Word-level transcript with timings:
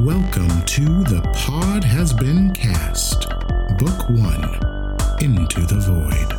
Welcome 0.00 0.62
to 0.62 0.84
The 1.04 1.20
Pod 1.34 1.84
Has 1.84 2.12
Been 2.12 2.52
Cast, 2.52 3.28
Book 3.78 4.08
One 4.10 4.44
Into 5.20 5.60
the 5.60 5.78
Void. 5.80 6.32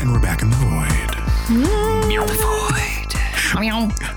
And 0.00 0.10
we're 0.10 0.20
back 0.20 0.42
in 0.42 0.50
the 0.50 0.56
void. 0.56 1.10
The 2.08 2.34
void. 2.34 3.58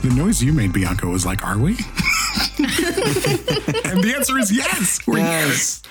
The 0.01 0.13
noise 0.15 0.41
you 0.41 0.53
made, 0.53 0.71
Bianca, 0.71 1.07
was 1.07 1.25
like, 1.25 1.43
Are 1.45 1.57
we? 1.57 1.71
and 2.57 4.01
the 4.01 4.13
answer 4.15 4.37
is 4.39 4.51
yes. 4.55 4.99
We're 5.05 5.17
Yes. 5.17 5.83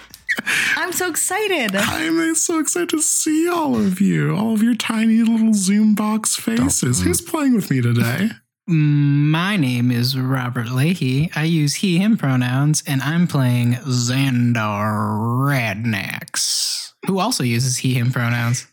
I'm 0.76 0.92
so 0.92 1.08
excited. 1.10 1.76
I'm 1.76 2.34
so 2.34 2.58
excited 2.58 2.88
to 2.88 3.00
see 3.02 3.48
all 3.48 3.76
of 3.76 4.00
you, 4.00 4.34
all 4.34 4.54
of 4.54 4.62
your 4.62 4.74
tiny 4.74 5.22
little 5.22 5.52
Zoom 5.54 5.94
box 5.94 6.34
faces. 6.34 7.02
Who's 7.02 7.20
playing 7.20 7.54
with 7.54 7.70
me 7.70 7.80
today? 7.80 8.30
My 8.66 9.58
name 9.58 9.90
is 9.90 10.16
Robert 10.16 10.70
Leahy. 10.70 11.30
I 11.36 11.44
use 11.44 11.74
he, 11.74 11.98
him 11.98 12.16
pronouns, 12.16 12.82
and 12.86 13.02
I'm 13.02 13.26
playing 13.26 13.74
Xandar 13.74 15.18
Radnax, 15.46 16.94
who 17.06 17.18
also 17.18 17.44
uses 17.44 17.76
he, 17.76 17.92
him 17.92 18.10
pronouns. 18.10 18.66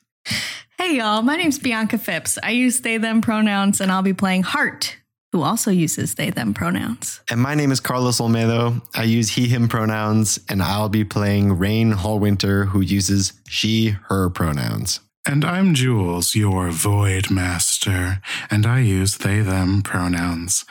Hey, 0.77 0.95
y'all. 0.95 1.23
My 1.23 1.35
name's 1.35 1.59
Bianca 1.59 1.97
Phipps. 1.97 2.39
I 2.41 2.51
use 2.51 2.79
they, 2.79 2.99
them 2.99 3.19
pronouns, 3.19 3.81
and 3.81 3.91
I'll 3.91 4.01
be 4.01 4.13
playing 4.13 4.43
Hart, 4.43 4.95
who 5.33 5.41
also 5.41 5.71
uses 5.71 6.15
they, 6.15 6.29
them 6.29 6.53
pronouns. 6.53 7.19
And 7.29 7.41
my 7.41 7.53
name 7.53 7.73
is 7.73 7.81
Carlos 7.81 8.21
Olmedo. 8.21 8.81
I 8.95 9.03
use 9.03 9.27
he, 9.27 9.47
him 9.47 9.67
pronouns, 9.67 10.39
and 10.47 10.63
I'll 10.63 10.87
be 10.87 11.03
playing 11.03 11.57
Raine 11.57 11.91
Hallwinter, 11.91 12.65
who 12.69 12.79
uses 12.79 13.33
she, 13.45 13.89
her 14.07 14.29
pronouns. 14.29 15.01
And 15.27 15.45
I'm 15.45 15.75
Jules, 15.75 16.33
your 16.35 16.71
Void 16.71 17.29
Master, 17.29 18.21
and 18.49 18.65
I 18.65 18.79
use 18.79 19.17
they, 19.19 19.41
them 19.41 19.83
pronouns. 19.83 20.65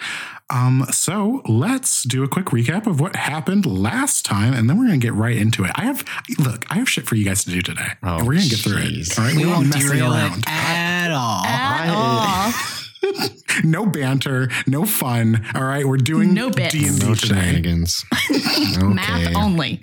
Um, 0.52 0.86
so 0.90 1.40
let's 1.48 2.02
do 2.02 2.24
a 2.24 2.28
quick 2.28 2.46
recap 2.46 2.88
of 2.88 2.98
what 2.98 3.14
happened 3.14 3.64
last 3.64 4.24
time, 4.24 4.52
and 4.52 4.68
then 4.68 4.76
we're 4.76 4.86
gonna 4.86 4.98
get 4.98 5.14
right 5.14 5.36
into 5.36 5.62
it. 5.62 5.70
I 5.76 5.82
have 5.84 6.04
look, 6.40 6.64
I 6.68 6.74
have 6.78 6.88
shit 6.88 7.06
for 7.06 7.14
you 7.14 7.24
guys 7.24 7.44
to 7.44 7.50
do 7.50 7.62
today. 7.62 7.92
Oh, 8.02 8.18
and 8.18 8.26
we're 8.26 8.34
gonna 8.34 8.48
get 8.48 8.58
through 8.58 8.78
it. 8.78 8.92
jeez. 8.92 9.16
All 9.18 9.24
right, 9.24 9.36
We 9.36 9.46
we're 9.46 9.52
won't 9.52 9.66
not 9.68 9.74
messing 9.76 9.88
derail 9.98 10.12
around. 10.14 10.38
it 10.40 10.44
at 10.48 11.10
all. 11.12 11.44
At 11.44 11.88
I- 11.88 11.94
all. 11.94 12.52
No 13.64 13.84
banter, 13.84 14.48
no 14.66 14.86
fun. 14.86 15.44
All 15.54 15.64
right, 15.64 15.86
we're 15.86 15.96
doing 15.98 16.32
No 16.32 16.50
bits. 16.50 16.72
D&D 16.72 17.04
No 17.04 17.14
today. 17.14 17.34
shenanigans. 17.34 18.04
Math 18.80 19.34
only. 19.36 19.82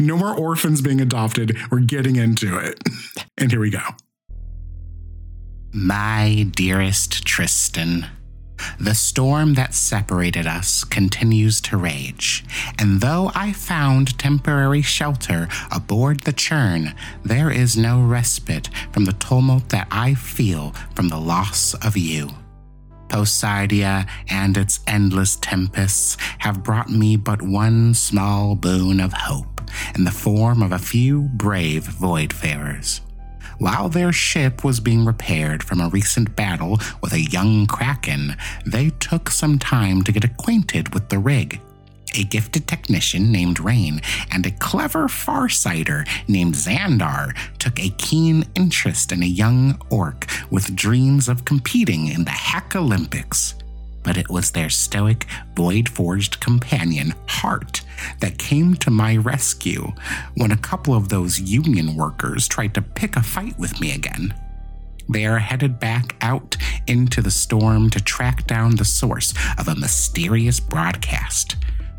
No 0.00 0.16
more 0.16 0.34
orphans 0.34 0.80
being 0.80 1.00
adopted. 1.00 1.56
We're 1.70 1.80
getting 1.80 2.16
into 2.16 2.58
it. 2.58 2.82
And 3.36 3.50
here 3.50 3.60
we 3.60 3.70
go. 3.70 3.82
My 5.72 6.46
dearest 6.50 7.24
Tristan, 7.24 8.06
the 8.80 8.94
storm 8.94 9.54
that 9.54 9.74
separated 9.74 10.46
us 10.46 10.82
continues 10.82 11.60
to 11.62 11.76
rage, 11.76 12.44
and 12.78 13.00
though 13.00 13.30
I 13.34 13.52
found 13.52 14.18
temporary 14.18 14.82
shelter 14.82 15.48
aboard 15.70 16.20
the 16.20 16.32
churn, 16.32 16.94
there 17.24 17.50
is 17.50 17.76
no 17.76 18.02
respite 18.02 18.70
from 18.92 19.04
the 19.04 19.12
tumult 19.12 19.68
that 19.68 19.88
I 19.90 20.14
feel 20.14 20.74
from 20.94 21.08
the 21.08 21.20
loss 21.20 21.74
of 21.74 21.96
you. 21.96 22.30
Posidia 23.08 24.08
and 24.28 24.56
its 24.56 24.80
endless 24.86 25.36
tempests 25.36 26.16
have 26.38 26.62
brought 26.62 26.90
me 26.90 27.16
but 27.16 27.40
one 27.42 27.94
small 27.94 28.54
boon 28.54 29.00
of 29.00 29.12
hope 29.12 29.57
in 29.94 30.04
the 30.04 30.10
form 30.10 30.62
of 30.62 30.72
a 30.72 30.78
few 30.78 31.22
brave 31.34 31.84
voidfarers. 31.84 33.00
While 33.58 33.88
their 33.88 34.12
ship 34.12 34.62
was 34.62 34.78
being 34.78 35.04
repaired 35.04 35.64
from 35.64 35.80
a 35.80 35.88
recent 35.88 36.36
battle 36.36 36.78
with 37.02 37.12
a 37.12 37.20
young 37.20 37.66
kraken, 37.66 38.36
they 38.64 38.90
took 38.90 39.30
some 39.30 39.58
time 39.58 40.02
to 40.02 40.12
get 40.12 40.22
acquainted 40.22 40.94
with 40.94 41.08
the 41.08 41.18
rig. 41.18 41.60
A 42.14 42.24
gifted 42.24 42.66
technician 42.66 43.30
named 43.30 43.60
Raine 43.60 44.00
and 44.30 44.46
a 44.46 44.50
clever 44.52 45.08
farsighter 45.08 46.08
named 46.28 46.54
Xandar 46.54 47.36
took 47.58 47.78
a 47.80 47.90
keen 47.90 48.44
interest 48.54 49.12
in 49.12 49.22
a 49.22 49.26
young 49.26 49.80
orc 49.90 50.26
with 50.50 50.74
dreams 50.74 51.28
of 51.28 51.44
competing 51.44 52.06
in 52.08 52.24
the 52.24 52.30
Hack 52.30 52.74
Olympics. 52.76 53.56
But 54.02 54.16
it 54.16 54.30
was 54.30 54.50
their 54.50 54.70
stoic, 54.70 55.26
void 55.54 55.88
forged 55.88 56.40
companion, 56.40 57.14
Hart, 57.28 57.82
that 58.20 58.38
came 58.38 58.74
to 58.76 58.90
my 58.90 59.16
rescue 59.16 59.92
when 60.34 60.52
a 60.52 60.56
couple 60.56 60.94
of 60.94 61.08
those 61.08 61.40
union 61.40 61.96
workers 61.96 62.48
tried 62.48 62.74
to 62.74 62.82
pick 62.82 63.16
a 63.16 63.22
fight 63.22 63.58
with 63.58 63.80
me 63.80 63.92
again. 63.92 64.34
They 65.08 65.26
are 65.26 65.38
headed 65.38 65.78
back 65.80 66.16
out 66.20 66.56
into 66.86 67.22
the 67.22 67.30
storm 67.30 67.90
to 67.90 68.00
track 68.00 68.46
down 68.46 68.76
the 68.76 68.84
source 68.84 69.32
of 69.58 69.68
a 69.68 69.74
mysterious 69.74 70.60
broadcast. 70.60 71.56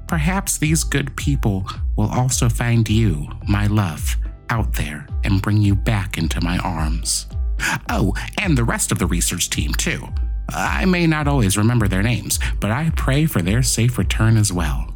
Perhaps 0.07 0.57
these 0.57 0.83
good 0.83 1.15
people 1.15 1.67
will 1.95 2.09
also 2.09 2.49
find 2.49 2.87
you, 2.89 3.27
my 3.47 3.67
love, 3.67 4.15
out 4.49 4.73
there 4.73 5.07
and 5.23 5.41
bring 5.41 5.57
you 5.57 5.75
back 5.75 6.17
into 6.17 6.41
my 6.41 6.57
arms. 6.59 7.27
Oh, 7.89 8.13
and 8.39 8.57
the 8.57 8.63
rest 8.63 8.91
of 8.91 8.99
the 8.99 9.05
research 9.05 9.49
team, 9.49 9.73
too. 9.73 10.07
I 10.53 10.85
may 10.85 11.07
not 11.07 11.27
always 11.27 11.57
remember 11.57 11.87
their 11.87 12.03
names, 12.03 12.39
but 12.59 12.71
I 12.71 12.91
pray 12.95 13.25
for 13.25 13.41
their 13.41 13.63
safe 13.63 13.97
return 13.97 14.37
as 14.37 14.51
well. 14.53 14.93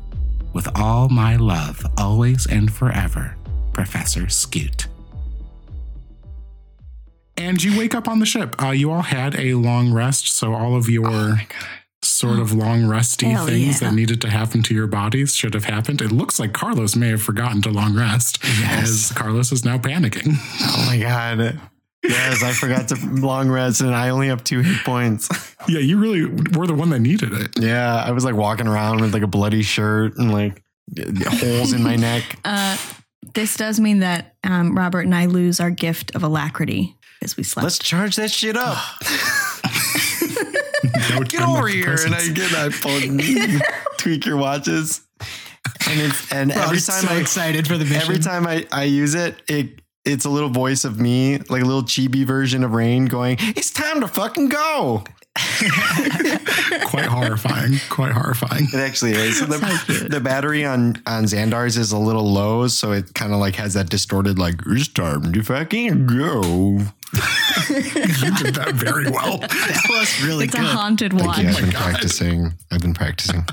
With 0.53 0.67
all 0.77 1.09
my 1.09 1.35
love, 1.35 1.83
always 1.97 2.45
and 2.45 2.71
forever, 2.71 3.35
Professor 3.73 4.29
Scoot. 4.29 4.87
And 7.35 7.63
you 7.63 7.77
wake 7.77 7.95
up 7.95 8.07
on 8.07 8.19
the 8.19 8.25
ship. 8.25 8.61
Uh, 8.61 8.69
you 8.69 8.91
all 8.91 9.01
had 9.01 9.35
a 9.39 9.55
long 9.55 9.91
rest, 9.91 10.27
so 10.27 10.53
all 10.53 10.75
of 10.75 10.87
your 10.89 11.41
sort 12.03 12.37
of 12.39 12.53
long 12.53 12.85
rusty 12.85 13.27
Hell 13.27 13.47
things 13.47 13.81
yeah. 13.81 13.89
that 13.89 13.95
needed 13.95 14.21
to 14.21 14.29
happen 14.29 14.61
to 14.63 14.73
your 14.75 14.87
bodies 14.87 15.35
should 15.35 15.53
have 15.53 15.65
happened. 15.65 16.01
It 16.01 16.11
looks 16.11 16.39
like 16.39 16.53
Carlos 16.53 16.95
may 16.95 17.09
have 17.09 17.21
forgotten 17.23 17.61
to 17.63 17.69
long 17.71 17.95
rest, 17.95 18.39
Yes. 18.43 18.83
as 18.83 19.11
Carlos 19.15 19.51
is 19.51 19.65
now 19.65 19.77
panicking. 19.77 20.35
Oh 20.61 20.83
my 20.85 20.99
god. 20.99 21.59
Yes, 22.03 22.43
I 22.43 22.51
forgot 22.51 22.89
to 22.89 22.95
long 23.05 23.49
rest 23.49 23.81
and 23.81 23.95
I 23.95 24.09
only 24.09 24.27
have 24.27 24.43
two 24.43 24.59
hit 24.59 24.83
points. 24.83 25.29
yeah, 25.67 25.79
you 25.79 25.97
really 25.97 26.25
were 26.57 26.67
the 26.67 26.73
one 26.73 26.89
that 26.89 26.99
needed 26.99 27.33
it. 27.33 27.51
Yeah, 27.59 27.95
I 27.95 28.11
was 28.11 28.25
like 28.25 28.35
walking 28.35 28.67
around 28.67 29.01
with 29.01 29.13
like 29.13 29.23
a 29.23 29.27
bloody 29.27 29.63
shirt 29.63 30.17
and 30.17 30.31
like 30.31 30.61
holes 31.39 31.73
in 31.73 31.83
my 31.83 31.95
neck. 31.95 32.37
Uh, 32.45 32.77
this 33.33 33.55
does 33.55 33.79
mean 33.79 33.99
that 33.99 34.35
um, 34.43 34.77
Robert 34.77 35.01
and 35.05 35.15
I 35.15 35.27
lose 35.27 35.61
our 35.61 35.71
gift 35.71 36.13
of 36.13 36.23
alacrity 36.23 36.95
because 37.19 37.37
we 37.37 37.43
slept. 37.43 37.63
Let's 37.63 37.79
charge 37.79 38.17
that 38.17 38.31
shit 38.31 38.57
up. 38.57 38.77
No 41.09 41.21
Get 41.21 41.41
over 41.41 41.67
here 41.67 41.97
for 41.97 42.05
and 42.07 42.15
I 42.15 42.27
get 42.29 42.51
that 42.51 42.73
phone. 42.73 43.19
tweak 43.97 44.25
your 44.25 44.37
watches. 44.37 45.01
And 45.89 45.99
it's 46.01 46.31
and 46.31 46.49
We're 46.49 46.57
all 46.57 46.63
every 46.63 46.79
time 46.79 47.03
so 47.03 47.07
I 47.09 47.17
excited 47.17 47.67
for 47.67 47.77
the 47.77 47.85
mission. 47.85 48.01
every 48.01 48.19
time 48.19 48.47
I, 48.47 48.65
I 48.71 48.83
use 48.83 49.15
it, 49.15 49.41
it 49.47 49.81
it's 50.05 50.25
a 50.25 50.29
little 50.29 50.49
voice 50.49 50.83
of 50.83 50.99
me, 50.99 51.37
like 51.49 51.61
a 51.61 51.65
little 51.65 51.83
chibi 51.83 52.25
version 52.25 52.63
of 52.63 52.73
Raine 52.73 53.05
going, 53.05 53.37
It's 53.39 53.71
time 53.71 54.01
to 54.01 54.07
fucking 54.07 54.49
go. 54.49 55.03
Quite 56.85 57.05
horrifying. 57.05 57.79
Quite 57.89 58.11
horrifying. 58.11 58.67
It 58.71 58.75
actually 58.79 59.13
is. 59.13 59.39
So 59.39 59.45
the, 59.45 60.07
the 60.09 60.19
battery 60.19 60.63
on 60.63 61.01
on 61.07 61.23
Xandar's 61.23 61.75
is 61.75 61.91
a 61.91 61.97
little 61.97 62.31
low, 62.31 62.67
so 62.67 62.91
it 62.91 63.13
kind 63.15 63.33
of 63.33 63.39
like 63.39 63.55
has 63.55 63.73
that 63.73 63.89
distorted 63.89 64.37
like 64.37 64.55
it's 64.67 64.87
time 64.89 65.33
to 65.33 65.41
fucking 65.43 66.05
go. 66.07 66.79
You 67.69 68.31
did 68.37 68.55
that 68.55 68.73
very 68.73 69.09
well. 69.09 69.37
that 69.37 69.85
was 69.89 70.23
really 70.23 70.45
it's 70.45 70.55
a 70.55 70.57
good. 70.57 70.65
haunted 70.67 71.13
watch. 71.13 71.35
Thank 71.37 71.43
you. 71.43 71.49
I've 71.49 71.57
oh 71.57 71.61
been 71.61 71.69
God. 71.71 71.81
practicing. 71.83 72.53
I've 72.71 72.81
been 72.81 72.93
practicing. 72.93 73.45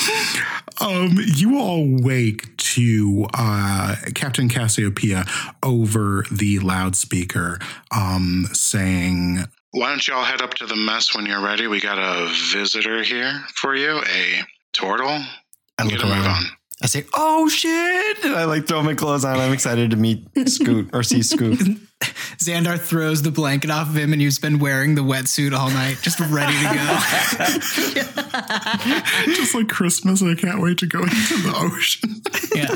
Um, 0.80 1.18
you 1.36 1.58
all 1.58 1.86
wake 1.86 2.56
to 2.56 3.26
uh, 3.34 3.96
Captain 4.14 4.48
Cassiopeia 4.48 5.26
over 5.62 6.24
the 6.30 6.58
loudspeaker, 6.60 7.58
um, 7.94 8.46
saying, 8.54 9.44
"Why 9.72 9.90
don't 9.90 10.08
y'all 10.08 10.24
head 10.24 10.40
up 10.40 10.54
to 10.54 10.66
the 10.66 10.76
mess 10.76 11.14
when 11.14 11.26
you're 11.26 11.42
ready? 11.42 11.66
We 11.66 11.80
got 11.80 11.98
a 11.98 12.32
visitor 12.54 13.02
here 13.02 13.44
for 13.54 13.76
you, 13.76 14.00
a 14.06 14.42
turtle. 14.72 15.22
I 15.78 15.82
look 15.84 16.02
around. 16.02 16.46
On." 16.80 16.84
I 16.84 16.88
say, 16.88 17.04
"Oh 17.14 17.48
shit!" 17.48 18.24
And 18.24 18.34
I 18.34 18.44
like 18.44 18.66
throw 18.66 18.82
my 18.82 18.94
clothes 18.94 19.24
on. 19.24 19.38
I'm 19.38 19.52
excited 19.52 19.90
to 19.90 19.96
meet 19.96 20.26
Scoot 20.48 20.90
or 20.92 21.02
see 21.02 21.22
Scoot. 21.22 21.58
Xandar 22.38 22.78
throws 22.78 23.20
the 23.22 23.30
blanket 23.30 23.70
off 23.70 23.88
of 23.90 23.96
him, 23.96 24.12
and 24.14 24.22
he's 24.22 24.38
been 24.38 24.58
wearing 24.58 24.94
the 24.94 25.02
wetsuit 25.02 25.52
all 25.52 25.68
night, 25.70 25.98
just 26.00 26.18
ready 26.20 26.54
to 26.54 26.64
go. 26.64 26.98
Just 29.34 29.54
like 29.54 29.68
Christmas, 29.68 30.22
I 30.22 30.34
can't 30.34 30.62
wait 30.62 30.78
to 30.78 30.86
go 30.86 31.00
into 31.00 31.36
the 31.42 31.52
ocean. 31.54 32.22
yeah. 32.54 32.74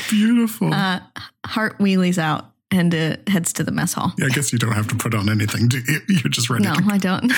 Beautiful. 0.10 0.74
Uh, 0.74 1.00
Hart 1.46 1.78
wheelies 1.78 2.18
out 2.18 2.51
and 2.72 2.94
uh, 2.94 3.16
heads 3.28 3.52
to 3.52 3.62
the 3.62 3.70
mess 3.70 3.92
hall. 3.92 4.12
yeah, 4.18 4.26
I 4.26 4.28
guess 4.30 4.52
you 4.52 4.58
don't 4.58 4.72
have 4.72 4.88
to 4.88 4.96
put 4.96 5.14
on 5.14 5.28
anything. 5.28 5.68
Do 5.68 5.78
you? 5.78 6.00
You're 6.08 6.30
just 6.30 6.50
ready. 6.50 6.64
No, 6.64 6.74
to 6.74 6.82
I 6.88 6.98
don't. 6.98 7.30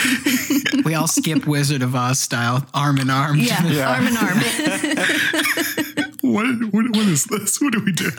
We 0.85 0.95
all 0.95 1.07
skip 1.09 1.47
Wizard 1.55 1.83
of 1.83 1.95
Oz 1.95 2.19
style, 2.21 2.65
arm 2.73 2.99
in 2.99 3.11
arm. 3.11 3.37
yeah, 3.39 3.67
Yeah. 3.67 3.91
arm 3.95 4.07
in 4.07 4.17
arm. 4.17 4.39
what, 6.23 6.47
what 6.73 6.85
what 6.97 7.07
is 7.07 7.25
this? 7.25 7.61
What 7.61 7.75
are 7.75 7.85
we 7.85 7.93
doing? 7.93 8.13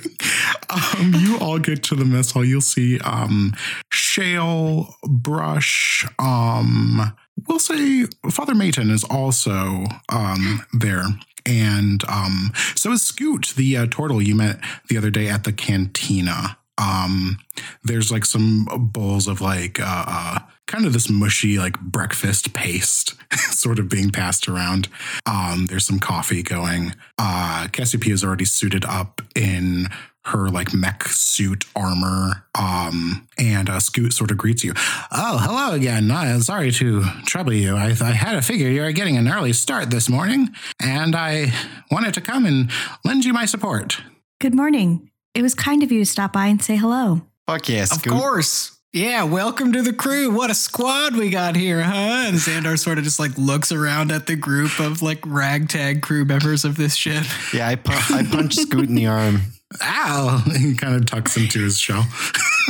Um, 0.69 1.13
you 1.19 1.37
all 1.39 1.59
get 1.59 1.83
to 1.85 1.95
the 1.95 2.05
mess 2.05 2.31
hall. 2.31 2.45
You'll 2.45 2.61
see 2.61 2.99
um, 2.99 3.53
Shale, 3.91 4.95
Brush, 5.03 6.05
um, 6.19 7.13
we'll 7.47 7.59
say 7.59 8.05
Father 8.29 8.55
Mayton 8.55 8.89
is 8.89 9.03
also 9.03 9.85
um, 10.09 10.63
there. 10.73 11.03
And 11.47 12.03
um, 12.09 12.51
so 12.75 12.91
is 12.93 13.03
Scoot, 13.03 13.53
the 13.55 13.77
uh, 13.77 13.85
turtle 13.85 14.19
you 14.21 14.33
met 14.35 14.59
the 14.89 14.97
other 14.97 15.11
day 15.11 15.27
at 15.29 15.43
the 15.43 15.53
cantina. 15.53 16.57
Um, 16.77 17.37
there's 17.83 18.11
like 18.11 18.25
some 18.25 18.67
bowls 18.91 19.27
of 19.27 19.41
like 19.41 19.79
uh, 19.79 20.05
uh, 20.07 20.39
kind 20.67 20.85
of 20.85 20.93
this 20.93 21.09
mushy 21.09 21.57
like 21.57 21.79
breakfast 21.79 22.53
paste 22.53 23.15
sort 23.51 23.79
of 23.79 23.89
being 23.89 24.09
passed 24.09 24.47
around. 24.47 24.89
Um, 25.25 25.67
there's 25.67 25.85
some 25.85 25.99
coffee 25.99 26.43
going. 26.43 26.95
Uh, 27.17 27.67
Cassiopeia 27.71 28.13
is 28.13 28.23
already 28.23 28.45
suited 28.45 28.85
up 28.85 29.21
in 29.35 29.87
her 30.25 30.49
like 30.49 30.73
mech 30.73 31.03
suit 31.07 31.65
armor. 31.75 32.45
Um, 32.59 33.27
and 33.37 33.69
uh, 33.69 33.79
Scoot 33.79 34.13
sort 34.13 34.31
of 34.31 34.37
greets 34.37 34.63
you. 34.63 34.73
Oh, 35.11 35.37
hello 35.39 35.75
again. 35.75 36.09
Uh, 36.09 36.39
sorry 36.39 36.71
to 36.71 37.03
trouble 37.25 37.53
you. 37.53 37.75
I, 37.75 37.89
I 37.89 38.11
had 38.11 38.35
a 38.35 38.41
figure 38.41 38.69
you 38.69 38.81
were 38.81 38.91
getting 38.91 39.17
an 39.17 39.27
early 39.27 39.53
start 39.53 39.91
this 39.91 40.09
morning, 40.09 40.49
and 40.81 41.15
I 41.15 41.53
wanted 41.91 42.15
to 42.15 42.21
come 42.21 42.45
and 42.45 42.71
lend 43.03 43.23
you 43.23 43.33
my 43.33 43.45
support. 43.45 44.01
Good 44.39 44.55
morning. 44.55 45.09
It 45.35 45.41
was 45.41 45.53
kind 45.53 45.83
of 45.83 45.91
you 45.91 45.99
to 45.99 46.05
stop 46.05 46.31
by 46.31 46.47
and 46.47 46.63
say 46.63 46.77
hello. 46.77 47.21
Fuck 47.45 47.67
yeah, 47.67 47.83
Of 47.91 48.01
course. 48.03 48.71
Yeah, 48.93 49.23
welcome 49.23 49.73
to 49.73 49.81
the 49.81 49.91
crew. 49.91 50.31
What 50.31 50.49
a 50.49 50.55
squad 50.55 51.17
we 51.17 51.29
got 51.29 51.57
here, 51.57 51.83
huh? 51.83 52.27
And 52.27 52.37
Xandar 52.37 52.79
sort 52.79 52.97
of 52.97 53.03
just 53.03 53.19
like 53.19 53.37
looks 53.37 53.73
around 53.73 54.13
at 54.13 54.27
the 54.27 54.37
group 54.37 54.79
of 54.79 55.01
like 55.01 55.19
ragtag 55.25 56.01
crew 56.01 56.23
members 56.23 56.63
of 56.63 56.77
this 56.77 56.95
ship. 56.95 57.25
Yeah, 57.53 57.67
I, 57.67 57.75
pu- 57.75 58.15
I 58.15 58.23
punched 58.23 58.57
Scoot 58.61 58.87
in 58.87 58.95
the 58.95 59.07
arm. 59.07 59.41
Ow! 59.83 60.41
He 60.57 60.73
kind 60.75 60.95
of 60.95 61.05
tucks 61.05 61.35
into 61.35 61.61
his 61.61 61.77
shell. 61.77 62.05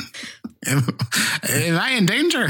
am, 0.65 0.87
am 1.47 1.79
I 1.79 1.91
in 1.91 2.07
danger? 2.07 2.47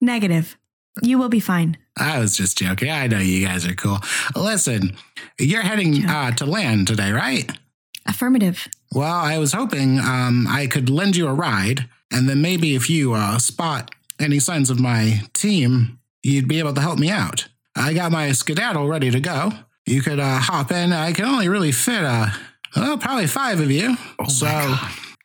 Negative. 0.00 0.56
You 1.02 1.18
will 1.18 1.28
be 1.28 1.40
fine. 1.40 1.76
I 1.96 2.20
was 2.20 2.36
just 2.36 2.58
joking. 2.58 2.90
I 2.92 3.08
know 3.08 3.18
you 3.18 3.44
guys 3.44 3.66
are 3.66 3.74
cool. 3.74 3.98
Listen, 4.36 4.96
you're 5.40 5.62
heading 5.62 6.06
uh, 6.06 6.30
to 6.36 6.46
land 6.46 6.86
today, 6.86 7.10
right? 7.10 7.50
Affirmative. 8.06 8.68
Well, 8.94 9.14
I 9.14 9.38
was 9.38 9.52
hoping 9.52 9.98
um, 9.98 10.46
I 10.48 10.66
could 10.66 10.88
lend 10.88 11.16
you 11.16 11.28
a 11.28 11.34
ride, 11.34 11.88
and 12.12 12.28
then 12.28 12.40
maybe 12.40 12.74
if 12.74 12.88
you 12.88 13.12
uh, 13.14 13.38
spot 13.38 13.90
any 14.18 14.38
signs 14.38 14.70
of 14.70 14.80
my 14.80 15.22
team, 15.34 15.98
you'd 16.22 16.48
be 16.48 16.58
able 16.58 16.74
to 16.74 16.80
help 16.80 16.98
me 16.98 17.10
out. 17.10 17.48
I 17.76 17.92
got 17.92 18.10
my 18.10 18.32
skedaddle 18.32 18.88
ready 18.88 19.10
to 19.10 19.20
go. 19.20 19.52
You 19.86 20.02
could 20.02 20.18
uh, 20.18 20.38
hop 20.38 20.72
in. 20.72 20.92
I 20.92 21.12
can 21.12 21.24
only 21.26 21.48
really 21.48 21.72
fit, 21.72 22.02
uh, 22.02 22.28
well, 22.76 22.98
probably 22.98 23.26
five 23.26 23.60
of 23.60 23.70
you. 23.70 23.96
so, 24.28 24.74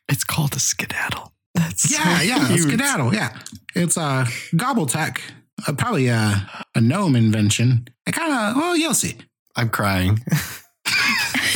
It's 0.08 0.24
called 0.24 0.54
a 0.54 0.60
skedaddle. 0.60 1.32
That's 1.54 1.90
yeah, 1.90 2.18
so 2.18 2.24
yeah, 2.24 2.56
skedaddle. 2.56 3.14
Yeah, 3.14 3.38
it's 3.74 3.96
a 3.96 4.26
gobble 4.56 4.86
tech, 4.86 5.20
uh, 5.66 5.72
probably 5.72 6.08
a, 6.08 6.50
a 6.74 6.80
gnome 6.80 7.16
invention. 7.16 7.86
I 8.06 8.10
kind 8.10 8.32
of, 8.32 8.56
well, 8.56 8.76
you'll 8.76 8.94
see. 8.94 9.16
I'm 9.56 9.70
crying. 9.70 10.20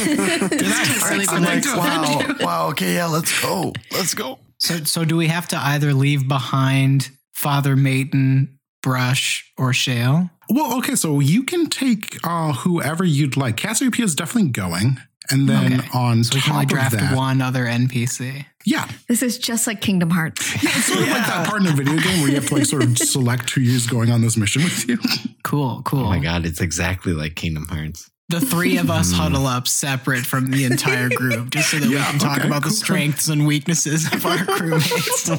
Did 0.05 0.19
I 0.21 1.09
really 1.11 1.25
say 1.25 1.35
I'm 1.37 1.43
like, 1.43 1.65
wow, 1.65 2.35
wow, 2.41 2.69
okay, 2.71 2.95
yeah, 2.95 3.07
let's 3.07 3.41
go. 3.43 3.73
Let's 3.93 4.15
go. 4.15 4.39
So 4.59 4.79
so 4.85 5.05
do 5.05 5.17
we 5.17 5.29
have 5.29 5.49
to 5.49 5.57
either 5.59 5.93
leave 5.95 6.27
behind 6.29 7.11
Father 7.35 7.77
Maiden, 7.77 8.59
Brush, 8.83 9.53
or 9.57 9.73
Shale? 9.73 10.31
Well, 10.51 10.79
okay, 10.79 10.95
so 10.95 11.21
you 11.21 11.43
can 11.43 11.67
take 11.69 12.19
uh, 12.25 12.53
whoever 12.55 13.05
you'd 13.05 13.37
like. 13.37 13.57
Cassiopeia 13.57 14.05
is 14.05 14.15
definitely 14.15 14.51
going. 14.51 14.99
And 15.31 15.47
then 15.47 15.81
Okay. 15.81 15.89
on 15.93 16.25
So 16.25 16.37
we 16.37 16.41
top 16.41 16.47
can 16.47 16.53
only 16.55 16.65
of 16.65 16.69
draft 16.71 16.93
that, 16.97 17.15
one 17.15 17.43
other 17.43 17.67
NPC. 17.67 18.47
yeah, 18.65 18.89
This 19.09 19.23
is 19.23 19.37
just 19.37 19.67
like 19.67 19.83
Kingdom 19.83 20.09
Hearts. 20.09 20.55
Yeah, 20.65 20.71
it's 20.73 20.87
sort 20.87 21.01
of 21.03 21.09
like 21.09 21.27
that 21.27 21.47
part 21.47 21.61
in 21.61 21.67
a 21.67 21.73
video 21.73 21.99
game 21.99 22.21
where 22.23 22.31
you 22.31 22.37
have 22.37 22.47
to 22.47 22.55
like 22.55 22.65
sort 22.65 22.83
of 22.83 22.97
select 22.97 23.51
who 23.51 23.61
is 23.61 23.87
going 23.87 24.11
on 24.11 24.23
this 24.23 24.39
mission 24.39 24.65
with 24.65 24.89
you. 24.89 24.99
Cool, 25.45 25.83
cool. 25.85 26.01
Oh 26.01 26.09
my 26.09 26.19
god, 26.19 26.47
it's 26.47 26.63
exactly 26.63 27.13
like 27.13 27.35
Kingdom 27.35 27.67
Hearts. 27.69 28.11
The 28.31 28.41
three 28.41 28.77
of 28.77 28.91
us 28.91 29.11
hmm. 29.11 29.17
huddle 29.17 29.47
up 29.47 29.67
separate 29.67 30.27
from 30.27 30.51
the 30.51 30.65
entire 30.65 31.09
group 31.09 31.49
just 31.49 31.71
so 31.71 31.79
that 31.79 31.89
we 31.89 31.95
Yeah, 31.95 32.11
can 32.11 32.19
talk 32.19 32.39
okay, 32.39 32.47
about 32.47 32.63
the 32.63 32.71
strengths 32.71 33.29
and 33.29 33.47
weaknesses 33.47 34.07
of 34.13 34.27
our 34.27 34.37
crewmates. 34.45 35.31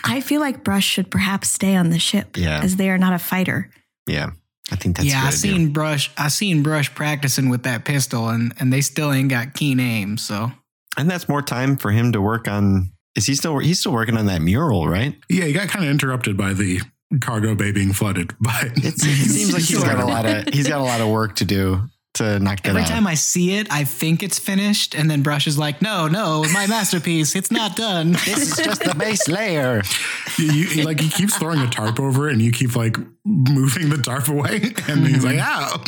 I 0.04 0.20
feel 0.22 0.40
like 0.40 0.64
Brush 0.64 0.86
should 0.86 1.10
perhaps 1.10 1.50
stay 1.50 1.76
on 1.76 1.90
the 1.90 1.98
ship 1.98 2.36
Yeah. 2.36 2.60
as 2.62 2.76
they 2.76 2.88
are 2.88 2.96
not 2.98 3.12
a 3.12 3.18
fighter. 3.18 3.70
Yeah, 4.06 4.30
I 4.72 4.76
think 4.76 4.96
that's 4.96 5.08
yeah, 5.08 5.16
I 5.16 5.28
a 5.28 5.30
good 5.32 5.38
idea. 5.38 5.52
seen 5.52 5.72
Brush 5.72 6.10
I 6.16 6.28
seen 6.28 6.62
Brush 6.62 6.94
practicing 6.94 7.48
with 7.50 7.64
that 7.64 7.84
pistol 7.84 8.28
and, 8.30 8.54
and 8.58 8.72
they 8.72 8.80
still 8.80 9.12
ain't 9.12 9.28
got 9.28 9.52
keen 9.54 9.80
aim, 9.80 10.16
so 10.16 10.50
And 10.96 11.10
that's 11.10 11.28
more 11.28 11.42
time 11.42 11.76
for 11.76 11.90
him 11.90 12.12
to 12.12 12.22
work 12.22 12.48
on. 12.48 12.90
Is 13.16 13.26
he 13.26 13.34
still? 13.34 13.58
He's 13.58 13.80
still 13.80 13.92
working 13.92 14.16
on 14.16 14.26
that 14.26 14.40
mural, 14.42 14.88
right? 14.88 15.14
yeah, 15.28 15.44
he 15.44 15.52
got 15.52 15.68
kind 15.68 15.84
of 15.84 15.90
interrupted 15.90 16.36
by 16.36 16.52
the 16.54 16.80
cargo 17.20 17.54
bay 17.54 17.72
being 17.72 17.92
flooded, 17.92 18.32
but 18.40 18.64
It's, 18.76 19.04
it 19.04 19.30
seems 19.30 19.52
like 19.52 19.62
he's 19.62 19.82
got 19.82 19.98
a 20.00 20.06
lot 20.06 20.26
of 20.26 20.52
he's 20.52 20.68
got 20.68 20.80
a 20.80 20.84
lot 20.84 21.00
of 21.00 21.08
work 21.08 21.36
to 21.36 21.44
do 21.44 21.82
to 22.14 22.38
knock 22.38 22.62
that 22.62 22.70
out. 22.70 22.70
Every 22.70 22.82
out. 22.82 22.88
time 22.88 23.06
I 23.06 23.12
see 23.14 23.56
it, 23.58 23.70
I 23.70 23.84
think 23.84 24.22
it's 24.22 24.38
finished, 24.38 24.94
and 24.94 25.10
then 25.10 25.22
Brush 25.22 25.46
is 25.46 25.58
like, 25.58 25.82
"No, 25.82 26.08
no, 26.08 26.44
my 26.52 26.66
masterpiece, 26.66 27.36
it's 27.36 27.50
not 27.50 27.76
done." 27.76 28.12
this 28.24 28.58
is 28.58 28.64
just 28.64 28.82
the 28.82 28.94
base 28.94 29.28
layer. 29.28 29.82
you, 30.38 30.46
you- 30.46 30.82
like 30.84 30.98
he 31.00 31.10
keeps 31.10 31.36
throwing 31.36 31.60
a 31.60 31.68
tarp 31.68 32.00
over 32.00 32.28
it 32.28 32.32
and 32.32 32.40
you 32.42 32.52
keep 32.52 32.74
like 32.74 32.96
moving 33.26 33.90
the 33.90 33.98
tarp 33.98 34.28
away. 34.28 34.72
And 34.88 35.06
he's 35.06 35.24
like, 35.24 35.38
oh. 35.40 35.82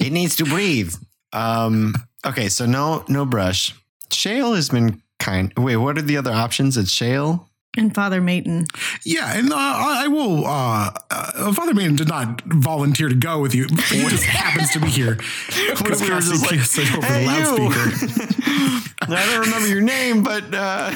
It 0.00 0.12
needs 0.12 0.36
to 0.36 0.44
breathe. 0.44 0.92
Um. 1.32 1.94
Okay, 2.26 2.48
so 2.48 2.66
no 2.66 3.04
no 3.08 3.24
brush. 3.24 3.74
Shale 4.10 4.54
has 4.54 4.70
been 4.70 5.00
kind. 5.20 5.52
Wait, 5.56 5.76
what 5.76 5.96
are 5.98 6.02
the 6.02 6.16
other 6.16 6.32
options? 6.32 6.76
It's 6.76 6.90
shale. 6.90 7.48
And 7.76 7.94
Father 7.94 8.20
Maton. 8.20 8.66
Yeah, 9.04 9.36
and 9.38 9.52
uh, 9.52 9.56
I 9.56 10.02
I 10.04 10.08
will. 10.08 10.44
Uh, 10.44 10.90
uh, 11.10 11.52
Father 11.52 11.72
Maiden 11.72 11.94
did 11.96 12.08
not 12.08 12.42
volunteer 12.42 13.08
to 13.08 13.14
go 13.14 13.40
with 13.40 13.54
you. 13.54 13.66
He 13.88 14.02
just 14.08 14.24
happens 14.40 14.70
to 14.72 14.80
be 14.80 14.88
here. 14.88 15.16
Because 15.78 16.02
we 16.02 16.10
were 16.10 16.20
just 16.20 16.44
Cassiopeia 16.44 16.84
like, 16.84 16.98
over 16.98 17.06
"Hey, 17.06 17.24
the 17.24 17.26
loudspeaker. 17.26 18.94
I 19.14 19.26
don't 19.26 19.40
remember 19.46 19.68
your 19.68 19.80
name, 19.82 20.22
but 20.24 20.52
uh, 20.52 20.92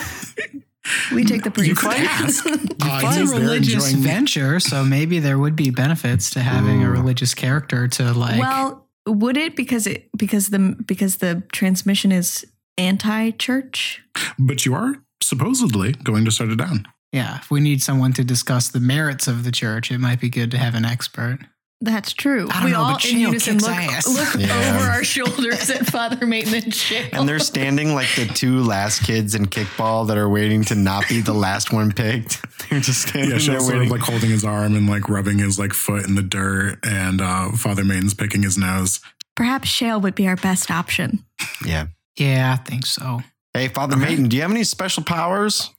We 1.15 1.25
take 1.25 1.43
the 1.45 1.51
You 1.65 1.75
priest. 1.75 1.81
could 1.81 1.93
ask. 1.95 2.45
Uh, 2.87 3.01
It's 3.05 3.31
a 3.33 3.35
religious 3.39 3.93
venture, 3.93 4.61
so 4.61 4.85
maybe 4.85 5.19
there 5.19 5.39
would 5.39 5.57
be 5.57 5.71
benefits 5.71 6.29
to 6.31 6.41
having 6.41 6.83
a 6.83 6.91
religious 6.91 7.33
character 7.35 7.89
to 7.89 8.13
like. 8.13 8.39
well, 8.39 8.87
would 9.07 9.37
it 9.39 9.55
because 9.57 9.87
it 9.87 10.11
because 10.19 10.49
the 10.49 10.77
because 10.87 11.17
the 11.19 11.43
transmission 11.53 12.13
is 12.13 12.45
anti-church? 12.77 14.03
But 14.39 14.67
you 14.67 14.75
are 14.75 14.97
supposedly 15.27 15.93
going 15.93 16.25
to 16.25 16.31
start 16.31 16.51
it 16.51 16.57
down. 16.59 16.87
yeah, 17.13 17.39
if 17.39 17.51
we 17.51 17.61
need 17.61 17.83
someone 17.83 18.13
to 18.15 18.25
discuss 18.25 18.69
the 18.69 18.81
merits 18.81 19.27
of 19.29 19.45
the 19.45 19.53
church, 19.53 19.91
it 19.91 19.99
might 19.99 20.21
be 20.21 20.29
good 20.31 20.51
to 20.53 20.59
have 20.59 20.75
an 20.75 20.85
expert. 20.85 21.39
That's 21.81 22.15
true. 22.15 22.49
I 22.51 22.55
don't 22.55 22.65
we 22.65 22.71
know, 22.71 22.81
all 22.83 22.93
but 22.95 23.05
in 23.05 23.19
unison 23.19 23.59
look, 23.59 23.69
look 24.07 24.35
Yeah. 24.39 24.77
over 24.77 24.91
our 24.91 25.05
shoulders 25.05 25.69
at 25.69 25.85
Father 25.87 26.25
Maintenance 26.27 26.91
and 26.91 27.13
and 27.13 27.29
they're 27.29 27.39
standing 27.41 27.95
like 27.95 28.09
the 28.17 28.25
two 28.27 28.61
last 28.63 29.03
kids 29.05 29.35
in 29.35 29.47
kickball 29.47 30.07
that 30.09 30.17
are 30.17 30.29
waiting 30.29 30.65
to 30.67 30.77
not 30.77 31.07
be 31.09 31.21
the 31.21 31.35
last 31.35 31.73
one 31.75 31.93
picked. 31.93 32.41
They're 32.71 32.81
just 32.81 33.03
standing 33.03 33.25
Yeah, 33.25 33.31
there 33.33 33.41
Shell's 33.41 33.65
sort 33.67 33.75
waiting. 33.81 33.93
of 33.93 33.99
like 34.01 34.09
holding 34.09 34.31
his 34.31 34.45
arm 34.45 34.75
and 34.77 34.89
like 34.89 35.11
rubbing 35.11 35.39
his 35.41 35.59
like 35.59 35.75
foot 35.75 36.07
in 36.07 36.15
the 36.15 36.23
dirt, 36.23 36.79
and 36.87 37.21
uh, 37.21 37.51
Father 37.53 37.85
Maiden's 37.85 38.15
picking 38.15 38.43
his 38.43 38.57
nose. 38.57 39.01
Perhaps 39.35 39.69
Shale 39.69 40.01
would 40.01 40.15
be 40.15 40.27
our 40.27 40.37
best 40.37 40.71
option. 40.71 41.25
yeah. 41.67 41.89
Yeah, 42.17 42.57
I 42.59 42.63
think 42.65 42.87
so. 42.87 43.21
Hey, 43.55 43.69
Father 43.69 43.97
Maiden, 43.97 44.29
do 44.29 44.37
you 44.37 44.43
have 44.43 44.51
any 44.51 44.65
special 44.65 45.03
powers? 45.05 45.71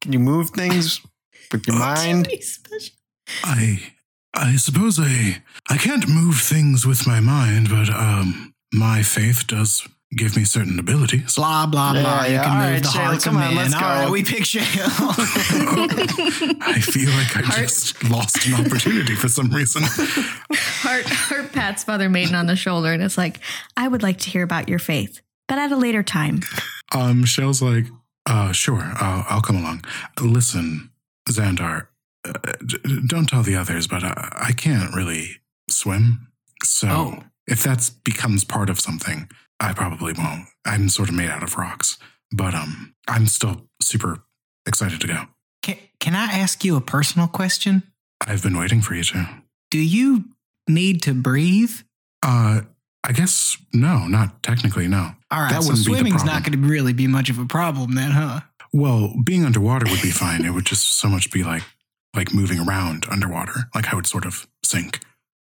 Can 0.00 0.12
you 0.12 0.18
move 0.18 0.50
things 0.50 1.00
with 1.50 1.66
your 1.66 1.76
mind? 1.78 2.28
I 3.44 3.80
I 4.34 4.56
suppose 4.56 4.98
I 5.00 5.42
I 5.70 5.76
can't 5.78 6.06
move 6.08 6.36
things 6.40 6.86
with 6.86 7.06
my 7.06 7.20
mind, 7.20 7.68
but 7.70 7.88
um 7.88 8.52
my 8.74 9.02
faith 9.02 9.46
does 9.46 9.86
give 10.14 10.36
me 10.36 10.44
certain 10.44 10.78
abilities. 10.78 11.36
Blah 11.36 11.66
blah 11.66 11.94
Yeah, 11.94 12.02
blah. 12.02 12.24
you 12.26 12.32
yeah. 12.34 12.42
can 12.44 12.50
All 12.52 12.56
move 12.64 12.72
right, 12.74 12.82
the 12.82 12.88
Shale, 12.90 13.02
hearts 13.04 13.24
come 13.24 13.36
of 13.36 13.42
on, 13.42 13.54
man. 13.54 13.56
let's 13.56 13.74
go. 13.74 13.80
right, 13.80 14.10
we 14.10 14.22
pick 14.24 14.44
Shale. 14.44 14.64
I 16.60 16.80
feel 16.82 17.10
like 17.12 17.36
I 17.36 17.62
just 17.62 18.02
lost 18.10 18.46
an 18.46 18.54
opportunity 18.66 19.14
for 19.14 19.28
some 19.28 19.48
reason. 19.48 19.82
Hart, 20.52 21.04
Hart 21.06 21.52
pats 21.52 21.84
Father 21.84 22.08
Maiden 22.10 22.34
on 22.34 22.46
the 22.46 22.56
shoulder 22.56 22.92
and 22.92 23.02
it's 23.02 23.16
like, 23.16 23.40
I 23.76 23.88
would 23.88 24.02
like 24.02 24.18
to 24.18 24.30
hear 24.30 24.42
about 24.42 24.68
your 24.68 24.78
faith, 24.78 25.20
but 25.52 25.58
at 25.58 25.70
a 25.70 25.76
later 25.76 26.02
time. 26.02 26.40
Um, 26.94 27.26
Shell's 27.26 27.60
like, 27.60 27.84
uh, 28.24 28.52
sure, 28.52 28.80
I'll, 28.82 29.26
I'll 29.28 29.42
come 29.42 29.56
along. 29.56 29.84
Listen, 30.18 30.88
Xandar, 31.28 31.88
uh, 32.24 32.32
d- 32.64 32.78
d- 32.82 33.00
don't 33.06 33.28
tell 33.28 33.42
the 33.42 33.54
others, 33.56 33.86
but 33.86 34.02
I, 34.02 34.32
I 34.48 34.52
can't 34.52 34.94
really 34.94 35.42
swim. 35.68 36.28
So 36.64 36.88
Oh. 36.88 37.22
if 37.46 37.62
that 37.64 37.90
becomes 38.02 38.44
part 38.44 38.70
of 38.70 38.80
something, 38.80 39.28
I 39.60 39.74
probably 39.74 40.14
won't. 40.14 40.46
I'm 40.64 40.88
sort 40.88 41.10
of 41.10 41.14
made 41.14 41.28
out 41.28 41.42
of 41.42 41.56
rocks, 41.58 41.98
but 42.34 42.54
um, 42.54 42.94
I'm 43.06 43.26
still 43.26 43.66
super 43.82 44.24
excited 44.64 45.02
to 45.02 45.06
go. 45.06 45.24
can, 45.62 45.76
can 46.00 46.14
I 46.14 46.32
ask 46.38 46.64
you 46.64 46.76
a 46.76 46.80
personal 46.80 47.28
question? 47.28 47.82
I've 48.26 48.42
been 48.42 48.56
waiting 48.56 48.80
for 48.80 48.94
you 48.94 49.04
to. 49.04 49.28
Do 49.70 49.78
you 49.78 50.24
need 50.66 51.02
to 51.02 51.12
breathe? 51.12 51.72
Uh, 52.22 52.62
I 53.04 53.12
guess 53.12 53.56
no, 53.74 54.06
not 54.06 54.42
technically, 54.44 54.86
no. 54.86 55.10
All 55.32 55.40
right, 55.40 55.50
That 55.50 55.62
so 55.62 55.70
wouldn't 55.70 55.86
be 55.86 55.92
the 55.92 55.98
swimming's 55.98 56.24
not 56.24 56.44
going 56.44 56.60
to 56.60 56.68
really 56.68 56.92
be 56.92 57.06
much 57.06 57.30
of 57.30 57.38
a 57.38 57.46
problem 57.46 57.94
then, 57.94 58.10
huh? 58.10 58.40
Well, 58.72 59.14
being 59.24 59.44
underwater 59.44 59.90
would 59.90 60.02
be 60.02 60.10
fine. 60.10 60.44
It 60.44 60.50
would 60.50 60.66
just 60.66 60.98
so 60.98 61.08
much 61.08 61.30
be 61.30 61.42
like 61.42 61.62
like 62.14 62.34
moving 62.34 62.60
around 62.60 63.06
underwater, 63.10 63.70
like 63.74 63.92
I 63.92 63.96
would 63.96 64.06
sort 64.06 64.26
of 64.26 64.46
sink. 64.62 65.00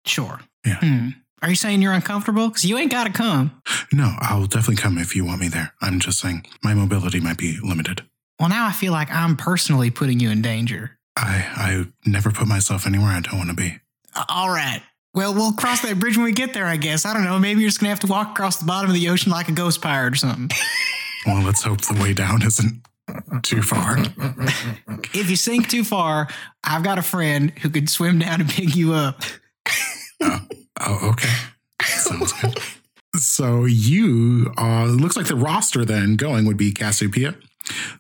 Sure. 0.05 0.41
Yeah. 0.67 0.79
Hmm. 0.81 1.09
Are 1.43 1.49
you 1.49 1.55
saying 1.55 1.81
you're 1.81 1.95
uncomfortable? 1.95 2.49
Because 2.49 2.65
you 2.67 2.77
ain't 2.77 2.91
got 2.91 3.05
to 3.05 3.13
come. 3.13 3.63
No, 3.93 4.15
I'll 4.21 4.47
definitely 4.47 4.77
come 4.77 4.99
if 4.99 5.17
you 5.17 5.25
want 5.25 5.41
me 5.41 5.49
there. 5.49 5.73
I'm 5.81 5.99
just 5.99 6.19
saying 6.21 6.45
my 6.63 6.75
mobility 6.75 7.19
might 7.19 7.39
be 7.39 7.59
limited. 7.63 8.03
Well, 8.39 8.51
now 8.51 8.67
I 8.67 8.73
feel 8.73 8.93
like 8.93 9.11
I'm 9.11 9.37
personally 9.37 9.91
putting 9.91 10.21
you 10.21 10.31
in 10.31 10.43
danger. 10.43 10.99
I 11.17 11.47
I 11.57 11.87
never 12.07 12.31
put 12.31 12.47
myself 12.47 12.87
anywhere 12.87 13.09
I 13.09 13.21
don't 13.21 13.39
want 13.39 13.51
to 13.51 13.57
be. 13.57 13.79
All 14.29 14.51
right. 14.51 14.83
Well, 15.13 15.35
we'll 15.35 15.53
cross 15.53 15.81
that 15.83 15.99
bridge 15.99 16.17
when 16.17 16.25
we 16.25 16.33
get 16.33 16.55
there, 16.55 16.67
I 16.67 16.77
guess. 16.77 17.05
I 17.05 17.13
don't 17.13 17.25
know. 17.25 17.39
Maybe 17.39 17.61
you're 17.61 17.69
just 17.69 17.81
going 17.81 17.87
to 17.87 17.91
have 17.91 18.01
to 18.01 18.07
walk 18.07 18.31
across 18.31 18.59
the 18.59 18.65
bottom 18.67 18.91
of 18.91 18.95
the 18.95 19.09
ocean 19.09 19.33
like 19.33 19.49
a 19.49 19.53
ghost 19.53 19.83
pirate 19.83 20.13
or 20.13 20.17
something. 20.17 20.51
Well, 21.27 21.43
let's 21.43 21.63
hope 21.63 21.83
the 21.83 22.01
way 22.01 22.15
down 22.15 22.41
isn't 22.41 22.81
too 23.43 23.61
far. 23.61 23.99
if 25.13 25.29
you 25.29 25.37
sink 25.37 25.69
too 25.69 25.85
far, 25.85 26.29
I've 26.65 26.83
got 26.83 26.97
a 26.97 27.03
friend 27.03 27.53
who 27.59 27.69
could 27.69 27.91
swim 27.91 28.21
down 28.21 28.41
and 28.41 28.49
pick 28.49 28.75
you 28.75 28.95
up. 28.95 29.23
Oh, 30.83 31.11
okay. 31.11 31.29
Sounds 31.83 32.33
good. 32.41 32.59
So 33.17 33.67
you, 33.67 34.51
uh, 34.57 34.87
looks 34.87 35.15
like 35.15 35.27
the 35.27 35.37
roster 35.37 35.85
then 35.85 36.17
going 36.17 36.47
would 36.47 36.57
be 36.57 36.73
Cassiopeia, 36.73 37.35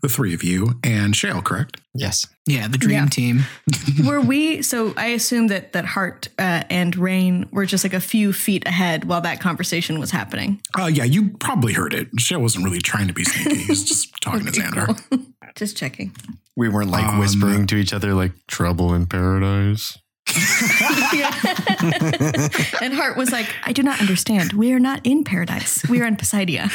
the 0.02 0.09
three 0.09 0.35
of 0.35 0.43
you, 0.43 0.75
and 0.85 1.14
Shale, 1.14 1.43
correct? 1.43 1.81
Yes. 1.95 2.26
Yeah, 2.47 2.69
the 2.69 2.79
dream 2.79 2.97
Yeah. 3.05 3.07
team. 3.07 3.40
were 4.05 4.21
we? 4.21 4.62
So 4.62 4.93
I 4.97 5.07
assume 5.09 5.49
that 5.49 5.73
that 5.73 5.85
Hart 5.85 6.29
uh, 6.38 6.64
and 6.71 6.97
Raine 6.97 7.49
were 7.52 7.67
just 7.67 7.85
like 7.85 7.95
a 7.95 8.00
few 8.00 8.33
feet 8.33 8.67
ahead 8.67 9.05
while 9.05 9.21
that 9.21 9.40
conversation 9.40 9.99
was 10.00 10.11
happening. 10.11 10.61
Uh, 10.79 10.87
yeah, 10.87 11.05
you 11.05 11.31
probably 11.38 11.73
heard 11.73 11.95
it. 11.95 12.09
Shale 12.19 12.40
wasn't 12.40 12.64
really 12.64 12.81
trying 12.81 13.09
to 13.09 13.14
be 13.14 13.25
sneaky. 13.25 13.57
He 13.61 13.67
was 13.69 13.85
just 13.85 14.12
talking 14.23 14.47
to 14.47 14.52
Xandar. 14.52 15.26
Just 15.57 15.76
checking. 15.76 16.14
We 16.57 16.69
weren't 16.69 16.90
like 16.90 17.05
Um, 17.05 17.19
whispering 17.19 17.67
to 17.67 17.75
each 17.76 17.93
other 17.93 18.14
like 18.14 18.31
trouble 18.47 18.95
in 18.95 19.07
paradise. 19.07 19.99
And 22.82 22.94
Hart 22.94 23.16
was 23.16 23.30
like, 23.30 23.54
"I 23.64 23.72
do 23.72 23.82
not 23.82 24.00
understand. 24.00 24.52
We 24.54 24.72
are 24.72 24.80
not 24.80 25.00
in 25.04 25.25
paradise. 25.25 25.82
We 25.88 26.00
are 26.00 26.06
in 26.06 26.16
Poseidia." 26.16 26.68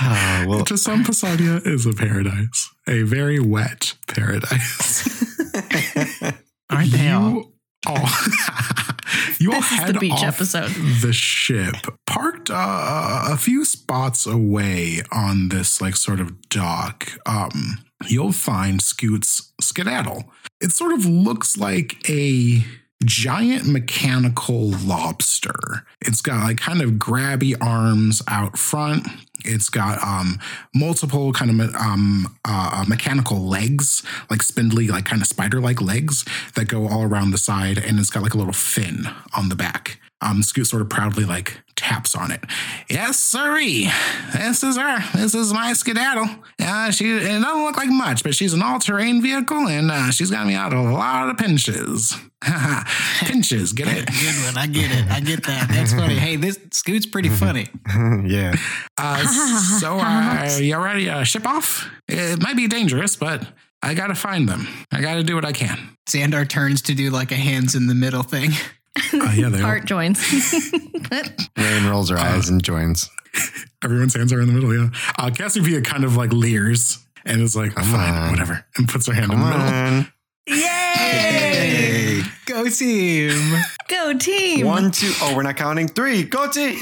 Ah, 0.00 0.44
well, 0.48 0.64
To 0.64 0.76
some, 0.76 1.04
Poseidon 1.04 1.62
is 1.64 1.86
a 1.86 1.92
paradise, 1.92 2.70
a 2.88 3.02
very 3.02 3.38
wet 3.38 3.94
paradise. 4.08 5.06
Aren't 6.70 6.90
they 6.92 7.10
all? 7.10 7.30
You 7.30 7.52
all, 7.86 7.96
you 9.38 9.52
all 9.52 9.60
This 9.60 9.72
is 9.72 9.84
the 9.86 9.98
beach 10.00 10.12
off 10.14 10.22
episode. 10.34 10.70
the 11.00 11.12
ship, 11.12 11.76
parked 12.06 12.50
uh, 12.50 13.24
a 13.28 13.36
few 13.36 13.64
spots 13.64 14.26
away 14.26 15.02
on 15.12 15.48
this 15.50 15.80
like 15.80 15.94
sort 15.96 16.18
of 16.20 16.48
dock. 16.48 17.12
Um, 17.26 17.84
you'll 18.08 18.32
find 18.32 18.82
Scoot's 18.82 19.45
skedaddle. 19.60 20.24
It 20.60 20.72
sort 20.72 20.92
of 20.92 21.04
looks 21.04 21.56
like 21.56 22.08
a 22.08 22.64
giant 23.04 23.66
mechanical 23.66 24.70
lobster. 24.70 25.84
It's 26.00 26.20
got 26.20 26.42
like 26.44 26.58
kind 26.58 26.80
of 26.82 26.92
grabby 26.92 27.54
arms 27.60 28.22
out 28.28 28.58
front. 28.58 29.06
It's 29.44 29.68
got 29.68 30.02
um 30.02 30.40
multiple 30.74 31.32
kind 31.32 31.60
of 31.60 31.74
um 31.74 32.36
uh, 32.44 32.84
mechanical 32.88 33.38
legs, 33.38 34.02
like 34.30 34.42
spindly, 34.42 34.88
like 34.88 35.04
kind 35.04 35.22
of 35.22 35.28
spider-like 35.28 35.80
legs 35.80 36.24
that 36.54 36.68
go 36.68 36.88
all 36.88 37.02
around 37.02 37.30
the 37.30 37.38
side, 37.38 37.78
and 37.78 37.98
it's 37.98 38.10
got 38.10 38.22
like 38.22 38.34
a 38.34 38.38
little 38.38 38.52
fin 38.52 39.08
on 39.36 39.48
the 39.48 39.56
back. 39.56 40.00
Um, 40.20 40.42
Scoot 40.42 40.66
sort 40.66 40.82
of 40.82 40.88
proudly 40.88 41.24
like 41.24 41.60
taps 41.76 42.14
on 42.14 42.30
it. 42.30 42.42
Yes, 42.88 43.18
sirree. 43.18 43.88
This 44.32 44.62
is 44.62 44.76
her. 44.76 44.98
This 45.14 45.34
is 45.34 45.52
my 45.52 45.72
skedaddle. 45.72 46.26
Uh, 46.60 46.90
she 46.90 47.10
it 47.16 47.20
doesn't 47.40 47.62
look 47.64 47.76
like 47.76 47.90
much, 47.90 48.22
but 48.24 48.34
she's 48.34 48.52
an 48.54 48.62
all-terrain 48.62 49.22
vehicle, 49.22 49.68
and 49.68 49.90
uh, 49.90 50.10
she's 50.10 50.30
got 50.30 50.46
me 50.46 50.54
out 50.54 50.72
of 50.72 50.78
a 50.86 50.92
lot 50.92 51.28
of 51.28 51.36
pinches. 51.36 52.16
pinches, 53.20 53.72
get 53.72 53.88
it? 53.88 54.06
Good 54.20 54.44
one. 54.44 54.58
I 54.58 54.66
get 54.66 54.90
it. 54.90 55.10
I 55.10 55.20
get 55.20 55.44
that. 55.44 55.68
That's 55.68 55.92
funny. 55.92 56.14
Hey, 56.16 56.36
this 56.36 56.58
Scoot's 56.72 57.06
pretty 57.06 57.28
funny. 57.44 57.66
yeah. 58.24 58.54
Uh, 58.98 59.26
so, 59.78 59.98
uh, 59.98 60.46
are 60.48 60.62
you 60.62 60.76
ready 60.78 61.06
to 61.06 61.24
ship 61.24 61.46
off? 61.46 61.88
It 62.08 62.40
might 62.42 62.56
be 62.56 62.66
dangerous, 62.68 63.16
but 63.16 63.46
I 63.82 63.94
gotta 63.94 64.14
find 64.14 64.48
them. 64.48 64.66
I 64.92 65.00
gotta 65.00 65.22
do 65.22 65.34
what 65.34 65.44
I 65.44 65.52
can. 65.52 65.96
Xandar 66.08 66.48
turns 66.48 66.82
to 66.82 66.94
do 66.94 67.10
like 67.10 67.32
a 67.32 67.36
hands 67.36 67.74
in 67.74 67.86
the 67.88 67.94
middle 67.94 68.22
thing. 68.22 68.50
Uh, 69.12 69.32
yeah, 69.36 69.48
they 69.50 69.58
all, 69.58 69.64
Hart 69.66 69.84
joins. 69.84 70.18
Raine 71.56 71.86
rolls 71.86 72.10
her 72.10 72.18
eyes 72.18 72.48
and 72.48 72.62
joins. 72.62 73.08
everyone's 73.84 74.14
hands 74.14 74.32
are 74.32 74.40
in 74.40 74.46
the 74.48 74.52
middle. 74.54 74.74
Yeah. 74.74 74.88
Uh, 75.18 75.30
Cassiopeia 75.30 75.80
kind 75.82 76.04
of 76.04 76.16
like 76.16 76.32
leers 76.32 76.98
and 77.24 77.40
is 77.42 77.54
like, 77.56 77.74
Come 77.74 77.84
fine, 77.84 78.14
on. 78.14 78.30
whatever, 78.30 78.64
and 78.76 78.88
puts 78.88 79.06
her 79.06 79.12
hand 79.12 79.30
Come 79.30 79.42
in 79.42 79.46
the 79.48 79.52
middle. 79.58 79.74
on. 79.74 80.12
Yay! 80.48 82.22
Go 82.46 82.68
team! 82.68 83.54
Go 83.88 84.14
team. 84.16 84.64
One, 84.66 84.90
two. 84.90 85.12
Oh, 85.20 85.34
we're 85.36 85.42
not 85.42 85.56
counting. 85.56 85.88
Three. 85.88 86.22
Go 86.24 86.48
team. 86.50 86.76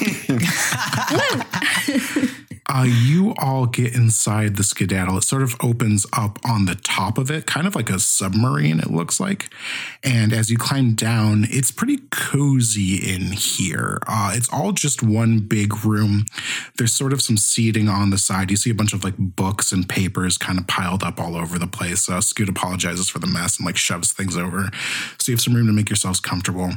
Uh, 2.75 2.83
you 2.83 3.35
all 3.38 3.66
get 3.66 3.95
inside 3.95 4.57
the 4.57 4.64
skedaddle. 4.64 5.16
It 5.16 5.23
sort 5.23 5.43
of 5.43 5.54
opens 5.62 6.07
up 6.12 6.40
on 6.45 6.64
the 6.64 6.75
top 6.75 7.19
of 7.19 7.31
it, 7.31 7.47
kind 7.47 7.69
of 7.69 7.76
like 7.76 7.88
a 7.88 8.00
submarine, 8.00 8.81
it 8.81 8.90
looks 8.90 9.21
like. 9.21 9.49
And 10.02 10.33
as 10.33 10.50
you 10.50 10.59
climb 10.59 10.95
down, 10.95 11.47
it's 11.50 11.71
pretty 11.71 11.99
cozy 12.11 12.97
in 12.97 13.31
here. 13.31 14.00
Uh, 14.09 14.33
it's 14.35 14.52
all 14.52 14.73
just 14.73 15.04
one 15.04 15.38
big 15.38 15.85
room. 15.85 16.26
There's 16.76 16.93
sort 16.93 17.12
of 17.12 17.23
some 17.23 17.37
seating 17.37 17.88
on 17.88 18.11
the 18.11 18.19
side. 18.19 18.50
You 18.50 18.57
see 18.57 18.71
a 18.71 18.75
bunch 18.75 18.93
of 18.93 19.04
like 19.04 19.14
books 19.19 19.71
and 19.71 19.88
papers 19.88 20.37
kind 20.37 20.59
of 20.59 20.66
piled 20.66 21.04
up 21.04 21.21
all 21.21 21.37
over 21.37 21.61
the 21.61 21.69
place. 21.69 22.09
Uh, 22.09 22.21
Scoot 22.21 22.49
apologizes 22.49 23.09
for 23.09 23.21
the 23.21 23.28
mess 23.28 23.59
and 23.59 23.66
like 23.66 23.76
shoves 23.76 24.12
things 24.12 24.37
over. 24.37 24.71
So 25.21 25.31
you 25.31 25.35
have 25.37 25.40
some 25.40 25.54
room 25.54 25.69
to 25.69 25.73
make 25.73 25.90
yourselves 25.90 26.19
comfortable. 26.19 26.73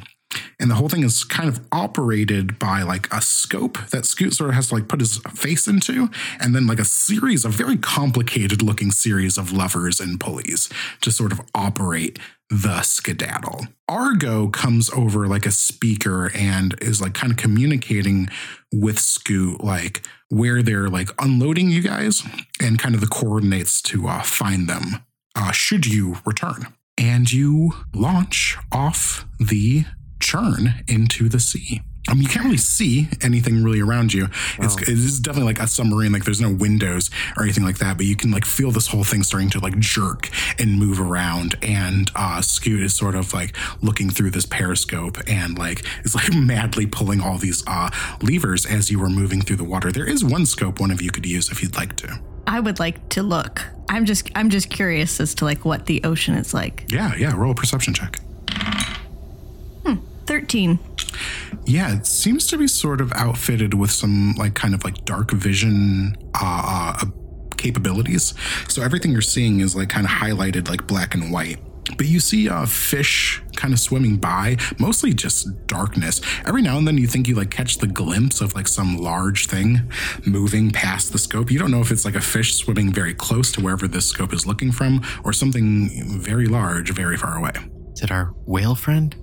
And 0.60 0.70
the 0.70 0.76
whole 0.76 0.90
thing 0.90 1.04
is 1.04 1.24
kind 1.24 1.48
of 1.48 1.66
operated 1.72 2.60
by 2.60 2.82
like 2.82 3.12
a 3.14 3.22
scope 3.22 3.78
that 3.92 4.06
Scoot 4.06 4.34
sort 4.34 4.50
of 4.50 4.56
has 4.56 4.70
to 4.70 4.76
like 4.76 4.88
put 4.88 5.00
his 5.00 5.18
face 5.34 5.68
into, 5.68 6.10
and 6.40 6.54
then 6.56 6.68
like 6.68 6.80
a 6.80 6.86
series 6.86 7.46
of 7.46 7.54
very 7.54 7.78
complicated 7.78 8.62
looking 8.62 8.92
series 8.92 9.38
of 9.38 9.54
levers 9.54 10.00
and 10.00 10.20
pulleys 10.20 10.70
to 11.02 11.12
sort 11.12 11.32
of 11.32 11.42
operate 11.54 12.20
the 12.50 12.82
skedaddle. 12.82 13.68
Argo 13.90 14.48
comes 14.48 14.90
over 14.92 15.28
like 15.28 15.46
a 15.46 15.52
speaker 15.52 16.32
and 16.34 16.76
is 16.82 17.02
like 17.02 17.14
kind 17.14 17.32
of 17.32 17.38
communicating 17.38 18.30
with 18.74 19.00
Scoot, 19.00 19.64
like 19.64 20.02
where 20.30 20.62
they're 20.62 20.90
like 20.90 21.10
unloading 21.20 21.70
you 21.70 21.82
guys 21.82 22.24
and 22.62 22.80
kind 22.80 22.96
of 22.96 23.02
the 23.02 23.08
coordinates 23.08 23.82
to 23.82 24.08
uh, 24.08 24.22
find 24.22 24.68
them 24.68 25.04
uh, 25.36 25.52
should 25.52 25.86
you 25.86 26.18
return. 26.26 26.74
And 26.98 27.32
you 27.32 27.74
launch 27.94 28.58
off 28.72 29.26
the 29.40 29.86
churn 30.20 30.84
into 30.88 31.30
the 31.30 31.40
sea. 31.40 31.82
Um, 32.10 32.22
you 32.22 32.28
can't 32.28 32.46
really 32.46 32.58
see 32.58 33.10
anything 33.22 33.64
really 33.64 33.82
around 33.82 34.14
you. 34.14 34.28
It's 34.60 34.76
it 34.82 34.90
is 34.90 35.20
definitely 35.20 35.54
like 35.54 35.62
a 35.62 35.68
submarine. 35.68 36.14
Like 36.14 36.24
there's 36.24 36.40
no 36.40 36.52
windows 36.52 37.10
or 37.36 37.44
anything 37.44 37.66
like 37.66 37.80
that, 37.80 37.98
but 37.98 38.06
you 38.06 38.16
can 38.16 38.32
like 38.32 38.46
feel 38.46 38.72
this 38.72 38.88
whole 38.88 39.04
thing 39.04 39.24
starting 39.24 39.50
to 39.52 39.60
like 39.60 39.78
jerk 39.80 40.30
and 40.58 40.80
move 40.80 41.02
around. 41.02 41.56
And 41.62 42.10
uh, 42.16 42.42
Scoot 42.42 42.82
is 42.82 42.96
sort 42.96 43.16
of 43.16 43.34
like 43.34 43.56
looking 43.82 44.10
through 44.10 44.32
this 44.32 44.46
periscope 44.46 45.18
and 45.28 45.58
like 45.58 45.86
is 46.06 46.16
like 46.16 46.34
madly 46.36 46.86
pulling 46.86 47.20
all 47.20 47.38
these 47.38 47.64
uh, 47.68 47.90
levers 48.22 48.66
as 48.66 48.90
you 48.90 49.04
are 49.04 49.10
moving 49.10 49.42
through 49.42 49.58
the 49.58 49.66
water. 49.66 49.92
There 49.92 50.08
is 50.08 50.24
one 50.24 50.46
scope 50.46 50.80
one 50.80 50.92
of 50.92 51.02
you 51.02 51.12
could 51.12 51.26
use 51.26 51.52
if 51.52 51.62
you'd 51.62 51.76
like 51.76 51.98
to. 51.98 52.20
I 52.48 52.62
would 52.62 52.80
like 52.80 53.10
to 53.10 53.24
look. 53.24 53.66
I'm 53.90 54.06
just 54.06 54.32
I'm 54.34 54.50
just 54.50 54.70
curious 54.70 55.20
as 55.20 55.36
to 55.36 55.46
like 55.46 55.66
what 55.66 55.88
the 55.88 56.02
ocean 56.06 56.36
is 56.36 56.54
like. 56.54 56.86
Yeah, 56.90 57.14
yeah. 57.16 57.36
Roll 57.36 57.52
a 57.52 57.56
perception 57.56 57.94
check. 57.94 58.20
13. 60.28 60.80
Yeah, 61.66 61.96
it 61.96 62.06
seems 62.06 62.48
to 62.48 62.58
be 62.58 62.68
sort 62.68 63.02
of 63.02 63.12
outfitted 63.14 63.74
with 63.74 63.92
some 63.92 64.36
like 64.38 64.54
kind 64.54 64.74
of 64.74 64.84
like 64.84 65.04
dark 65.06 65.32
vision 65.32 66.16
uh, 66.36 66.98
uh 67.02 67.06
capabilities. 67.58 68.34
So 68.68 68.84
everything 68.84 69.12
you're 69.12 69.22
seeing 69.22 69.62
is 69.62 69.76
like 69.76 69.90
kind 69.90 70.06
of 70.06 70.12
highlighted 70.12 70.70
like 70.70 70.86
black 70.88 71.16
and 71.16 71.32
white. 71.32 71.58
But 71.98 72.08
you 72.08 72.20
see 72.20 72.50
uh, 72.50 72.66
fish 72.66 73.42
kind 73.56 73.74
of 73.74 73.80
swimming 73.80 74.18
by, 74.18 74.58
mostly 74.78 75.14
just 75.14 75.48
darkness. 75.68 76.22
Every 76.46 76.62
now 76.62 76.78
and 76.78 76.86
then 76.86 76.98
you 76.98 77.08
think 77.08 77.28
you 77.28 77.36
like 77.36 77.50
catch 77.50 77.78
the 77.78 77.88
glimpse 77.88 78.42
of 78.42 78.54
like 78.56 78.68
some 78.68 78.98
large 78.98 79.48
thing 79.48 79.90
moving 80.26 80.70
past 80.72 81.14
the 81.14 81.18
scope. 81.18 81.50
You 81.50 81.60
don't 81.60 81.72
know 81.72 81.82
if 81.82 81.92
it's 81.92 82.04
like 82.04 82.16
a 82.16 82.22
fish 82.22 82.56
swimming 82.56 82.92
very 82.92 83.14
close 83.14 83.52
to 83.54 83.62
wherever 83.62 83.88
this 83.88 84.06
scope 84.06 84.34
is 84.34 84.46
looking 84.46 84.72
from 84.72 85.02
or 85.24 85.32
something 85.32 86.20
very 86.20 86.48
large, 86.48 86.92
very 86.92 87.18
far 87.18 87.38
away. 87.38 87.52
Is 87.94 88.04
it 88.04 88.12
our 88.12 88.34
whale 88.46 88.76
friend? 88.76 89.16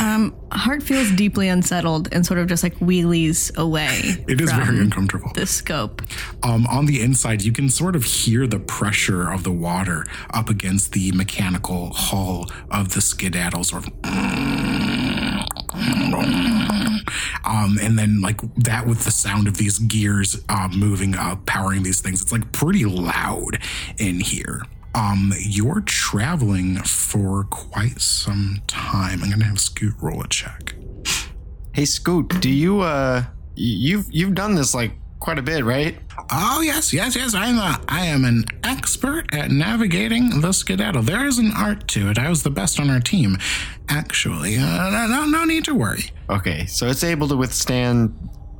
Um 0.00 0.34
Hart 0.50 0.82
feels 0.82 1.10
deeply 1.12 1.48
unsettled 1.48 2.08
and 2.10 2.24
sort 2.24 2.38
of 2.38 2.46
just 2.46 2.62
like 2.62 2.76
wheelies 2.78 3.54
away. 3.56 4.24
It 4.26 4.40
is 4.40 4.50
very 4.50 4.78
uncomfortable. 4.80 5.30
the 5.34 5.46
scope. 5.46 6.02
Um, 6.42 6.66
on 6.66 6.86
the 6.86 7.02
inside, 7.02 7.42
you 7.42 7.52
can 7.52 7.68
sort 7.68 7.94
of 7.94 8.04
hear 8.04 8.46
the 8.46 8.58
pressure 8.58 9.30
of 9.30 9.44
the 9.44 9.52
water 9.52 10.06
up 10.32 10.48
against 10.48 10.92
the 10.92 11.12
mechanical 11.12 11.90
hull 11.92 12.46
of 12.70 12.94
the 12.94 13.00
skedaddle, 13.00 13.62
sort 13.64 13.86
of 13.86 13.92
Um, 17.44 17.78
and 17.80 17.98
then 17.98 18.20
like 18.20 18.40
that 18.56 18.86
with 18.86 19.04
the 19.04 19.10
sound 19.10 19.48
of 19.48 19.56
these 19.56 19.78
gears 19.78 20.42
uh, 20.48 20.68
moving 20.74 21.14
up, 21.14 21.46
powering 21.46 21.82
these 21.82 22.00
things, 22.00 22.20
it's 22.22 22.32
like 22.32 22.50
pretty 22.52 22.84
loud 22.84 23.58
in 23.98 24.20
here. 24.20 24.62
Um, 24.94 25.32
you're 25.38 25.80
traveling 25.82 26.76
for 26.78 27.44
quite 27.44 28.00
some 28.00 28.62
time. 28.66 29.22
I'm 29.22 29.30
gonna 29.30 29.44
have 29.44 29.60
Scoot 29.60 29.94
roll 30.00 30.22
a 30.22 30.28
check. 30.28 30.74
Hey, 31.72 31.84
Scoot, 31.84 32.40
do 32.40 32.50
you 32.50 32.80
uh, 32.80 33.24
you've 33.54 34.06
you've 34.10 34.34
done 34.34 34.54
this 34.54 34.74
like 34.74 34.92
quite 35.20 35.38
a 35.38 35.42
bit, 35.42 35.64
right? 35.64 35.98
Oh 36.32 36.60
yes, 36.60 36.92
yes, 36.92 37.14
yes. 37.14 37.34
I'm 37.34 37.58
a, 37.58 37.80
I 37.88 38.06
am 38.06 38.24
an 38.24 38.44
expert 38.64 39.32
at 39.32 39.50
navigating 39.50 40.40
the 40.40 40.52
skedaddle. 40.52 41.02
There 41.02 41.26
is 41.26 41.38
an 41.38 41.52
art 41.56 41.86
to 41.88 42.10
it. 42.10 42.18
I 42.18 42.28
was 42.28 42.42
the 42.42 42.50
best 42.50 42.80
on 42.80 42.90
our 42.90 43.00
team, 43.00 43.36
actually. 43.88 44.56
Uh, 44.56 45.06
no, 45.06 45.26
no 45.26 45.44
need 45.44 45.64
to 45.66 45.74
worry. 45.74 46.10
Okay, 46.30 46.66
so 46.66 46.86
it's 46.86 47.04
able 47.04 47.28
to 47.28 47.36
withstand 47.36 48.14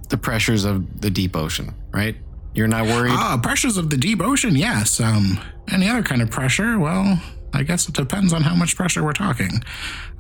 the 0.09 0.17
pressures 0.17 0.65
of 0.65 1.01
the 1.01 1.11
deep 1.11 1.37
ocean, 1.37 1.75
right? 1.93 2.17
You're 2.55 2.69
not 2.69 2.87
worried. 2.87 3.13
Ah, 3.15 3.39
pressures 3.43 3.77
of 3.77 3.91
the 3.91 3.97
deep 3.97 4.21
ocean. 4.21 4.57
Yes. 4.57 5.01
Um, 5.01 5.39
any 5.73 5.89
other 5.89 6.03
kind 6.03 6.23
of 6.23 6.31
pressure? 6.31 6.79
Well, 6.79 7.21
I 7.53 7.63
guess 7.63 7.89
it 7.89 7.95
depends 7.95 8.33
on 8.33 8.43
how 8.43 8.55
much 8.55 8.77
pressure 8.77 9.03
we're 9.03 9.13
talking. 9.13 9.63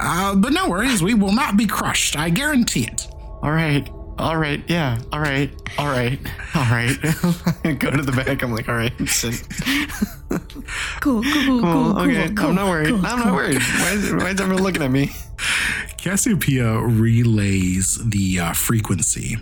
Uh, 0.00 0.34
but 0.34 0.52
no 0.52 0.68
worries, 0.68 1.02
we 1.02 1.14
will 1.14 1.32
not 1.32 1.56
be 1.56 1.66
crushed. 1.66 2.16
I 2.16 2.30
guarantee 2.30 2.84
it. 2.84 3.08
All 3.42 3.52
right. 3.52 3.88
All 4.18 4.36
right. 4.36 4.62
Yeah. 4.66 4.98
All 5.12 5.20
right. 5.20 5.50
All 5.78 5.86
right. 5.86 6.18
All 6.54 6.62
right. 6.64 6.96
Go 7.78 7.90
to 7.90 8.02
the 8.02 8.12
back. 8.12 8.42
I'm 8.42 8.52
like, 8.52 8.68
all 8.68 8.74
right. 8.74 8.92
Sit. 9.08 9.42
Cool, 11.00 11.22
cool, 11.22 11.44
cool, 11.44 11.62
cool. 11.62 11.98
okay. 12.00 12.28
cool, 12.34 12.48
I'm 12.48 12.54
not 12.54 12.68
worried. 12.68 12.88
cool, 12.88 13.06
I'm 13.06 13.18
not 13.20 13.32
worried. 13.34 13.58
Why 13.62 13.92
is, 13.92 14.12
why 14.12 14.28
is 14.30 14.40
everyone 14.40 14.62
looking 14.62 14.82
at 14.82 14.90
me? 14.90 15.10
Cassiopeia 15.96 16.78
relays 16.80 17.98
the 18.10 18.38
uh, 18.40 18.52
frequency 18.52 19.36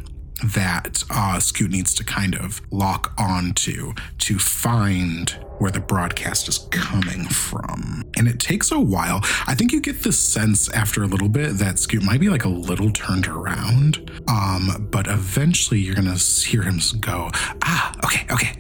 that 0.45 1.03
uh, 1.11 1.41
Scoot 1.41 1.71
needs 1.73 1.95
to 1.95 2.05
kind 2.05 2.37
of 2.37 2.61
lock 2.71 3.13
onto 3.19 3.95
to 4.19 4.39
find 4.39 5.37
where 5.59 5.71
the 5.71 5.81
broadcast 5.81 6.49
is 6.49 6.59
coming 6.71 7.25
from. 7.27 8.05
And 8.17 8.29
it 8.29 8.41
takes 8.41 8.71
a 8.71 8.81
while. 8.81 9.21
I 9.47 9.55
think 9.55 9.73
you 9.73 9.81
get 9.81 10.03
the 10.03 10.13
sense 10.13 10.69
after 10.71 11.03
a 11.03 11.07
little 11.07 11.29
bit 11.29 11.59
that 11.59 11.79
Scoot 11.79 12.03
might 12.03 12.21
be 12.21 12.29
like 12.29 12.45
a 12.45 12.49
little 12.49 12.91
turned 12.91 13.27
around. 13.27 14.11
Um, 14.29 14.89
but 14.91 15.07
eventually 15.07 15.81
you're 15.81 15.95
gonna 15.95 16.17
hear 16.17 16.63
him 16.63 16.81
go, 17.01 17.31
ah, 17.63 17.95
okay, 18.05 18.27
okay, 18.31 18.53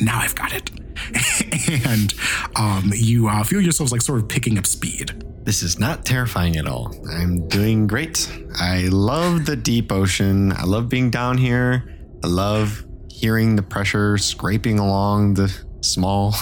now 0.00 0.18
I've 0.18 0.34
got 0.34 0.52
it. 0.52 0.70
and 1.86 2.14
um, 2.56 2.92
you 2.94 3.28
uh, 3.28 3.42
feel 3.44 3.60
yourselves 3.60 3.92
like 3.92 4.02
sort 4.02 4.20
of 4.20 4.28
picking 4.28 4.58
up 4.58 4.66
speed. 4.66 5.24
This 5.44 5.62
is 5.62 5.78
not 5.78 6.06
terrifying 6.06 6.56
at 6.56 6.66
all. 6.66 6.94
I'm 7.10 7.46
doing 7.48 7.86
great. 7.86 8.30
I 8.58 8.88
love 8.88 9.44
the 9.44 9.56
deep 9.56 9.92
ocean. 9.92 10.52
I 10.52 10.64
love 10.64 10.88
being 10.88 11.10
down 11.10 11.36
here. 11.36 11.84
I 12.22 12.26
love 12.26 12.86
hearing 13.10 13.54
the 13.54 13.62
pressure 13.62 14.16
scraping 14.16 14.78
along 14.78 15.34
the 15.34 15.54
small 15.84 16.34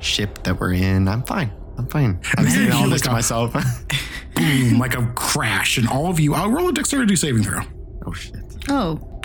ship 0.00 0.42
that 0.44 0.58
we're 0.60 0.74
in. 0.74 1.08
I'm 1.08 1.22
fine. 1.22 1.52
I'm 1.78 1.86
fine. 1.86 2.20
I'm 2.36 2.44
then 2.44 2.52
saying 2.52 2.72
all 2.72 2.88
this 2.88 3.02
to 3.02 3.10
myself. 3.10 3.52
Boom, 4.34 4.78
like 4.78 4.96
a 4.96 5.06
crash, 5.14 5.78
and 5.78 5.88
all 5.88 6.08
of 6.08 6.18
you, 6.18 6.34
I'll 6.34 6.50
roll 6.50 6.68
a 6.68 6.72
dexterity 6.72 7.14
saving 7.16 7.44
throw. 7.44 7.60
oh 8.06 8.12
shit. 8.12 8.34
Oh, 8.68 9.20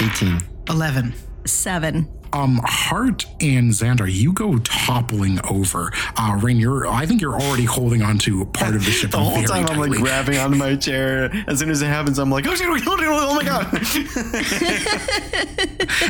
18. 0.00 0.40
11. 0.68 1.14
seven. 1.46 2.08
Um, 2.32 2.60
Hart 2.64 3.26
and 3.40 3.70
Xandar, 3.70 4.12
you 4.12 4.32
go 4.32 4.58
toppling 4.58 5.40
over. 5.48 5.92
Uh, 6.16 6.38
Raine, 6.40 6.58
you're, 6.58 6.86
I 6.86 7.06
think 7.06 7.20
you're 7.20 7.40
already 7.40 7.64
holding 7.64 8.02
onto 8.02 8.44
part 8.46 8.74
of 8.74 8.84
the 8.84 8.90
ship 8.90 9.10
The 9.12 9.18
whole 9.18 9.42
time 9.44 9.66
I'm 9.68 9.78
like 9.78 9.90
grabbing 9.92 10.38
onto 10.38 10.56
my 10.56 10.76
chair. 10.76 11.30
As 11.46 11.58
soon 11.58 11.70
as 11.70 11.82
it 11.82 11.86
happens, 11.86 12.18
I'm 12.18 12.30
like, 12.30 12.46
oh 12.46 12.54
shit, 12.54 12.66
oh, 12.68 12.76
shit, 12.76 12.86
oh 12.88 13.34
my 13.34 13.44
god. 13.44 13.66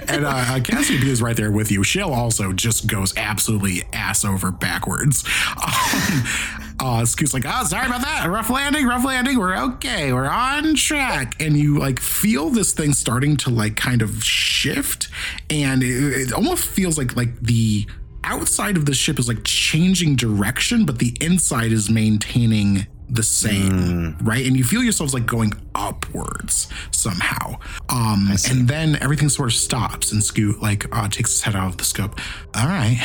and 0.10 0.24
uh, 0.24 0.28
uh, 0.28 0.60
Cassiopeia 0.60 1.12
is 1.12 1.22
right 1.22 1.36
there 1.36 1.50
with 1.50 1.70
you. 1.70 1.84
She'll 1.84 2.12
also 2.12 2.52
just 2.52 2.86
goes 2.86 3.16
absolutely 3.16 3.84
ass 3.92 4.24
over 4.24 4.50
backwards. 4.50 5.24
Um, 5.58 6.67
uh, 6.80 7.04
Scoot's 7.04 7.34
like, 7.34 7.44
oh, 7.46 7.64
sorry 7.64 7.86
about 7.86 8.02
that. 8.02 8.28
Rough 8.28 8.50
landing, 8.50 8.86
rough 8.86 9.04
landing. 9.04 9.38
We're 9.38 9.56
okay. 9.56 10.12
We're 10.12 10.28
on 10.28 10.74
track. 10.74 11.40
And 11.40 11.56
you 11.56 11.78
like 11.78 12.00
feel 12.00 12.50
this 12.50 12.72
thing 12.72 12.92
starting 12.92 13.36
to 13.38 13.50
like 13.50 13.76
kind 13.76 14.02
of 14.02 14.22
shift, 14.22 15.08
and 15.50 15.82
it, 15.82 15.88
it 15.88 16.32
almost 16.32 16.64
feels 16.64 16.98
like 16.98 17.16
like 17.16 17.40
the 17.40 17.86
outside 18.24 18.76
of 18.76 18.84
the 18.86 18.94
ship 18.94 19.18
is 19.18 19.28
like 19.28 19.42
changing 19.44 20.16
direction, 20.16 20.84
but 20.84 20.98
the 20.98 21.16
inside 21.20 21.72
is 21.72 21.88
maintaining 21.88 22.86
the 23.10 23.22
same, 23.22 24.16
right? 24.20 24.46
And 24.46 24.56
you 24.56 24.64
feel 24.64 24.82
yourselves 24.82 25.14
like 25.14 25.24
going 25.24 25.54
upwards 25.74 26.68
somehow. 26.90 27.54
Um, 27.88 28.28
and 28.50 28.68
then 28.68 28.96
everything 29.00 29.30
sort 29.30 29.48
of 29.48 29.54
stops, 29.54 30.12
and 30.12 30.22
Scoot 30.22 30.60
like 30.60 30.84
uh, 30.94 31.08
takes 31.08 31.30
his 31.30 31.42
head 31.42 31.56
out 31.56 31.68
of 31.68 31.78
the 31.78 31.84
scope. 31.84 32.20
All 32.54 32.66
right, 32.66 32.98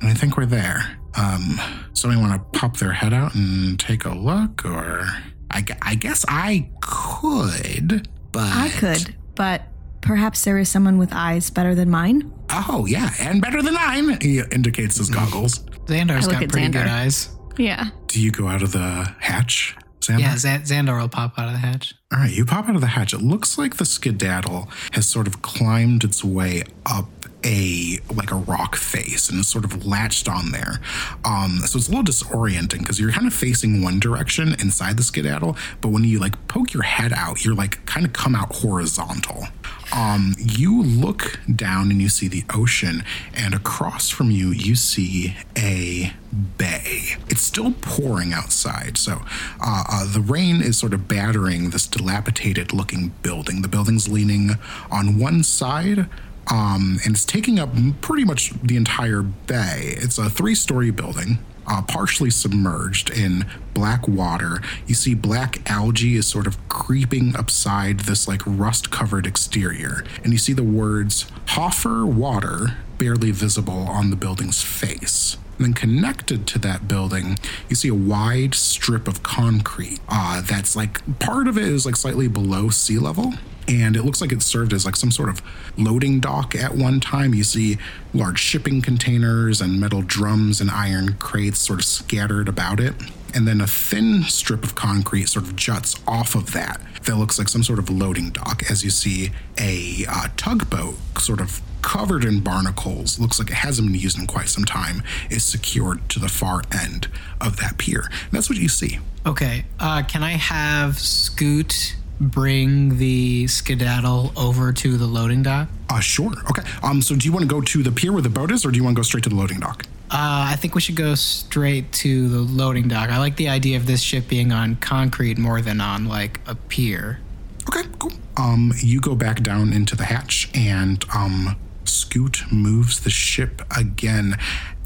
and 0.00 0.10
I 0.10 0.14
think 0.14 0.36
we're 0.36 0.46
there. 0.46 0.98
Um, 1.18 1.60
somebody 1.94 2.20
want 2.20 2.32
to 2.52 2.58
pop 2.58 2.76
their 2.76 2.92
head 2.92 3.12
out 3.12 3.34
and 3.34 3.78
take 3.80 4.04
a 4.04 4.10
look, 4.14 4.64
or 4.64 5.06
I, 5.50 5.64
I 5.82 5.94
guess 5.94 6.24
I 6.28 6.68
could, 6.80 8.08
but 8.32 8.42
I 8.52 8.68
could, 8.70 9.14
but 9.34 9.62
perhaps 10.02 10.44
there 10.44 10.58
is 10.58 10.68
someone 10.68 10.98
with 10.98 11.10
eyes 11.12 11.48
better 11.50 11.74
than 11.74 11.90
mine. 11.90 12.32
Oh 12.50 12.86
yeah, 12.86 13.10
and 13.20 13.40
better 13.40 13.62
than 13.62 13.74
mine. 13.74 14.18
He 14.20 14.40
indicates 14.50 14.98
his 14.98 15.08
goggles. 15.10 15.60
Xandar's 15.86 16.28
I 16.28 16.32
got 16.32 16.42
at 16.44 16.50
pretty 16.50 16.68
good 16.68 16.86
eyes. 16.86 17.30
Yeah. 17.56 17.88
Do 18.08 18.20
you 18.20 18.30
go 18.30 18.48
out 18.48 18.62
of 18.62 18.72
the 18.72 19.14
hatch? 19.18 19.74
Xandar? 20.00 20.20
Yeah, 20.20 20.36
Z- 20.36 20.48
Xandar 20.74 21.00
will 21.00 21.08
pop 21.08 21.38
out 21.38 21.46
of 21.46 21.52
the 21.52 21.58
hatch. 21.58 21.94
All 22.12 22.18
right, 22.18 22.30
you 22.32 22.44
pop 22.44 22.68
out 22.68 22.74
of 22.74 22.80
the 22.82 22.86
hatch. 22.88 23.12
It 23.14 23.22
looks 23.22 23.56
like 23.58 23.76
the 23.76 23.86
skedaddle 23.86 24.68
has 24.92 25.08
sort 25.08 25.26
of 25.26 25.40
climbed 25.42 26.04
its 26.04 26.22
way 26.22 26.62
up 26.84 27.08
a 27.46 27.98
like 28.12 28.32
a 28.32 28.36
rock 28.36 28.74
face 28.76 29.30
and 29.30 29.40
is 29.40 29.48
sort 29.48 29.64
of 29.64 29.86
latched 29.86 30.28
on 30.28 30.50
there. 30.50 30.80
Um, 31.24 31.60
so 31.64 31.78
it's 31.78 31.88
a 31.88 31.90
little 31.90 32.04
disorienting 32.04 32.80
because 32.80 32.98
you're 32.98 33.12
kind 33.12 33.26
of 33.26 33.32
facing 33.32 33.82
one 33.82 34.00
direction 34.00 34.48
inside 34.60 34.96
the 34.96 35.04
skedaddle, 35.04 35.56
but 35.80 35.88
when 35.88 36.04
you 36.04 36.18
like 36.18 36.48
poke 36.48 36.74
your 36.74 36.82
head 36.82 37.12
out, 37.12 37.44
you're 37.44 37.54
like 37.54 37.86
kind 37.86 38.04
of 38.04 38.12
come 38.12 38.34
out 38.34 38.54
horizontal. 38.56 39.44
Um, 39.92 40.34
you 40.38 40.82
look 40.82 41.38
down 41.54 41.92
and 41.92 42.02
you 42.02 42.08
see 42.08 42.26
the 42.26 42.42
ocean, 42.52 43.04
and 43.32 43.54
across 43.54 44.10
from 44.10 44.32
you, 44.32 44.50
you 44.50 44.74
see 44.74 45.36
a 45.56 46.12
bay. 46.58 47.14
It's 47.28 47.42
still 47.42 47.72
pouring 47.80 48.32
outside, 48.32 48.98
so 48.98 49.22
uh, 49.60 49.84
uh, 49.88 50.12
the 50.12 50.20
rain 50.20 50.60
is 50.60 50.76
sort 50.76 50.92
of 50.92 51.06
battering 51.06 51.70
this 51.70 51.86
dilapidated 51.86 52.72
looking 52.72 53.14
building. 53.22 53.62
The 53.62 53.68
building's 53.68 54.08
leaning 54.08 54.58
on 54.90 55.20
one 55.20 55.44
side. 55.44 56.08
Um, 56.48 56.98
and 57.04 57.14
it's 57.14 57.24
taking 57.24 57.58
up 57.58 57.70
pretty 58.00 58.24
much 58.24 58.52
the 58.62 58.76
entire 58.76 59.22
bay. 59.22 59.94
It's 59.98 60.18
a 60.18 60.30
three 60.30 60.54
story 60.54 60.90
building 60.90 61.38
uh, 61.66 61.82
partially 61.82 62.30
submerged 62.30 63.10
in 63.10 63.46
black 63.74 64.06
water. 64.06 64.60
You 64.86 64.94
see 64.94 65.14
black 65.14 65.68
algae 65.70 66.16
is 66.16 66.26
sort 66.26 66.46
of 66.46 66.68
creeping 66.68 67.36
upside 67.36 68.00
this 68.00 68.28
like 68.28 68.42
rust 68.46 68.90
covered 68.90 69.26
exterior. 69.26 70.04
And 70.22 70.32
you 70.32 70.38
see 70.38 70.52
the 70.52 70.62
words 70.62 71.26
Hoffer 71.48 72.06
Water 72.06 72.76
barely 72.98 73.30
visible 73.30 73.86
on 73.88 74.10
the 74.10 74.16
building's 74.16 74.62
face. 74.62 75.36
And 75.58 75.66
then 75.66 75.74
connected 75.74 76.46
to 76.48 76.58
that 76.60 76.86
building, 76.86 77.38
you 77.68 77.76
see 77.76 77.88
a 77.88 77.94
wide 77.94 78.54
strip 78.54 79.08
of 79.08 79.22
concrete 79.22 80.00
uh, 80.08 80.42
that's 80.42 80.76
like 80.76 81.18
part 81.18 81.48
of 81.48 81.56
it 81.56 81.64
is 81.64 81.86
like 81.86 81.96
slightly 81.96 82.28
below 82.28 82.68
sea 82.68 82.98
level 82.98 83.32
and 83.68 83.96
it 83.96 84.04
looks 84.04 84.20
like 84.20 84.32
it 84.32 84.42
served 84.42 84.72
as 84.72 84.84
like 84.84 84.96
some 84.96 85.10
sort 85.10 85.28
of 85.28 85.42
loading 85.76 86.20
dock 86.20 86.54
at 86.54 86.74
one 86.74 87.00
time. 87.00 87.34
You 87.34 87.44
see 87.44 87.78
large 88.14 88.38
shipping 88.38 88.80
containers 88.80 89.60
and 89.60 89.80
metal 89.80 90.02
drums 90.02 90.60
and 90.60 90.70
iron 90.70 91.14
crates 91.14 91.58
sort 91.58 91.80
of 91.80 91.84
scattered 91.84 92.48
about 92.48 92.80
it. 92.80 92.94
And 93.34 93.46
then 93.46 93.60
a 93.60 93.66
thin 93.66 94.22
strip 94.22 94.64
of 94.64 94.74
concrete 94.74 95.28
sort 95.28 95.44
of 95.44 95.56
juts 95.56 95.96
off 96.06 96.34
of 96.34 96.52
that 96.52 96.80
that 97.04 97.16
looks 97.16 97.38
like 97.38 97.48
some 97.48 97.62
sort 97.62 97.78
of 97.78 97.90
loading 97.90 98.30
dock 98.30 98.62
as 98.70 98.82
you 98.82 98.90
see 98.90 99.30
a 99.58 100.06
uh, 100.08 100.28
tugboat 100.36 100.96
sort 101.18 101.40
of 101.40 101.60
covered 101.82 102.24
in 102.24 102.40
barnacles, 102.40 103.20
looks 103.20 103.38
like 103.38 103.48
it 103.48 103.54
hasn't 103.54 103.92
been 103.92 104.00
used 104.00 104.18
in 104.18 104.26
quite 104.26 104.48
some 104.48 104.64
time, 104.64 105.02
is 105.30 105.44
secured 105.44 106.08
to 106.08 106.18
the 106.18 106.28
far 106.28 106.62
end 106.72 107.08
of 107.40 107.58
that 107.58 107.78
pier. 107.78 108.00
And 108.00 108.32
that's 108.32 108.48
what 108.48 108.58
you 108.58 108.68
see. 108.68 108.98
Okay. 109.24 109.64
Uh, 109.78 110.02
can 110.02 110.22
I 110.22 110.32
have 110.32 110.98
Scoot 110.98 111.96
bring 112.20 112.98
the 112.98 113.46
skedaddle 113.46 114.32
over 114.36 114.72
to 114.72 114.96
the 114.96 115.06
loading 115.06 115.42
dock? 115.42 115.68
Uh, 115.88 116.00
sure. 116.00 116.32
Okay. 116.50 116.62
Um. 116.82 117.02
So, 117.02 117.14
do 117.14 117.26
you 117.26 117.32
want 117.32 117.42
to 117.42 117.48
go 117.48 117.60
to 117.60 117.82
the 117.82 117.92
pier 117.92 118.12
where 118.12 118.22
the 118.22 118.28
boat 118.28 118.50
is, 118.50 118.64
or 118.64 118.70
do 118.70 118.76
you 118.76 118.84
want 118.84 118.96
to 118.96 118.98
go 118.98 119.02
straight 119.02 119.24
to 119.24 119.30
the 119.30 119.36
loading 119.36 119.60
dock? 119.60 119.84
Uh, 120.10 120.46
I 120.50 120.56
think 120.56 120.74
we 120.74 120.80
should 120.80 120.96
go 120.96 121.14
straight 121.14 121.92
to 121.94 122.28
the 122.28 122.38
loading 122.38 122.88
dock. 122.88 123.10
I 123.10 123.18
like 123.18 123.36
the 123.36 123.48
idea 123.48 123.76
of 123.76 123.86
this 123.86 124.02
ship 124.02 124.28
being 124.28 124.52
on 124.52 124.76
concrete 124.76 125.38
more 125.38 125.60
than 125.60 125.80
on 125.80 126.06
like 126.06 126.40
a 126.46 126.54
pier. 126.54 127.20
Okay. 127.68 127.88
Cool. 127.98 128.12
Um. 128.36 128.72
You 128.78 129.00
go 129.00 129.14
back 129.14 129.42
down 129.42 129.72
into 129.72 129.94
the 129.96 130.04
hatch, 130.04 130.50
and 130.54 131.04
um, 131.14 131.56
Scoot 131.84 132.42
moves 132.50 133.00
the 133.00 133.10
ship 133.10 133.62
again. 133.76 134.36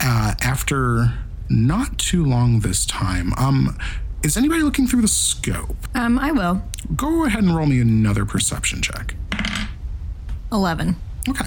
Uh, 0.01 0.35
after 0.41 1.15
not 1.49 1.99
too 1.99 2.25
long 2.25 2.61
this 2.61 2.85
time. 2.85 3.33
Um. 3.39 3.79
Is 4.23 4.37
anybody 4.37 4.63
looking 4.63 4.87
through 4.87 5.03
the 5.03 5.09
scope? 5.09 5.77
Um, 5.95 6.19
I 6.19 6.33
will. 6.33 6.63
Go 6.95 7.25
ahead 7.25 7.43
and 7.43 7.55
roll 7.55 7.67
me 7.67 7.81
another 7.81 8.25
perception 8.25 8.83
check. 8.83 9.15
11. 10.53 10.97
Okay. 11.29 11.47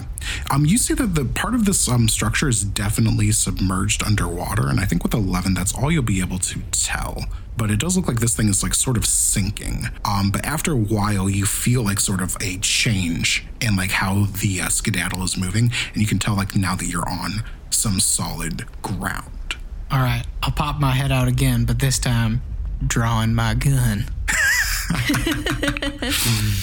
Um, 0.51 0.65
you 0.65 0.77
see 0.77 0.93
that 0.93 1.15
the 1.15 1.25
part 1.25 1.55
of 1.55 1.65
this 1.65 1.88
um, 1.88 2.07
structure 2.07 2.47
is 2.47 2.63
definitely 2.63 3.31
submerged 3.31 4.03
underwater, 4.03 4.67
and 4.67 4.79
I 4.79 4.86
think 4.86 5.03
with 5.03 5.13
11, 5.13 5.53
that's 5.53 5.73
all 5.73 5.91
you'll 5.91 6.03
be 6.03 6.21
able 6.21 6.39
to 6.39 6.62
tell. 6.71 7.25
But 7.57 7.69
it 7.69 7.79
does 7.79 7.97
look 7.97 8.07
like 8.07 8.19
this 8.19 8.36
thing 8.36 8.49
is 8.49 8.63
like 8.63 8.73
sort 8.73 8.97
of 8.97 9.05
sinking. 9.05 9.86
Um, 10.05 10.31
but 10.31 10.45
after 10.45 10.71
a 10.71 10.77
while, 10.77 11.29
you 11.29 11.45
feel 11.45 11.83
like 11.83 11.99
sort 11.99 12.21
of 12.21 12.36
a 12.41 12.57
change 12.57 13.45
in 13.62 13.75
like 13.75 13.91
how 13.91 14.25
the 14.25 14.62
uh, 14.62 14.69
skedaddle 14.69 15.23
is 15.23 15.38
moving, 15.38 15.71
and 15.93 16.01
you 16.01 16.07
can 16.07 16.19
tell 16.19 16.36
like 16.36 16.55
now 16.55 16.75
that 16.75 16.86
you're 16.86 17.07
on 17.07 17.43
some 17.69 17.99
solid 17.99 18.65
ground. 18.81 19.57
All 19.91 19.99
right, 19.99 20.23
I'll 20.41 20.51
pop 20.51 20.79
my 20.79 20.91
head 20.91 21.12
out 21.12 21.27
again, 21.27 21.65
but 21.65 21.79
this 21.79 21.99
time 21.99 22.41
drawing 22.88 23.34
my 23.34 23.54
gun. 23.54 24.06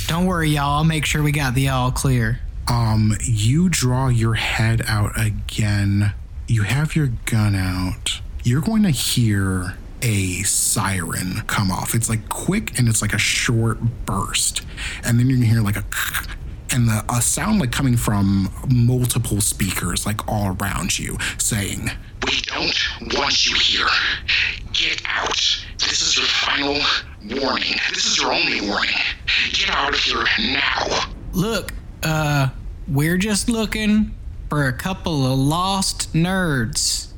Don't 0.06 0.26
worry, 0.26 0.50
y'all. 0.50 0.78
I'll 0.78 0.84
make 0.84 1.06
sure 1.06 1.22
we 1.22 1.32
got 1.32 1.54
the 1.54 1.68
all 1.68 1.90
clear. 1.90 2.40
Um, 2.68 3.16
you 3.22 3.68
draw 3.68 4.08
your 4.08 4.34
head 4.34 4.82
out 4.86 5.12
again. 5.18 6.12
You 6.46 6.62
have 6.62 6.94
your 6.94 7.08
gun 7.26 7.54
out. 7.54 8.20
You're 8.44 8.60
going 8.60 8.82
to 8.84 8.90
hear 8.90 9.76
a 10.02 10.42
siren 10.42 11.42
come 11.46 11.70
off. 11.70 11.94
It's 11.94 12.08
like 12.08 12.28
quick 12.28 12.78
and 12.78 12.88
it's 12.88 13.02
like 13.02 13.12
a 13.12 13.18
short 13.18 13.80
burst. 14.06 14.62
And 15.04 15.18
then 15.18 15.28
you're 15.28 15.38
going 15.38 15.48
to 15.48 15.54
hear 15.54 15.62
like 15.62 15.76
a 15.76 15.84
and 16.74 16.88
the, 16.88 17.04
a 17.08 17.20
sound 17.20 17.60
like 17.60 17.72
coming 17.72 17.96
from 17.96 18.50
multiple 18.68 19.40
speakers 19.40 20.06
like 20.06 20.26
all 20.28 20.56
around 20.60 20.98
you 20.98 21.18
saying, 21.38 21.90
We 22.24 22.40
don't 22.42 23.16
want 23.16 23.46
you 23.48 23.56
here. 23.56 23.88
Get 24.72 25.02
out. 25.06 25.64
This 25.78 26.00
is 26.02 26.16
your 26.16 26.26
final 26.26 26.78
warning. 27.28 27.74
This 27.90 28.06
is 28.06 28.18
your 28.18 28.32
only 28.32 28.60
warning. 28.68 28.94
Get 29.52 29.70
out 29.70 29.92
of 29.92 29.98
here 30.00 30.24
now. 30.38 31.10
Look, 31.32 31.72
uh, 32.02 32.48
we're 32.88 33.18
just 33.18 33.48
looking 33.48 34.14
for 34.48 34.68
a 34.68 34.72
couple 34.72 35.26
of 35.32 35.38
lost 35.38 36.12
nerds. 36.12 37.08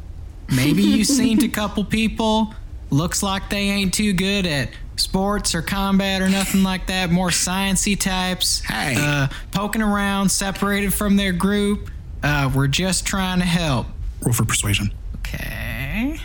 Maybe 0.54 0.82
you've 0.82 1.06
seen 1.20 1.42
a 1.44 1.48
couple 1.48 1.84
people. 1.84 2.54
Looks 2.90 3.22
like 3.22 3.48
they 3.48 3.68
ain't 3.70 3.94
too 3.94 4.12
good 4.12 4.46
at 4.46 4.70
sports 4.96 5.54
or 5.54 5.62
combat 5.62 6.20
or 6.20 6.28
nothing 6.28 6.62
like 6.62 6.86
that. 6.88 7.10
More 7.10 7.30
sciency 7.30 7.98
types. 7.98 8.60
Hey. 8.60 8.96
Uh, 8.98 9.28
poking 9.50 9.82
around, 9.82 10.30
separated 10.30 10.92
from 10.92 11.16
their 11.16 11.32
group. 11.32 11.90
Uh, 12.22 12.50
we're 12.54 12.66
just 12.68 13.06
trying 13.06 13.40
to 13.40 13.46
help. 13.46 13.86
roll 14.22 14.32
for 14.32 14.44
persuasion. 14.44 14.92
Okay. 15.18 16.18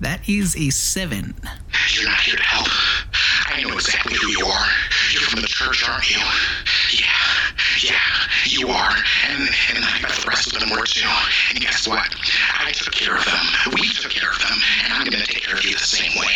That 0.00 0.26
is 0.26 0.56
a 0.56 0.70
seven. 0.70 1.34
You're 1.92 2.06
not 2.08 2.20
here 2.20 2.36
to 2.36 2.42
help. 2.42 2.68
I 3.52 3.62
know 3.62 3.74
exactly 3.74 4.16
who 4.16 4.28
you 4.28 4.46
are. 4.46 4.66
You're 5.12 5.22
from 5.22 5.42
the 5.42 5.48
church, 5.48 5.86
aren't 5.88 6.08
you? 6.10 6.16
Yeah, 6.92 7.04
yeah, 7.82 8.00
you 8.46 8.68
are. 8.68 8.94
And, 9.28 9.42
and 9.74 9.84
I 9.84 10.00
bet 10.00 10.12
the 10.12 10.24
rest 10.26 10.54
of 10.54 10.60
them 10.60 10.70
were 10.70 10.86
too. 10.86 11.08
And 11.50 11.60
guess 11.60 11.86
what? 11.86 12.14
I 12.58 12.70
took 12.72 12.94
care 12.94 13.16
of 13.16 13.24
them. 13.24 13.74
We 13.74 13.88
took 13.88 14.10
care 14.10 14.30
of 14.30 14.38
them. 14.38 14.56
And 14.84 14.92
I'm 14.94 15.04
going 15.04 15.20
to 15.20 15.26
take 15.26 15.42
care 15.42 15.56
of 15.56 15.64
you 15.64 15.72
the 15.72 15.78
same 15.78 16.12
way. 16.18 16.32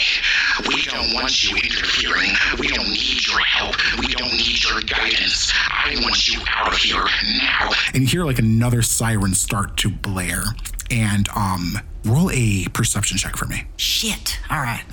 We 0.68 0.82
don't 0.82 1.14
want 1.14 1.42
you 1.42 1.56
interfering. 1.56 2.30
We 2.58 2.68
don't 2.68 2.88
need 2.90 3.26
your 3.26 3.40
help. 3.40 3.76
We 3.98 4.08
don't 4.08 4.32
need 4.32 4.62
your 4.62 4.80
guidance. 4.82 5.52
I 5.70 5.96
want 6.02 6.28
you 6.28 6.40
out 6.48 6.68
of 6.68 6.76
here 6.76 7.04
now. 7.38 7.70
And 7.94 8.02
you 8.02 8.08
hear 8.08 8.24
like 8.24 8.38
another 8.38 8.82
siren 8.82 9.34
start 9.34 9.76
to 9.78 9.88
blare. 9.88 10.44
And 10.94 11.28
um, 11.34 11.78
roll 12.04 12.30
a 12.32 12.66
perception 12.68 13.18
check 13.18 13.36
for 13.36 13.46
me. 13.46 13.64
Shit. 13.76 14.38
All 14.48 14.58
right. 14.60 14.84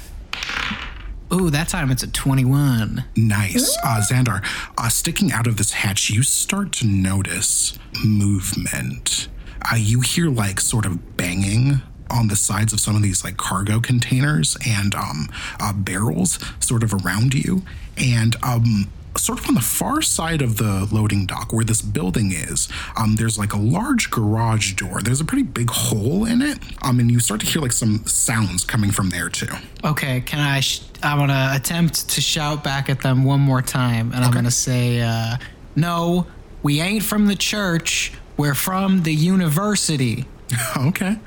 Ooh, 1.33 1.49
that 1.49 1.69
time 1.69 1.91
it's 1.91 2.03
a 2.03 2.11
21. 2.11 3.05
Nice. 3.15 3.77
Uh, 3.83 4.01
Xandar, 4.01 4.43
uh, 4.77 4.89
sticking 4.89 5.31
out 5.31 5.47
of 5.47 5.57
this 5.57 5.71
hatch, 5.73 6.09
you 6.09 6.23
start 6.23 6.71
to 6.73 6.85
notice 6.87 7.77
movement. 8.03 9.29
Uh, 9.61 9.75
you 9.77 10.01
hear 10.01 10.29
like 10.29 10.59
sort 10.59 10.85
of 10.85 11.15
banging 11.15 11.81
on 12.09 12.27
the 12.27 12.35
sides 12.35 12.73
of 12.73 12.79
some 12.81 12.95
of 12.95 13.01
these 13.01 13.23
like 13.23 13.37
cargo 13.37 13.79
containers 13.79 14.57
and 14.67 14.93
um, 14.95 15.29
uh, 15.61 15.71
barrels 15.71 16.37
sort 16.59 16.83
of 16.83 16.93
around 17.05 17.33
you. 17.33 17.61
And 17.95 18.35
um, 18.43 18.89
sort 19.17 19.39
of 19.39 19.47
on 19.47 19.55
the 19.55 19.61
far 19.61 20.01
side 20.01 20.41
of 20.41 20.57
the 20.57 20.87
loading 20.91 21.25
dock 21.25 21.51
where 21.53 21.65
this 21.65 21.81
building 21.81 22.31
is, 22.31 22.69
um, 22.95 23.15
there's 23.15 23.37
like 23.37 23.53
a 23.53 23.57
large 23.57 24.09
garage 24.09 24.73
door. 24.73 25.01
There's 25.01 25.19
a 25.21 25.25
pretty 25.25 25.43
big 25.43 25.69
hole 25.69 26.25
in 26.25 26.41
it. 26.41 26.59
Um, 26.81 26.99
and 26.99 27.11
you 27.11 27.19
start 27.19 27.41
to 27.41 27.45
hear 27.45 27.61
like 27.61 27.71
some 27.73 28.05
sounds 28.05 28.63
coming 28.63 28.91
from 28.91 29.09
there 29.09 29.29
too. 29.29 29.53
Okay, 29.83 30.21
can 30.21 30.39
I? 30.39 30.59
Sh- 30.61 30.81
I'm 31.03 31.17
gonna 31.17 31.51
attempt 31.53 32.09
to 32.09 32.21
shout 32.21 32.63
back 32.63 32.89
at 32.89 33.01
them 33.01 33.23
one 33.23 33.39
more 33.41 33.61
time, 33.61 34.11
and 34.13 34.23
I'm 34.23 34.31
gonna 34.31 34.51
say, 34.51 35.01
uh, 35.01 35.37
"No, 35.75 36.27
we 36.63 36.79
ain't 36.81 37.03
from 37.03 37.25
the 37.27 37.35
church. 37.35 38.13
We're 38.37 38.55
from 38.55 39.03
the 39.03 39.13
university." 39.13 40.25
Okay. 40.77 41.17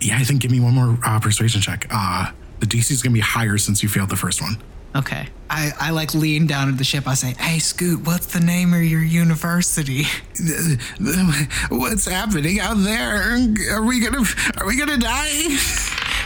Yeah, 0.00 0.18
I 0.18 0.24
think 0.24 0.42
give 0.42 0.50
me 0.50 0.60
one 0.60 0.74
more 0.74 0.98
uh, 1.04 1.18
persuasion 1.18 1.60
check. 1.60 1.86
Uh, 1.90 2.30
the 2.60 2.66
DC 2.66 2.90
is 2.92 3.02
going 3.02 3.12
to 3.12 3.14
be 3.14 3.20
higher 3.20 3.58
since 3.58 3.82
you 3.82 3.88
failed 3.88 4.10
the 4.10 4.16
first 4.16 4.40
one. 4.40 4.58
Okay. 4.96 5.28
I, 5.50 5.72
I 5.78 5.90
like 5.90 6.14
lean 6.14 6.46
down 6.46 6.68
at 6.68 6.78
the 6.78 6.84
ship. 6.84 7.06
I 7.06 7.14
say, 7.14 7.34
"Hey, 7.38 7.58
Scoot, 7.58 8.06
what's 8.06 8.26
the 8.26 8.40
name 8.40 8.72
of 8.74 8.82
your 8.82 9.02
university?" 9.02 10.04
What's 11.70 12.06
happening 12.06 12.60
out 12.60 12.76
there? 12.78 13.38
Are 13.72 13.82
we 13.84 14.00
gonna 14.00 14.24
Are 14.58 14.66
we 14.66 14.76
gonna 14.76 14.96
die? 14.98 15.56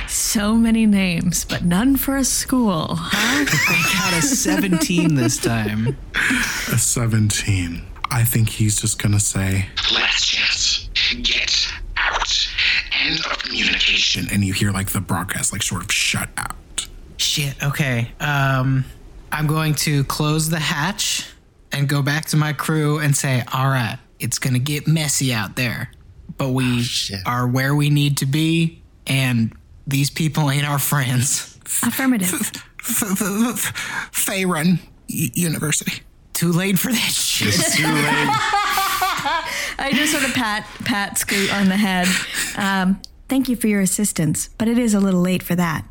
So 0.09 0.55
many 0.55 0.87
names, 0.87 1.45
but 1.45 1.65
none 1.65 1.97
for 1.97 2.17
a 2.17 2.25
school. 2.25 2.89
Huh? 2.99 3.45
I 3.69 4.11
got 4.11 4.19
a 4.19 4.23
17 4.23 5.15
this 5.15 5.37
time. 5.39 5.97
A 6.73 6.79
seventeen. 6.79 7.83
I 8.11 8.25
think 8.25 8.49
he's 8.49 8.81
just 8.81 9.01
gonna 9.03 9.21
say, 9.21 9.69
Last 9.93 10.27
chance. 10.31 10.89
Get 11.23 11.69
out. 11.97 12.49
End 13.03 13.21
of 13.27 13.39
communication. 13.43 14.27
and 14.33 14.45
you 14.45 14.53
hear 14.55 14.71
like 14.73 14.91
the 14.91 15.01
broadcast 15.01 15.53
like 15.53 15.63
sort 15.63 15.83
of 15.85 15.93
shut 15.93 16.29
out. 16.37 16.57
Shit. 17.19 17.63
Okay. 17.63 18.11
Um, 18.21 18.85
I'm 19.31 19.47
going 19.47 19.75
to 19.77 20.05
close 20.05 20.49
the 20.49 20.59
hatch 20.59 21.29
and 21.73 21.89
go 21.89 22.01
back 22.01 22.25
to 22.27 22.37
my 22.37 22.53
crew 22.55 22.99
and 22.99 23.15
say, 23.15 23.43
"All 23.53 23.69
right, 23.69 23.99
it's 24.19 24.39
gonna 24.39 24.59
get 24.59 24.87
messy 24.87 25.35
out 25.35 25.55
there, 25.57 25.91
but 26.39 26.51
we 26.51 26.83
shit. 26.83 27.21
are 27.27 27.47
where 27.47 27.75
we 27.75 27.91
need 27.91 28.17
to 28.19 28.27
be, 28.27 28.81
and 29.07 29.53
these 29.87 30.09
people 30.11 30.51
ain't 30.51 30.67
our 30.67 30.79
friends." 30.79 31.59
Affirmative. 31.83 32.31
Faerun 34.13 34.79
U- 35.09 35.31
University. 35.35 36.03
Too 36.33 36.53
late 36.53 36.79
for 36.79 36.91
that 36.93 36.99
shit. 37.13 37.49
It's 37.49 37.77
too 37.77 37.83
late. 37.85 37.93
I 39.81 39.91
just 39.93 40.13
sort 40.13 40.25
of 40.25 40.33
pat 40.35 40.67
pat 40.85 41.19
Scoot 41.19 41.53
on 41.53 41.69
the 41.69 41.77
head. 41.77 42.07
Um, 42.57 43.01
thank 43.29 43.49
you 43.49 43.57
for 43.57 43.67
your 43.67 43.81
assistance, 43.81 44.49
but 44.57 44.69
it 44.69 44.79
is 44.79 44.95
a 44.95 45.01
little 45.01 45.21
late 45.21 45.43
for 45.43 45.55
that. 45.57 45.85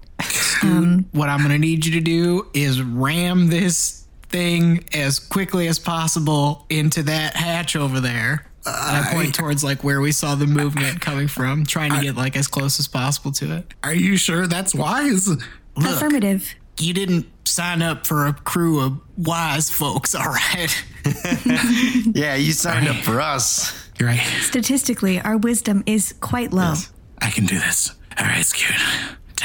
Um, 0.63 1.05
what 1.11 1.29
I'm 1.29 1.41
gonna 1.41 1.57
need 1.59 1.85
you 1.85 1.91
to 1.93 2.01
do 2.01 2.47
is 2.53 2.81
ram 2.81 3.47
this 3.47 4.07
thing 4.29 4.83
as 4.93 5.19
quickly 5.19 5.67
as 5.67 5.79
possible 5.79 6.65
into 6.69 7.03
that 7.03 7.35
hatch 7.35 7.75
over 7.75 7.99
there. 7.99 8.47
And 8.65 9.05
I 9.05 9.13
point 9.13 9.33
towards 9.33 9.63
like 9.63 9.83
where 9.83 10.01
we 10.01 10.11
saw 10.11 10.35
the 10.35 10.47
movement 10.47 10.99
coming 10.99 11.27
from, 11.29 11.65
trying 11.65 11.91
to 11.93 12.01
get 12.01 12.15
like 12.17 12.35
as 12.35 12.47
close 12.47 12.79
as 12.79 12.87
possible 12.87 13.31
to 13.33 13.57
it. 13.57 13.73
Are 13.83 13.93
you 13.93 14.17
sure 14.17 14.45
that's 14.47 14.75
wise? 14.75 15.29
Affirmative. 15.77 16.53
You 16.79 16.93
didn't 16.93 17.27
sign 17.45 17.81
up 17.81 18.05
for 18.05 18.25
a 18.27 18.33
crew 18.33 18.81
of 18.81 18.99
wise 19.17 19.69
folks, 19.69 20.13
all 20.15 20.25
right? 20.25 20.85
Yeah, 22.13 22.35
you 22.35 22.51
signed 22.51 22.87
up 22.89 22.97
for 22.97 23.21
us. 23.21 23.89
You're 23.99 24.09
right. 24.09 24.19
Statistically, 24.41 25.21
our 25.21 25.37
wisdom 25.37 25.83
is 25.85 26.13
quite 26.19 26.51
low. 26.51 26.73
I 27.19 27.29
can 27.31 27.45
do 27.45 27.57
this. 27.57 27.93
All 28.19 28.25
right, 28.25 28.45
Scoot. 28.45 28.75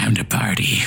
Time 0.02 0.16
to 0.16 0.24
party. 0.24 0.78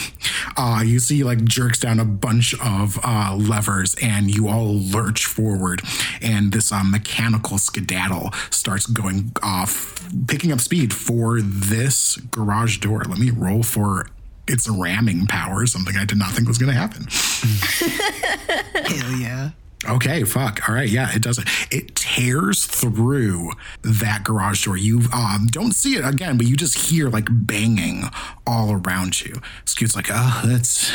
Uh, 0.57 0.81
you 0.85 0.99
see, 0.99 1.23
like, 1.23 1.41
jerks 1.45 1.79
down 1.79 2.01
a 2.01 2.05
bunch 2.05 2.53
of 2.59 2.99
uh, 3.01 3.33
levers, 3.39 3.95
and 4.01 4.29
you 4.29 4.49
all 4.49 4.73
lurch 4.73 5.25
forward. 5.25 5.81
And 6.21 6.51
this 6.51 6.69
uh, 6.69 6.83
mechanical 6.83 7.57
skedaddle 7.57 8.33
starts 8.49 8.85
going 8.85 9.31
off, 9.41 10.05
picking 10.27 10.51
up 10.51 10.59
speed 10.59 10.93
for 10.93 11.39
this 11.39 12.17
garage 12.29 12.79
door. 12.79 13.03
Let 13.07 13.17
me 13.17 13.31
roll 13.31 13.63
for 13.63 14.07
its 14.49 14.67
ramming 14.67 15.27
power, 15.27 15.65
something 15.65 15.95
I 15.95 16.03
did 16.03 16.17
not 16.17 16.31
think 16.31 16.49
was 16.49 16.57
going 16.57 16.73
to 16.73 16.77
happen. 16.77 17.07
Hell 18.83 19.11
yeah. 19.13 19.51
Okay, 19.87 20.23
fuck. 20.23 20.67
All 20.67 20.75
right, 20.75 20.89
yeah, 20.89 21.13
it 21.15 21.21
does 21.21 21.39
it. 21.71 21.95
Tears 21.95 22.65
through 22.65 23.51
that 23.81 24.23
garage 24.23 24.65
door. 24.65 24.77
You 24.77 25.01
um, 25.13 25.47
don't 25.47 25.73
see 25.73 25.95
it 25.95 26.05
again, 26.05 26.37
but 26.37 26.47
you 26.47 26.55
just 26.55 26.89
hear 26.89 27.09
like 27.09 27.27
banging 27.29 28.03
all 28.47 28.71
around 28.71 29.21
you. 29.21 29.41
Scoot's 29.65 29.95
like, 29.95 30.07
oh, 30.09 30.41
that's 30.45 30.91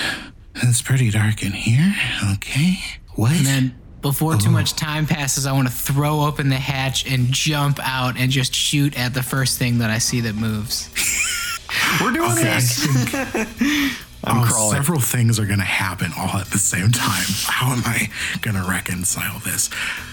that's 0.55 0.83
pretty 0.83 1.11
dark 1.11 1.43
in 1.43 1.53
here. 1.53 1.95
Okay, 2.35 2.79
what? 3.15 3.33
And 3.33 3.47
then 3.47 3.81
before 4.01 4.37
too 4.37 4.51
much 4.51 4.75
time 4.75 5.07
passes, 5.07 5.47
I 5.47 5.53
want 5.53 5.69
to 5.69 5.75
throw 5.75 6.23
open 6.23 6.49
the 6.49 6.57
hatch 6.57 7.11
and 7.11 7.31
jump 7.33 7.79
out 7.83 8.19
and 8.19 8.31
just 8.31 8.55
shoot 8.55 8.99
at 8.99 9.15
the 9.15 9.23
first 9.23 9.59
thing 9.59 9.79
that 9.79 9.91
I 9.91 9.99
see 9.99 10.21
that 10.23 10.35
moves. 10.35 10.89
We're 12.01 12.13
doing 12.13 12.35
this. 12.35 12.87
I'm 14.25 14.43
oh, 14.43 14.45
crawling. 14.47 14.77
several 14.77 15.01
things 15.01 15.39
are 15.39 15.47
going 15.47 15.59
to 15.61 15.65
happen 15.65 16.13
all 16.17 16.37
at 16.39 16.47
the 16.49 16.59
same 16.59 16.91
time. 16.93 17.25
How 17.47 17.73
am 17.73 17.83
I 17.85 18.11
going 18.43 18.57
to 18.57 18.69
reconcile 18.69 19.39
this? 19.41 19.71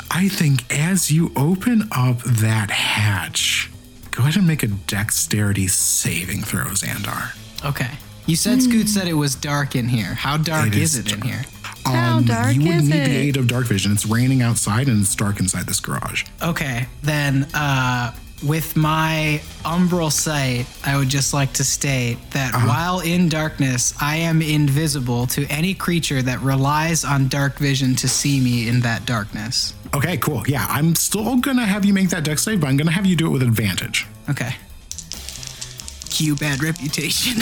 I 0.09 0.29
think 0.29 0.63
as 0.73 1.11
you 1.11 1.31
open 1.35 1.89
up 1.91 2.19
that 2.23 2.71
hatch, 2.71 3.69
go 4.11 4.23
ahead 4.23 4.37
and 4.37 4.47
make 4.47 4.63
a 4.63 4.67
dexterity 4.67 5.67
saving 5.67 6.43
throw, 6.43 6.65
Xandar. 6.67 7.35
Okay. 7.65 7.91
You 8.25 8.35
said 8.35 8.61
Scoot 8.61 8.87
said 8.89 9.07
it 9.07 9.13
was 9.13 9.35
dark 9.35 9.75
in 9.75 9.87
here. 9.87 10.13
How 10.13 10.37
dark 10.37 10.67
It 10.67 10.75
is 10.75 10.95
is 10.95 11.05
it 11.05 11.13
in 11.13 11.19
dark. 11.21 11.31
here? 11.31 11.45
How 11.85 12.19
dark 12.19 12.53
you 12.55 12.61
would 12.63 12.75
is 12.75 12.89
need 12.89 12.95
it? 12.95 13.05
the 13.05 13.15
aid 13.15 13.37
of 13.37 13.47
dark 13.47 13.65
vision. 13.67 13.93
It's 13.93 14.05
raining 14.05 14.41
outside 14.41 14.87
and 14.89 15.01
it's 15.01 15.15
dark 15.15 15.39
inside 15.39 15.65
this 15.67 15.79
garage. 15.79 16.25
Okay, 16.41 16.87
then 17.03 17.47
uh, 17.53 18.13
with 18.43 18.75
my 18.75 19.41
umbral 19.63 20.11
sight, 20.11 20.67
I 20.85 20.97
would 20.97 21.09
just 21.09 21.33
like 21.33 21.53
to 21.53 21.63
state 21.63 22.17
that 22.31 22.53
while 22.53 22.99
in 22.99 23.29
darkness, 23.29 23.93
I 23.99 24.17
am 24.17 24.41
invisible 24.41 25.27
to 25.27 25.45
any 25.47 25.73
creature 25.73 26.21
that 26.21 26.41
relies 26.41 27.03
on 27.03 27.27
dark 27.27 27.57
vision 27.57 27.95
to 27.95 28.07
see 28.07 28.39
me 28.39 28.67
in 28.67 28.81
that 28.81 29.05
darkness. 29.05 29.73
Okay, 29.95 30.17
cool. 30.17 30.43
Yeah, 30.47 30.65
I'm 30.69 30.95
still 30.95 31.37
going 31.37 31.57
to 31.57 31.65
have 31.65 31.85
you 31.85 31.93
make 31.93 32.09
that 32.09 32.23
dex 32.23 32.43
save, 32.43 32.61
but 32.61 32.67
I'm 32.67 32.77
going 32.77 32.87
to 32.87 32.93
have 32.93 33.05
you 33.05 33.15
do 33.15 33.27
it 33.27 33.31
with 33.31 33.43
advantage. 33.43 34.05
Okay. 34.29 34.55
Cue 36.09 36.35
bad 36.35 36.61
reputation. 36.61 37.37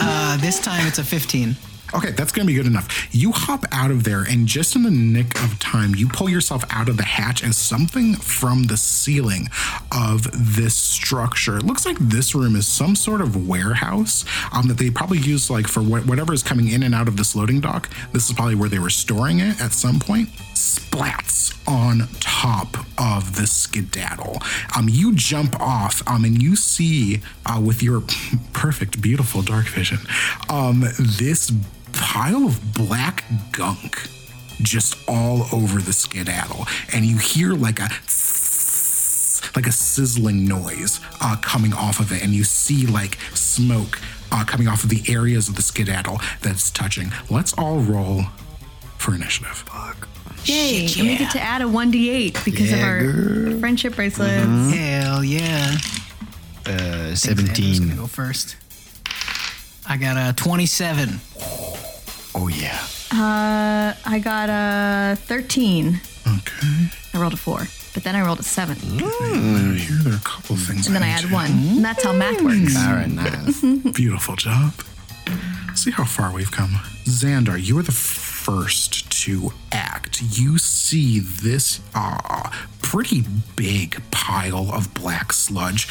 uh, 0.00 0.36
this 0.38 0.60
time 0.60 0.86
it's 0.86 0.98
a 0.98 1.04
15. 1.04 1.56
Okay, 1.94 2.10
that's 2.10 2.32
going 2.32 2.44
to 2.44 2.52
be 2.52 2.56
good 2.56 2.66
enough. 2.66 3.08
You 3.14 3.30
hop 3.30 3.64
out 3.70 3.92
of 3.92 4.02
there, 4.02 4.22
and 4.22 4.48
just 4.48 4.74
in 4.74 4.82
the 4.82 4.90
nick 4.90 5.40
of 5.42 5.60
time, 5.60 5.94
you 5.94 6.08
pull 6.08 6.28
yourself 6.28 6.64
out 6.70 6.88
of 6.88 6.96
the 6.96 7.04
hatch 7.04 7.44
as 7.44 7.56
something 7.56 8.14
from 8.14 8.64
the 8.64 8.76
ceiling 8.76 9.48
of 9.92 10.28
this 10.56 10.74
structure. 10.74 11.56
It 11.56 11.62
looks 11.62 11.86
like 11.86 11.96
this 12.00 12.34
room 12.34 12.56
is 12.56 12.66
some 12.66 12.96
sort 12.96 13.20
of 13.20 13.48
warehouse 13.48 14.24
um, 14.52 14.66
that 14.66 14.78
they 14.78 14.90
probably 14.90 15.18
use 15.18 15.50
like 15.50 15.68
for 15.68 15.82
wh- 15.82 16.06
whatever 16.08 16.32
is 16.32 16.42
coming 16.42 16.68
in 16.68 16.82
and 16.82 16.94
out 16.96 17.06
of 17.06 17.16
this 17.16 17.36
loading 17.36 17.60
dock. 17.60 17.88
This 18.12 18.28
is 18.28 18.34
probably 18.34 18.56
where 18.56 18.68
they 18.68 18.80
were 18.80 18.90
storing 18.90 19.38
it 19.38 19.60
at 19.60 19.72
some 19.72 20.00
point. 20.00 20.30
Splats 20.54 21.56
on 21.68 22.08
top 22.20 22.76
of 22.98 23.36
the 23.36 23.46
skedaddle. 23.46 24.38
Um, 24.76 24.88
you 24.88 25.14
jump 25.14 25.60
off, 25.60 26.02
um, 26.08 26.24
and 26.24 26.42
you 26.42 26.56
see 26.56 27.20
uh, 27.46 27.60
with 27.64 27.82
your 27.82 28.02
perfect, 28.52 29.00
beautiful 29.00 29.42
dark 29.42 29.66
vision, 29.66 29.98
um, 30.48 30.80
this 30.98 31.52
pile 31.96 32.46
of 32.46 32.74
black 32.74 33.24
gunk 33.52 34.08
just 34.62 34.96
all 35.08 35.46
over 35.52 35.80
the 35.80 35.92
skedaddle, 35.92 36.66
and 36.92 37.04
you 37.04 37.18
hear 37.18 37.52
like 37.52 37.80
a 37.80 37.88
like 39.56 39.66
a 39.66 39.72
sizzling 39.72 40.46
noise 40.46 41.00
uh, 41.20 41.36
coming 41.40 41.72
off 41.72 42.00
of 42.00 42.12
it, 42.12 42.22
and 42.22 42.32
you 42.32 42.44
see 42.44 42.86
like 42.86 43.18
smoke 43.34 44.00
uh, 44.32 44.44
coming 44.44 44.68
off 44.68 44.84
of 44.84 44.90
the 44.90 45.02
areas 45.12 45.48
of 45.48 45.56
the 45.56 45.62
skedaddle 45.62 46.18
that's 46.40 46.70
touching. 46.70 47.12
Let's 47.30 47.52
all 47.54 47.78
roll 47.78 48.22
for 48.98 49.14
initiative. 49.14 49.64
Yay. 50.44 50.86
And 50.98 51.08
we 51.08 51.16
get 51.16 51.32
to 51.32 51.40
add 51.40 51.62
a 51.62 51.64
1d8 51.64 52.44
because 52.44 52.72
of 52.72 52.80
our 52.80 53.58
friendship 53.60 53.96
bracelets. 53.96 54.74
Hell 54.74 55.24
yeah. 55.24 55.76
Uh, 56.66 57.12
Xandar's 57.12 57.26
gonna 57.26 57.46
17. 57.46 57.96
go 57.96 58.06
first. 58.06 58.56
I 59.86 59.96
got 59.96 60.16
a 60.16 60.34
27. 60.34 61.20
Oh, 62.34 62.48
yeah. 62.48 62.78
Uh, 63.12 63.94
I 64.04 64.18
got 64.18 64.48
a 64.50 65.16
13. 65.16 66.00
Okay. 66.26 66.88
I 67.14 67.18
rolled 67.18 67.34
a 67.34 67.36
4, 67.36 67.58
but 67.94 68.02
then 68.02 68.16
I 68.16 68.22
rolled 68.24 68.40
a 68.40 68.42
7. 68.42 68.76
Uh, 68.76 69.74
Here 69.74 69.98
there 70.02 70.12
are 70.14 70.16
a 70.16 70.20
couple 70.20 70.56
things. 70.56 70.86
And 70.86 70.96
then 70.96 71.02
I 71.02 71.06
need 71.06 71.12
add 71.12 71.20
to- 71.28 71.32
1. 71.32 71.46
And 71.50 71.84
that's 71.84 72.02
how 72.02 72.12
math 72.12 72.42
works. 72.42 72.72
Very 72.76 73.06
nice. 73.06 73.60
Beautiful 73.92 74.36
job. 74.36 74.72
See 75.74 75.90
how 75.90 76.04
far 76.04 76.32
we've 76.32 76.50
come. 76.50 76.70
Xandar, 77.04 77.62
you 77.62 77.78
are 77.78 77.82
the 77.82 77.92
first 77.92 79.10
to 79.24 79.52
act. 79.72 80.22
You 80.22 80.58
see 80.58 81.18
this 81.20 81.80
uh, 81.94 82.50
pretty 82.82 83.24
big 83.56 84.00
pile 84.10 84.70
of 84.72 84.92
black 84.94 85.32
sludge 85.32 85.86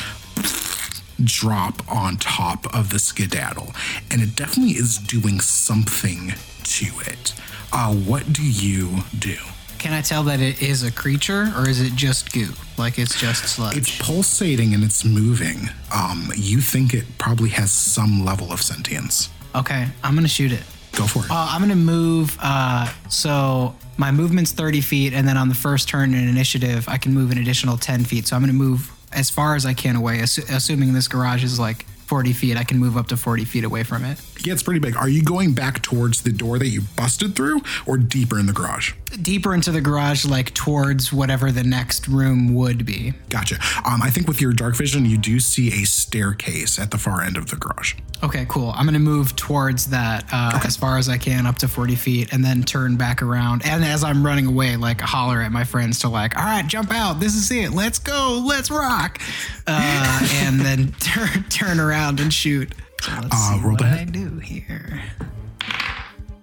drop 1.24 1.82
on 1.92 2.18
top 2.18 2.74
of 2.74 2.90
the 2.92 3.00
skedaddle, 3.00 3.74
and 4.12 4.22
it 4.22 4.36
definitely 4.36 4.74
is 4.74 4.98
doing 4.98 5.40
something 5.40 6.34
to 6.64 6.86
it. 7.06 7.34
Uh, 7.72 7.94
what 7.94 8.32
do 8.32 8.44
you 8.44 9.00
do? 9.18 9.36
Can 9.80 9.92
I 9.92 10.00
tell 10.02 10.24
that 10.24 10.40
it 10.40 10.62
is 10.62 10.84
a 10.84 10.92
creature 10.92 11.52
or 11.58 11.68
is 11.68 11.82
it 11.82 11.94
just 11.96 12.32
goo? 12.32 12.54
Like 12.78 12.98
it's 12.98 13.20
just 13.20 13.44
sludge? 13.46 13.76
It's 13.76 13.98
pulsating 14.02 14.74
and 14.74 14.82
it's 14.82 15.04
moving. 15.04 15.70
Um, 15.94 16.30
you 16.38 16.62
think 16.62 16.94
it 16.94 17.04
probably 17.18 17.50
has 17.50 17.70
some 17.72 18.24
level 18.24 18.54
of 18.54 18.62
sentience. 18.62 19.30
okay, 19.56 19.88
I'm 20.02 20.16
gonna 20.16 20.28
shoot 20.30 20.54
it. 20.54 20.64
Go 20.94 21.06
for 21.06 21.26
it. 21.26 21.32
Uh, 21.32 21.48
I'm 21.50 21.60
gonna 21.60 21.76
move. 21.76 22.38
Uh, 22.42 22.88
so 23.10 23.76
my 23.98 24.10
movement's 24.12 24.52
30 24.54 24.80
feet, 24.80 25.14
and 25.14 25.28
then 25.28 25.36
on 25.38 25.50
the 25.50 25.56
first 25.56 25.90
turn 25.90 26.14
in 26.14 26.28
initiative, 26.30 26.88
I 26.88 26.98
can 26.98 27.14
move 27.14 27.32
an 27.32 27.38
additional 27.40 27.76
10 27.78 28.06
feet. 28.06 28.28
So 28.28 28.36
I'm 28.38 28.42
gonna 28.42 28.54
move 28.54 28.90
as 29.14 29.30
far 29.30 29.56
as 29.56 29.66
I 29.66 29.74
can 29.74 29.96
away. 29.96 30.20
Assu- 30.20 30.50
assuming 30.54 30.94
this 30.94 31.08
garage 31.08 31.44
is 31.44 31.60
like 31.60 31.86
40 32.06 32.34
feet, 32.34 32.58
I 32.58 32.64
can 32.64 32.78
move 32.78 32.98
up 32.98 33.08
to 33.08 33.18
40 33.18 33.46
feet 33.46 33.64
away 33.64 33.84
from 33.84 34.04
it. 34.06 34.20
Yeah, 34.46 34.54
it's 34.54 34.64
pretty 34.64 34.80
big. 34.80 34.98
Are 34.98 35.08
you 35.08 35.24
going 35.24 35.54
back 35.54 35.82
towards 35.82 36.22
the 36.24 36.32
door 36.32 36.60
that 36.60 36.68
you 36.68 36.82
busted 36.98 37.36
through 37.36 37.62
or 37.86 37.98
deeper 37.98 38.38
in 38.40 38.46
the 38.46 38.54
garage? 38.54 38.94
Deeper 39.22 39.54
into 39.54 39.72
the 39.72 39.80
garage, 39.80 40.26
like 40.26 40.54
towards 40.54 41.14
whatever 41.14 41.52
the 41.52 41.64
next 41.64 42.08
room 42.08 42.54
would 42.56 42.86
be. 42.86 43.14
Gotcha. 43.30 43.56
Um, 43.86 44.02
I 44.02 44.10
think 44.10 44.28
with 44.28 44.42
your 44.42 44.52
dark 44.52 44.76
vision, 44.76 45.06
you 45.06 45.18
do 45.18 45.40
see 45.40 45.70
a 45.82 45.86
staircase 45.86 46.80
at 46.80 46.92
the 46.92 46.98
far 46.98 47.22
end 47.22 47.38
of 47.38 47.50
the 47.50 47.56
garage. 47.56 47.96
Okay, 48.24 48.46
cool. 48.50 48.72
I'm 48.76 48.86
gonna 48.86 49.00
move 49.00 49.36
towards 49.36 49.88
that 49.88 50.26
uh, 50.32 50.60
as 50.66 50.76
far 50.78 50.98
as 50.98 51.10
I 51.10 51.18
can, 51.18 51.46
up 51.46 51.58
to 51.60 51.68
40 51.68 51.96
feet, 51.96 52.34
and 52.34 52.44
then 52.44 52.64
turn 52.64 52.96
back 52.96 53.22
around. 53.22 53.64
And 53.66 53.84
as 53.84 54.04
I'm 54.04 54.26
running 54.26 54.46
away, 54.48 54.78
like 54.78 55.02
holler 55.02 55.42
at 55.42 55.52
my 55.52 55.64
friends 55.64 56.00
to 56.00 56.10
like, 56.10 56.38
all 56.38 56.44
right, 56.44 56.66
jump 56.66 56.92
out. 56.94 57.20
This 57.20 57.36
is 57.36 57.52
it. 57.52 57.72
Let's 57.72 58.00
go. 58.00 58.44
Let's 58.46 58.72
rock. 58.72 59.22
Uh, 59.68 60.28
and 60.36 60.60
then 60.60 60.92
turn 61.00 61.44
turn 61.50 61.80
around 61.80 62.20
and 62.20 62.34
shoot. 62.34 62.74
So 63.04 63.12
let's 63.22 63.28
Uh, 63.36 63.54
see 63.56 63.60
roll 63.60 63.72
what 63.72 63.80
to 63.80 63.86
I 63.86 63.98
hit. 63.98 64.12
do 64.14 64.40
here. 64.40 65.02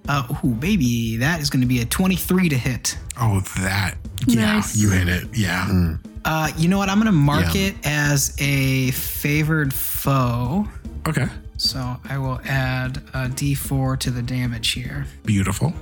Uh, 0.09 0.25
ooh, 0.45 0.55
baby, 0.55 1.17
that 1.19 1.41
is 1.41 1.49
going 1.51 1.61
to 1.61 1.67
be 1.69 1.81
a 1.81 1.85
23 1.85 2.49
to 2.49 2.59
hit. 2.59 2.99
Oh, 3.19 3.41
that. 3.61 3.95
Yeah, 4.27 4.55
Nice. 4.57 4.77
you 4.77 4.91
hit 4.91 5.09
it. 5.09 5.29
Yeah. 5.37 5.95
Uh, 6.25 6.51
you 6.59 6.69
know 6.69 6.79
what? 6.79 6.89
I'm 6.89 6.97
going 6.99 7.07
to 7.07 7.13
mark 7.13 7.55
Yeah. 7.55 7.69
it 7.69 7.75
as 7.85 8.35
a 8.39 8.91
favored 8.91 9.73
foe. 9.73 10.69
Okay. 11.09 11.29
So 11.57 11.97
I 12.09 12.19
will 12.19 12.41
add 12.45 12.99
a 13.15 13.29
d4 13.29 13.97
to 14.01 14.11
the 14.11 14.23
damage 14.23 14.73
here. 14.73 15.07
Beautiful. 15.25 15.73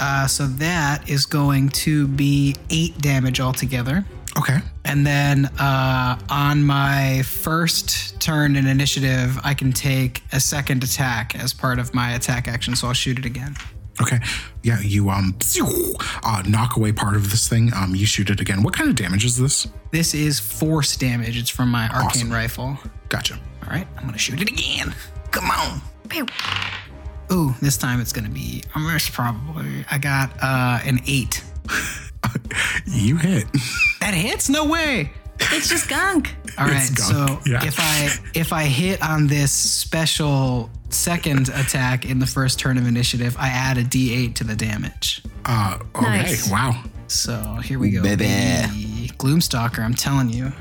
Uh, 0.00 0.26
so 0.26 0.46
that 0.48 1.08
is 1.08 1.26
going 1.26 1.68
to 1.68 2.08
be 2.08 2.56
eight 2.70 2.98
damage 2.98 3.40
altogether. 3.40 4.04
Okay. 4.38 4.58
And 4.84 5.06
then 5.06 5.46
uh, 5.58 6.18
on 6.28 6.62
my 6.62 7.22
first 7.24 8.20
turn 8.20 8.56
in 8.56 8.66
initiative, 8.66 9.38
I 9.42 9.54
can 9.54 9.72
take 9.72 10.22
a 10.32 10.40
second 10.40 10.84
attack 10.84 11.34
as 11.34 11.52
part 11.52 11.78
of 11.78 11.92
my 11.94 12.12
attack 12.14 12.46
action. 12.48 12.76
So 12.76 12.86
I'll 12.88 12.92
shoot 12.94 13.18
it 13.18 13.24
again. 13.24 13.56
Okay. 14.00 14.18
Yeah, 14.62 14.80
you 14.80 15.10
um 15.10 15.36
uh, 16.22 16.42
knock 16.46 16.76
away 16.76 16.92
part 16.92 17.16
of 17.16 17.30
this 17.30 17.48
thing. 17.48 17.70
Um, 17.74 17.94
you 17.94 18.06
shoot 18.06 18.30
it 18.30 18.40
again. 18.40 18.62
What 18.62 18.72
kind 18.74 18.88
of 18.88 18.96
damage 18.96 19.24
is 19.24 19.36
this? 19.36 19.66
This 19.90 20.14
is 20.14 20.40
force 20.40 20.96
damage. 20.96 21.36
It's 21.38 21.50
from 21.50 21.68
my 21.70 21.84
arcane 21.88 22.06
Awesome. 22.06 22.32
rifle. 22.32 22.78
Gotcha. 23.08 23.34
All 23.34 23.68
right, 23.70 23.86
I'm 23.98 24.06
gonna 24.06 24.16
shoot 24.16 24.40
it 24.40 24.48
again. 24.48 24.94
Come 25.32 25.50
on. 25.50 25.82
Pew. 26.08 26.26
Ooh, 27.30 27.54
this 27.60 27.76
time 27.76 28.00
it's 28.00 28.12
gonna 28.12 28.30
be. 28.30 28.62
I'm 28.74 28.84
gonna 28.84 28.98
probably. 29.12 29.84
I 29.90 29.98
got 29.98 30.30
uh, 30.42 30.80
an 30.84 31.00
eight. 31.06 31.44
You 32.86 33.16
hit. 33.16 33.46
That 34.00 34.14
hits? 34.14 34.48
No 34.48 34.64
way. 34.66 35.12
It's 35.38 35.68
just 35.68 35.88
gunk. 35.88 36.34
All 36.58 36.66
right, 36.66 36.76
It's 36.90 37.06
so 37.06 37.40
yeah. 37.46 37.64
if 37.64 37.76
I 37.78 38.10
if 38.34 38.52
I 38.52 38.64
hit 38.64 39.02
on 39.02 39.26
this 39.26 39.52
special 39.52 40.68
second 40.90 41.48
attack 41.50 42.04
in 42.04 42.18
the 42.18 42.26
first 42.26 42.58
turn 42.58 42.76
of 42.78 42.86
initiative, 42.86 43.36
I 43.38 43.48
add 43.48 43.78
a 43.78 43.84
D8 43.84 44.34
to 44.36 44.44
the 44.44 44.56
damage. 44.56 45.22
Uh, 45.46 45.78
okay. 45.96 46.04
Nice. 46.04 46.50
Wow. 46.50 46.82
So 47.06 47.40
here 47.64 47.78
we 47.78 47.90
go, 47.90 48.02
Baby. 48.02 48.24
baby. 48.26 49.10
Gloomstalker, 49.18 49.78
I'm 49.80 49.94
telling 49.94 50.28
you. 50.30 50.52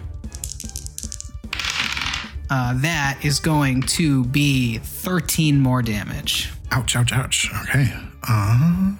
Uh, 2.50 2.74
that 2.82 3.20
is 3.24 3.40
going 3.40 3.82
to 3.84 4.26
be 4.26 4.80
13 4.80 5.60
more 5.60 5.82
damage. 5.84 6.52
Ouch, 6.72 6.96
ouch, 6.96 7.12
ouch. 7.14 7.50
Okay. 7.70 7.94
Uh, 8.28 8.94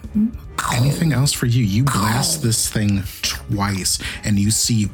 anything 0.74 1.12
else 1.14 1.34
for 1.34 1.46
you? 1.46 1.64
You 1.64 1.84
blast 1.84 2.42
this 2.42 2.70
thing 2.70 3.04
twice 3.22 4.00
and 4.24 4.40
you 4.40 4.52
see 4.52 4.90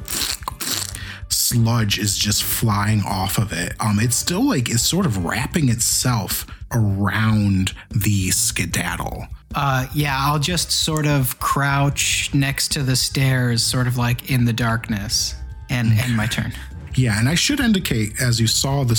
sludge 1.28 1.98
is 1.98 2.16
just 2.16 2.42
flying 2.42 3.02
off 3.02 3.38
of 3.38 3.52
it. 3.52 3.74
Um, 3.80 3.98
it's 4.00 4.16
still 4.16 4.46
like 4.46 4.68
it's 4.68 4.82
sort 4.82 5.06
of 5.06 5.24
wrapping 5.24 5.68
itself 5.68 6.46
around 6.72 7.72
the 7.90 8.30
skedaddle. 8.30 9.26
Uh, 9.54 9.86
yeah, 9.94 10.16
I'll 10.18 10.38
just 10.40 10.70
sort 10.70 11.06
of 11.06 11.38
crouch 11.38 12.30
next 12.34 12.72
to 12.72 12.82
the 12.82 12.96
stairs, 12.96 13.62
sort 13.62 13.86
of 13.86 13.96
like 13.96 14.30
in 14.30 14.44
the 14.44 14.52
darkness. 14.52 15.34
and 15.70 15.98
end 15.98 16.16
my 16.16 16.26
turn. 16.26 16.52
Yeah, 16.94 17.18
and 17.18 17.28
I 17.28 17.34
should 17.34 17.60
indicate 17.60 18.20
as 18.20 18.40
you 18.40 18.46
saw 18.46 18.84
the 18.84 18.96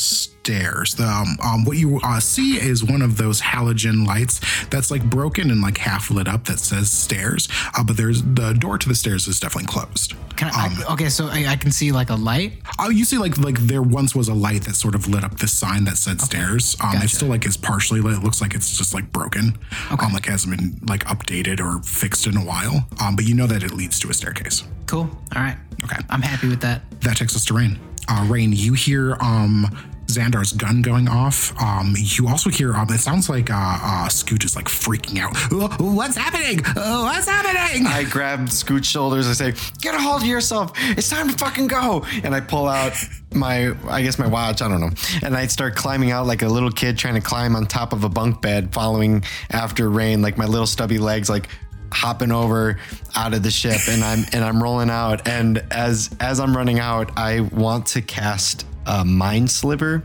stairs, 0.52 0.96
the 0.96 1.04
um, 1.06 1.38
um 1.44 1.66
what 1.66 1.76
you 1.78 2.00
uh, 2.04 2.20
see 2.22 2.56
is 2.58 2.84
one 2.84 3.02
of 3.02 3.18
those 3.18 3.42
halogen 3.42 4.08
lights 4.08 4.40
that's 4.68 4.90
like 4.90 5.04
broken 5.10 5.52
and 5.52 5.62
like 5.62 5.78
half 5.78 6.10
lit 6.10 6.28
up 6.28 6.46
that 6.46 6.60
says 6.60 6.90
stairs. 6.90 7.50
Uh, 7.78 7.84
but 7.84 7.98
there's 7.98 8.22
the 8.24 8.54
door 8.54 8.78
to 8.78 8.88
the 8.88 8.96
stairs 8.96 9.28
is 9.28 9.40
definitely 9.42 9.68
closed. 9.68 10.14
Can 10.38 10.50
I, 10.54 10.70
I- 10.88 10.94
okay, 10.94 11.10
so 11.10 11.26
I, 11.28 11.48
I 11.50 11.56
can 11.58 11.72
see 11.72 11.92
like 11.92 12.10
a 12.10 12.16
light. 12.16 12.54
Oh, 12.80 12.90
you 12.90 13.04
see, 13.04 13.18
like 13.18 13.38
like 13.38 13.58
there 13.60 13.82
once 13.82 14.16
was 14.16 14.30
a 14.30 14.34
light 14.34 14.64
that 14.64 14.76
sort 14.76 14.96
of 14.96 15.08
lit 15.10 15.24
up 15.26 15.38
this 15.40 15.52
sign 15.52 15.84
that 15.86 15.98
said 15.98 16.22
stairs. 16.22 16.76
Um, 16.82 16.94
Gotcha. 16.94 17.06
it 17.06 17.10
still 17.10 17.28
like 17.28 17.46
is 17.46 17.58
partially 17.58 18.00
lit. 18.00 18.14
It 18.18 18.24
looks 18.24 18.40
like 18.42 18.54
it's 18.56 18.78
just 18.78 18.94
like 18.94 19.12
broken. 19.12 19.58
Um, 19.90 20.14
like 20.14 20.26
hasn't 20.28 20.56
been 20.58 20.80
like 20.88 21.04
updated 21.06 21.60
or 21.60 21.84
fixed 21.84 22.26
in 22.28 22.38
a 22.38 22.46
while. 22.46 22.88
Um, 23.02 23.16
but 23.18 23.26
you 23.26 23.36
know 23.36 23.48
that 23.48 23.64
it 23.64 23.74
leads 23.74 24.00
to 24.00 24.10
a 24.10 24.14
staircase. 24.14 24.64
Cool. 24.86 25.10
All 25.36 25.42
right. 25.42 25.58
Okay. 25.84 25.98
I'm 26.10 26.22
happy 26.22 26.48
with 26.48 26.62
that. 26.62 26.82
That 27.02 27.18
takes 27.18 27.36
us 27.36 27.44
to 27.46 27.54
Raine. 27.54 27.78
Uh, 28.08 28.26
Raine, 28.30 28.54
you 28.54 28.74
hear 28.74 29.18
um 29.20 29.68
Xandar's 30.18 30.52
gun 30.54 30.82
going 30.82 31.08
off. 31.08 31.54
Um, 31.62 31.94
you 31.98 32.28
also 32.28 32.50
hear 32.50 32.74
um, 32.74 32.90
it 32.90 32.98
sounds 33.00 33.30
like 33.30 33.52
uh, 33.52 33.80
uh 33.82 34.10
Scoot 34.10 34.44
is 34.44 34.56
like 34.56 34.66
freaking 34.66 35.20
out. 35.20 35.36
"Uh, 35.52 35.76
What's 35.84 36.18
happening? 36.18 36.64
What's 36.76 37.28
happening? 37.28 37.86
I 37.86 38.04
grab 38.10 38.50
Scoot's 38.50 38.88
shoulders. 38.88 39.28
I 39.28 39.34
say, 39.34 39.54
"Get 39.80 39.94
a 39.94 40.00
hold 40.00 40.22
of 40.22 40.28
yourself! 40.28 40.72
It's 40.98 41.10
time 41.10 41.30
to 41.30 41.38
fucking 41.38 41.68
go!" 41.68 42.06
And 42.24 42.34
I 42.34 42.40
pull 42.40 42.68
out 42.68 42.94
my, 43.34 43.76
I 43.90 44.02
guess 44.02 44.18
my 44.18 44.28
watch. 44.28 44.62
I 44.62 44.68
don't 44.68 44.82
know. 44.82 44.90
And 45.22 45.36
I 45.36 45.48
start 45.48 45.76
climbing 45.76 46.12
out 46.12 46.26
like 46.26 46.42
a 46.42 46.48
little 46.48 46.72
kid 46.72 46.98
trying 46.98 47.16
to 47.16 47.22
climb 47.22 47.56
on 47.56 47.68
top 47.68 47.94
of 47.94 48.04
a 48.04 48.10
bunk 48.10 48.42
bed, 48.42 48.74
following 48.74 49.24
after 49.52 49.90
Raine, 49.90 50.22
like 50.22 50.38
my 50.38 50.46
little 50.46 50.68
stubby 50.68 50.98
legs, 50.98 51.30
like 51.30 51.50
hopping 51.92 52.32
over 52.32 52.80
out 53.16 53.34
of 53.34 53.44
the 53.44 53.52
ship. 53.52 53.80
And 53.90 54.04
I'm 54.04 54.26
and 54.34 54.44
I'm 54.44 54.62
rolling 54.62 54.90
out. 54.90 55.28
And 55.28 55.64
as 55.72 56.10
as 56.20 56.40
I'm 56.40 56.56
running 56.56 56.80
out, 56.80 57.12
I 57.18 57.42
want 57.42 57.86
to 57.88 58.02
cast 58.02 58.66
a 58.86 59.04
mind 59.06 59.50
sliver. 59.52 60.04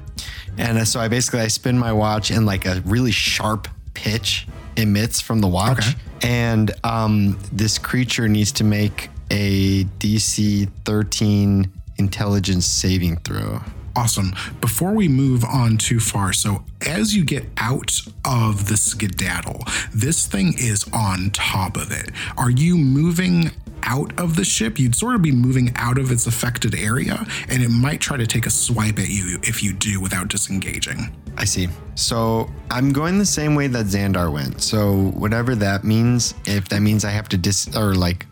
And 0.59 0.87
so 0.87 1.01
I 1.01 1.09
basically 1.09 1.41
I 1.41 1.49
spin 1.49 1.79
my 1.79 1.93
watch 1.93 2.31
and 2.31 2.45
like 2.47 2.67
a 2.67 2.83
really 2.85 3.13
sharp 3.13 3.69
pitch 3.95 4.47
emits 4.77 5.21
from 5.21 5.41
the 5.41 5.49
watch 5.49 5.79
Okay. 5.79 5.99
and 6.23 6.71
um, 6.83 7.39
this 7.53 7.79
creature 7.79 8.27
needs 8.29 8.53
to 8.53 8.65
make 8.65 9.11
a 9.31 9.85
DC 9.99 10.69
13 10.85 11.71
intelligence 11.99 12.67
saving 12.67 13.17
throw. 13.19 13.61
Awesome. 13.95 14.35
Before 14.61 14.93
we 14.93 15.07
move 15.09 15.45
on 15.45 15.77
too 15.77 16.01
far, 16.01 16.33
so 16.33 16.65
as 16.81 17.15
you 17.15 17.25
get 17.25 17.45
out 17.59 17.93
of 18.25 18.69
the 18.69 18.77
skedaddle, 18.77 19.65
this 19.95 20.27
thing 20.27 20.55
is 20.59 20.89
on 20.93 21.31
top 21.31 21.77
of 21.77 21.91
it. 21.91 22.11
Are 22.39 22.51
you 22.51 22.77
moving 22.77 23.51
out 23.83 24.19
of 24.19 24.37
the 24.37 24.45
ship? 24.45 24.79
You'd 24.79 24.95
sort 24.95 25.15
of 25.15 25.23
be 25.23 25.33
moving 25.33 25.73
out 25.77 25.99
of 25.99 26.11
its 26.11 26.27
affected 26.27 26.75
area, 26.75 27.27
and 27.49 27.63
it 27.63 27.69
might 27.69 28.01
try 28.01 28.17
to 28.17 28.27
take 28.27 28.47
a 28.47 28.51
swipe 28.51 28.99
at 28.99 29.11
you 29.11 29.39
if 29.43 29.63
you 29.63 29.75
do 29.75 30.01
without 30.01 30.29
disengaging. 30.29 31.15
I 31.37 31.45
see. 31.45 31.69
So 31.95 32.51
I'm 32.71 32.93
going 32.93 33.19
the 33.19 33.27
same 33.27 33.55
way 33.55 33.67
that 33.67 33.87
Xandar 33.87 34.33
went. 34.33 34.63
So 34.63 35.11
whatever 35.11 35.55
that 35.57 35.85
means, 35.85 36.35
if 36.47 36.69
that 36.71 36.81
means 36.81 37.05
I 37.05 37.11
have 37.11 37.29
to 37.29 37.37
dis 37.37 37.75
or 37.77 37.95
like 37.95 38.27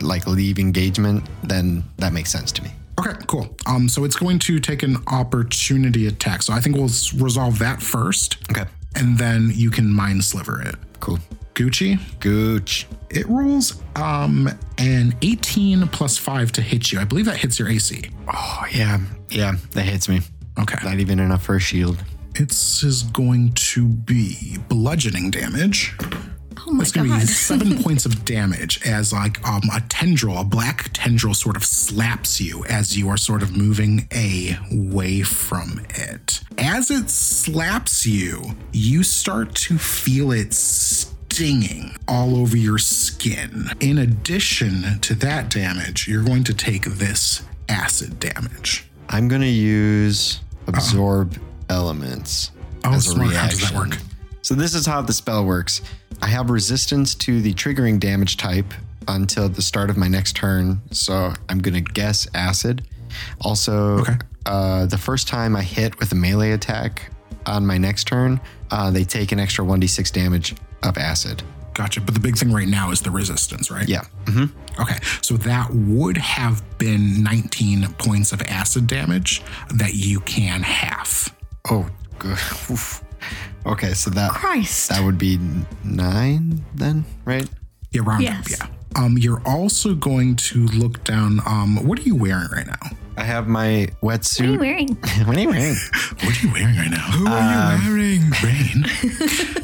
like 0.00 0.26
leave 0.26 0.58
engagement, 0.58 1.28
then 1.42 1.84
that 1.96 2.12
makes 2.12 2.30
sense 2.30 2.52
to 2.52 2.62
me. 2.62 2.70
Okay, 2.98 3.12
cool. 3.26 3.56
Um, 3.66 3.88
so 3.88 4.04
it's 4.04 4.16
going 4.16 4.38
to 4.40 4.60
take 4.60 4.82
an 4.82 4.96
opportunity 5.08 6.06
attack. 6.06 6.42
So 6.42 6.52
I 6.52 6.60
think 6.60 6.76
we'll 6.76 6.90
resolve 7.18 7.58
that 7.58 7.82
first, 7.82 8.36
Okay. 8.50 8.64
and 8.94 9.18
then 9.18 9.50
you 9.54 9.70
can 9.70 9.90
mind 9.92 10.24
sliver 10.24 10.62
it. 10.62 10.76
Cool. 11.00 11.18
Gucci, 11.54 11.98
Gooch. 12.20 12.86
it 13.10 13.28
rolls 13.28 13.80
um 13.94 14.48
an 14.78 15.14
18 15.22 15.86
plus 15.88 16.18
5 16.18 16.50
to 16.52 16.60
hit 16.62 16.90
you. 16.90 16.98
I 16.98 17.04
believe 17.04 17.26
that 17.26 17.36
hits 17.36 17.58
your 17.60 17.68
AC. 17.68 18.10
Oh 18.32 18.64
yeah, 18.72 18.98
yeah, 19.30 19.54
that 19.72 19.82
hits 19.82 20.08
me. 20.08 20.20
Okay. 20.58 20.76
Not 20.84 20.98
even 20.98 21.20
enough 21.20 21.44
for 21.44 21.54
a 21.56 21.60
shield. 21.60 22.02
It 22.34 22.50
is 22.52 23.04
going 23.12 23.52
to 23.52 23.86
be 23.86 24.56
bludgeoning 24.68 25.30
damage. 25.30 25.96
Oh 26.66 26.70
my 26.72 26.82
It's 26.82 26.92
going 26.92 27.08
to 27.10 27.14
be 27.18 27.26
seven 27.26 27.78
points 27.82 28.06
of 28.06 28.24
damage 28.24 28.80
as 28.86 29.12
like 29.12 29.46
um, 29.46 29.62
a 29.74 29.80
tendril, 29.88 30.38
a 30.38 30.44
black 30.44 30.90
tendril, 30.92 31.34
sort 31.34 31.56
of 31.56 31.64
slaps 31.64 32.40
you 32.40 32.64
as 32.66 32.96
you 32.96 33.08
are 33.10 33.16
sort 33.18 33.42
of 33.42 33.56
moving 33.56 34.08
away 34.12 35.22
from 35.22 35.84
it. 35.90 36.40
As 36.56 36.90
it 36.90 37.10
slaps 37.10 38.06
you, 38.06 38.54
you 38.72 39.02
start 39.02 39.54
to 39.56 39.76
feel 39.78 40.32
it 40.32 40.54
stinging 40.54 41.96
all 42.08 42.36
over 42.36 42.56
your 42.56 42.78
skin. 42.78 43.66
In 43.80 43.98
addition 43.98 45.00
to 45.00 45.14
that 45.16 45.50
damage, 45.50 46.08
you're 46.08 46.24
going 46.24 46.44
to 46.44 46.54
take 46.54 46.84
this 46.84 47.42
acid 47.68 48.18
damage. 48.20 48.86
I'm 49.08 49.28
gonna 49.28 49.46
use 49.46 50.40
absorb 50.66 51.36
elements 51.68 52.50
Oh, 52.84 52.92
as 52.94 53.06
a 53.06 53.10
smart. 53.10 53.30
reaction. 53.30 53.40
How 53.40 53.48
does 53.48 53.70
that 53.70 53.74
work? 53.98 53.98
So 54.42 54.54
this 54.54 54.74
is 54.74 54.84
how 54.86 55.00
the 55.02 55.12
spell 55.14 55.44
works. 55.44 55.80
I 56.24 56.28
have 56.28 56.48
resistance 56.48 57.14
to 57.16 57.40
the 57.42 57.52
triggering 57.52 58.00
damage 58.00 58.38
type 58.38 58.72
until 59.08 59.48
the 59.50 59.60
start 59.60 59.90
of 59.90 59.98
my 59.98 60.08
next 60.08 60.34
turn. 60.36 60.80
So 60.90 61.34
I'm 61.50 61.58
gonna 61.58 61.82
guess 61.82 62.26
acid. 62.34 62.82
Also, 63.42 63.98
Okay. 63.98 64.16
uh, 64.46 64.86
the 64.86 64.96
first 64.98 65.28
time 65.28 65.54
I 65.54 65.62
hit 65.62 65.98
with 66.00 66.10
a 66.12 66.14
melee 66.14 66.52
attack 66.52 67.10
on 67.44 67.66
my 67.66 67.76
next 67.76 68.04
turn, 68.06 68.40
uh, 68.70 68.90
they 68.90 69.04
take 69.04 69.32
an 69.32 69.38
extra 69.38 69.64
1d6 69.64 70.10
damage 70.10 70.54
of 70.82 70.96
acid. 70.96 71.42
Gotcha. 71.74 72.00
But 72.00 72.14
the 72.14 72.20
big 72.20 72.38
thing 72.38 72.52
right 72.52 72.68
now 72.68 72.90
is 72.90 73.02
the 73.02 73.10
resistance, 73.10 73.70
right? 73.70 73.86
Yeah. 73.86 74.04
hmm 74.26 74.46
Okay, 74.80 74.96
so 75.20 75.36
that 75.36 75.72
would 75.74 76.16
have 76.16 76.62
been 76.78 77.22
19 77.22 77.86
points 77.98 78.32
of 78.32 78.40
acid 78.42 78.86
damage 78.86 79.42
that 79.74 79.92
you 79.94 80.20
can 80.20 80.62
half. 80.62 81.34
Oh, 81.70 81.86
good. 82.18 82.38
Oof. 82.70 83.03
Okay, 83.66 83.94
so 83.94 84.10
that 84.10 84.30
Christ. 84.32 84.88
that 84.90 85.02
would 85.02 85.18
be 85.18 85.38
nine 85.82 86.64
then, 86.74 87.04
right? 87.24 87.48
Yeah, 87.92 88.02
round 88.04 88.22
Yes. 88.22 88.60
up, 88.60 88.68
yeah. 88.70 89.02
Um, 89.02 89.16
you're 89.18 89.42
also 89.46 89.94
going 89.94 90.36
to 90.36 90.66
look 90.68 91.02
down. 91.04 91.40
Um, 91.46 91.84
what 91.86 91.98
are 91.98 92.02
you 92.02 92.14
wearing 92.14 92.48
right 92.52 92.66
now? 92.66 92.90
I 93.16 93.24
have 93.24 93.46
my 93.48 93.88
wetsuit. 94.02 94.40
what 94.40 94.48
are 94.48 94.52
you 94.52 94.58
wearing? 94.60 94.88
what 95.26 95.36
are 95.36 95.40
you 95.40 95.48
wearing? 95.48 95.76
What 96.24 96.36
are 96.42 96.46
you 96.46 96.52
wearing 96.52 96.76
right 96.76 96.90
now? 96.90 97.10
Who 97.12 97.26
are 97.26 97.76
you 97.76 97.94
wearing? 97.94 98.30
Raine, 98.42 98.84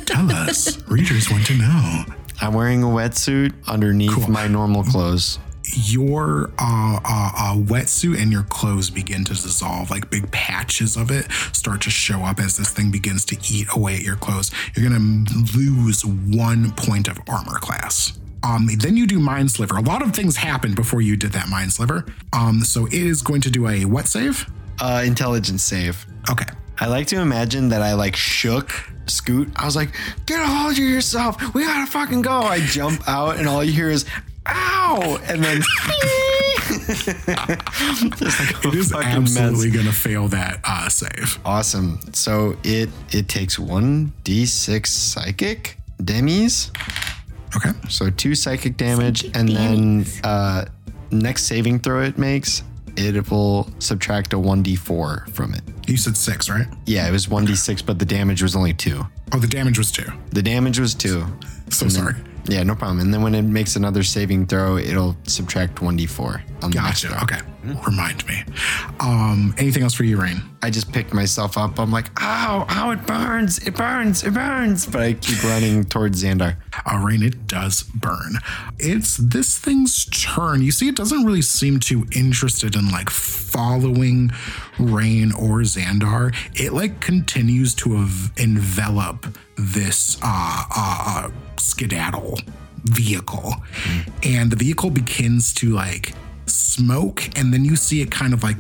tell 0.07 0.31
us. 0.33 0.83
Readers 0.89 1.31
want 1.31 1.47
to 1.47 1.55
know. 1.57 2.05
I'm 2.41 2.55
wearing 2.55 2.83
a 2.83 2.87
wetsuit 2.87 3.53
underneath 3.69 4.13
Cool. 4.13 4.31
my 4.31 4.47
normal 4.49 4.83
clothes. 4.83 5.39
Your 5.75 6.51
uh, 6.59 7.01
uh, 7.05 7.31
uh, 7.37 7.55
wetsuit 7.57 8.21
and 8.21 8.33
your 8.33 8.45
clothes 8.45 8.91
begin 8.91 9.25
to 9.25 9.35
dissolve, 9.35 9.91
like 9.91 10.11
big 10.11 10.31
patches 10.31 10.97
of 10.97 11.11
it 11.11 11.31
start 11.53 11.81
to 11.83 11.91
show 11.91 12.21
up 12.21 12.39
as 12.39 12.57
this 12.57 12.71
thing 12.71 12.91
begins 12.91 13.25
to 13.27 13.37
eat 13.53 13.69
away 13.75 13.97
at 13.97 14.03
your 14.03 14.17
clothes. 14.17 14.51
You're 14.75 14.89
going 14.89 15.27
to 15.27 15.59
lose 15.59 16.05
one 16.05 16.73
point 16.73 17.09
of 17.09 17.19
armor 17.29 17.59
class. 17.59 18.19
Um, 18.43 18.69
then 18.79 18.97
you 18.97 19.07
do 19.07 19.19
Mind 19.19 19.51
Sliver. 19.51 19.77
A 19.77 19.83
lot 19.83 20.03
of 20.03 20.15
things 20.15 20.37
happened 20.37 20.75
before 20.75 21.03
you 21.03 21.17
did 21.17 21.33
that 21.33 21.49
Mind 21.49 21.73
Sliver. 21.73 22.07
Um, 22.33 22.61
so 22.61 22.87
it 22.87 22.95
is 22.95 23.23
going 23.23 23.43
to 23.43 23.51
do 23.51 23.69
a 23.69 23.85
what 23.85 24.07
save? 24.07 24.51
Uh, 24.81 25.03
intelligence 25.05 25.63
save. 25.63 26.07
Okay. 26.31 26.47
I 26.79 26.87
like 26.87 27.07
to 27.09 27.21
imagine 27.21 27.69
that 27.69 27.83
I 27.83 27.93
like 27.93 28.17
shook 28.17 28.73
Scoot. 29.07 29.53
I 29.57 29.67
was 29.67 29.77
like, 29.77 29.91
"Get 30.25 30.41
a 30.41 30.47
hold 30.47 30.73
of 30.73 30.79
yourself. 30.79 31.55
We 31.55 31.65
gotta 31.65 31.91
fucking 31.91 32.23
go." 32.23 32.33
I 32.43 32.61
jump 32.61 33.07
out, 33.07 33.37
and 33.37 33.47
all 33.49 33.63
you 33.63 33.73
hear 33.73 33.91
is 33.91 34.07
"Ow!" 34.51 35.19
and 35.25 35.43
then 35.43 35.61
like 37.31 38.65
It 38.65 38.75
is 38.75 38.93
absolutely 38.93 39.67
mess. 39.69 39.75
going 39.75 39.87
to 39.87 39.93
fail 39.93 40.29
that 40.29 40.61
uh, 40.65 40.89
save. 40.89 41.39
Awesome. 41.45 42.01
So 42.13 42.57
it 42.65 42.89
it 43.11 43.29
takes 43.29 43.59
one 43.59 44.13
d6 44.25 44.87
psychic 44.87 45.77
demis. 46.03 46.71
Okay. 47.57 47.71
So 47.89 48.11
two 48.11 48.35
psychic 48.35 48.77
damage, 48.77 49.25
and 49.35 49.49
then 49.49 50.07
uh, 50.23 50.67
next 51.11 51.45
saving 51.45 51.81
throw 51.81 52.03
it 52.03 52.17
makes, 52.17 52.63
it 52.97 53.29
will 53.31 53.69
subtract 53.81 54.33
a 54.33 54.37
1d4 54.37 55.31
from 55.31 55.55
it. 55.55 55.63
You 55.89 55.97
said 55.97 56.17
six, 56.17 56.49
right? 56.49 56.67
Yeah, 56.87 57.09
it 57.09 57.11
was 57.11 57.27
1d6, 57.27 57.85
but 57.85 57.99
the 57.99 58.05
damage 58.05 58.41
was 58.43 58.55
only 58.55 58.73
two. 58.73 59.05
Oh, 59.33 59.39
the 59.41 59.49
damage 59.49 59.79
was 59.79 59.91
two. 59.91 60.07
The 60.31 60.43
damage 60.43 60.79
was 60.79 60.95
two. 60.95 61.27
So 61.71 61.89
sorry. 61.89 62.15
Yeah, 62.47 62.63
no 62.63 62.75
problem. 62.75 63.01
And 63.01 63.13
then 63.13 63.23
when 63.23 63.35
it 63.35 63.43
makes 63.43 63.77
another 63.77 64.03
saving 64.03 64.47
throw, 64.47 64.77
it'll 64.77 65.17
subtract 65.25 65.77
1d4 65.77 65.87
on 65.87 65.97
the 65.97 65.99
next 65.99 66.50
Gotcha. 66.69 67.19
Okay. 67.23 67.39
Remind 67.87 68.27
me. 68.27 68.43
Um, 69.01 69.55
anything 69.59 69.83
else 69.83 69.95
for 69.95 70.05
you, 70.05 70.21
Raine? 70.21 70.43
I 70.63 70.71
just 70.71 70.93
picked 70.93 71.13
myself 71.13 71.57
up. 71.59 71.79
I'm 71.79 71.91
like, 71.91 72.07
ow, 72.21 72.67
ow, 72.69 72.91
it 72.91 73.07
burns, 73.07 73.59
it 73.67 73.75
burns, 73.75 74.25
it 74.25 74.33
burns. 74.35 74.87
But 74.87 75.03
I 75.03 75.13
keep 75.15 75.43
running 75.43 75.85
towards 75.85 76.23
Xandar. 76.23 76.57
Uh, 76.87 76.99
Raine, 77.05 77.23
it 77.23 77.47
does 77.47 77.83
burn. 77.83 78.39
It's 78.79 79.17
this 79.19 79.59
thing's 79.59 80.05
turn. 80.07 80.63
You 80.63 80.71
see, 80.71 80.89
it 80.89 80.97
doesn't 80.97 81.25
really 81.25 81.43
seem 81.43 81.81
too 81.81 82.07
interested 82.13 82.75
in 82.77 82.91
like 82.91 83.11
following 83.11 84.31
Raine 84.79 85.33
or 85.33 85.61
Xandar. 85.61 86.35
It 86.55 86.73
like 86.73 87.01
continues 87.01 87.75
to 87.77 87.97
ev- 87.97 88.33
envelop 88.39 89.27
this 89.57 90.17
uh, 90.23 90.65
uh, 90.77 91.05
uh, 91.27 91.31
skedaddle 91.59 92.39
vehicle, 92.85 93.55
and 94.23 94.51
the 94.51 94.57
vehicle 94.57 94.89
begins 94.91 95.53
to 95.55 95.71
like 95.71 96.15
smoke, 96.51 97.29
and 97.39 97.53
then 97.53 97.65
you 97.65 97.77
see 97.77 98.01
it 98.03 98.11
kind 98.11 98.33
of 98.33 98.43
like 98.43 98.57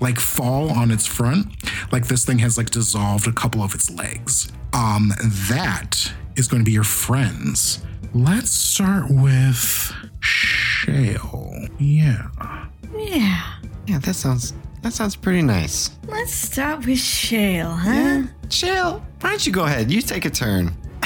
like 0.00 0.20
fall 0.20 0.70
on 0.70 0.90
its 0.90 1.06
front, 1.06 1.46
like 1.92 2.06
this 2.06 2.24
thing 2.24 2.38
has 2.38 2.56
like 2.58 2.70
dissolved 2.70 3.26
a 3.26 3.32
couple 3.32 3.62
of 3.62 3.74
its 3.74 3.90
legs. 3.90 4.50
Um, 4.72 5.12
that 5.48 6.12
is 6.36 6.48
going 6.48 6.62
to 6.62 6.64
be 6.64 6.72
your 6.72 6.84
friends. 6.84 7.82
Let's 8.14 8.50
start 8.50 9.06
with 9.10 9.92
Shale. 10.20 11.66
Yeah. 11.78 12.28
Yeah. 12.96 13.54
Yeah, 13.86 13.98
that 14.00 14.14
sounds 14.14 14.52
that 14.82 14.92
sounds 14.92 15.16
pretty 15.16 15.42
nice. 15.42 15.90
Let's 16.06 16.32
start 16.32 16.86
with 16.86 16.98
Shale, 16.98 17.72
huh? 17.72 18.22
Shale. 18.50 19.04
Why 19.20 19.30
don't 19.30 19.46
you 19.46 19.52
go 19.52 19.64
ahead? 19.64 19.90
You 19.90 20.00
take 20.00 20.24
a 20.24 20.30
turn. 20.30 20.72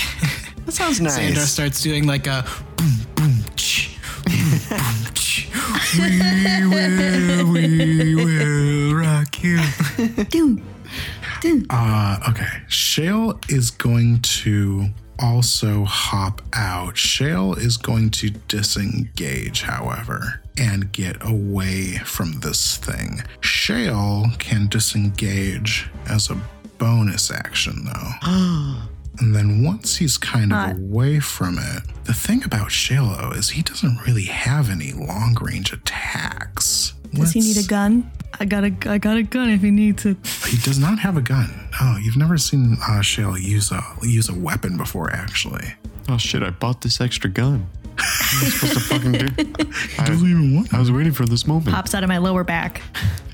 that 0.66 0.72
sounds 0.72 1.00
nice. 1.00 1.14
Sandra 1.14 1.42
starts 1.42 1.82
doing 1.82 2.06
like 2.06 2.26
a 2.26 2.44
boom, 2.76 2.92
boom, 3.14 3.44
ch, 3.56 3.96
boom, 4.24 4.34
boom, 4.68 5.14
ch. 5.14 5.26
We 6.00 6.66
will, 6.66 7.52
we 7.52 8.14
will 8.14 8.94
rock 8.94 9.42
you. 9.42 9.60
Doom. 10.30 10.62
Doom. 11.40 11.66
Uh, 11.70 12.18
okay. 12.30 12.48
Shale 12.68 13.38
is 13.48 13.70
going 13.70 14.20
to 14.22 14.86
also 15.18 15.84
hop 15.84 16.42
out. 16.54 16.96
Shale 16.96 17.54
is 17.54 17.76
going 17.76 18.10
to 18.10 18.30
disengage, 18.30 19.62
however, 19.62 20.42
and 20.58 20.90
get 20.92 21.16
away 21.20 21.98
from 22.04 22.40
this 22.40 22.76
thing. 22.76 23.22
Shale 23.40 24.26
can 24.38 24.68
disengage 24.68 25.88
as 26.06 26.30
a 26.30 26.40
bonus 26.78 27.30
action, 27.30 27.84
though. 27.84 28.78
and 29.18 29.34
then 29.34 29.62
once 29.64 29.96
he's 29.96 30.16
kind 30.16 30.52
of 30.52 30.76
away 30.78 31.20
from 31.20 31.58
it, 31.58 31.82
the 32.04 32.14
thing 32.14 32.42
about 32.44 32.68
Shalo 32.68 33.36
is 33.36 33.50
he 33.50 33.62
doesn't 33.62 33.98
really 34.06 34.24
have 34.24 34.70
any 34.70 34.92
long 34.92 35.36
range 35.40 35.72
attacks. 35.72 36.94
Does 37.12 37.32
he 37.32 37.40
need 37.40 37.56
a 37.58 37.66
gun? 37.66 38.10
I 38.38 38.44
got 38.44 38.64
a, 38.64 38.72
I 38.88 38.98
got 38.98 39.16
a 39.16 39.22
gun 39.22 39.50
if 39.50 39.60
he 39.62 39.70
needs 39.70 40.06
it. 40.06 40.16
He 40.46 40.56
does 40.58 40.78
not 40.78 40.98
have 41.00 41.16
a 41.16 41.20
gun. 41.20 41.68
No, 41.80 41.96
you've 42.00 42.16
never 42.16 42.38
seen 42.38 42.76
uh, 42.88 43.02
Shale 43.02 43.36
use 43.36 43.72
a 43.72 43.82
use 44.02 44.28
a 44.28 44.34
weapon 44.34 44.76
before, 44.76 45.12
actually. 45.12 45.74
oh 46.08 46.16
shit! 46.16 46.42
I 46.42 46.50
bought 46.50 46.80
this 46.82 47.00
extra 47.00 47.28
gun. 47.28 47.68
What 47.82 48.00
am 48.00 48.46
I 48.46 48.48
supposed 48.48 48.72
to 48.74 48.80
fucking 48.80 49.12
do? 49.12 49.26
He 49.90 50.04
doesn't 50.04 50.28
even 50.30 50.54
want 50.54 50.72
I 50.72 50.78
was 50.78 50.90
waiting 50.90 51.12
for 51.12 51.26
this 51.26 51.46
moment. 51.46 51.74
Pops 51.74 51.94
out 51.94 52.02
of 52.04 52.08
my 52.08 52.18
lower 52.18 52.44
back. 52.44 52.80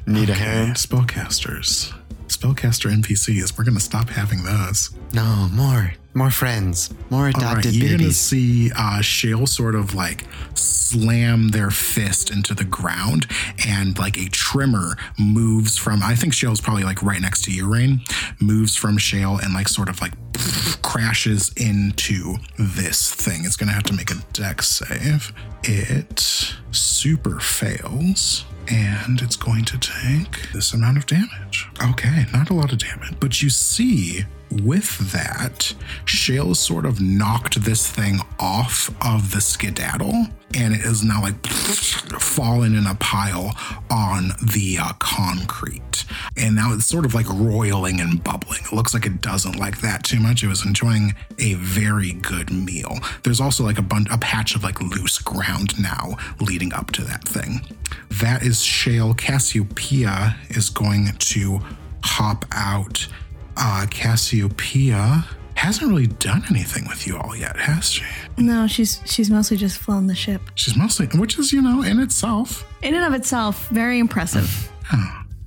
Need 0.07 0.31
a 0.31 0.33
Okay, 0.33 0.43
hand? 0.43 0.77
spellcasters. 0.77 1.93
Spellcaster 2.37 2.93
NPCs. 2.93 3.57
We're 3.57 3.65
gonna 3.65 3.81
stop 3.81 4.09
having 4.09 4.45
those. 4.45 4.91
No, 5.13 5.49
more, 5.53 5.95
more 6.15 6.31
friends, 6.31 6.91
more 7.11 7.21
All 7.21 7.25
right, 7.27 7.37
adopted 7.37 7.75
you're 7.75 7.97
gonna 7.97 8.11
see 8.11 8.71
uh, 8.77 9.01
Shale 9.01 9.47
sort 9.47 9.75
of 9.75 9.95
like 9.95 10.25
slam 10.55 11.49
their 11.49 11.71
fist 11.71 12.31
into 12.31 12.55
the 12.55 12.65
ground, 12.65 13.27
and 13.67 13.99
like 13.99 14.17
a 14.19 14.29
trimmer 14.29 14.97
moves 15.19 15.77
from. 15.77 16.03
I 16.03 16.15
think 16.15 16.35
Shale's 16.35 16.61
probably 16.61 16.85
like 16.85 17.03
right 17.03 17.21
next 17.21 17.45
to 17.45 17.51
you, 17.53 17.73
Raine. 17.73 18.03
Moves 18.41 18.77
from 18.77 18.99
Shale 18.99 19.39
and 19.39 19.55
like 19.55 19.69
sort 19.69 19.89
of 19.89 20.01
like 20.01 20.13
crashes 20.83 21.53
into 21.57 22.37
this 22.59 23.13
thing. 23.13 23.45
It's 23.45 23.57
gonna 23.57 23.73
have 23.73 23.85
to 23.85 23.95
make 23.95 24.11
a 24.11 24.17
dex 24.33 24.69
save. 24.69 25.33
It 25.65 26.55
super 26.71 27.41
fails. 27.41 28.45
And 28.69 29.21
it's 29.23 29.37
going 29.37 29.65
to 29.67 29.79
take 29.79 30.53
this 30.53 30.75
amount 30.75 30.99
of 30.99 31.07
damage. 31.07 31.67
Okay, 31.91 32.27
not 32.33 32.51
a 32.51 32.55
lot 32.55 32.73
of 32.73 32.79
damage. 32.79 33.15
But 33.21 33.43
you 33.43 33.51
see, 33.51 34.25
with 34.51 35.13
that, 35.13 35.75
Shale 36.05 36.55
sort 36.55 36.87
of 36.87 37.01
knocked 37.01 37.63
this 37.63 37.91
thing 37.91 38.21
off 38.39 38.91
of 39.05 39.33
the 39.33 39.41
skedaddle, 39.41 40.27
and 40.55 40.75
it 40.75 40.81
is 40.85 41.03
now 41.03 41.23
like 41.23 41.45
fallen 41.47 42.75
in 42.75 42.87
a 42.87 42.95
pile 42.97 43.55
on 43.91 44.31
the 44.55 44.79
uh, 44.81 44.93
concrete. 44.99 46.05
And 46.37 46.55
now 46.55 46.73
it's 46.73 46.87
sort 46.87 47.05
of 47.05 47.15
like 47.15 47.29
roiling 47.29 48.01
and 48.01 48.23
bubbling. 48.23 48.61
It 48.65 48.73
looks 48.73 48.95
like 48.95 49.07
it 49.07 49.21
doesn't 49.21 49.57
like 49.59 49.81
that 49.81 50.05
too 50.05 50.21
much. 50.21 50.43
It 50.43 50.49
was 50.49 50.65
enjoying 50.65 51.15
a 51.39 51.55
very 51.55 52.13
good 52.13 52.51
meal. 52.51 52.99
There's 53.23 53.41
also 53.41 53.65
like 53.65 53.79
a, 53.79 53.83
bun- 53.83 54.07
a 54.11 54.19
patch 54.19 54.55
of 54.55 54.63
like 54.63 54.81
loose 54.81 55.19
ground 55.19 55.81
now 55.81 56.17
leading 56.41 56.73
up 56.73 56.93
to 56.93 57.03
that 57.03 57.27
thing. 57.27 57.61
That 58.21 58.43
is 58.43 58.63
Shale. 58.63 59.15
Cassiopeia 59.15 60.37
is 60.51 60.71
going 60.71 61.09
to 61.19 61.61
hop 62.03 62.45
out. 62.53 63.09
Uh, 63.57 63.87
Cassiopeia 63.91 65.25
hasn't 65.55 65.89
really 65.89 66.07
done 66.07 66.43
anything 66.51 66.87
with 66.87 67.07
you 67.07 67.17
all 67.17 67.35
yet, 67.35 67.57
has 67.57 67.91
she? 67.91 68.05
No, 68.37 68.67
she's 68.67 69.01
she's 69.07 69.31
mostly 69.31 69.57
just 69.57 69.79
flown 69.79 70.07
the 70.07 70.15
ship. 70.15 70.43
She's 70.55 70.77
mostly, 70.77 71.07
which 71.15 71.39
is, 71.39 71.53
you 71.53 71.63
know, 71.63 71.83
in 71.83 71.99
itself. 71.99 72.67
In 72.83 72.95
and 72.95 73.05
of 73.05 73.15
itself, 73.15 73.69
very 73.71 73.99
impressive. 73.99 74.71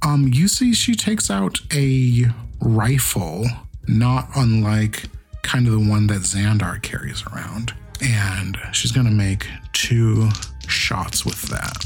Um, 0.01 0.29
you 0.33 0.47
see, 0.47 0.73
she 0.73 0.95
takes 0.95 1.29
out 1.29 1.59
a 1.73 2.25
rifle, 2.61 3.45
not 3.87 4.29
unlike 4.35 5.03
kind 5.43 5.67
of 5.67 5.73
the 5.73 5.89
one 5.89 6.07
that 6.07 6.21
Xandar 6.21 6.81
carries 6.81 7.23
around. 7.27 7.73
And 8.01 8.57
she's 8.71 8.91
going 8.91 9.07
to 9.07 9.13
make 9.13 9.45
two 9.73 10.29
shots 10.67 11.25
with 11.25 11.41
that. 11.49 11.85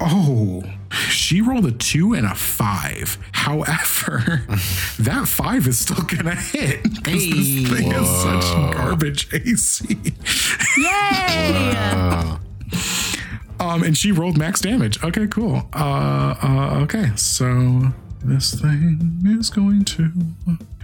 Oh, 0.00 0.62
she 1.08 1.40
rolled 1.40 1.66
a 1.66 1.72
two 1.72 2.12
and 2.14 2.26
a 2.26 2.34
five. 2.34 3.18
However, 3.32 4.44
that 4.98 5.24
five 5.28 5.66
is 5.66 5.78
still 5.78 6.02
going 6.04 6.24
to 6.26 6.34
hit 6.34 6.82
because 6.82 7.24
Hey. 7.24 7.30
this 7.30 7.68
thing 7.78 7.92
is 7.92 8.08
such 8.08 8.74
garbage 8.74 9.28
AC. 9.32 9.98
Yay! 10.76 12.36
Um, 13.58 13.82
and 13.82 13.96
she 13.96 14.12
rolled 14.12 14.36
max 14.36 14.60
damage. 14.60 15.02
Okay, 15.02 15.26
cool. 15.26 15.68
Uh, 15.74 16.34
uh, 16.42 16.80
okay, 16.82 17.10
so 17.16 17.92
this 18.22 18.60
thing 18.60 19.22
is 19.26 19.50
going 19.50 19.84
to 19.84 20.10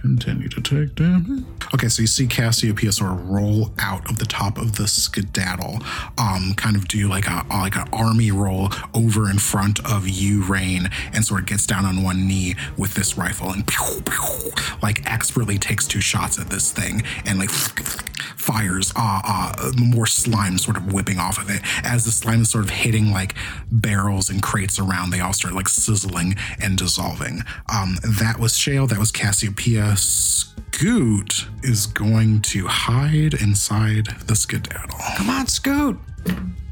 continue 0.03 0.49
to 0.49 0.59
take 0.59 0.95
damage. 0.95 1.45
Okay, 1.73 1.87
so 1.87 2.01
you 2.01 2.07
see 2.07 2.27
Cassiopeia 2.27 2.91
sort 2.91 3.11
of 3.13 3.29
roll 3.29 3.71
out 3.79 4.07
of 4.09 4.19
the 4.19 4.25
top 4.25 4.57
of 4.57 4.75
the 4.75 4.85
skedaddle, 4.85 5.79
um, 6.17 6.53
kind 6.57 6.75
of 6.75 6.89
do 6.89 7.07
like 7.07 7.25
a 7.25 7.45
like 7.49 7.77
an 7.77 7.87
army 7.93 8.29
roll 8.29 8.69
over 8.93 9.29
in 9.29 9.37
front 9.39 9.79
of 9.89 10.07
you, 10.09 10.43
Raine, 10.43 10.89
and 11.13 11.23
sort 11.23 11.39
of 11.39 11.45
gets 11.45 11.65
down 11.65 11.85
on 11.85 12.03
one 12.03 12.27
knee 12.27 12.55
with 12.77 12.95
this 12.95 13.17
rifle 13.17 13.51
and 13.51 13.65
pew, 13.65 14.01
pew, 14.05 14.51
like 14.81 15.09
expertly 15.09 15.57
takes 15.57 15.87
two 15.87 16.01
shots 16.01 16.37
at 16.37 16.49
this 16.49 16.73
thing 16.73 17.03
and 17.25 17.39
like 17.39 17.49
fires 17.49 18.91
uh, 18.97 19.21
uh, 19.25 19.71
more 19.77 20.05
slime 20.05 20.57
sort 20.57 20.75
of 20.75 20.91
whipping 20.91 21.17
off 21.17 21.41
of 21.41 21.49
it. 21.49 21.61
As 21.85 22.03
the 22.03 22.11
slime 22.11 22.41
is 22.41 22.49
sort 22.49 22.65
of 22.65 22.71
hitting 22.71 23.09
like 23.11 23.35
barrels 23.71 24.29
and 24.29 24.43
crates 24.43 24.79
around 24.79 25.11
they 25.11 25.21
all 25.21 25.33
start 25.33 25.53
like 25.53 25.69
sizzling 25.69 26.35
and 26.61 26.77
dissolving. 26.77 27.41
Um, 27.73 27.97
that 28.19 28.37
was 28.37 28.57
shale 28.57 28.85
that 28.87 28.99
was 28.99 29.11
cassiopeia 29.11 29.92
scoot 29.95 31.47
is 31.61 31.85
going 31.87 32.41
to 32.41 32.67
hide 32.67 33.33
inside 33.35 34.07
the 34.27 34.35
skedaddle 34.35 34.97
Come 35.17 35.29
on, 35.29 35.47
Scoot. 35.47 35.97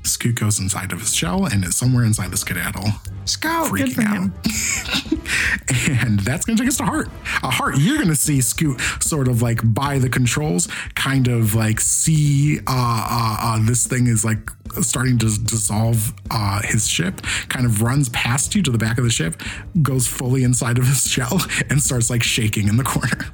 Scoot 0.04 0.36
goes 0.36 0.60
inside 0.60 0.92
of 0.92 1.00
his 1.00 1.14
shell 1.14 1.46
and 1.46 1.64
is 1.64 1.76
somewhere 1.76 2.04
inside 2.04 2.32
the 2.32 2.38
skedaddle 2.38 2.90
Scout. 3.26 3.68
freaking 3.68 3.94
for 3.94 4.02
him. 4.02 4.34
out. 4.36 6.06
and 6.06 6.20
that's 6.22 6.46
going 6.46 6.58
to 6.58 6.64
take 6.64 6.70
us 6.70 6.78
to 6.78 6.86
Hart. 6.86 7.10
A 7.44 7.50
Hart, 7.50 7.76
you're 7.78 7.98
going 7.98 8.10
to 8.10 8.16
see 8.16 8.42
Scoot 8.42 8.80
sort 9.00 9.28
of 9.28 9.42
like 9.42 9.60
by 9.64 10.00
the 10.00 10.10
controls, 10.10 10.68
kind 10.96 11.28
of 11.28 11.56
like 11.56 11.80
see 11.80 12.60
uh, 12.60 12.64
uh, 12.68 13.38
uh, 13.40 13.66
this 13.66 13.88
thing 13.88 14.08
is 14.08 14.26
like 14.26 14.50
starting 14.82 15.18
to 15.20 15.26
dissolve 15.26 16.14
uh, 16.32 16.62
his 16.64 16.88
ship, 16.88 17.22
kind 17.50 17.66
of 17.66 17.82
runs 17.82 18.10
past 18.10 18.56
you 18.56 18.62
to 18.64 18.72
the 18.72 18.78
back 18.78 18.98
of 18.98 19.04
the 19.04 19.10
ship, 19.10 19.42
goes 19.82 20.08
fully 20.08 20.44
inside 20.44 20.78
of 20.78 20.88
his 20.88 21.04
shell, 21.04 21.42
and 21.70 21.82
starts 21.82 22.10
like 22.10 22.24
shaking 22.24 22.68
in 22.68 22.78
the 22.78 22.84
corner. 22.84 23.26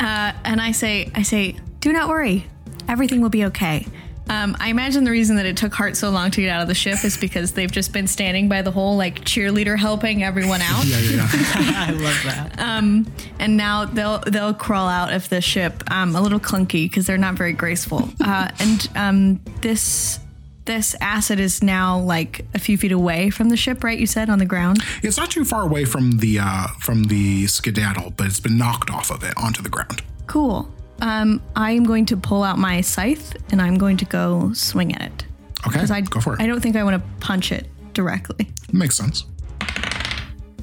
Uh, 0.00 0.32
and 0.44 0.60
I 0.60 0.72
say, 0.72 1.10
I 1.14 1.22
say, 1.22 1.56
do 1.80 1.92
not 1.92 2.08
worry, 2.08 2.46
everything 2.88 3.20
will 3.20 3.28
be 3.28 3.44
okay. 3.46 3.86
Um, 4.28 4.56
I 4.60 4.68
imagine 4.68 5.04
the 5.04 5.10
reason 5.10 5.36
that 5.36 5.46
it 5.46 5.56
took 5.56 5.74
Hart 5.74 5.96
so 5.96 6.10
long 6.10 6.30
to 6.30 6.40
get 6.40 6.48
out 6.50 6.62
of 6.62 6.68
the 6.68 6.74
ship 6.74 7.04
is 7.04 7.16
because 7.16 7.52
they've 7.52 7.70
just 7.70 7.92
been 7.92 8.06
standing 8.06 8.48
by 8.48 8.62
the 8.62 8.70
hole, 8.70 8.96
like 8.96 9.20
cheerleader 9.24 9.78
helping 9.78 10.22
everyone 10.22 10.62
out. 10.62 10.84
Yeah, 10.84 10.98
yeah, 11.00 11.16
yeah. 11.16 11.28
I 11.34 11.90
love 11.90 12.22
that. 12.24 12.60
and 13.38 13.56
now 13.56 13.84
they'll 13.84 14.18
they'll 14.20 14.54
crawl 14.54 14.88
out 14.88 15.12
of 15.12 15.28
the 15.28 15.40
ship 15.40 15.82
um, 15.90 16.14
a 16.16 16.20
little 16.20 16.40
clunky 16.40 16.88
because 16.88 17.06
they're 17.06 17.18
not 17.18 17.34
very 17.34 17.52
graceful. 17.52 18.08
Uh, 18.20 18.48
and 18.58 18.88
um, 18.96 19.40
this 19.60 20.18
this 20.64 20.94
acid 21.00 21.40
is 21.40 21.62
now 21.62 21.98
like 21.98 22.46
a 22.54 22.58
few 22.58 22.78
feet 22.78 22.92
away 22.92 23.30
from 23.30 23.48
the 23.48 23.56
ship, 23.56 23.82
right? 23.82 23.98
You 23.98 24.06
said 24.06 24.30
on 24.30 24.38
the 24.38 24.46
ground. 24.46 24.78
it's 25.02 25.16
not 25.16 25.30
too 25.30 25.44
far 25.44 25.62
away 25.62 25.84
from 25.84 26.18
the 26.18 26.38
uh, 26.40 26.68
from 26.80 27.04
the 27.04 27.46
skedaddle, 27.46 28.10
but 28.16 28.26
it's 28.26 28.40
been 28.40 28.56
knocked 28.56 28.90
off 28.90 29.10
of 29.10 29.24
it 29.24 29.34
onto 29.36 29.62
the 29.62 29.68
ground. 29.68 30.02
Cool. 30.26 30.72
Um, 31.02 31.42
I'm 31.56 31.84
going 31.84 32.06
to 32.06 32.16
pull 32.16 32.42
out 32.44 32.58
my 32.58 32.80
scythe 32.80 33.36
and 33.50 33.60
I'm 33.60 33.76
going 33.76 33.96
to 33.98 34.04
go 34.06 34.52
swing 34.54 34.94
at 34.94 35.02
it. 35.02 35.26
Okay, 35.66 35.72
Because 35.74 35.90
I 35.90 36.00
go 36.00 36.20
for 36.20 36.34
it. 36.34 36.40
I 36.40 36.46
don't 36.46 36.60
think 36.60 36.76
I 36.76 36.84
want 36.84 37.02
to 37.02 37.08
punch 37.20 37.52
it 37.52 37.66
directly. 37.92 38.48
Makes 38.72 38.96
sense. 38.96 39.24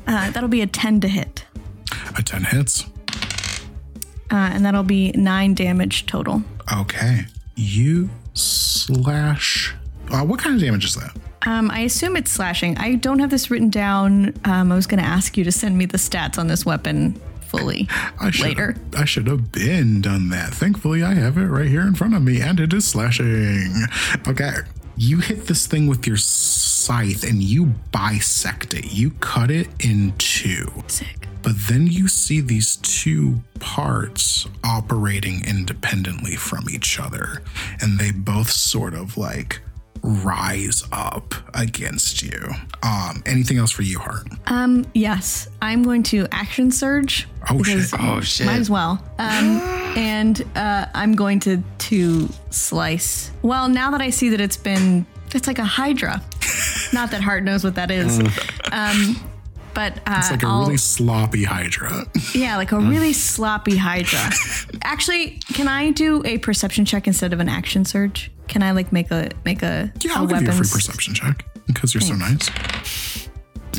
Uh, 0.08 0.32
that'll 0.32 0.50
be 0.50 0.62
a 0.62 0.68
10 0.68 1.02
to 1.02 1.08
hit, 1.08 1.46
A 2.18 2.24
10 2.24 2.44
hits. 2.46 2.86
uh, 4.32 4.36
and 4.54 4.66
that'll 4.66 4.82
be 4.84 5.12
nine 5.12 5.54
damage 5.54 6.06
total. 6.08 6.42
Okay. 6.74 7.26
You 7.56 8.10
slash. 8.34 9.76
Uh, 10.10 10.24
what 10.26 10.40
kind 10.40 10.56
of 10.56 10.62
damage 10.62 10.86
is 10.86 10.96
that? 10.96 11.16
Um, 11.46 11.70
I 11.72 11.82
assume 11.82 12.16
it's 12.18 12.32
slashing. 12.32 12.78
I 12.78 12.96
don't 12.96 13.20
have 13.20 13.30
this 13.30 13.52
written 13.52 13.70
down. 13.70 14.34
Um, 14.46 14.72
I 14.72 14.76
was 14.76 14.88
going 14.88 15.02
to 15.02 15.08
ask 15.08 15.38
you 15.38 15.44
to 15.44 15.52
send 15.52 15.78
me 15.78 15.86
the 15.86 15.98
stats 15.98 16.38
on 16.40 16.48
this 16.48 16.66
weapon 16.66 17.20
fully 17.50 17.88
I 18.20 18.32
should 18.32 18.46
later. 18.46 18.76
I 18.98 19.06
should 19.06 19.28
have 19.28 19.52
been 19.52 20.02
done 20.02 20.30
that. 20.30 20.54
Thankfully, 20.54 21.04
I 21.04 21.16
have 21.16 21.38
it 21.38 21.48
right 21.48 21.68
here 21.68 21.82
in 21.82 21.96
front 21.96 22.14
of 22.14 22.22
me, 22.22 22.42
and 22.42 22.60
it 22.60 22.74
is 22.74 22.88
slashing. 22.88 23.74
Okay. 24.28 24.54
You 24.96 25.20
hit 25.20 25.48
this 25.48 25.66
thing 25.66 25.88
with 25.88 26.06
your 26.06 26.18
scythe 26.18 27.24
and 27.24 27.42
you 27.42 27.68
bisect 27.92 28.74
it. 28.74 28.92
You 28.94 29.12
cut 29.22 29.50
it 29.50 29.70
in 29.84 30.14
two. 30.18 30.68
Sick. 30.88 31.28
But 31.42 31.54
then 31.70 31.88
you 31.88 32.10
see 32.10 32.42
these 32.42 32.76
two 32.76 33.42
parts 33.60 34.46
operating 34.64 35.46
independently 35.46 36.36
from 36.36 36.70
each 36.70 37.00
other, 37.00 37.42
and 37.80 37.98
they 37.98 38.12
both 38.12 38.52
sort 38.52 38.94
of 38.94 39.18
like 39.18 39.62
rise 40.02 40.84
up 40.92 41.34
against 41.54 42.22
you. 42.24 42.50
Um, 42.84 43.22
anything 43.26 43.58
else 43.58 43.72
for 43.72 43.82
you, 43.82 44.00
Hart? 44.00 44.28
Um, 44.48 44.86
yes, 44.94 45.50
I'm 45.62 45.84
going 45.84 46.04
to 46.04 46.28
action 46.32 46.72
surge. 46.72 47.28
Oh, 47.50 47.62
shit. 47.64 47.90
Oh, 48.00 48.22
shit. 48.22 48.46
Might 48.46 48.60
as 48.60 48.70
well. 48.70 49.04
Um, 49.18 49.60
and 49.98 50.46
uh, 50.56 50.86
I'm 50.94 51.16
going 51.16 51.40
to 51.42 51.64
to 51.78 52.30
slice. 52.50 53.32
Well, 53.42 53.68
now 53.70 53.92
that 53.92 54.02
I 54.02 54.10
see 54.10 54.30
that 54.30 54.42
it's 54.42 54.58
been, 54.58 55.06
it's 55.34 55.48
like 55.48 55.60
a 55.60 55.66
hydra. 55.66 56.22
Not 56.94 57.12
that 57.12 57.22
Hart 57.22 57.44
knows 57.44 57.64
what 57.64 57.76
that 57.76 57.92
is. 57.92 58.20
Um, 58.72 59.16
but 59.74 59.98
uh, 60.08 60.16
It's 60.20 60.32
like 60.32 60.44
a 60.44 60.48
I'll- 60.48 60.62
really 60.62 60.78
sloppy 60.78 61.44
Hydra. 61.44 62.06
yeah, 62.34 62.58
like 62.58 62.72
a 62.72 62.80
really 62.80 63.14
sloppy 63.14 63.78
hydra. 63.78 64.20
Actually, 64.84 65.40
can 65.54 65.68
I 65.68 65.92
do 65.92 66.22
a 66.26 66.38
perception 66.40 66.86
check 66.86 67.08
instead 67.08 67.34
of 67.34 67.40
an 67.40 67.50
action 67.50 67.86
surge? 67.86 68.32
Can 68.48 68.64
I 68.64 68.72
like 68.72 68.92
make 68.92 69.12
a 69.12 69.30
make 69.46 69.62
a, 69.64 69.92
Yeah, 70.02 70.14
a 70.14 70.16
I'll 70.20 70.28
give 70.28 70.42
you 70.42 70.50
a 70.50 70.52
free 70.52 70.68
perception 70.68 71.14
check 71.14 71.46
because 71.68 71.94
you're 71.94 72.02
so 72.02 72.16
nice. 72.16 72.50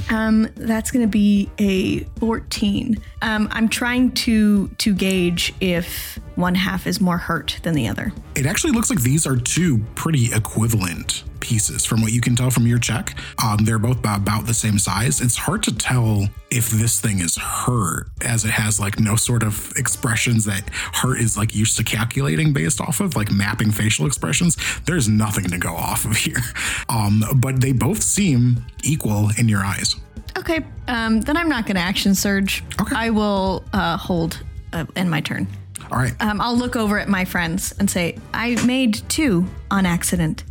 Um, 0.09 0.49
that's 0.57 0.91
gonna 0.91 1.07
be 1.09 1.51
a 1.59 2.01
14. 2.21 2.97
Um, 3.23 3.49
I'm 3.51 3.69
trying 3.69 4.13
to 4.13 4.69
to 4.79 4.95
gauge 4.95 5.53
if 5.61 6.19
one 6.41 6.55
half 6.55 6.87
is 6.87 7.01
more 7.01 7.19
hurt 7.19 7.61
than 7.63 7.75
the 7.75 7.89
other. 7.89 8.13
It 8.35 8.47
actually 8.47 8.73
looks 8.73 8.91
like 8.91 9.03
these 9.03 9.27
are 9.27 9.37
two 9.37 9.79
pretty 9.95 10.33
equivalent 10.33 11.25
pieces 11.41 11.85
from 11.85 12.03
what 12.03 12.13
you 12.13 12.21
can 12.21 12.37
tell 12.37 12.51
from 12.51 12.67
your 12.67 12.79
check. 12.79 13.15
Um, 13.43 13.59
they're 13.65 13.79
both 13.79 13.99
about, 13.99 14.47
the 14.47 14.55
same 14.55 14.79
size. 14.79 15.21
It's 15.21 15.37
hard 15.37 15.63
to 15.65 15.75
tell 15.75 16.29
if 16.51 16.71
this 16.71 17.01
thing 17.01 17.21
is 17.21 17.37
hurt 17.37 18.07
as 18.23 18.45
it 18.45 18.51
has 18.51 18.81
like 18.81 18.99
no 18.99 19.17
sort 19.17 19.43
of 19.43 19.73
expressions 19.77 20.45
that 20.47 20.69
hurt 20.93 21.19
is 21.21 21.37
like 21.37 21.55
used 21.55 21.77
to 21.77 21.85
calculating 21.85 22.53
based 22.53 22.81
off 22.81 23.01
of, 23.01 23.17
like 23.17 23.31
mapping 23.31 23.71
facial 23.71 24.07
expressions. 24.07 24.57
There's 24.87 25.09
nothing 25.09 25.45
to 25.51 25.59
go 25.59 25.75
off 25.75 26.05
of 26.05 26.17
here. 26.17 26.37
Um, 26.89 27.23
but 27.37 27.61
they 27.61 27.73
both 27.73 28.03
seem 28.03 28.65
equal 28.83 29.31
in 29.39 29.49
your 29.49 29.65
eyes. 29.65 29.97
Okay, 30.37 30.65
um, 30.89 31.21
then 31.21 31.37
I'm 31.37 31.49
not 31.49 31.67
gonna 31.67 31.81
action 31.81 32.15
surge. 32.15 32.65
Okay. 32.81 32.97
I 32.97 33.11
will 33.11 33.65
uh, 33.73 33.97
hold 33.97 34.43
uh, 34.73 34.87
in 34.97 35.09
my 35.09 35.21
turn. 35.21 35.47
All 35.91 35.99
right. 35.99 36.15
Um, 36.21 36.41
I'll 36.41 36.57
look 36.57 36.77
over 36.77 36.99
at 36.99 37.09
my 37.09 37.25
friends 37.25 37.73
and 37.79 37.91
say, 37.91 38.17
I 38.33 38.63
made 38.65 38.95
two 39.09 39.47
on 39.71 39.87
accident. 39.87 40.45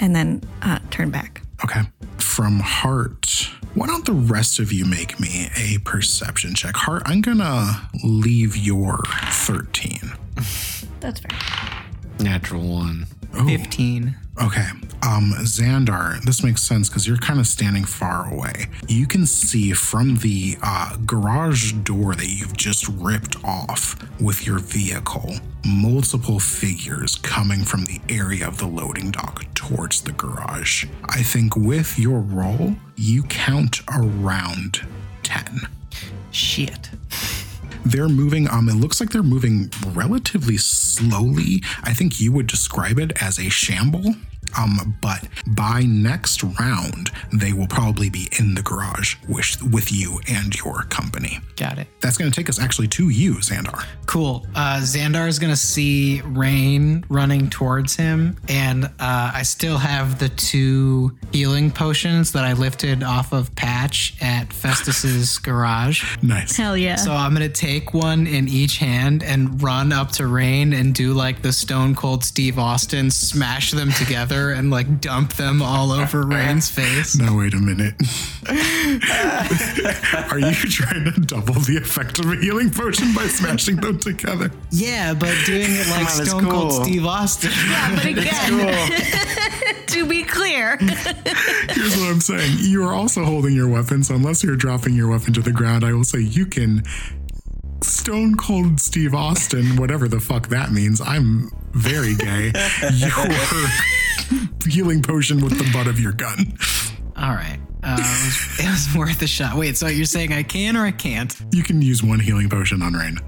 And 0.00 0.14
then 0.14 0.42
uh, 0.62 0.78
turn 0.90 1.10
back. 1.10 1.42
Okay. 1.64 1.80
From 2.18 2.60
Hart, 2.60 3.50
why 3.74 3.86
don't 3.86 4.04
the 4.04 4.12
rest 4.12 4.58
of 4.58 4.72
you 4.72 4.84
make 4.84 5.18
me 5.20 5.48
a 5.56 5.78
perception 5.78 6.54
check? 6.54 6.76
Hart, 6.76 7.02
I'm 7.06 7.20
gonna 7.20 7.88
leave 8.04 8.56
your 8.56 9.00
13. 9.30 9.98
That's 11.00 11.20
fair. 11.20 11.30
Natural 12.20 12.62
one. 12.62 13.06
15. 13.44 14.16
Okay. 14.42 14.68
Um, 15.02 15.32
Xandar, 15.40 16.20
this 16.22 16.42
makes 16.42 16.62
sense 16.62 16.88
because 16.88 17.06
you're 17.06 17.16
kind 17.16 17.40
of 17.40 17.46
standing 17.46 17.84
far 17.84 18.32
away. 18.32 18.66
You 18.88 19.06
can 19.06 19.26
see 19.26 19.72
from 19.72 20.16
the 20.16 20.56
uh, 20.62 20.96
garage 21.06 21.72
door 21.72 22.14
that 22.14 22.28
you've 22.28 22.56
just 22.56 22.88
ripped 22.88 23.36
off 23.44 23.96
with 24.20 24.46
your 24.46 24.58
vehicle 24.58 25.34
multiple 25.66 26.38
figures 26.38 27.16
coming 27.16 27.64
from 27.64 27.84
the 27.86 28.00
area 28.08 28.46
of 28.46 28.58
the 28.58 28.66
loading 28.66 29.10
dock 29.10 29.44
towards 29.54 30.02
the 30.02 30.12
garage. 30.12 30.84
I 31.08 31.22
think 31.22 31.56
with 31.56 31.98
your 31.98 32.20
roll, 32.20 32.76
you 32.94 33.24
count 33.24 33.80
around 33.92 34.86
10. 35.24 35.68
Shit. 36.30 36.90
They're 37.86 38.08
moving, 38.08 38.50
um, 38.50 38.68
it 38.68 38.74
looks 38.74 38.98
like 38.98 39.10
they're 39.10 39.22
moving 39.22 39.70
relatively 39.92 40.56
slowly. 40.56 41.62
I 41.84 41.94
think 41.94 42.20
you 42.20 42.32
would 42.32 42.48
describe 42.48 42.98
it 42.98 43.12
as 43.22 43.38
a 43.38 43.48
shamble. 43.48 44.16
Um, 44.58 44.96
but 45.00 45.26
by 45.48 45.82
next 45.82 46.42
round, 46.42 47.10
they 47.32 47.52
will 47.52 47.66
probably 47.66 48.10
be 48.10 48.28
in 48.38 48.54
the 48.54 48.62
garage 48.62 49.16
with, 49.28 49.62
with 49.62 49.92
you 49.92 50.20
and 50.28 50.54
your 50.54 50.84
company. 50.84 51.38
Got 51.56 51.78
it. 51.78 51.88
That's 52.00 52.16
going 52.16 52.30
to 52.30 52.34
take 52.34 52.48
us 52.48 52.60
actually 52.60 52.88
to 52.88 53.08
you, 53.08 53.34
Xandar. 53.36 53.84
Cool. 54.06 54.46
Uh, 54.54 54.78
Xandar 54.78 55.26
is 55.28 55.38
gonna 55.38 55.56
see 55.56 56.20
Raine 56.24 57.04
running 57.08 57.50
towards 57.50 57.96
him, 57.96 58.36
and 58.48 58.84
uh, 58.84 58.90
I 59.34 59.42
still 59.42 59.78
have 59.78 60.18
the 60.18 60.28
two 60.30 61.16
healing 61.32 61.70
potions 61.70 62.32
that 62.32 62.44
I 62.44 62.52
lifted 62.52 63.02
off 63.02 63.32
of 63.32 63.54
Patch 63.56 64.16
at 64.20 64.52
Festus's 64.52 65.38
garage. 65.42 66.04
Nice. 66.22 66.56
Hell 66.56 66.76
yeah. 66.76 66.96
So 66.96 67.12
I'm 67.12 67.32
gonna 67.32 67.48
take 67.48 67.92
one 67.92 68.26
in 68.26 68.48
each 68.48 68.78
hand 68.78 69.22
and 69.24 69.60
run 69.62 69.92
up 69.92 70.12
to 70.12 70.28
Raine 70.28 70.72
and 70.72 70.94
do 70.94 71.12
like 71.12 71.42
the 71.42 71.52
Stone 71.52 71.96
Cold 71.96 72.24
Steve 72.24 72.58
Austin, 72.58 73.10
smash 73.10 73.72
them 73.72 73.90
together 73.92 74.45
and 74.52 74.70
like 74.70 75.00
dump 75.00 75.34
them 75.34 75.62
all 75.62 75.92
over 75.92 76.22
Raine's 76.26 76.70
face. 76.70 77.16
Now, 77.16 77.36
wait 77.36 77.54
a 77.54 77.58
minute. 77.58 77.94
Are 80.30 80.38
you 80.38 80.54
trying 80.54 81.04
to 81.04 81.20
double 81.20 81.54
the 81.54 81.76
effect 81.76 82.18
of 82.18 82.30
a 82.30 82.36
healing 82.36 82.70
potion 82.70 83.12
by 83.14 83.26
smashing 83.26 83.76
them 83.76 83.98
together? 83.98 84.50
Yeah, 84.70 85.14
but 85.14 85.34
doing 85.46 85.66
it 85.68 85.88
like 85.88 86.00
on, 86.14 86.20
it's 86.20 86.30
Stone 86.30 86.44
Cold. 86.44 86.84
Steve 86.84 87.06
Austin. 87.06 87.50
Yeah, 87.68 87.94
but 87.94 88.04
again, 88.06 89.86
to 89.86 90.06
be 90.06 90.22
clear, 90.22 90.76
Here's 90.78 91.96
what 91.98 92.10
I'm 92.10 92.20
saying. 92.20 92.56
You 92.60 92.84
are 92.86 92.94
also 92.94 93.24
holding 93.24 93.54
your 93.54 93.68
weapon, 93.68 94.02
so 94.04 94.14
unless 94.14 94.42
you're 94.44 94.56
dropping 94.56 94.94
your 94.94 95.08
weapon 95.08 95.32
to 95.34 95.42
the 95.42 95.52
ground, 95.52 95.84
I 95.84 95.92
will 95.92 96.04
say 96.04 96.20
you 96.20 96.46
can 96.46 96.82
Stone 97.82 98.36
Cold 98.36 98.80
Steve 98.80 99.14
Austin, 99.14 99.76
whatever 99.76 100.08
the 100.08 100.20
fuck 100.20 100.48
that 100.48 100.72
means. 100.72 101.00
I'm 101.00 101.50
very 101.72 102.14
gay. 102.14 102.52
your 102.94 103.10
healing 104.68 105.02
potion 105.02 105.40
with 105.42 105.58
the 105.58 105.70
butt 105.72 105.86
of 105.86 106.00
your 106.00 106.12
gun. 106.12 106.56
All 107.16 107.34
right. 107.34 107.58
Uh, 107.82 107.96
it, 107.98 108.00
was, 108.00 108.58
it 108.60 108.66
was 108.70 108.88
worth 108.96 109.22
a 109.22 109.26
shot. 109.26 109.56
Wait, 109.56 109.76
so 109.76 109.86
you're 109.86 110.04
saying 110.06 110.32
I 110.32 110.42
can 110.42 110.76
or 110.76 110.84
I 110.84 110.90
can't? 110.90 111.34
You 111.52 111.62
can 111.62 111.80
use 111.82 112.02
one 112.02 112.20
healing 112.20 112.48
potion 112.48 112.82
on 112.82 112.94
Raine. 112.94 113.18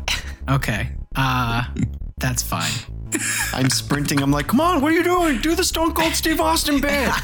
Okay. 0.49 0.91
Uh, 1.17 1.65
that's 2.19 2.43
fine. 2.43 2.71
I'm 3.55 3.71
sprinting. 3.71 4.23
I'm 4.23 4.31
like, 4.31 4.49
come 4.49 4.61
on, 4.61 4.83
what 4.83 4.93
are 4.93 4.95
you 4.95 5.03
doing? 5.03 5.41
Do 5.41 5.55
the 5.55 5.65
Stone 5.65 5.95
Cold 5.95 6.13
Steve 6.13 6.41
Austin 6.41 6.81
bit. 6.81 7.09
What- 7.09 7.23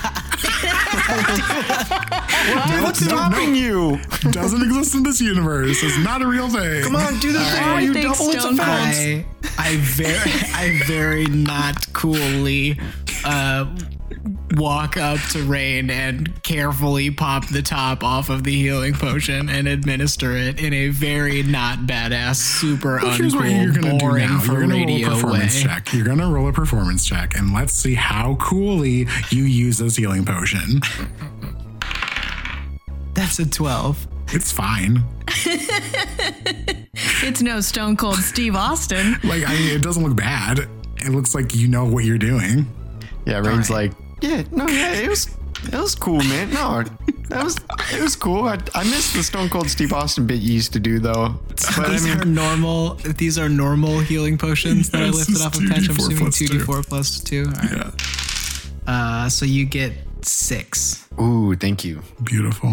What's 2.83 3.01
no, 3.03 3.09
stopping 3.09 3.53
no. 3.53 3.59
you? 3.59 4.01
Doesn't 4.31 4.63
exist 4.63 4.95
in 4.95 5.03
this 5.03 5.21
universe. 5.21 5.83
It's 5.83 5.99
not 5.99 6.23
a 6.23 6.27
real 6.27 6.49
thing. 6.49 6.83
Come 6.85 6.97
on, 6.97 7.19
do 7.19 7.33
the 7.33 7.39
thing 7.41 7.63
where 7.65 7.75
I 7.75 7.81
you 7.81 7.93
think 7.93 8.07
double 8.07 8.31
its 8.31 8.41
Stone 8.41 8.57
Cold- 8.59 8.69
effects. 8.69 8.99
I 9.59 9.59
I 9.59 9.77
very 9.79 10.33
I 10.55 10.81
very 10.87 11.27
not 11.27 11.93
coolly 11.93 12.79
uh 13.25 13.67
walk 14.57 14.97
up 14.97 15.19
to 15.33 15.43
Raine 15.45 15.91
and 15.91 16.43
carefully 16.43 17.11
pop 17.11 17.49
the 17.49 17.63
top 17.63 18.05
off 18.05 18.31
of 18.31 18.45
the 18.45 18.55
healing 18.55 18.95
potion 18.95 19.49
and 19.49 19.67
administer 19.67 20.37
it 20.37 20.61
in 20.61 20.73
a 20.73 20.89
very 20.89 21.43
not 21.43 21.81
badass, 21.81 22.37
super 22.37 23.01
Well, 23.03 23.17
here's 23.17 23.35
what 23.35 23.45
you're 23.51 23.73
uncool, 23.73 23.83
gonna 23.83 23.93
do 23.93 23.99
boring 23.99 24.29
now. 24.29 24.41
for 24.41 24.53
You're 24.53 24.61
gonna 24.63 24.75
roll 24.75 24.83
a 24.83 24.87
radio 24.87 25.09
way. 25.09 25.15
performance 25.15 25.63
check. 25.63 25.93
You're 25.93 26.05
gonna 26.07 26.31
roll 26.31 26.49
a 26.49 26.53
performance 26.53 27.07
check, 27.07 27.37
and 27.37 27.53
let's 27.53 27.73
see 27.73 27.95
how 27.95 28.37
coolly 28.37 29.07
you 29.31 29.45
use 29.45 29.79
this 29.79 29.97
healing 29.97 30.25
potion. 30.25 30.81
That's 33.15 33.39
a 33.39 33.49
twelve. 33.49 34.07
It's 34.29 34.51
fine. 34.51 35.03
it's 35.29 37.43
no 37.43 37.61
Stone 37.61 37.97
Cold 37.97 38.17
Steve 38.17 38.57
Austin. 38.57 39.13
Like, 39.25 39.47
I 39.49 39.55
mean, 39.55 39.77
it 39.77 39.83
doesn't 39.83 40.03
look 40.03 40.17
bad. 40.17 40.61
It 40.99 41.11
looks 41.11 41.35
like 41.35 41.55
you 41.55 41.69
know 41.69 41.85
what 41.85 42.05
you're 42.05 42.19
doing. 42.19 42.67
Yeah, 43.27 43.39
Raine's 43.39 43.71
All 43.71 43.77
right. 43.79 43.91
like, 43.91 43.93
yeah, 44.23 44.43
no, 44.53 44.67
yeah, 44.69 44.93
it 44.95 45.09
was, 45.09 45.29
it 45.65 45.75
was 45.75 45.95
cool, 45.95 46.19
man. 46.19 46.51
No, 46.51 46.83
that 47.29 47.43
was, 47.45 47.57
it 47.93 48.03
was 48.03 48.17
cool. 48.17 48.45
I, 48.45 48.59
I 48.75 48.85
missed 48.85 49.15
the 49.15 49.23
Stone 49.23 49.49
Cold 49.49 49.69
Steve 49.69 49.93
Austin 49.93 50.27
bit 50.27 50.41
you 50.41 50.53
used 50.53 50.73
to 50.75 50.81
do 50.81 50.99
though. 50.99 51.41
But 51.49 51.79
I 51.79 51.89
these 51.91 52.07
are 52.07 52.19
mean, 52.25 52.35
normal. 52.35 52.95
These 52.95 53.39
are 53.39 53.49
normal 53.49 53.99
healing 54.01 54.37
potions 54.39 54.91
that 54.91 55.03
I 55.03 55.07
Yes, 55.07 55.15
lifted 55.15 55.41
off 55.43 55.57
of 55.57 55.63
patch. 55.69 55.89
I'm 55.89 55.97
assuming 55.97 56.19
plus 56.19 56.39
two 56.39 56.47
two. 56.49 56.59
d 56.59 56.65
four 56.65 56.83
plus 56.83 57.21
two. 57.21 57.45
All 57.47 57.53
right. 57.53 57.73
Yeah. 57.73 57.91
Uh, 58.87 59.29
so 59.31 59.47
you 59.47 59.65
get 59.65 59.93
six. 60.23 61.09
ooh, 61.21 61.55
thank 61.57 61.85
you. 61.85 62.03
Beautiful. 62.23 62.69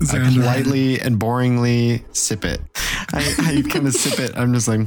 I 0.00 0.04
Xandar, 0.04 0.34
politely 0.34 1.00
and 1.00 1.18
boringly 1.18 2.04
sip 2.16 2.44
it. 2.44 2.60
I, 3.12 3.34
I 3.38 3.68
kind 3.68 3.86
of 3.88 3.94
sip 3.94 4.20
it. 4.20 4.36
I'm 4.38 4.54
just 4.54 4.68
like, 4.68 4.80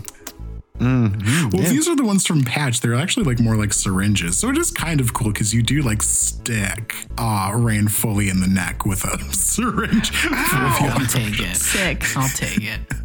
Well, 0.82 1.64
these 1.70 1.88
are 1.88 1.96
the 1.96 2.04
ones 2.04 2.26
from 2.26 2.44
Patch. 2.44 2.82
They're 2.82 2.96
actually 2.96 3.26
like 3.26 3.40
more 3.40 3.56
like 3.56 3.74
syringes. 3.74 4.38
So 4.38 4.50
it 4.50 4.58
is 4.58 4.72
kind 4.72 5.00
of 5.00 5.14
cool 5.14 5.32
because 5.32 5.54
you 5.54 5.62
do 5.62 5.82
like 5.82 6.02
stick 6.02 6.96
uh, 7.18 7.52
Raine 7.56 7.88
fully 7.88 8.30
in 8.30 8.40
the 8.42 8.48
neck 8.48 8.86
with 8.86 9.04
a 9.04 9.18
syringe. 9.34 10.12
full 10.12 10.34
of 10.34 10.82
I'll 10.82 11.06
take 11.06 11.40
it. 11.40 11.56
Sick. 11.56 12.04
I'll 12.18 12.30
take 12.30 12.62
it. 12.64 12.80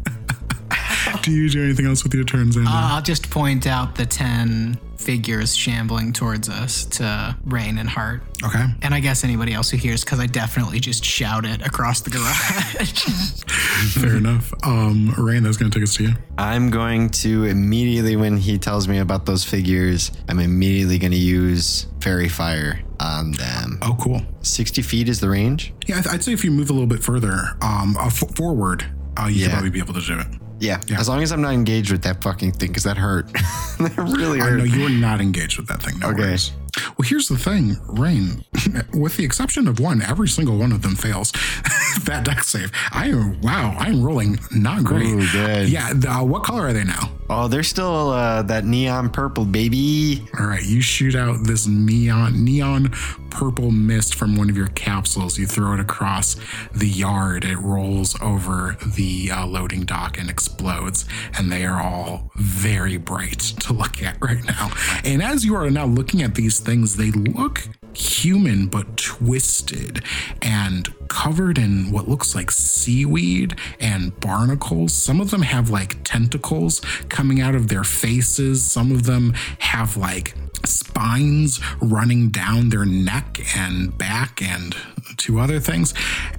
do 1.27 1.33
you 1.33 1.49
do 1.49 1.63
anything 1.63 1.85
else 1.85 2.03
with 2.03 2.13
your 2.13 2.23
turns, 2.23 2.55
Xandar? 2.55 2.67
Uh, 2.67 2.95
I'll 2.95 3.01
just 3.01 3.29
point 3.29 3.67
out 3.67 3.95
the 3.95 4.05
10 4.05 4.79
figures 4.97 5.55
shambling 5.55 6.11
towards 6.11 6.49
us 6.49 6.85
to 6.85 7.35
Raine 7.45 7.77
and 7.77 7.87
Hart. 7.89 8.23
okay. 8.43 8.65
And 8.81 8.93
I 8.93 8.99
guess 8.99 9.23
anybody 9.23 9.53
else 9.53 9.69
who 9.69 9.77
hears, 9.77 10.03
because 10.03 10.19
I 10.19 10.25
definitely 10.25 10.79
just 10.79 11.03
shout 11.05 11.45
it 11.45 11.61
across 11.65 12.01
the 12.01 12.09
garage. 12.09 13.03
Fair 13.93 14.15
enough. 14.17 14.53
Um, 14.63 15.13
Raine, 15.17 15.43
that's 15.43 15.57
going 15.57 15.69
to 15.71 15.77
take 15.77 15.83
us 15.83 15.95
to 15.97 16.03
you. 16.03 16.13
I'm 16.37 16.69
going 16.69 17.09
to 17.11 17.43
immediately, 17.45 18.15
when 18.15 18.37
he 18.37 18.57
tells 18.57 18.87
me 18.87 18.97
about 18.99 19.25
those 19.25 19.43
figures, 19.43 20.11
I'm 20.27 20.39
immediately 20.39 20.97
going 20.97 21.11
to 21.11 21.17
use 21.17 21.87
Fairy 22.01 22.29
Fire 22.29 22.79
on 22.99 23.31
them. 23.33 23.77
Oh, 23.83 23.95
cool. 23.99 24.21
60 24.41 24.81
feet 24.81 25.09
is 25.09 25.19
the 25.19 25.29
range? 25.29 25.73
Yeah, 25.87 25.97
I'd- 25.99 26.09
I'd 26.09 26.23
say 26.23 26.33
if 26.33 26.43
you 26.43 26.51
move 26.51 26.69
a 26.69 26.73
little 26.73 26.87
bit 26.87 27.03
further 27.03 27.55
um, 27.61 27.95
uh, 27.97 28.07
f- 28.07 28.35
forward, 28.35 28.85
uh, 29.17 29.27
you 29.27 29.35
Yeah. 29.35 29.43
should 29.45 29.51
probably 29.53 29.69
be 29.69 29.79
able 29.79 29.93
to 29.93 30.01
do 30.01 30.19
it. 30.19 30.27
Yeah. 30.59 30.81
As 30.97 31.07
long 31.07 31.21
as 31.21 31.31
I'm 31.31 31.41
not 31.41 31.53
engaged 31.53 31.91
with 31.91 32.01
that 32.03 32.23
fucking 32.23 32.53
thing, 32.53 32.69
because 32.69 32.83
that 32.83 32.97
hurt. 32.97 33.27
that 33.33 33.93
really 33.97 34.41
I 34.41 34.49
know 34.51 34.63
you 34.63 34.85
are 34.85 34.89
not 34.89 35.21
engaged 35.21 35.57
with 35.57 35.67
that 35.67 35.81
thing. 35.83 35.99
No 35.99 36.09
Okay. 36.09 36.19
worries. 36.21 36.51
Well, 36.97 37.07
here's 37.07 37.27
the 37.27 37.37
thing, 37.37 37.75
Raine. 37.87 38.43
with 38.93 39.17
the 39.17 39.23
exception 39.25 39.67
of 39.67 39.79
one, 39.79 40.01
every 40.01 40.27
single 40.27 40.57
one 40.57 40.71
of 40.71 40.81
them 40.83 40.95
fails 40.95 41.31
that 42.03 42.21
dex 42.23 42.47
save. 42.47 42.71
I 42.91 43.13
wow. 43.41 43.75
I'm 43.79 44.03
rolling 44.03 44.39
not 44.51 44.83
great. 44.83 45.07
Ooh, 45.07 45.31
good. 45.31 45.69
Yeah. 45.69 45.93
the- 45.93 46.09
uh, 46.11 46.23
what 46.23 46.43
color 46.43 46.67
are 46.67 46.73
they 46.73 46.83
now? 46.83 47.11
Oh, 47.29 47.47
they're 47.47 47.63
still 47.63 48.09
uh, 48.09 48.41
that 48.43 48.65
neon 48.65 49.09
purple, 49.09 49.45
baby. 49.45 50.27
All 50.39 50.47
right, 50.47 50.63
you 50.63 50.81
shoot 50.81 51.15
out 51.15 51.43
this 51.43 51.67
neon 51.67 52.43
neon 52.43 52.91
purple 53.29 53.71
mist 53.71 54.15
from 54.15 54.35
one 54.35 54.49
of 54.49 54.57
your 54.57 54.67
capsules. 54.67 55.37
You 55.37 55.45
throw 55.45 55.73
it 55.73 55.79
across 55.79 56.35
the 56.73 56.87
yard. 56.87 57.45
It 57.45 57.57
rolls 57.57 58.19
over 58.21 58.77
the 58.95 59.29
uh, 59.31 59.45
loading 59.45 59.85
dock 59.85 60.17
and 60.17 60.29
explodes. 60.29 61.05
And 61.37 61.51
they 61.51 61.65
are 61.65 61.81
all 61.81 62.31
very 62.35 62.97
bright 62.97 63.39
to 63.39 63.73
look 63.73 64.01
at 64.01 64.17
right 64.21 64.43
now. 64.45 64.71
And 65.03 65.21
as 65.21 65.45
you 65.45 65.55
are 65.55 65.69
now 65.69 65.85
looking 65.85 66.21
at 66.23 66.35
these 66.35 66.59
things, 66.59 66.97
they 66.97 67.11
look 67.11 67.67
human 67.93 68.67
but 68.67 68.97
twisted 68.97 70.03
and 70.41 70.93
covered 71.07 71.57
in 71.57 71.91
what 71.91 72.07
looks 72.07 72.35
like 72.35 72.51
seaweed 72.51 73.55
and 73.79 74.17
barnacles. 74.19 74.93
Some 74.93 75.21
of 75.21 75.31
them 75.31 75.41
have 75.41 75.69
like 75.69 76.03
tentacles 76.03 76.81
coming 77.09 77.41
out 77.41 77.55
of 77.55 77.67
their 77.67 77.83
faces. 77.83 78.63
Some 78.63 78.91
of 78.91 79.03
them 79.03 79.33
have 79.59 79.97
like 79.97 80.35
spines 80.65 81.59
running 81.81 82.29
down 82.29 82.69
their 82.69 82.85
neck 82.85 83.39
and 83.55 83.97
back 83.97 84.41
and 84.41 84.75
two 85.17 85.39
other 85.39 85.59
things 85.59 85.93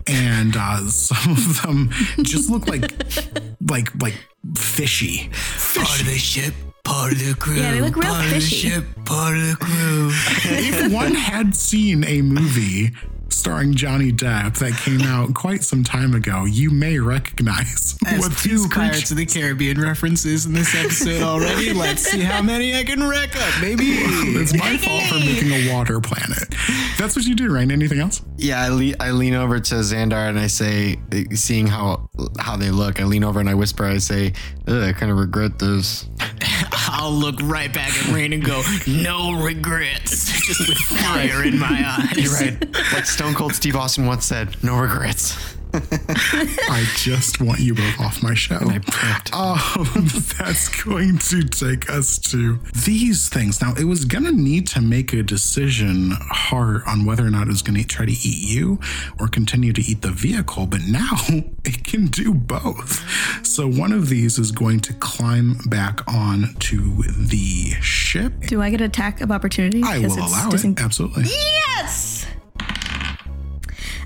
and 0.06 0.56
uh, 0.56 0.86
some 0.88 1.32
of 1.32 1.62
them 1.62 1.90
just 2.22 2.50
look 2.50 2.66
like 2.68 2.92
like 3.68 3.90
like 4.02 4.14
fishy 4.54 5.30
part 5.74 6.00
of 6.00 6.06
the 6.06 6.18
ship, 6.18 6.54
part 6.88 7.12
of 7.12 7.18
the 7.18 7.34
crew. 7.34 7.54
Yeah, 7.56 7.72
they 7.72 7.80
look 7.80 7.96
real 7.96 8.12
part 8.12 8.24
fishy. 8.26 8.68
of 8.68 8.74
the 8.74 8.80
ship, 8.80 9.04
part 9.04 9.36
of 9.36 9.42
the 9.42 9.56
crew. 9.60 10.10
if 10.44 10.92
one 10.92 11.14
had 11.14 11.54
seen 11.54 12.04
a 12.04 12.22
movie 12.22 12.92
starring 13.38 13.72
Johnny 13.74 14.12
Depp 14.12 14.58
that 14.58 14.72
came 14.72 15.00
out 15.08 15.32
quite 15.32 15.62
some 15.62 15.84
time 15.84 16.14
ago, 16.14 16.44
you 16.44 16.70
may 16.70 16.98
recognize 16.98 17.96
As 18.06 18.18
what 18.18 18.36
two 18.36 18.50
these 18.50 18.66
Pirates 18.66 19.10
of 19.10 19.16
the 19.16 19.26
Caribbean 19.26 19.80
references 19.80 20.44
in 20.44 20.52
this 20.52 20.74
episode 20.74 21.22
already. 21.22 21.72
Let's 21.78 22.02
see 22.02 22.20
how 22.20 22.42
many 22.42 22.74
I 22.74 22.82
can 22.82 23.06
rack 23.08 23.36
up, 23.36 23.60
baby. 23.60 23.84
It's 23.84 24.54
my 24.56 24.76
fault 24.76 25.04
for 25.04 25.20
making 25.20 25.52
a 25.52 25.72
water 25.72 26.00
planet. 26.00 26.54
That's 26.98 27.14
what 27.14 27.24
you 27.24 27.36
do, 27.36 27.54
right? 27.54 27.70
Anything 27.70 28.00
else? 28.00 28.22
Yeah, 28.36 28.60
I, 28.60 28.68
le- 28.68 28.96
I 28.98 29.12
lean 29.12 29.34
over 29.34 29.60
to 29.60 29.74
Xandar 29.76 30.28
and 30.28 30.38
I 30.38 30.48
say, 30.48 30.98
seeing 31.34 31.66
how 31.68 32.08
how 32.38 32.56
they 32.56 32.70
look, 32.70 33.00
I 33.00 33.04
lean 33.04 33.22
over 33.22 33.38
and 33.38 33.48
I 33.48 33.54
whisper, 33.54 33.84
I 33.84 33.98
say, 33.98 34.32
I 34.66 34.92
kind 34.92 35.12
of 35.12 35.18
regret 35.18 35.58
this. 35.58 36.06
I'll 36.90 37.12
look 37.12 37.36
right 37.42 37.72
back 37.72 37.90
at 37.90 38.12
Raine 38.12 38.32
and 38.32 38.44
go, 38.44 38.62
no 38.86 39.40
regrets. 39.40 40.32
Just 40.46 40.68
with 40.68 40.78
fire 40.78 41.44
in 41.44 41.58
my 41.58 41.84
eyes. 41.86 42.16
You're 42.16 42.32
right. 42.32 42.92
like 42.92 43.06
Stone 43.06 43.27
Cold 43.34 43.54
Steve 43.54 43.76
Austin 43.76 44.06
once 44.06 44.24
said, 44.24 44.56
no 44.62 44.78
regrets. 44.78 45.56
I 45.74 46.86
just 46.96 47.42
want 47.42 47.60
you 47.60 47.74
both 47.74 48.00
off 48.00 48.22
my 48.22 48.32
show. 48.32 48.56
Um, 48.56 49.58
that's 50.38 50.82
going 50.82 51.18
to 51.18 51.42
take 51.44 51.90
us 51.90 52.18
to 52.30 52.58
these 52.86 53.28
things. 53.28 53.60
Now, 53.60 53.74
it 53.78 53.84
was 53.84 54.06
going 54.06 54.24
to 54.24 54.32
need 54.32 54.66
to 54.68 54.80
make 54.80 55.12
a 55.12 55.22
decision 55.22 56.12
hard 56.30 56.82
on 56.86 57.04
whether 57.04 57.26
or 57.26 57.30
not 57.30 57.48
it 57.48 57.50
was 57.50 57.60
going 57.60 57.78
to 57.78 57.86
try 57.86 58.06
to 58.06 58.12
eat 58.12 58.48
you 58.48 58.80
or 59.20 59.28
continue 59.28 59.74
to 59.74 59.82
eat 59.82 60.00
the 60.00 60.10
vehicle, 60.10 60.66
but 60.66 60.80
now 60.88 61.10
it 61.64 61.84
can 61.84 62.06
do 62.06 62.32
both. 62.32 63.46
So 63.46 63.68
one 63.68 63.92
of 63.92 64.08
these 64.08 64.38
is 64.38 64.52
going 64.52 64.80
to 64.80 64.94
climb 64.94 65.58
back 65.66 66.00
on 66.08 66.54
to 66.60 67.02
the 67.02 67.72
ship. 67.82 68.32
Do 68.46 68.62
I 68.62 68.70
get 68.70 68.80
attack 68.80 69.20
of 69.20 69.30
opportunity? 69.30 69.82
I 69.84 69.98
will 69.98 70.14
allow 70.18 70.48
disen- 70.48 70.72
it. 70.72 70.82
Absolutely. 70.82 71.24
Yes. 71.24 72.26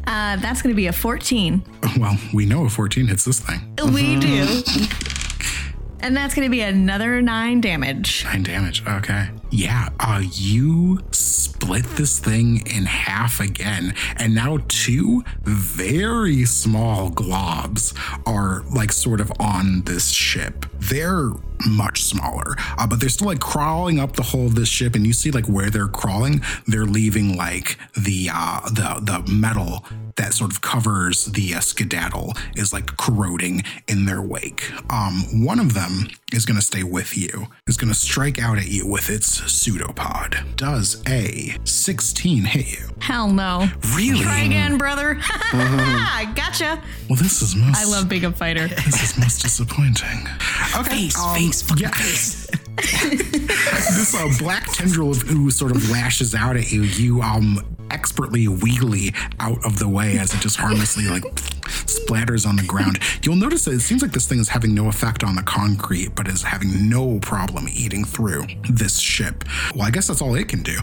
Uh, 0.06 0.36
that's 0.36 0.62
going 0.62 0.72
to 0.72 0.76
be 0.76 0.86
a 0.86 0.92
14. 0.92 1.64
Well, 1.98 2.16
we 2.32 2.46
know 2.46 2.64
a 2.64 2.70
14 2.70 3.06
hits 3.06 3.24
this 3.24 3.38
thing. 3.40 3.60
We 3.92 4.18
do. 4.18 4.62
And 6.00 6.16
that's 6.16 6.34
going 6.34 6.46
to 6.46 6.50
be 6.50 6.62
another 6.62 7.20
nine 7.20 7.60
damage. 7.60 8.24
Nine 8.24 8.42
damage. 8.42 8.82
Okay. 8.86 9.28
Yeah. 9.52 9.90
Uh, 10.00 10.22
you 10.32 11.00
split 11.10 11.84
this 11.96 12.18
thing 12.18 12.66
in 12.66 12.86
half 12.86 13.38
again, 13.38 13.94
and 14.16 14.34
now 14.34 14.58
two 14.66 15.22
very 15.42 16.46
small 16.46 17.10
globs 17.10 17.94
are 18.26 18.64
like 18.74 18.92
sort 18.92 19.20
of 19.20 19.30
on 19.38 19.82
this 19.82 20.10
ship. 20.10 20.64
They're 20.78 21.32
much 21.66 22.02
smaller, 22.02 22.56
uh, 22.78 22.86
but 22.86 22.98
they're 22.98 23.10
still 23.10 23.28
like 23.28 23.40
crawling 23.40 24.00
up 24.00 24.16
the 24.16 24.22
hull 24.22 24.46
of 24.46 24.54
this 24.54 24.68
ship, 24.70 24.94
and 24.94 25.06
you 25.06 25.12
see 25.12 25.30
like 25.30 25.46
where 25.46 25.68
they're 25.68 25.86
crawling, 25.86 26.42
they're 26.66 26.86
leaving 26.86 27.36
like 27.36 27.76
the 27.94 28.30
uh, 28.32 28.60
the 28.70 29.00
the 29.02 29.30
metal 29.30 29.84
that 30.16 30.32
sort 30.32 30.50
of 30.50 30.62
covers 30.62 31.26
the 31.26 31.54
uh, 31.54 31.60
skedaddle 31.60 32.32
is 32.56 32.72
like 32.72 32.96
corroding 32.96 33.62
in 33.86 34.06
their 34.06 34.22
wake. 34.22 34.72
Um, 34.90 35.44
one 35.44 35.58
of 35.58 35.74
them 35.74 36.08
is 36.34 36.44
going 36.46 36.58
to 36.58 36.64
stay 36.64 36.82
with 36.82 37.16
you, 37.16 37.48
is 37.66 37.76
going 37.76 37.92
to 37.92 37.98
strike 37.98 38.40
out 38.40 38.58
at 38.58 38.68
you 38.68 38.86
with 38.86 39.10
its 39.10 39.40
pseudopod. 39.50 40.56
Does 40.56 41.02
a 41.08 41.56
16 41.64 42.44
hit 42.44 42.78
you? 42.78 42.88
Hell 43.00 43.28
no. 43.28 43.68
Really? 43.94 44.22
Try 44.22 44.40
again, 44.40 44.78
brother. 44.78 45.14
gotcha. 45.52 46.82
Well, 47.08 47.16
this 47.16 47.42
is 47.42 47.54
most. 47.56 47.78
I 47.78 47.84
love 47.84 48.08
being 48.08 48.24
a 48.24 48.32
fighter. 48.32 48.68
This 48.92 49.02
is 49.02 49.18
most 49.18 49.42
disappointing. 49.42 50.26
Okay. 50.76 50.90
Face, 50.90 51.18
um, 51.18 51.36
face, 51.36 51.62
fucking 51.62 51.82
yeah. 51.82 51.90
face. 51.90 52.46
this 52.76 54.14
uh, 54.14 54.28
black 54.38 54.66
tendril 54.72 55.10
of 55.10 55.30
ooze 55.30 55.56
sort 55.56 55.70
of 55.70 55.90
lashes 55.90 56.34
out 56.34 56.56
at 56.56 56.72
you. 56.72 56.82
You 56.82 57.22
um 57.22 57.64
expertly 57.90 58.46
wheelie 58.46 59.14
out 59.38 59.64
of 59.64 59.78
the 59.78 59.88
way 59.88 60.18
as 60.18 60.34
it 60.34 60.40
just 60.40 60.56
harmlessly 60.56 61.06
like 61.08 61.22
splatters 61.86 62.46
on 62.46 62.56
the 62.56 62.62
ground. 62.62 62.98
You'll 63.22 63.36
notice 63.36 63.64
that 63.64 63.72
it 63.74 63.80
seems 63.80 64.02
like 64.02 64.12
this 64.12 64.26
thing 64.26 64.38
is 64.38 64.48
having 64.48 64.74
no 64.74 64.88
effect 64.88 65.24
on 65.24 65.34
the 65.36 65.42
concrete, 65.42 66.14
but 66.14 66.28
is 66.28 66.42
having 66.42 66.88
no 66.88 67.18
problem 67.20 67.66
eating 67.72 68.04
through 68.04 68.46
this 68.70 68.98
ship. 68.98 69.44
Well, 69.74 69.86
I 69.86 69.90
guess 69.90 70.08
that's 70.08 70.22
all 70.22 70.34
it 70.34 70.48
can 70.48 70.62
do. 70.62 70.78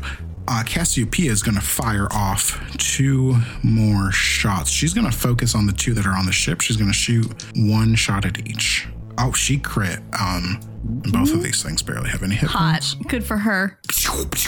Uh, 0.47 0.63
Cassiopeia 0.63 1.31
is 1.31 1.43
going 1.43 1.55
to 1.55 1.61
fire 1.61 2.07
off 2.11 2.59
two 2.77 3.35
more 3.61 4.11
shots. 4.11 4.71
She's 4.71 4.95
going 4.95 5.09
to 5.09 5.15
focus 5.15 5.53
on 5.53 5.67
the 5.67 5.73
two 5.73 5.93
that 5.93 6.07
are 6.07 6.17
on 6.17 6.25
the 6.25 6.31
ship. 6.31 6.61
She's 6.61 6.75
going 6.77 6.89
to 6.89 6.93
shoot 6.93 7.27
one 7.55 7.93
shot 7.93 8.25
at 8.25 8.47
each. 8.47 8.87
Oh, 9.19 9.31
she 9.31 9.59
crit. 9.59 9.99
Um, 10.19 10.59
both 10.84 11.34
of 11.34 11.43
these 11.43 11.61
things 11.61 11.82
barely 11.82 12.09
have 12.09 12.23
any 12.23 12.36
hit 12.36 12.49
points 12.49 12.93
Hot. 12.93 13.07
Good 13.07 13.23
for 13.23 13.38
her. 13.38 13.77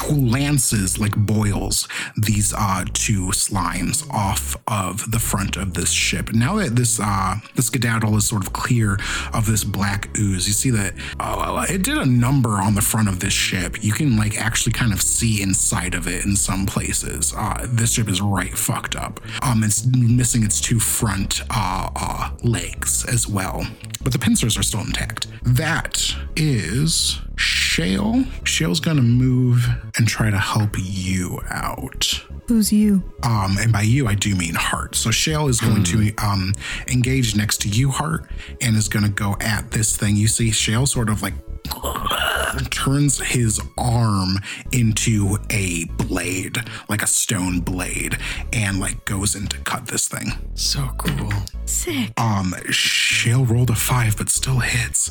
lances 0.09 0.97
like 0.99 1.15
boils 1.15 1.87
these 2.17 2.53
uh 2.53 2.85
two 2.93 3.27
slimes 3.27 4.09
off 4.11 4.55
of 4.67 5.11
the 5.11 5.19
front 5.19 5.57
of 5.57 5.73
this 5.73 5.91
ship. 5.91 6.33
Now 6.33 6.55
that 6.55 6.75
this 6.75 6.99
uh 6.99 7.35
the 7.55 7.61
skedaddle 7.61 8.15
is 8.17 8.27
sort 8.27 8.45
of 8.45 8.53
clear 8.53 8.97
of 9.33 9.45
this 9.45 9.63
black 9.63 10.09
ooze, 10.17 10.47
you 10.47 10.53
see 10.53 10.69
that 10.71 10.93
uh, 11.19 11.65
it 11.69 11.83
did 11.83 11.97
a 11.97 12.05
number 12.05 12.51
on 12.61 12.75
the 12.75 12.81
front 12.81 13.07
of 13.07 13.19
this 13.19 13.33
ship. 13.33 13.83
You 13.83 13.93
can 13.93 14.17
like 14.17 14.37
actually 14.37 14.73
kind 14.73 14.93
of 14.93 15.01
see 15.01 15.41
inside 15.41 15.95
of 15.95 16.07
it 16.07 16.25
in 16.25 16.35
some 16.35 16.65
places. 16.65 17.33
Uh 17.35 17.67
this 17.69 17.93
ship 17.93 18.09
is 18.09 18.21
right 18.21 18.57
fucked 18.57 18.95
up. 18.95 19.19
Um 19.41 19.63
it's 19.63 19.85
missing 19.85 20.43
its 20.43 20.59
two 20.61 20.79
front 20.79 21.41
uh, 21.49 21.89
uh 21.95 22.31
legs 22.43 23.05
as 23.05 23.27
well. 23.27 23.65
But 24.03 24.13
the 24.13 24.19
pincers 24.19 24.57
are 24.57 24.63
still 24.63 24.81
intact. 24.81 25.27
That 25.43 26.15
is 26.35 27.19
Shale. 27.35 28.25
Shale's 28.43 28.79
gonna 28.79 29.01
move 29.01 29.67
and 29.97 30.07
try 30.07 30.29
to 30.29 30.37
help 30.37 30.75
you 30.77 31.41
out. 31.49 32.23
Who's 32.47 32.73
you? 32.73 33.01
Um, 33.23 33.57
and 33.59 33.71
by 33.71 33.83
you, 33.83 34.07
I 34.07 34.15
do 34.15 34.35
mean 34.35 34.55
Hart. 34.55 34.95
So 34.95 35.09
Shale 35.09 35.47
is 35.47 35.61
going 35.61 35.83
to 35.83 36.13
um, 36.17 36.53
engage 36.87 37.33
next 37.33 37.61
to 37.61 37.69
you, 37.69 37.91
Hart, 37.91 38.29
and 38.59 38.75
is 38.75 38.89
going 38.89 39.05
to 39.05 39.11
go 39.11 39.37
at 39.39 39.71
this 39.71 39.95
thing. 39.95 40.17
You 40.17 40.27
see 40.27 40.51
Shale 40.51 40.85
sort 40.85 41.07
of 41.07 41.21
like 41.21 41.33
turns 42.71 43.19
his 43.19 43.61
arm 43.77 44.37
into 44.73 45.37
a 45.49 45.85
blade, 45.97 46.57
like 46.89 47.01
a 47.01 47.07
stone 47.07 47.61
blade, 47.61 48.17
and 48.51 48.81
like 48.81 49.05
goes 49.05 49.33
in 49.33 49.47
to 49.47 49.57
cut 49.59 49.87
this 49.87 50.09
thing. 50.09 50.33
So 50.53 50.89
cool. 50.97 51.31
Sick. 51.65 52.11
Um, 52.19 52.53
Shale 52.69 53.45
rolled 53.45 53.69
a 53.69 53.75
five, 53.75 54.17
but 54.17 54.29
still 54.29 54.59
hits. 54.59 55.09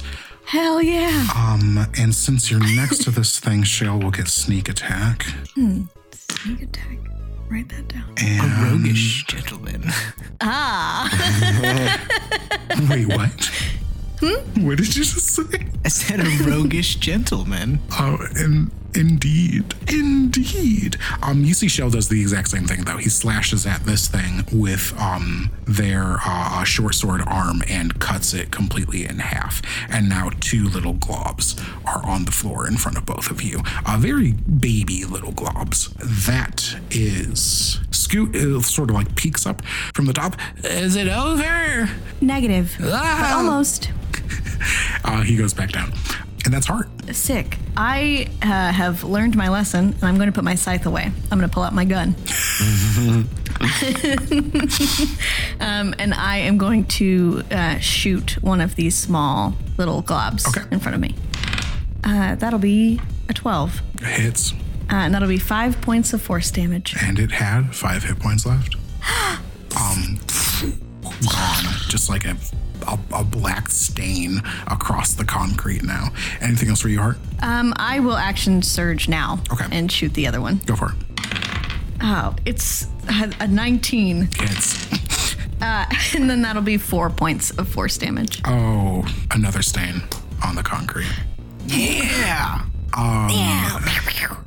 Hell 0.50 0.82
yeah. 0.82 1.28
Um, 1.36 1.86
and 1.96 2.12
since 2.12 2.50
you're 2.50 2.58
next 2.74 3.04
to 3.04 3.12
this 3.12 3.38
thing, 3.38 3.62
Shale 3.62 4.00
will 4.00 4.10
get 4.10 4.26
sneak 4.26 4.68
attack. 4.68 5.22
Hmm. 5.54 5.82
Sneak 6.10 6.62
attack. 6.62 6.98
Write 7.48 7.68
that 7.68 7.86
down. 7.86 8.12
And 8.20 8.52
Roguish 8.60 9.24
gentleman. 9.26 9.84
Ah. 10.42 11.06
Wait, 12.90 13.06
what? 13.06 13.50
Hmm? 14.20 14.66
What 14.66 14.78
did 14.78 14.96
you 14.96 15.04
just 15.04 15.28
say? 15.28 15.66
I 15.84 15.88
said 15.88 16.20
a 16.20 16.50
roguish 16.50 16.96
gentleman. 16.96 17.78
Oh, 17.92 18.16
in, 18.42 18.72
indeed, 18.94 19.74
indeed. 19.88 20.96
Um, 21.22 21.44
you 21.44 21.54
see, 21.54 21.68
Shell 21.68 21.90
does 21.90 22.08
the 22.08 22.20
exact 22.20 22.48
same 22.48 22.66
thing 22.66 22.82
though. 22.84 22.96
He 22.96 23.08
slashes 23.08 23.66
at 23.66 23.84
this 23.84 24.08
thing 24.08 24.44
with 24.52 24.92
um 24.98 25.50
their 25.66 26.18
uh, 26.24 26.64
short 26.64 26.94
sword 26.94 27.22
arm 27.26 27.62
and 27.68 27.98
cuts 28.00 28.34
it 28.34 28.50
completely 28.50 29.04
in 29.06 29.18
half. 29.20 29.62
And 29.90 30.08
now 30.08 30.30
two 30.40 30.68
little 30.68 30.94
globs 30.94 31.58
are 31.86 32.04
on 32.04 32.24
the 32.24 32.32
floor 32.32 32.66
in 32.66 32.76
front 32.76 32.98
of 32.98 33.06
both 33.06 33.30
of 33.30 33.40
you. 33.42 33.60
Uh, 33.86 33.96
very 33.98 34.32
baby 34.32 35.04
little 35.04 35.32
globs. 35.32 35.92
That 36.26 36.76
is 36.90 37.78
Scoot. 37.90 38.34
uh, 38.34 38.60
sort 38.62 38.90
of 38.90 38.96
like 38.96 39.14
peeks 39.14 39.46
up 39.46 39.64
from 39.94 40.06
the 40.06 40.12
top. 40.12 40.36
Is 40.64 40.96
it 40.96 41.08
over? 41.08 41.88
Negative. 42.20 42.76
Ah! 42.82 43.36
almost. 43.38 43.90
Uh, 45.04 45.22
he 45.22 45.36
goes 45.36 45.54
back 45.54 45.72
down, 45.72 45.92
and 46.44 46.52
that's 46.52 46.66
Hart. 46.66 46.88
Sick. 47.12 47.56
I 47.76 48.28
uh, 48.42 48.46
have 48.72 49.02
learned 49.04 49.34
my 49.36 49.48
lesson, 49.48 49.92
and 49.94 50.04
I'm 50.04 50.16
going 50.16 50.26
to 50.28 50.32
put 50.32 50.44
my 50.44 50.54
scythe 50.54 50.86
away. 50.86 51.10
I'm 51.30 51.38
going 51.38 51.48
to 51.48 51.54
pull 51.54 51.62
out 51.62 51.72
my 51.74 51.84
gun. 51.84 52.14
um, 55.60 55.94
and 55.98 56.14
I 56.14 56.38
am 56.38 56.58
going 56.58 56.84
to 56.86 57.42
uh, 57.50 57.78
shoot 57.78 58.42
one 58.42 58.60
of 58.60 58.74
these 58.76 58.96
small 58.96 59.54
little 59.76 60.02
globs 60.02 60.46
Okay. 60.48 60.66
in 60.70 60.80
front 60.80 60.94
of 60.94 61.00
me. 61.00 61.14
Uh, 62.04 62.34
that'll 62.36 62.58
be 62.58 63.00
a 63.28 63.34
12. 63.34 63.80
Hits. 64.02 64.52
Uh, 64.52 64.94
and 65.06 65.14
that'll 65.14 65.28
be 65.28 65.38
five 65.38 65.80
points 65.80 66.12
of 66.12 66.20
force 66.22 66.50
damage. 66.50 66.96
and 67.00 67.18
it 67.18 67.30
had 67.32 67.74
five 67.74 68.02
hit 68.04 68.18
points 68.18 68.44
left. 68.46 68.74
um, 69.76 70.18
gone, 71.02 71.74
just 71.88 72.08
like 72.08 72.24
a, 72.24 72.36
a 72.86 72.98
a 73.12 73.24
black 73.24 73.68
stain 73.68 74.38
across 74.66 75.14
the 75.14 75.24
concrete 75.24 75.82
now. 75.82 76.08
Anything 76.40 76.68
else 76.68 76.80
for 76.80 76.88
you, 76.88 77.00
Hart? 77.00 77.18
Um, 77.40 77.72
I 77.76 78.00
will 78.00 78.16
action 78.16 78.62
surge 78.62 79.08
now 79.08 79.40
Okay. 79.52 79.66
and 79.72 79.90
shoot 79.90 80.14
the 80.14 80.26
other 80.26 80.40
one. 80.40 80.58
Go 80.66 80.76
for 80.76 80.92
it. 80.92 80.96
Oh, 82.02 82.34
it's 82.46 82.86
a, 83.08 83.30
a 83.40 83.46
19. 83.48 84.28
Hits. 84.36 84.88
And 85.62 86.30
then 86.30 86.40
that'll 86.40 86.62
be 86.62 86.78
four 86.78 87.10
points 87.10 87.50
of 87.50 87.68
force 87.68 87.98
damage. 87.98 88.40
Oh, 88.46 89.04
another 89.30 89.60
stain 89.60 90.02
on 90.42 90.54
the 90.54 90.62
concrete. 90.62 91.12
Yeah. 91.66 92.62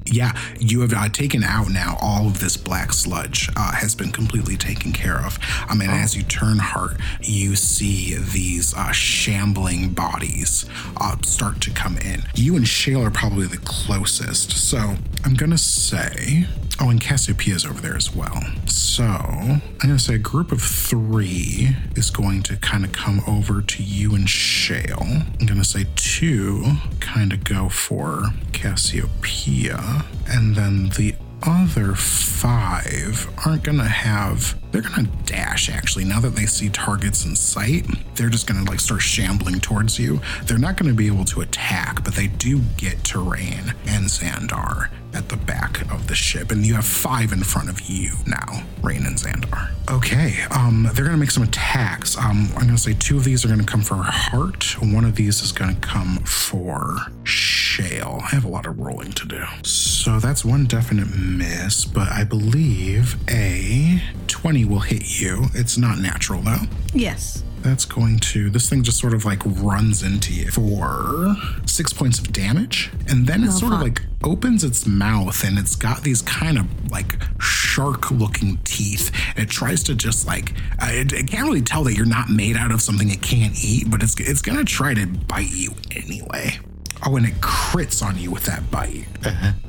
Yeah, 0.05 0.37
you 0.59 0.81
have 0.81 0.93
uh, 0.93 1.09
taken 1.09 1.43
out 1.43 1.69
now 1.69 1.97
all 2.01 2.27
of 2.27 2.39
this 2.39 2.57
black 2.57 2.93
sludge 2.93 3.49
uh, 3.55 3.71
has 3.73 3.95
been 3.95 4.11
completely 4.11 4.57
taken 4.57 4.91
care 4.91 5.17
of. 5.17 5.39
I 5.67 5.75
mean, 5.75 5.89
as 5.89 6.15
you 6.15 6.23
turn 6.23 6.59
heart, 6.59 6.97
you 7.21 7.55
see 7.55 8.15
these 8.15 8.73
uh, 8.75 8.91
shambling 8.91 9.89
bodies 9.93 10.65
uh, 10.97 11.15
start 11.23 11.61
to 11.61 11.71
come 11.71 11.97
in. 11.97 12.23
You 12.35 12.55
and 12.55 12.67
Shale 12.67 13.01
are 13.03 13.11
probably 13.11 13.47
the 13.47 13.57
closest, 13.57 14.51
so 14.51 14.95
I'm 15.25 15.33
gonna 15.35 15.57
say. 15.57 16.47
Oh, 16.79 16.89
and 16.89 16.99
Cassiopeia 16.99 17.55
is 17.55 17.65
over 17.65 17.79
there 17.79 17.95
as 17.95 18.13
well. 18.13 18.41
So 18.65 19.03
I'm 19.03 19.61
gonna 19.79 19.99
say 19.99 20.15
a 20.15 20.17
group 20.17 20.51
of 20.51 20.61
three 20.61 21.75
is 21.95 22.09
going 22.09 22.43
to 22.43 22.57
kind 22.57 22.83
of 22.83 22.91
come 22.91 23.21
over 23.27 23.61
to 23.61 23.83
you 23.83 24.15
and 24.15 24.29
Shale. 24.29 25.05
I'm 25.39 25.45
gonna 25.45 25.63
say 25.63 25.85
two 25.95 26.65
kind 26.99 27.31
of 27.31 27.43
go 27.43 27.69
for 27.69 28.33
Cassiopeia, 28.51 30.05
and 30.27 30.55
then 30.55 30.89
the 30.89 31.15
other 31.43 31.93
five 31.95 33.29
aren't 33.45 33.63
gonna 33.63 33.87
have 33.87 34.57
they're 34.73 34.81
gonna 34.81 35.07
dash 35.25 35.69
actually. 35.69 36.03
Now 36.03 36.19
that 36.19 36.35
they 36.35 36.47
see 36.47 36.69
targets 36.69 37.25
in 37.25 37.35
sight 37.35 37.85
they're 38.15 38.29
just 38.29 38.47
gonna 38.47 38.63
like 38.69 38.79
start 38.79 39.01
shambling 39.01 39.59
towards 39.59 39.97
you. 39.99 40.19
They're 40.45 40.57
not 40.57 40.77
gonna 40.77 40.93
be 40.95 41.07
able 41.07 41.25
to 41.25 41.41
attack 41.41 42.03
but 42.03 42.15
they 42.15 42.27
do 42.27 42.59
get 42.75 43.03
terrain 43.03 43.73
and 43.87 44.05
xandar 44.05 44.89
at 45.13 45.29
the 45.29 45.37
back 45.37 45.81
of 45.91 46.07
the 46.07 46.15
ship 46.15 46.49
and 46.51 46.65
you 46.65 46.73
have 46.73 46.85
five 46.85 47.31
in 47.31 47.43
front 47.43 47.69
of 47.69 47.81
you 47.81 48.13
now 48.25 48.63
rain 48.81 49.05
and 49.05 49.15
xandar. 49.15 49.69
Okay 49.89 50.41
um 50.51 50.89
they're 50.93 51.05
gonna 51.05 51.17
make 51.17 51.31
some 51.31 51.43
attacks. 51.43 52.17
Um 52.17 52.49
i'm 52.57 52.65
gonna 52.65 52.77
say 52.77 52.93
two 52.93 53.17
of 53.17 53.23
these 53.23 53.45
are 53.45 53.49
gonna 53.49 53.63
come 53.63 53.81
for 53.83 53.95
heart. 53.95 54.75
One 54.81 55.05
of 55.05 55.15
these 55.15 55.43
is 55.43 55.51
gonna 55.51 55.75
come 55.75 56.17
for 56.25 56.97
shale. 57.23 58.21
I 58.23 58.29
have 58.29 58.45
a 58.45 58.49
lot 58.49 58.65
of 58.65 58.79
rolling 58.79 59.11
to 59.13 59.27
do. 59.27 59.43
So 59.63 60.19
that's 60.19 60.43
one 60.43 60.65
definite 60.65 61.07
miss 61.15 61.85
but 61.85 62.11
i 62.11 62.23
believe 62.23 63.15
a 63.29 64.01
20 64.27 64.62
will 64.65 64.79
hit 64.79 65.19
you. 65.21 65.45
It's 65.53 65.77
not 65.77 65.97
natural 65.99 66.41
though. 66.41 66.61
Yes. 66.93 67.43
that's 67.61 67.85
going 67.85 68.19
to 68.19 68.49
this 68.49 68.69
thing 68.69 68.83
just 68.83 68.99
sort 68.99 69.13
of 69.13 69.23
like 69.23 69.41
runs 69.45 70.03
into 70.03 70.33
you 70.33 70.51
for 70.51 71.33
six 71.65 71.93
points 71.93 72.19
of 72.19 72.29
damage 72.33 72.91
and 73.07 73.25
then 73.25 73.41
it 73.45 73.51
sort 73.51 73.71
of 73.71 73.79
like 73.79 74.01
opens 74.21 74.65
its 74.65 74.85
mouth 74.85 75.43
and 75.45 75.57
it's 75.57 75.73
got 75.75 76.03
these 76.03 76.21
kind 76.23 76.57
of 76.57 76.65
like 76.91 77.15
shark 77.39 78.11
looking 78.11 78.57
teeth. 78.65 79.11
And 79.35 79.45
it 79.47 79.49
tries 79.49 79.81
to 79.83 79.95
just 79.95 80.27
like 80.27 80.51
uh, 80.81 80.89
it, 80.91 81.13
it 81.13 81.27
can't 81.27 81.45
really 81.47 81.61
tell 81.61 81.83
that 81.85 81.93
you're 81.93 82.05
not 82.05 82.29
made 82.29 82.57
out 82.57 82.71
of 82.71 82.81
something 82.81 83.09
it 83.09 83.21
can't 83.21 83.53
eat 83.63 83.89
but 83.89 84.03
it's 84.03 84.19
it's 84.19 84.41
gonna 84.41 84.65
try 84.65 84.93
to 84.93 85.07
bite 85.07 85.51
you 85.51 85.71
anyway. 85.91 86.59
Oh 87.05 87.15
and 87.15 87.25
it 87.25 87.35
crits 87.41 88.05
on 88.05 88.17
you 88.17 88.29
with 88.31 88.43
that 88.45 88.69
bite. 88.71 89.05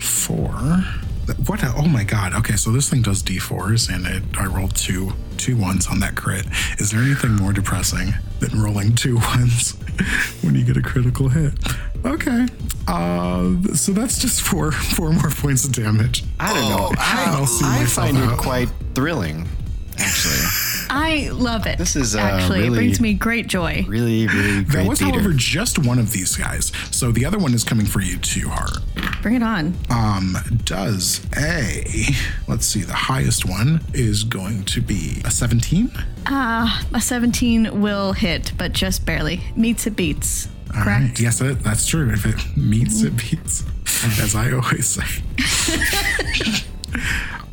Four 0.01 0.85
what 1.47 1.63
a, 1.63 1.73
oh 1.77 1.89
my 1.89 2.05
god. 2.05 2.35
Okay 2.35 2.57
so 2.57 2.71
this 2.71 2.89
thing 2.89 3.03
does 3.03 3.23
d4s 3.23 3.93
and 3.95 4.07
it, 4.07 4.23
i 4.39 4.47
rolled 4.47 4.75
two 4.75 5.13
two 5.37 5.57
ones 5.57 5.87
on 5.87 6.01
that 6.01 6.15
crit. 6.15 6.47
Is 6.79 6.91
there 6.91 7.01
anything 7.03 7.33
more 7.33 7.53
depressing 7.53 8.15
than 8.41 8.61
rolling 8.61 8.95
two 8.95 9.17
ones 9.37 9.73
when 10.43 10.55
you 10.55 10.65
get 10.65 10.77
a 10.77 10.83
critical 10.83 11.29
hit? 11.29 11.53
Okay 12.05 12.47
uh 12.87 13.55
so 13.75 13.93
that's 13.93 14.19
just 14.21 14.43
four 14.43 14.71
four 14.71 15.11
more 15.13 15.31
points 15.31 15.65
of 15.65 15.73
damage. 15.73 16.25
I 16.39 16.53
don't 16.53 16.69
know. 16.69 16.91
I'll 16.99 17.47
see 17.47 17.65
I, 17.65 17.77
I 17.77 17.81
myself 17.81 18.11
find 18.11 18.19
it 18.19 18.39
quite 18.39 18.69
thrilling, 18.95 19.49
actually. 19.99 20.87
I 20.91 21.31
love 21.33 21.67
it. 21.67 21.79
This 21.79 21.97
is, 21.97 22.15
uh, 22.15 22.21
actually 22.21 22.67
it 22.67 22.71
brings 22.73 23.01
me 23.01 23.15
great 23.15 23.47
joy. 23.47 23.85
Really, 23.89 24.27
really 24.27 24.61
there 24.61 24.63
great 24.65 24.89
was 24.89 24.99
theater. 24.99 25.19
however 25.21 25.35
just 25.35 25.79
one 25.79 25.99
of 25.99 26.13
these 26.13 26.37
guys 26.37 26.73
so 26.91 27.11
the 27.11 27.25
other 27.25 27.39
one 27.39 27.55
is 27.55 27.65
coming 27.65 27.87
for 27.87 28.01
you 28.01 28.19
too 28.19 28.49
Hart. 28.49 28.79
Bring 29.23 29.35
it 29.37 29.43
on. 29.43 29.75
um, 29.91 30.37
does 30.65 31.27
a 31.37 31.85
let's 32.49 32.67
see 32.67 32.83
the 32.83 32.93
highest 32.93 33.45
one 33.49 33.81
is 33.95 34.23
going 34.25 34.65
to 34.65 34.81
be 34.81 35.21
a 35.25 35.31
17 35.31 35.91
Ah, 36.27 36.83
A 36.95 37.01
17 37.03 37.83
will 37.83 38.13
hit, 38.15 38.53
but 38.57 38.73
just 38.73 39.05
barely. 39.05 39.41
Meets 39.57 39.87
it 39.87 39.95
beats. 39.95 40.49
All 40.75 40.83
Correct. 40.83 40.89
right. 41.03 41.21
Yes, 41.21 41.39
that, 41.41 41.63
that's 41.63 41.87
true. 41.87 42.11
If 42.11 42.25
it 42.25 42.57
meets, 42.57 43.03
it 43.03 43.15
beats, 43.19 43.63
as 44.23 44.35
I 44.35 44.51
always 44.53 44.87
say. 44.87 45.05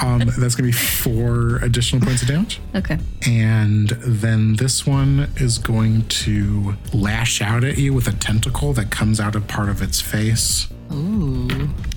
um, 0.02 0.20
that's 0.20 0.56
going 0.56 0.56
to 0.56 0.64
be 0.64 0.72
four 0.72 1.58
additional 1.58 2.04
points 2.06 2.22
of 2.22 2.28
damage. 2.28 2.60
Okay. 2.76 2.98
And 3.28 3.90
then 3.90 4.56
this 4.56 4.86
one 4.86 5.30
is 5.38 5.58
going 5.58 6.08
to 6.08 6.76
lash 6.94 7.42
out 7.42 7.64
at 7.64 7.78
you 7.78 7.94
with 7.94 8.08
a 8.08 8.14
tentacle 8.14 8.74
that 8.74 8.92
comes 8.92 9.20
out 9.20 9.36
of 9.36 9.48
part 9.48 9.70
of 9.70 9.82
its 9.82 10.02
face. 10.02 10.68
Ooh. 10.92 11.48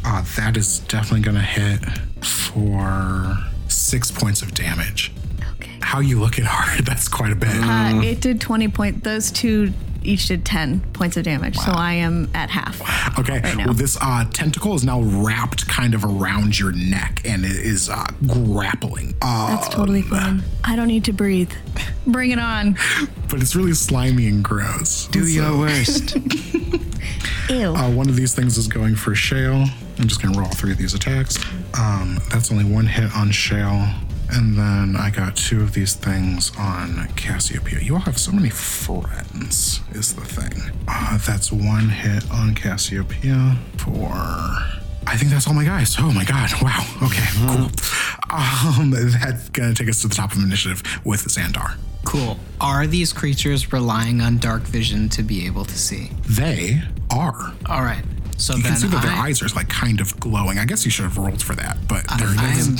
Uh, 0.05 0.24
that 0.36 0.57
is 0.57 0.80
definitely 0.80 1.22
going 1.22 1.36
to 1.36 1.42
hit 1.42 1.80
for 2.24 3.36
six 3.68 4.11
points 4.11 4.42
of 4.42 4.55
damage. 4.55 5.12
Okay. 5.57 5.72
How 5.80 6.00
you 6.00 6.20
look 6.20 6.38
at 6.38 6.44
hard, 6.48 6.84
that's 6.84 7.09
quite 7.09 7.32
a 7.32 7.36
bit. 7.36 7.50
Uh, 7.52 8.00
it 8.05 8.20
did 8.20 8.40
20 8.40 8.68
point. 8.68 9.05
Those 9.05 9.30
two 9.30 9.72
each 10.05 10.28
did 10.28 10.44
10 10.44 10.80
points 10.92 11.16
of 11.16 11.24
damage. 11.24 11.57
So 11.57 11.72
I 11.72 11.94
am 11.94 12.30
at 12.34 12.50
half. 12.50 12.80
Okay. 13.18 13.40
Right 13.40 13.57
now. 13.57 13.64
well, 13.66 13.74
this 13.74 13.96
uh, 14.00 14.24
tentacle 14.32 14.74
is 14.74 14.84
now 14.84 15.00
wrapped 15.02 15.66
kind 15.68 15.94
of 15.94 16.05
around 16.05 16.59
your 16.59 16.72
neck 16.72 17.22
and 17.24 17.44
it 17.44 17.52
is 17.57 17.88
uh, 17.88 18.07
grappling. 18.26 19.14
Uh, 19.22 19.57
That's 19.57 19.74
totally 19.74 20.02
fine. 20.02 20.42
I 20.62 20.76
don't 20.76 20.88
need 20.88 21.05
to 21.05 21.12
breathe. 21.12 21.52
Bring 22.07 22.30
it 22.30 22.38
on. 22.38 22.76
but 23.30 23.40
it's 23.40 23.57
really 23.57 23.74
slimy 23.74 24.28
and 24.28 24.44
gross. 24.44 25.07
Do 25.09 25.26
your 25.26 25.57
worst. 25.59 26.16
Ew. 27.50 27.74
Uh, 27.74 27.90
one 27.90 28.09
of 28.09 28.16
these 28.16 28.34
things 28.34 28.57
is 28.57 28.68
going 28.68 28.94
for 28.94 29.14
Shale. 29.14 29.64
I'm 29.98 30.09
just 30.09 30.22
gonna 30.22 30.36
roll 30.36 30.46
all 30.46 30.55
three 30.55 30.72
of 30.72 30.78
these 30.78 30.94
attacks. 30.94 31.38
Um, 31.78 32.18
that's 32.30 32.50
only 32.50 32.64
one 32.64 32.86
hit 32.86 33.14
on 33.14 33.30
Shale. 33.30 33.86
And 34.35 34.57
then 34.59 34.97
I 34.97 35.11
got 35.11 35.37
two 35.37 35.62
of 35.62 35.74
these 35.74 35.95
things 35.95 36.51
on 36.59 37.07
Cassiopeia. 37.14 37.80
You 37.80 37.95
all 37.95 38.01
have 38.01 38.18
so 38.18 38.32
many 38.32 38.51
friends, 38.51 39.80
is 39.93 40.14
the 40.14 40.24
thing. 40.24 40.72
Uh, 40.89 41.18
that's 41.18 41.53
one 41.53 41.89
hit 41.89 42.28
on 42.32 42.55
Cassiopeia 42.57 43.57
for. 43.78 44.11
I 45.07 45.16
think 45.16 45.30
that's 45.30 45.47
all 45.47 45.55
my 45.55 45.64
guys. 45.64 45.95
Oh 45.99 46.11
my 46.12 46.24
god! 46.24 46.51
Wow. 46.62 46.85
Okay. 47.03 47.26
Cool. 47.47 47.70
Um, 48.37 48.91
that's 48.91 49.51
gonna 49.51 49.74
take 49.74 49.89
us 49.89 50.03
to 50.03 50.09
the 50.09 50.14
top 50.14 50.32
of 50.32 50.39
initiative 50.43 50.82
with 51.05 51.22
Xandar. 51.26 51.76
Cool. 52.05 52.39
Are 52.61 52.87
these 52.87 53.12
creatures 53.12 53.72
relying 53.72 54.20
on 54.20 54.39
dark 54.39 54.62
vision 54.62 55.09
to 55.11 55.22
be 55.22 55.47
able 55.47 55.64
to 55.64 55.78
see? 55.78 56.11
They 56.28 56.82
are. 57.11 57.55
All 57.66 57.82
right. 57.82 58.03
So 58.37 58.57
You 58.57 58.62
then 58.62 58.72
can 58.72 58.80
see 58.80 58.89
that 58.89 59.03
their 59.03 59.12
I, 59.12 59.26
eyes 59.28 59.43
are 59.43 59.49
like 59.55 59.68
kind 59.68 60.01
of 60.01 60.18
glowing. 60.20 60.59
I 60.59 60.64
guess 60.64 60.85
you 60.85 60.91
should 60.91 61.05
have 61.05 61.18
rolled 61.18 61.43
for 61.43 61.55
that, 61.55 61.78
but 61.89 62.05
they're, 62.18 62.28
I 62.28 62.55
am, 62.59 62.76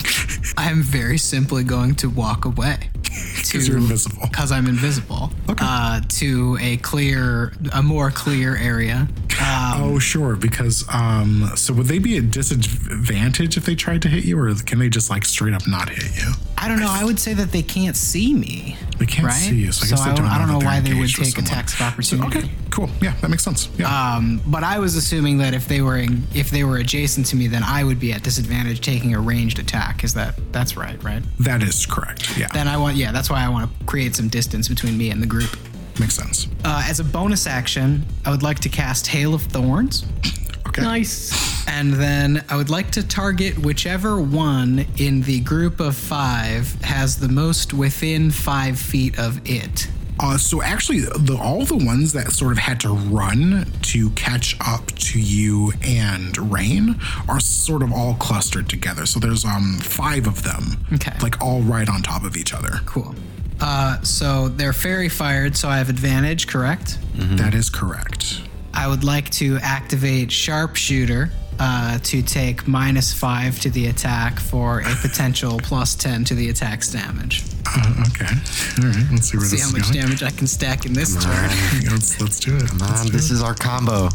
I 0.57 0.71
am 0.71 0.83
very 0.83 1.19
simply 1.19 1.65
going 1.65 1.95
to 1.97 2.11
walk 2.11 2.45
away. 2.45 2.91
because 3.37 3.69
you're 3.69 3.77
invisible. 3.79 4.27
Because 4.29 4.51
I'm 4.51 4.67
invisible. 4.67 5.31
Okay. 5.49 5.65
Uh, 5.67 6.01
to 6.09 6.59
a 6.61 6.77
clear, 6.79 7.53
a 7.73 7.83
more 7.83 8.11
clear 8.11 8.57
area. 8.57 9.09
Uh, 9.41 9.75
Oh, 9.77 9.99
sure. 9.99 10.37
Because 10.37 10.85
um, 10.93 11.51
so 11.57 11.73
would 11.75 11.87
they 11.87 11.99
be 11.99 12.17
at 12.19 12.31
disadvantage 12.31 13.57
if 13.57 13.65
they 13.65 13.75
tried 13.75 14.03
to 14.03 14.09
hit 14.09 14.25
you, 14.25 14.39
or 14.39 14.55
can 14.55 14.79
they 14.79 14.89
just 14.89 15.11
like 15.11 15.25
straight 15.25 15.55
up 15.55 15.67
not 15.67 15.89
hit 15.89 16.17
you? 16.17 16.33
I 16.57 16.69
don't 16.69 16.81
know. 16.81 16.89
I 16.91 17.05
would 17.05 17.19
say 17.19 17.35
that 17.35 17.53
they 17.53 17.63
can't 17.63 17.97
see 17.97 18.33
me. 18.35 18.77
They 18.99 19.07
can't 19.07 19.27
right? 19.27 19.35
see 19.35 19.57
you, 19.57 19.73
so 19.73 19.87
I 19.87 19.91
guess 19.91 20.05
they 20.05 20.11
I, 20.11 20.15
don't 20.15 20.27
I 20.27 20.39
don't 20.39 20.47
know 20.47 20.61
know 20.61 20.67
why 20.67 20.81
they're 20.81 20.97
would 20.97 21.11
take 21.11 21.37
a 21.37 21.41
attacks 21.41 21.81
of 21.81 22.05
So, 22.05 22.23
okay, 22.25 22.49
cool. 22.71 22.89
Yeah, 23.03 23.15
that 23.21 23.29
makes 23.29 23.43
sense. 23.43 23.69
Yeah. 23.77 23.89
Um, 23.89 24.41
but 24.47 24.63
I 24.63 24.79
was 24.79 24.95
assuming 24.97 25.39
that 25.39 25.53
if 25.53 25.67
they 25.67 25.81
were 25.83 25.99
in, 25.99 26.23
if 26.35 26.51
they 26.51 26.65
were 26.65 26.79
adjacent 26.79 27.27
to 27.27 27.37
me, 27.37 27.49
then 27.49 27.63
I 27.65 27.83
would 27.85 27.99
be 27.99 28.13
at 28.13 28.23
disadvantage 28.23 28.81
taking 28.81 29.15
a 29.15 29.21
ranged 29.21 29.59
attack. 29.59 30.05
Is 30.05 30.15
that 30.15 30.35
that's 30.53 30.77
right? 30.77 31.03
Right. 31.03 31.23
that 31.41 31.63
is 31.63 31.87
correct. 31.87 32.37
Yeah, 32.39 32.49
Then 32.53 32.69
I 32.69 32.77
want 32.77 32.97
yeah. 32.97 33.13
That's 33.13 33.29
why 33.31 33.45
I 33.45 33.49
want 33.49 33.71
to 33.71 33.87
create 33.87 34.15
some 34.15 34.29
distance 34.29 34.69
between 34.69 34.97
me 34.97 35.11
and 35.11 35.21
the 35.23 35.27
group. 35.27 35.57
makes 35.99 36.15
sense. 36.15 36.47
Uh, 36.65 36.85
as 36.89 37.01
a 37.01 37.05
bonus 37.05 37.47
action, 37.47 38.05
I 38.25 38.31
would 38.31 38.43
like 38.43 38.61
to 38.61 38.69
cast 38.69 39.07
Hail 39.09 39.35
of 39.35 39.43
Thorns. 39.43 40.05
Okay. 40.75 40.83
Nice. 40.83 41.67
And 41.69 41.93
then 41.95 42.45
I 42.49 42.57
would 42.57 42.69
like 42.71 42.91
to 42.93 43.07
target 43.07 43.57
whichever 43.59 44.21
one 44.21 44.85
in 44.99 45.23
the 45.23 45.41
group 45.41 45.79
of 45.81 45.97
five 45.97 46.75
has 46.83 47.17
the 47.19 47.29
most 47.29 47.73
within 47.73 48.31
five 48.31 48.79
feet 48.79 49.19
of 49.19 49.41
it. 49.49 49.89
Uh, 50.21 50.37
so 50.39 50.63
actually, 50.63 51.01
the, 51.01 51.37
all 51.41 51.65
the 51.65 51.77
ones 51.77 52.13
that 52.13 52.31
sort 52.33 52.53
of 52.53 52.59
had 52.59 52.79
to 52.81 52.91
run 52.91 53.67
to 53.83 54.11
catch 54.11 54.57
up 54.61 54.87
to 54.93 55.21
you 55.21 55.73
and 55.83 56.37
Raine 56.53 57.01
are 57.29 57.41
sort 57.41 57.83
of 57.83 57.93
all 57.93 58.15
clustered 58.15 58.69
together. 58.69 59.07
So 59.07 59.19
there's 59.19 59.45
um 59.45 59.79
five 59.81 60.27
of 60.29 60.43
them, 60.45 60.85
Okay. 60.95 61.17
like 61.21 61.41
all 61.41 61.63
right 61.63 61.89
on 61.89 62.03
top 62.03 62.23
of 62.25 62.37
each 62.37 62.53
other. 62.55 62.81
Cool. 62.87 63.15
Uh, 63.61 64.01
so 64.03 64.49
they're 64.49 64.73
fairy 64.73 65.09
fired, 65.09 65.57
so 65.57 65.69
I 65.69 65.79
have 65.79 65.89
advantage, 65.89 66.47
correct? 66.47 66.99
That 67.15 67.55
is 67.55 67.69
correct. 67.71 68.41
I 68.75 68.87
would 68.89 69.05
like 69.05 69.31
to 69.31 69.59
activate 69.63 70.31
Sharpshooter 70.33 71.31
uh, 71.61 71.99
to 71.99 72.23
take 72.23 72.67
minus 72.67 73.13
five 73.13 73.61
to 73.61 73.71
the 73.71 73.87
attack 73.87 74.41
for 74.41 74.81
a 74.81 74.95
potential 75.03 75.59
plus 75.63 75.95
10 75.95 76.25
to 76.25 76.35
the 76.35 76.49
attack's 76.51 76.91
damage. 76.93 77.45
Uh, 77.67 78.05
okay. 78.09 78.27
All 78.27 78.89
right. 78.91 79.07
Let's 79.13 79.31
see 79.31 79.37
where 79.39 79.47
See 79.47 79.57
this 79.57 79.63
how 79.63 79.69
is 79.69 79.73
much 79.73 79.83
going. 79.93 80.03
damage 80.03 80.23
I 80.23 80.31
can 80.31 80.47
stack 80.47 80.85
in 80.87 80.93
this 80.93 81.15
turn. 81.23 81.33
Let's, 81.91 82.21
let's 82.21 82.41
do 82.41 82.57
it. 82.57 82.63
Let's 82.81 83.03
Um, 83.03 83.09
this 83.09 83.31
it. 83.31 83.35
is 83.35 83.43
our 83.43 83.55
combo. 83.55 84.09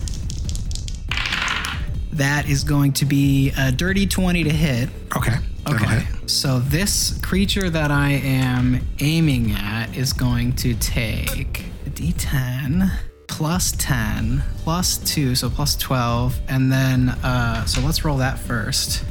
That 2.13 2.49
is 2.49 2.63
going 2.63 2.93
to 2.93 3.05
be 3.05 3.51
a 3.57 3.71
dirty 3.71 4.05
20 4.05 4.43
to 4.43 4.49
hit. 4.49 4.89
okay. 5.15 5.35
Okay. 5.67 5.85
hit. 5.99 6.29
So 6.29 6.59
this 6.59 7.17
creature 7.21 7.69
that 7.69 7.91
I 7.91 8.09
am 8.11 8.81
aiming 8.99 9.51
at 9.51 9.95
is 9.95 10.11
going 10.13 10.53
to 10.57 10.73
take 10.75 11.61
a 11.85 11.89
d10 11.89 12.91
plus 13.29 13.73
10 13.77 14.43
plus 14.57 14.97
2, 14.97 15.35
so 15.35 15.49
plus 15.49 15.75
12. 15.77 16.37
And 16.49 16.69
then, 16.69 17.09
uh, 17.09 17.63
so 17.65 17.79
let's 17.79 18.03
roll 18.03 18.17
that 18.17 18.37
first. 18.37 19.05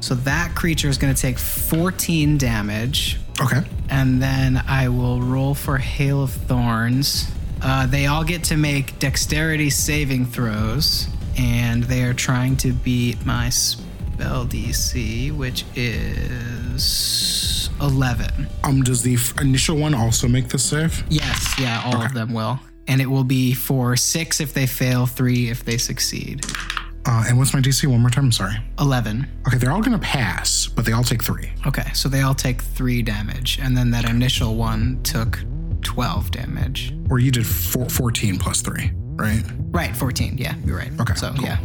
So 0.00 0.14
that 0.16 0.56
creature 0.56 0.88
is 0.88 0.98
going 0.98 1.14
to 1.14 1.20
take 1.20 1.38
14 1.38 2.38
damage. 2.38 3.18
Okay. 3.40 3.62
And 3.90 4.20
then 4.20 4.62
I 4.66 4.88
will 4.88 5.20
roll 5.20 5.54
for 5.54 5.78
Hail 5.78 6.24
of 6.24 6.32
Thorns. 6.32 7.30
Uh, 7.62 7.86
they 7.86 8.06
all 8.06 8.24
get 8.24 8.42
to 8.44 8.56
make 8.56 8.98
dexterity 8.98 9.70
saving 9.70 10.26
throws, 10.26 11.06
and 11.38 11.84
they 11.84 12.02
are 12.04 12.14
trying 12.14 12.56
to 12.56 12.72
beat 12.72 13.24
my 13.26 13.50
spell 13.50 14.46
DC, 14.46 15.36
which 15.36 15.64
is 15.76 17.68
11. 17.80 18.48
Um, 18.64 18.82
does 18.82 19.02
the 19.02 19.14
f- 19.14 19.38
initial 19.40 19.76
one 19.76 19.94
also 19.94 20.26
make 20.26 20.48
the 20.48 20.58
save? 20.58 21.04
Yes, 21.10 21.54
yeah, 21.60 21.82
all 21.84 22.02
of 22.02 22.14
them 22.14 22.32
will. 22.32 22.58
And 22.88 23.00
it 23.00 23.06
will 23.06 23.24
be 23.24 23.54
for 23.54 23.96
six 23.96 24.40
if 24.40 24.52
they 24.54 24.66
fail, 24.66 25.06
three 25.06 25.48
if 25.50 25.64
they 25.64 25.76
succeed. 25.78 26.44
Uh, 27.06 27.24
and 27.28 27.38
what's 27.38 27.54
my 27.54 27.60
DC? 27.60 27.86
One 27.86 28.00
more 28.00 28.10
time. 28.10 28.24
I'm 28.26 28.32
sorry. 28.32 28.54
11. 28.78 29.26
Okay, 29.46 29.56
they're 29.58 29.70
all 29.72 29.80
gonna 29.80 29.98
pass, 29.98 30.66
but 30.66 30.84
they 30.84 30.92
all 30.92 31.02
take 31.04 31.22
three. 31.22 31.50
Okay, 31.66 31.90
so 31.94 32.08
they 32.08 32.20
all 32.22 32.34
take 32.34 32.60
three 32.62 33.00
damage, 33.02 33.58
and 33.62 33.76
then 33.76 33.90
that 33.92 34.08
initial 34.08 34.56
one 34.56 35.00
took 35.02 35.38
12 35.82 36.30
damage. 36.30 36.94
Or 37.08 37.18
you 37.18 37.30
did 37.30 37.46
four, 37.46 37.88
14 37.88 38.38
plus 38.38 38.60
three, 38.60 38.92
right? 39.14 39.42
Right, 39.70 39.96
14. 39.96 40.36
Yeah, 40.36 40.54
you're 40.64 40.76
right. 40.76 40.92
Okay, 41.00 41.14
So, 41.14 41.32
cool. 41.32 41.44
yeah. 41.44 41.58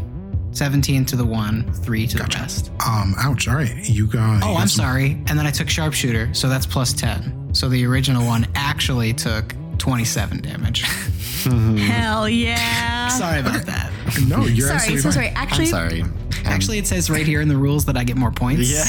17 0.51 1.03
to 1.05 1.15
the 1.17 1.25
one, 1.25 1.69
three 1.73 2.07
to 2.07 2.17
the 2.17 2.23
rest. 2.39 2.71
Um, 2.87 3.13
ouch. 3.17 3.49
All 3.49 3.55
right, 3.55 3.89
you 3.89 4.07
got. 4.07 4.41
Oh, 4.41 4.51
you 4.51 4.57
I'm 4.57 4.67
some- 4.69 4.85
sorry. 4.85 5.11
And 5.27 5.37
then 5.37 5.45
I 5.45 5.51
took 5.51 5.69
sharpshooter, 5.69 6.33
so 6.33 6.47
that's 6.47 6.65
plus 6.65 6.93
10. 6.93 7.49
So 7.53 7.67
the 7.67 7.85
original 7.85 8.25
one 8.25 8.47
actually 8.55 9.11
took 9.13 9.53
27 9.77 10.41
damage. 10.41 10.81
Hell 10.81 12.27
yeah. 12.27 13.07
sorry 13.09 13.39
about 13.41 13.65
that. 13.65 13.91
No, 14.27 14.45
you're 14.45 14.67
Sorry, 14.67 14.75
absolutely 14.77 15.01
so 15.01 15.03
fine. 15.03 15.13
sorry. 15.13 15.27
I'm 15.29 15.37
Actually, 15.37 15.65
sorry. 15.67 16.01
Um, 16.01 16.17
Actually, 16.45 16.77
it 16.77 16.87
says 16.87 17.09
right 17.09 17.25
here 17.25 17.41
in 17.41 17.47
the 17.47 17.57
rules 17.57 17.85
that 17.85 17.97
I 17.97 18.03
get 18.03 18.17
more 18.17 18.31
points. 18.31 18.71
Yeah. 18.71 18.83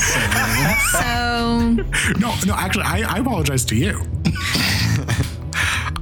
so 0.92 1.70
No, 2.18 2.34
no, 2.46 2.54
actually, 2.54 2.84
I, 2.84 3.02
I 3.16 3.18
apologize 3.18 3.64
to 3.66 3.76
you. 3.76 4.00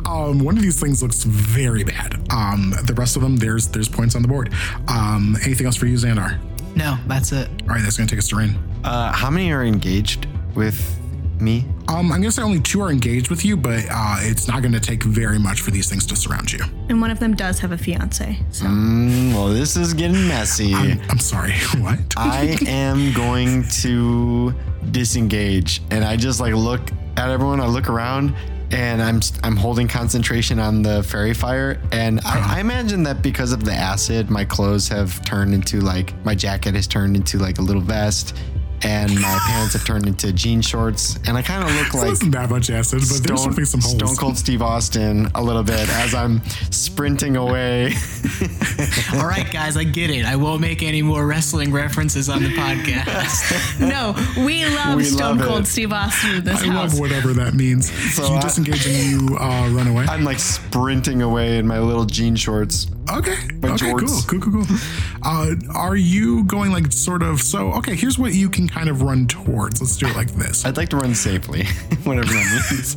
um, 0.06 0.38
one 0.44 0.56
of 0.56 0.62
these 0.62 0.78
things 0.80 1.02
looks 1.02 1.22
very 1.24 1.84
bad. 1.84 2.14
Um, 2.30 2.74
the 2.84 2.94
rest 2.94 3.16
of 3.16 3.22
them, 3.22 3.36
there's 3.36 3.68
there's 3.68 3.88
points 3.88 4.14
on 4.14 4.22
the 4.22 4.28
board. 4.28 4.52
Um, 4.88 5.36
anything 5.44 5.66
else 5.66 5.76
for 5.76 5.86
you, 5.86 5.96
Xandar? 5.96 6.38
No, 6.76 6.96
that's 7.06 7.32
it. 7.32 7.48
All 7.62 7.68
right, 7.68 7.82
that's 7.82 7.96
gonna 7.96 8.08
take 8.08 8.18
us 8.18 8.28
to 8.28 8.36
Raine. 8.36 8.58
Uh, 8.82 9.12
how 9.12 9.30
many 9.30 9.52
are 9.52 9.64
engaged 9.64 10.26
with 10.54 10.98
me? 11.40 11.64
Um, 11.88 12.10
I'm 12.12 12.20
gonna 12.20 12.32
say 12.32 12.42
only 12.42 12.60
two 12.60 12.80
are 12.80 12.90
engaged 12.90 13.28
with 13.30 13.44
you, 13.44 13.56
but 13.56 13.84
uh, 13.90 14.16
it's 14.20 14.48
not 14.48 14.62
gonna 14.62 14.80
take 14.80 15.02
very 15.02 15.38
much 15.38 15.60
for 15.60 15.70
these 15.70 15.88
things 15.88 16.06
to 16.06 16.16
surround 16.16 16.52
you. 16.52 16.60
and 16.88 17.00
one 17.00 17.10
of 17.10 17.18
them 17.20 17.34
does 17.34 17.58
have 17.60 17.72
a 17.72 17.78
fiance. 17.78 18.38
So 18.50 18.64
Mm, 18.66 19.32
well, 19.34 19.48
this 19.48 19.76
is 19.76 19.92
getting 19.94 20.26
messy. 20.28 20.74
I'm, 20.74 21.00
I'm 21.10 21.18
sorry. 21.18 21.52
What? 21.80 21.98
I 22.16 22.56
am 22.66 23.12
going 23.12 23.64
to 23.82 24.54
disengage, 24.90 25.82
and 25.90 26.04
I 26.04 26.16
just 26.16 26.40
like 26.40 26.54
look 26.54 26.80
at 27.16 27.30
everyone. 27.30 27.60
I 27.60 27.66
look 27.66 27.88
around, 27.90 28.34
and 28.70 29.02
I'm 29.02 29.20
I'm 29.42 29.56
holding 29.56 29.86
concentration 29.88 30.58
on 30.58 30.82
the 30.82 31.02
fairy 31.02 31.34
fire, 31.34 31.80
and 31.92 32.20
I, 32.24 32.56
I 32.56 32.60
imagine 32.60 33.02
that 33.04 33.22
because 33.22 33.52
of 33.52 33.64
the 33.64 33.72
acid, 33.74 34.30
my 34.30 34.44
clothes 34.44 34.88
have 34.88 35.22
turned 35.24 35.52
into 35.52 35.80
like 35.80 36.14
my 36.24 36.34
jacket 36.34 36.74
has 36.74 36.86
turned 36.86 37.16
into 37.16 37.38
like 37.38 37.58
a 37.58 37.62
little 37.62 37.82
vest, 37.82 38.34
and 38.82 39.14
my 39.20 39.38
pants 39.46 39.72
have 39.74 39.84
turned 39.84 40.06
into 40.06 40.32
jean 40.32 40.60
shorts, 40.60 41.18
and 41.26 41.36
I 41.36 41.42
kind 41.42 41.62
of 41.64 41.74
look 41.76 41.94
like. 41.94 42.08
wasn't 42.08 42.32
that 42.32 42.50
much 42.50 42.70
acid, 42.70 43.00
but 43.00 43.08
there's 43.08 43.16
Stone, 43.22 43.36
definitely 43.36 43.64
some 43.64 43.80
holes. 43.80 43.94
Stone 43.94 44.16
Cold 44.16 44.36
Steve 44.38 44.62
Austin 44.62 45.30
a 45.34 45.42
little 45.42 45.62
bit 45.62 45.88
as 45.88 46.14
I'm 46.14 46.44
sprinting 46.70 47.36
away. 47.36 47.92
All 49.14 49.26
right, 49.26 49.46
guys, 49.50 49.76
I 49.76 49.84
get 49.84 50.10
it. 50.10 50.24
I 50.24 50.36
won't 50.36 50.60
make 50.60 50.82
any 50.82 51.02
more 51.02 51.26
wrestling 51.26 51.72
references 51.72 52.28
on 52.28 52.42
the 52.42 52.50
podcast. 52.50 53.80
no, 53.80 54.14
we 54.44 54.64
love 54.66 54.96
We 54.96 55.04
Stone 55.04 55.38
love 55.38 55.48
Cold 55.48 55.60
it. 55.62 55.66
Steve 55.66 55.92
Austin 55.92 56.36
in 56.36 56.44
this 56.44 56.62
I 56.62 56.66
house. 56.66 56.92
love 56.92 57.00
whatever 57.00 57.32
that 57.34 57.54
means. 57.54 57.90
So 58.14 58.26
you 58.26 58.34
I- 58.34 58.40
disengage 58.40 58.86
and 58.86 58.96
you 59.30 59.36
uh, 59.38 59.68
run 59.70 59.86
away. 59.86 60.04
I'm 60.08 60.24
like 60.24 60.38
sprinting 60.38 61.22
away 61.22 61.58
in 61.58 61.66
my 61.66 61.78
little 61.78 62.04
jean 62.04 62.36
shorts. 62.36 62.86
Okay. 63.10 63.36
My 63.60 63.70
okay. 63.72 63.86
jorts. 63.92 64.26
Cool. 64.26 64.40
Cool. 64.40 64.52
Cool. 64.52 64.64
Cool. 64.64 64.76
Uh, 65.22 65.54
are 65.74 65.96
you 65.96 66.44
going 66.44 66.72
like 66.72 66.90
sort 66.92 67.22
of? 67.22 67.40
So 67.40 67.72
okay. 67.74 67.94
Here's 67.94 68.18
what 68.18 68.32
you 68.32 68.48
can 68.48 68.63
kind 68.68 68.88
of 68.88 69.02
run 69.02 69.26
towards. 69.26 69.80
Let's 69.80 69.96
do 69.96 70.06
it 70.06 70.16
like 70.16 70.30
this. 70.32 70.64
I'd 70.64 70.76
like 70.76 70.88
to 70.90 70.96
run 70.96 71.14
safely, 71.14 71.64
whatever 72.04 72.32
that 72.32 72.68
means. 72.70 72.96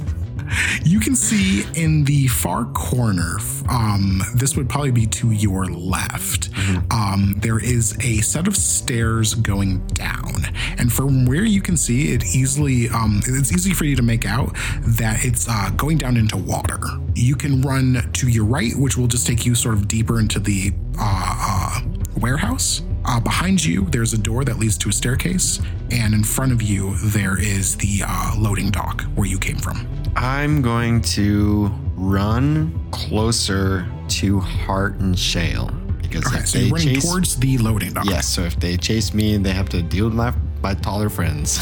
you 0.84 0.99
can 0.99 1.15
see 1.15 1.65
in 1.76 2.03
the 2.03 2.28
far 2.28 2.65
corner, 2.65 3.38
um, 3.70 4.22
this 4.36 4.55
would 4.55 4.70
probably 4.70 4.91
be 4.91 5.05
to 5.05 5.32
your 5.32 5.65
left. 5.65 6.49
Um, 6.91 7.36
there 7.38 7.59
is 7.59 7.97
a 8.01 8.22
set 8.22 8.47
of 8.47 8.55
stairs 8.55 9.34
going 9.34 9.86
down, 9.88 10.45
and 10.78 10.91
from 10.91 11.26
where 11.26 11.43
you 11.43 11.61
can 11.61 11.78
see, 11.78 12.13
it 12.13 12.24
easily 12.36 12.89
um, 12.89 13.22
it's 13.26 13.51
easy 13.51 13.74
for 13.74 13.86
you 13.86 13.95
to 13.95 14.03
make 14.03 14.26
out 14.26 14.55
that 14.82 15.24
it's 15.24 15.47
uh, 15.49 15.70
going 15.76 15.97
down 15.97 16.18
into 16.18 16.38
water. 16.38 16.80
You 17.15 17.36
can 17.36 17.61
run 17.61 18.09
to 18.13 18.28
your 18.28 18.45
right, 18.45 18.74
which 18.76 18.97
will 18.97 19.07
just 19.07 19.28
take 19.28 19.45
you 19.45 19.55
sort 19.55 19.76
of 19.76 19.88
deeper 19.88 20.20
into 20.20 20.39
the 20.39 20.72
uh, 20.99 21.80
uh, 21.80 21.82
warehouse. 22.20 22.82
Uh, 23.10 23.20
behind 23.22 23.64
you, 23.64 23.86
there's 23.86 24.12
a 24.14 24.18
door 24.18 24.43
that 24.43 24.60
leads 24.60 24.78
to 24.80 24.89
a 24.89 24.91
staircase, 24.91 25.62
and 25.91 26.14
in 26.14 26.24
front 26.24 26.51
of 26.51 26.62
you, 26.62 26.95
there 27.05 27.39
is 27.39 27.78
the 27.78 28.01
uh, 28.05 28.34
loading 28.38 28.70
dock 28.70 29.01
where 29.16 29.28
you 29.28 29.39
came 29.39 29.55
from. 29.58 29.88
I'm 30.18 30.62
going 30.62 31.01
to 31.01 31.72
run 31.95 32.78
closer 32.91 33.88
to 34.10 34.39
Hart 34.41 34.95
and 34.99 35.18
Shale 35.18 35.68
because 36.01 36.26
Okay, 36.28 36.38
if 36.39 36.47
so 36.49 36.58
they 36.58 36.66
you're 36.66 36.74
running 36.76 36.95
chase, 36.95 37.05
towards 37.10 37.38
the 37.38 37.58
loading 37.60 37.93
dock. 37.93 38.05
yes, 38.05 38.28
so 38.28 38.41
if 38.41 38.60
they 38.60 38.76
chase 38.78 39.14
me, 39.14 39.38
they 39.38 39.51
have 39.53 39.70
to 39.70 39.82
deal 39.82 40.05
with 40.05 40.14
my 40.14 40.34
my 40.62 40.74
taller 40.74 41.10
friends. 41.10 41.60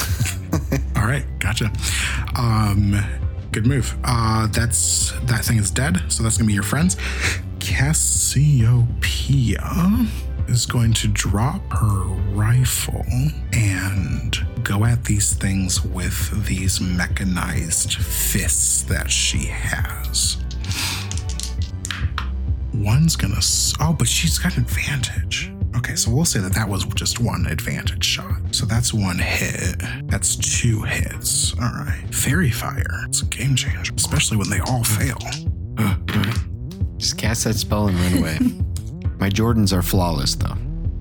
All 0.95 1.05
right, 1.05 1.25
gotcha. 1.39 1.71
Um, 2.35 2.95
good 3.51 3.67
move. 3.67 3.95
Uh, 4.03 4.47
that's 4.47 5.11
that 5.25 5.45
thing 5.45 5.57
is 5.57 5.69
dead, 5.69 6.01
so 6.07 6.23
that's 6.23 6.37
gonna 6.37 6.47
be 6.47 6.53
your 6.53 6.63
friends. 6.63 6.97
Cassiopeia 7.59 9.51
is 10.47 10.65
going 10.65 10.93
to 10.93 11.07
drop 11.07 11.61
her 11.71 12.03
rifle 12.33 13.05
and 13.53 14.37
go 14.63 14.85
at 14.85 15.03
these 15.05 15.33
things 15.33 15.83
with 15.83 16.45
these 16.45 16.79
mechanized 16.81 17.95
fists 17.95 18.83
that 18.83 19.09
she 19.09 19.45
has. 19.45 20.37
One's 22.73 23.15
gonna. 23.15 23.39
Oh, 23.79 23.93
but 23.97 24.07
she's 24.07 24.37
got 24.37 24.57
advantage. 24.57 25.51
Okay, 25.77 25.95
so 25.95 26.11
we'll 26.11 26.25
say 26.25 26.39
that 26.39 26.53
that 26.53 26.67
was 26.67 26.85
just 26.85 27.19
one 27.19 27.45
advantage 27.47 28.03
shot. 28.03 28.39
So 28.51 28.65
that's 28.65 28.93
one 28.93 29.17
hit. 29.19 29.81
That's 30.05 30.35
two 30.35 30.81
hits. 30.83 31.53
All 31.53 31.69
right. 31.69 32.03
Fairy 32.11 32.51
fire. 32.51 33.03
It's 33.07 33.21
a 33.21 33.25
game 33.25 33.55
changer, 33.55 33.93
especially 33.95 34.37
when 34.37 34.49
they 34.49 34.59
all 34.59 34.83
fail. 34.83 35.17
Just 36.97 37.17
cast 37.17 37.43
that 37.43 37.55
spell 37.55 37.87
and 37.87 37.99
run 37.99 38.17
away. 38.19 38.39
my 39.19 39.29
Jordans 39.29 39.71
are 39.73 39.81
flawless 39.81 40.35
though. 40.35 40.55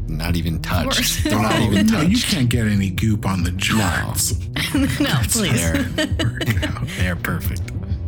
Not 0.06 0.36
even 0.36 0.60
touched. 0.60 0.96
course. 0.96 1.22
They're 1.24 1.38
not 1.40 1.54
Oh, 1.54 1.62
even 1.72 1.86
no, 1.86 2.00
you 2.02 2.18
can't 2.18 2.48
get 2.48 2.66
any 2.66 2.90
goop 2.90 3.26
on 3.26 3.42
the 3.42 3.50
Jordans. 3.50 4.38
no, 5.00 5.14
please. 5.30 5.60
They're, 5.96 6.84
they're 6.98 7.16
perfect. 7.16 7.62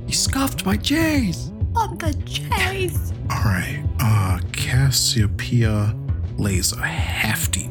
You 0.06 0.12
scuffed 0.14 0.64
my 0.66 0.76
J's. 0.76 1.50
On 1.74 1.96
the 1.98 2.12
J's. 2.24 3.12
All 3.30 3.42
right. 3.44 3.82
Uh, 3.98 4.38
Cassiopeia 4.52 5.96
lays 6.36 6.72
a 6.72 6.86
hefty 6.86 7.70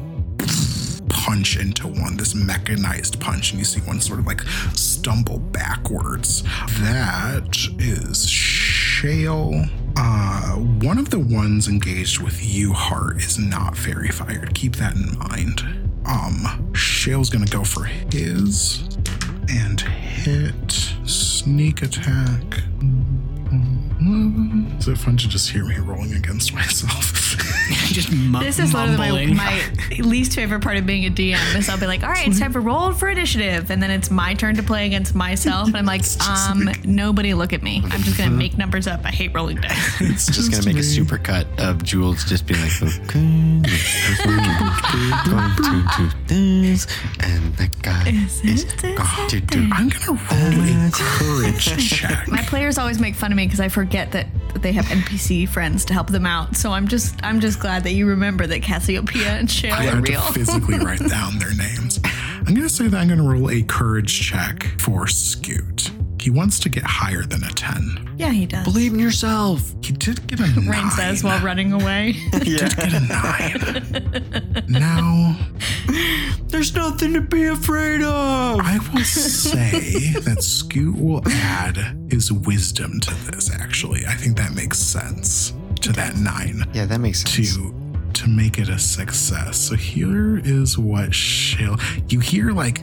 punch 1.08 1.56
into 1.58 1.88
one, 1.88 2.16
this 2.16 2.34
mechanized 2.34 3.20
punch, 3.20 3.50
and 3.52 3.58
you 3.58 3.64
see 3.64 3.80
one 3.80 4.00
sort 4.00 4.18
of 4.18 4.26
like 4.26 4.42
stumble 4.74 5.38
backwards. 5.38 6.42
That 6.80 7.56
is 7.78 8.28
Shale. 8.28 9.64
Uh, 9.98 10.56
one 10.56 10.98
of 10.98 11.10
the 11.10 11.18
ones 11.18 11.68
engaged 11.68 12.20
with 12.20 12.44
you, 12.44 12.72
Hart, 12.72 13.16
is 13.18 13.38
not 13.38 13.76
fairy 13.76 14.08
fired. 14.08 14.54
Keep 14.54 14.76
that 14.76 14.94
in 14.94 15.18
mind. 15.18 15.62
Um, 16.04 16.72
Shale's 16.74 17.30
gonna 17.30 17.46
go 17.46 17.64
for 17.64 17.84
his 17.84 18.82
and 19.48 19.80
hit 19.80 20.70
sneak 21.04 21.82
attack. 21.82 22.42
Is 24.78 24.88
it 24.88 24.98
fun 24.98 25.16
to 25.16 25.28
just 25.28 25.50
hear 25.50 25.64
me 25.64 25.76
rolling 25.78 26.12
against 26.14 26.52
myself? 26.54 27.25
Just 27.86 28.12
mu- 28.12 28.40
This 28.40 28.58
is 28.58 28.74
literally 28.74 29.26
mumbling. 29.26 29.36
my, 29.36 29.62
my 29.90 29.96
least 29.98 30.34
favorite 30.34 30.60
part 30.62 30.76
of 30.76 30.86
being 30.86 31.04
a 31.06 31.10
DM 31.10 31.56
is 31.56 31.68
I'll 31.68 31.78
be 31.78 31.86
like, 31.86 32.02
all 32.02 32.10
right, 32.10 32.26
it's 32.28 32.38
time 32.40 32.52
for 32.52 32.60
roll 32.60 32.92
for 32.92 33.08
initiative. 33.08 33.70
And 33.70 33.82
then 33.82 33.90
it's 33.90 34.10
my 34.10 34.34
turn 34.34 34.56
to 34.56 34.62
play 34.62 34.86
against 34.86 35.14
myself. 35.14 35.68
And 35.68 35.76
I'm 35.76 35.86
like, 35.86 36.02
um, 36.28 36.68
nobody 36.84 37.34
look 37.34 37.52
at 37.52 37.62
me. 37.62 37.82
I'm 37.84 38.02
just 38.02 38.18
going 38.18 38.30
to 38.30 38.36
make 38.36 38.56
numbers 38.58 38.86
up. 38.86 39.00
I 39.04 39.10
hate 39.10 39.32
rolling 39.34 39.56
dice. 39.60 40.00
It's 40.16 40.26
just 40.26 40.50
gonna 40.50 40.64
make 40.64 40.76
a 40.78 40.82
super 40.82 41.18
cut 41.18 41.46
of 41.58 41.82
Jules 41.84 42.24
just 42.24 42.46
being 42.46 42.60
like, 42.60 42.72
okay, 42.82 43.60
this 43.62 44.16
person 44.16 45.10
going 45.24 45.86
to 45.86 45.86
do 45.98 46.10
this, 46.26 46.86
and 47.20 47.54
that 47.56 47.70
guy 47.82 48.08
is 48.08 48.64
going 48.80 49.28
to 49.28 49.40
do. 49.40 49.68
I'm 49.72 49.88
gonna 49.88 50.20
roll 50.30 50.88
a 50.88 50.90
courage 50.92 51.88
check. 51.90 52.28
My 52.28 52.42
players 52.42 52.78
always 52.78 52.98
make 53.00 53.14
fun 53.14 53.32
of 53.32 53.36
me 53.36 53.46
because 53.46 53.60
I 53.60 53.68
forget 53.68 54.12
that 54.12 54.26
they 54.54 54.72
have 54.72 54.86
NPC 54.86 55.48
friends 55.48 55.84
to 55.86 55.92
help 55.94 56.08
them 56.08 56.26
out. 56.26 56.56
So 56.56 56.72
I'm 56.72 56.88
just 56.88 57.22
I'm 57.26 57.40
just 57.40 57.58
glad 57.58 57.82
that 57.84 57.92
you 57.92 58.06
remember 58.06 58.46
that 58.46 58.62
Cassiopeia 58.62 59.30
and 59.30 59.50
Shale 59.50 59.74
I 59.74 59.86
are 59.88 59.96
had 59.96 60.08
real. 60.08 60.20
to 60.22 60.32
physically 60.32 60.78
write 60.78 61.00
down 61.08 61.38
their 61.38 61.54
names. 61.54 61.98
I'm 62.04 62.54
gonna 62.54 62.68
say 62.68 62.86
that 62.86 62.96
I'm 62.96 63.08
gonna 63.08 63.28
roll 63.28 63.50
a 63.50 63.62
courage 63.62 64.20
check 64.30 64.64
for 64.80 65.06
Scoot. 65.08 65.90
He 66.20 66.30
wants 66.30 66.58
to 66.60 66.68
get 66.68 66.82
higher 66.84 67.22
than 67.22 67.42
a 67.44 67.50
10. 67.50 68.14
yeah, 68.16 68.30
he 68.30 68.46
does. 68.46 68.64
Believe 68.64 68.92
in 68.92 68.98
yourself. 68.98 69.72
He 69.82 69.92
did 69.92 70.26
get 70.26 70.40
a 70.40 70.46
9. 70.60 70.68
Raine 70.68 70.90
says 70.90 71.22
while 71.24 71.40
running 71.44 71.72
away. 71.72 72.12
He 72.42 72.56
did 72.58 72.74
get 72.76 72.92
a 72.94 73.00
9. 73.00 74.64
now, 74.68 75.36
There's 76.48 76.74
nothing 76.74 77.12
to 77.14 77.20
be 77.20 77.44
afraid 77.46 78.02
of. 78.02 78.60
I 78.60 78.78
will 78.92 79.04
say 79.04 80.12
that 80.20 80.42
Scoot 80.42 80.96
will 80.96 81.22
add 81.28 81.76
his 82.10 82.32
wisdom 82.32 83.00
to 83.00 83.14
this, 83.30 83.50
actually. 83.52 84.04
I 84.06 84.14
think 84.14 84.36
that 84.38 84.52
makes 84.54 84.78
sense 84.78 85.52
to 85.86 85.92
that 85.92 86.16
9. 86.16 86.64
Yeah, 86.72 86.86
that 86.86 87.00
makes 87.00 87.20
sense. 87.20 87.54
to 87.54 87.85
to 88.26 88.30
make 88.32 88.58
it 88.58 88.68
a 88.68 88.78
success. 88.78 89.56
So 89.56 89.76
here 89.76 90.38
is 90.38 90.76
what 90.76 91.14
Shale 91.14 91.76
you 92.08 92.18
hear 92.20 92.50
like 92.52 92.80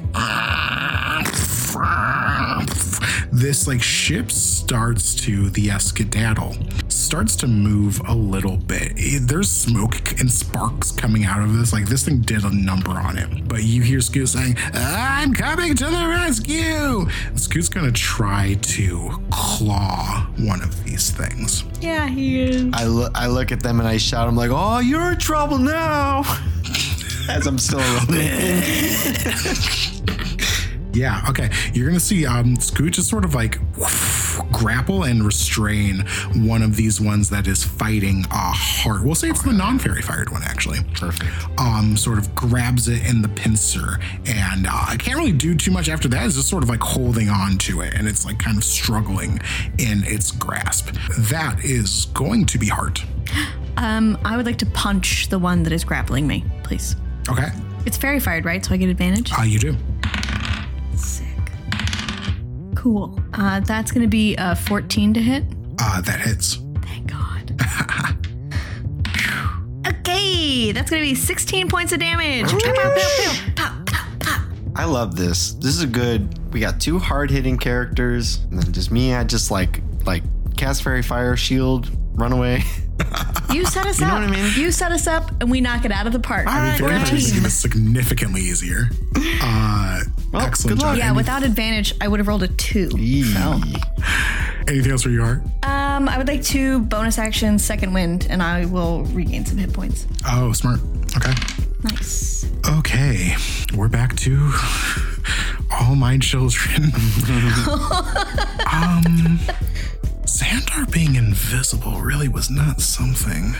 this 3.31 3.67
like 3.67 3.81
ship 3.81 4.31
starts 4.31 5.15
to 5.15 5.49
the 5.49 5.67
escadaddle 5.67 6.55
starts 6.91 7.35
to 7.35 7.47
move 7.47 7.99
a 8.07 8.13
little 8.13 8.57
bit. 8.57 8.93
It- 8.95 9.27
there's 9.27 9.49
smoke 9.49 10.19
and 10.19 10.31
sparks 10.31 10.91
coming 10.91 11.25
out 11.25 11.41
of 11.43 11.57
this. 11.57 11.73
Like 11.73 11.87
this 11.87 12.03
thing 12.05 12.21
did 12.21 12.43
a 12.43 12.55
number 12.55 12.91
on 12.91 13.17
it. 13.17 13.47
But 13.47 13.63
you 13.63 13.81
hear 13.81 13.99
Scoot 14.01 14.29
saying, 14.29 14.55
I'm 14.73 15.33
coming 15.33 15.75
to 15.75 15.85
the 15.85 16.07
rescue. 16.07 17.07
Scoot's 17.35 17.69
gonna 17.69 17.91
try 17.91 18.53
to 18.61 19.11
claw 19.31 20.27
one 20.37 20.61
of 20.61 20.83
these 20.85 21.11
things. 21.11 21.63
yeah, 21.81 22.07
he 22.07 22.41
is. 22.41 22.69
I 22.73 22.85
look, 22.85 23.11
I 23.15 23.27
look 23.27 23.51
at 23.51 23.61
them 23.61 23.79
and 23.79 23.87
I 23.87 23.97
shout. 23.97 24.27
I'm 24.27 24.35
like, 24.37 24.51
"Oh, 24.51 24.79
you're 24.79 25.11
in 25.11 25.17
trouble 25.33 25.57
now!" 25.57 26.21
As 27.27 27.47
I'm 27.47 27.57
still 27.57 27.79
rolling. 27.79 28.29
Yeah, 30.95 31.25
okay. 31.27 31.49
You're 31.73 31.87
gonna 31.87 31.99
see 31.99 32.27
um 32.27 32.55
Scoot 32.57 32.93
just 32.93 33.09
sort 33.09 33.25
of 33.25 33.33
like 33.33 33.57
grapple 34.51 35.05
and 35.05 35.25
restrain 35.25 36.05
one 36.35 36.61
of 36.61 36.75
these 36.75 37.01
ones 37.01 37.31
that 37.31 37.47
is 37.47 37.63
fighting 37.63 38.23
a 38.29 38.51
Hart. 38.53 39.03
We'll 39.03 39.15
say 39.15 39.31
it's 39.31 39.41
the 39.41 39.53
non-fairy 39.53 40.03
fired 40.03 40.29
one 40.29 40.43
actually. 40.43 40.83
Perfect. 40.93 41.31
Um, 41.59 41.97
sort 41.97 42.19
of 42.19 42.35
grabs 42.35 42.87
it 42.87 43.03
in 43.09 43.23
the 43.23 43.29
pincer, 43.29 43.97
and 44.27 44.67
uh, 44.67 44.85
I 44.89 44.97
can't 44.97 45.17
really 45.17 45.31
do 45.31 45.55
too 45.55 45.71
much 45.71 45.89
after 45.89 46.07
that. 46.09 46.27
It's 46.27 46.35
just 46.35 46.47
sort 46.47 46.61
of 46.61 46.69
like 46.69 46.81
holding 46.81 47.29
on 47.29 47.57
to 47.69 47.81
it, 47.81 47.95
and 47.95 48.07
it's 48.07 48.23
like 48.23 48.37
kind 48.37 48.55
of 48.55 48.63
struggling 48.63 49.39
in 49.79 50.03
its 50.03 50.29
grasp. 50.29 50.91
That 51.31 51.59
is 51.63 52.05
going 52.13 52.45
to 52.45 52.59
be 52.59 52.67
Hart. 52.67 53.03
Um, 53.77 54.17
I 54.23 54.37
would 54.37 54.45
like 54.45 54.57
to 54.59 54.65
punch 54.67 55.27
the 55.29 55.39
one 55.39 55.63
that 55.63 55.73
is 55.73 55.83
grappling 55.83 56.27
me, 56.27 56.45
please. 56.63 56.95
Okay, 57.29 57.47
It's 57.85 57.97
fairy 57.97 58.19
fired, 58.19 58.45
right? 58.45 58.63
So 58.63 58.73
I 58.73 58.77
get 58.77 58.89
advantage. 58.89 59.31
uh, 59.37 59.43
you 59.43 59.59
do. 59.59 59.75
Sick. 60.95 61.27
Cool. 62.75 63.19
Uh, 63.33 63.59
that's 63.61 63.91
gonna 63.91 64.07
be 64.07 64.35
a 64.37 64.55
14 64.55 65.13
to 65.15 65.21
hit. 65.21 65.43
Uh, 65.79 66.01
that 66.01 66.21
hits. 66.21 66.59
Thank 66.81 67.11
God. 67.11 67.59
okay, 69.87 70.71
that's 70.71 70.89
gonna 70.89 71.01
be 71.01 71.15
16 71.15 71.67
points 71.69 71.91
of 71.93 71.99
damage. 71.99 72.49
Pow, 72.51 72.59
pow, 72.59 72.73
pow, 72.73 72.95
pow, 73.55 73.55
pow, 73.55 73.83
pow, 73.85 74.05
pow. 74.19 74.45
I 74.75 74.85
love 74.85 75.15
this. 75.15 75.53
This 75.53 75.75
is 75.75 75.81
a 75.81 75.87
good. 75.87 76.39
We 76.53 76.59
got 76.59 76.79
two 76.79 76.99
hard 76.99 77.31
hitting 77.31 77.57
characters, 77.57 78.39
and 78.51 78.61
then 78.61 78.71
just 78.71 78.91
me. 78.91 79.13
I 79.13 79.23
just 79.23 79.49
like 79.51 79.81
like 80.05 80.23
cast 80.57 80.83
fairy 80.83 81.01
fire 81.03 81.35
shield, 81.37 81.89
run 82.13 82.33
away. 82.33 82.63
You 83.53 83.65
set 83.65 83.85
us 83.85 83.99
You 83.99 84.07
know 84.07 84.13
up. 84.13 84.21
what 84.29 84.29
I 84.29 84.41
mean? 84.41 84.51
You 84.55 84.71
set 84.71 84.91
us 84.91 85.05
up, 85.07 85.29
and 85.41 85.49
we 85.51 85.61
knock 85.61 85.85
it 85.85 85.91
out 85.91 86.07
of 86.07 86.13
the 86.13 86.19
park. 86.19 86.47
I 86.47 86.69
mean, 86.71 86.79
fairy 86.79 86.91
We're 86.93 86.97
a 86.97 87.05
fire 87.05 87.15
is 87.15 87.31
gonna 87.31 87.49
significantly 87.49 88.41
easier. 88.41 88.89
Uh, 89.41 90.01
Well, 90.31 90.45
excellent 90.47 90.79
good 90.79 90.83
job. 90.83 90.97
Yeah, 90.97 91.07
Any- 91.07 91.15
without 91.17 91.43
advantage, 91.43 91.93
I 92.01 92.07
would 92.07 92.19
have 92.19 92.27
rolled 92.27 92.41
a 92.43 92.47
two. 92.47 92.89
So, 92.89 93.61
Anything 94.67 94.91
else 94.91 95.03
for 95.03 95.09
your 95.11 95.25
Hart? 95.25 95.43
um, 95.63 96.09
I 96.09 96.17
would 96.17 96.27
like 96.27 96.41
to 96.45 96.79
bonus 96.79 97.17
action 97.19 97.59
second 97.59 97.93
wind, 97.93 98.25
and 98.29 98.41
I 98.41 98.65
will 98.65 99.03
regain 99.05 99.45
some 99.45 99.57
hit 99.57 99.71
points. 99.73 100.07
Oh, 100.27 100.51
smart. 100.53 100.79
Okay. 101.15 101.33
Nice. 101.83 102.45
Okay, 102.79 103.35
we're 103.75 103.89
back 103.89 104.15
to 104.17 104.51
all 105.71 105.95
my 105.95 106.17
children. 106.17 106.91
um, 108.71 109.39
Xandar 110.33 110.91
being 110.91 111.15
invisible 111.15 112.01
really 112.01 112.27
was 112.27 112.49
not 112.49 112.81
something 112.81 113.53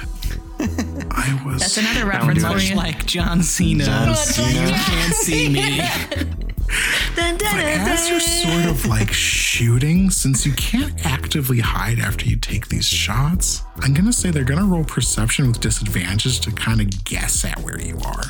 I 0.60 1.40
was. 1.46 1.60
That's 1.60 1.78
another 1.78 2.06
reference 2.08 2.44
for 2.44 2.58
you. 2.58 2.76
like 2.76 3.06
John 3.06 3.44
Cena. 3.44 3.84
John 3.86 4.16
Cena. 4.16 4.68
You 4.70 4.74
can't 4.74 5.14
see 5.14 5.50
me. 5.50 5.78
Dun, 7.16 7.38
dun, 7.38 7.38
dun, 7.38 7.60
As 7.60 8.10
you're 8.10 8.20
sort 8.20 8.66
of 8.66 8.88
like 8.88 9.12
shooting, 9.14 10.10
since 10.10 10.48
you 10.48 10.54
can't 10.54 11.06
actively 11.06 11.60
hide 11.60 12.00
after 12.00 12.26
you 12.26 12.38
take 12.38 12.70
these 12.70 12.88
shots, 12.88 13.62
I'm 13.82 13.94
gonna 13.94 14.14
say 14.14 14.32
they're 14.32 14.44
gonna 14.44 14.66
roll 14.66 14.84
perception 14.84 15.48
with 15.48 15.60
disadvantage 15.60 16.40
to 16.40 16.52
kind 16.52 16.82
of 16.82 17.04
guess 17.04 17.46
at 17.46 17.60
where 17.60 17.80
you 17.80 18.00
are. 18.04 18.24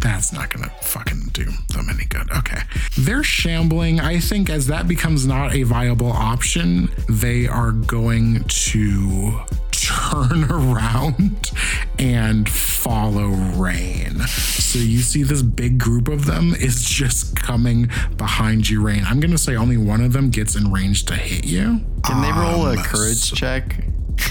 That's 0.00 0.32
not 0.32 0.50
gonna 0.50 0.70
fucking 0.82 1.30
do 1.32 1.44
them 1.72 1.88
any 1.90 2.04
good. 2.06 2.30
Okay. 2.30 2.60
They're 2.98 3.22
shambling. 3.22 4.00
I 4.00 4.18
think 4.20 4.50
as 4.50 4.66
that 4.68 4.86
becomes 4.88 5.26
not 5.26 5.54
a 5.54 5.62
viable 5.64 6.12
option, 6.12 6.90
they 7.08 7.46
are 7.46 7.72
going 7.72 8.44
to 8.44 9.40
turn 9.72 10.44
around 10.50 11.50
and 11.98 12.48
follow 12.48 13.28
Raine. 13.28 14.18
So 14.26 14.78
you 14.78 14.98
see 14.98 15.22
this 15.22 15.42
big 15.42 15.78
group 15.78 16.08
of 16.08 16.26
them 16.26 16.54
is 16.54 16.82
just 16.82 17.36
coming 17.36 17.88
behind 18.16 18.68
you, 18.68 18.82
Raine. 18.82 19.04
I'm 19.06 19.20
gonna 19.20 19.38
say 19.38 19.56
only 19.56 19.76
one 19.76 20.00
of 20.02 20.12
them 20.12 20.30
gets 20.30 20.54
in 20.56 20.72
range 20.72 21.04
to 21.06 21.14
hit 21.14 21.44
you. 21.46 21.80
Can 22.04 22.22
they 22.22 22.32
roll 22.32 22.66
a 22.66 22.72
Um, 22.76 22.82
courage 22.84 23.32
check? 23.32 23.84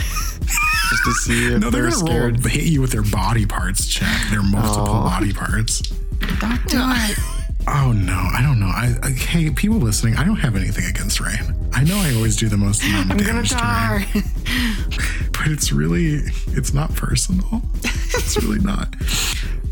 Just 0.89 1.03
to 1.05 1.11
see 1.13 1.53
if 1.53 1.59
No, 1.61 1.69
they're 1.69 1.83
they're 1.83 1.91
gonna 1.91 2.05
scared. 2.07 2.43
roll 2.45 2.51
hit 2.53 2.63
you 2.65 2.81
with 2.81 2.91
their 2.91 3.03
body 3.03 3.45
parts 3.45 3.87
check. 3.87 4.29
Their 4.31 4.43
multiple 4.43 4.85
body 5.01 5.33
parts. 5.33 5.79
Don't 6.39 6.65
do 6.67 6.77
it. 6.81 7.17
Oh 7.67 7.91
no, 7.91 8.13
I 8.13 8.41
don't 8.43 8.59
know. 8.59 8.67
I, 8.67 8.93
I 9.01 9.09
hey, 9.11 9.49
people 9.49 9.77
listening, 9.77 10.15
I 10.17 10.23
don't 10.23 10.35
have 10.37 10.55
anything 10.55 10.85
against 10.85 11.19
Raine. 11.19 11.55
I 11.73 11.83
know 11.83 11.97
I 11.97 12.13
always 12.15 12.35
do 12.35 12.47
the 12.47 12.57
most 12.57 12.83
amount 12.83 13.11
of 13.11 13.17
damage 13.17 13.49
to 13.49 13.55
Raine, 14.13 14.23
but 15.31 15.47
it's 15.47 15.71
really 15.71 16.21
it's 16.49 16.73
not 16.73 16.93
personal. 16.95 17.61
it's 17.83 18.37
really 18.41 18.59
not. 18.59 18.93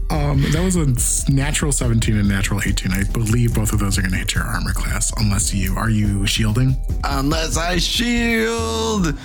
Um, 0.09 0.41
that 0.51 0.61
was 0.64 0.76
a 0.76 1.32
natural 1.32 1.72
17 1.72 2.16
and 2.18 2.28
natural 2.30 2.61
18. 2.64 2.91
I 2.91 3.03
believe 3.14 3.55
both 3.55 3.74
of 3.74 3.80
those 3.80 3.97
are 3.97 4.01
going 4.01 4.11
to 4.11 4.18
hit 4.18 4.36
your 4.36 4.43
armor 4.43 4.72
class, 4.74 5.11
unless 5.18 5.53
you 5.53 5.76
are 5.76 5.89
you 5.89 6.26
shielding. 6.28 6.76
Unless 7.03 7.57
I 7.57 7.78
shield. 7.78 9.18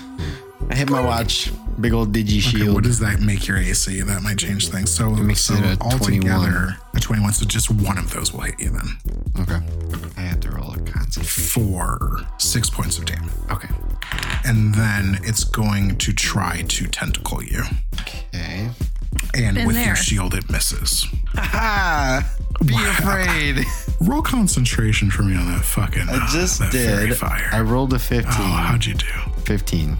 I 0.70 0.74
hit 0.74 0.90
my 0.90 1.00
watch. 1.00 1.50
Big 1.80 1.92
old 1.92 2.12
digi 2.12 2.40
shield. 2.40 2.62
Okay, 2.62 2.72
what 2.74 2.82
does 2.84 2.98
that 2.98 3.20
make 3.20 3.46
your 3.46 3.56
AC? 3.56 4.00
That 4.00 4.22
might 4.22 4.38
change 4.38 4.68
things. 4.68 4.90
So, 4.92 5.10
makes 5.10 5.42
so 5.42 5.54
it 5.54 5.64
a 5.64 5.76
21. 5.98 6.76
a 6.94 7.00
21. 7.00 7.32
So 7.32 7.46
just 7.46 7.70
one 7.70 7.96
of 7.98 8.10
those 8.12 8.32
will 8.32 8.40
hit 8.40 8.58
you 8.58 8.70
then 8.70 8.98
okay. 9.40 9.60
I 10.16 10.20
have 10.22 10.40
to 10.40 10.50
roll 10.50 10.72
a 10.72 10.78
concentration. 10.80 11.62
Four, 11.64 12.18
six 12.38 12.68
points 12.68 12.98
of 12.98 13.06
damage. 13.06 13.30
Okay. 13.50 13.68
and 14.44 14.74
then 14.74 15.18
it's 15.22 15.44
going 15.44 15.96
to 15.98 16.12
try 16.12 16.62
to 16.62 16.86
tentacle 16.88 17.42
you. 17.42 17.62
Okay. 18.00 18.68
And 19.34 19.54
Been 19.56 19.66
with 19.66 19.76
there. 19.76 19.86
your 19.86 19.96
shield, 19.96 20.34
it 20.34 20.50
misses. 20.50 21.06
Ha! 21.34 22.28
Be 22.64 22.74
afraid. 22.74 23.64
Roll 24.00 24.22
concentration 24.22 25.10
for 25.10 25.22
me 25.22 25.36
on 25.36 25.46
that 25.46 25.64
fucking. 25.64 26.08
I 26.08 26.24
uh, 26.24 26.32
just 26.32 26.60
that 26.60 26.72
fairy 26.72 27.08
did. 27.08 27.16
fire. 27.16 27.48
I 27.52 27.60
rolled 27.62 27.92
a 27.92 27.98
15. 27.98 28.26
oh, 28.28 28.42
how'd 28.44 28.84
you 28.84 28.94
do? 28.94 29.06
15. 29.44 29.96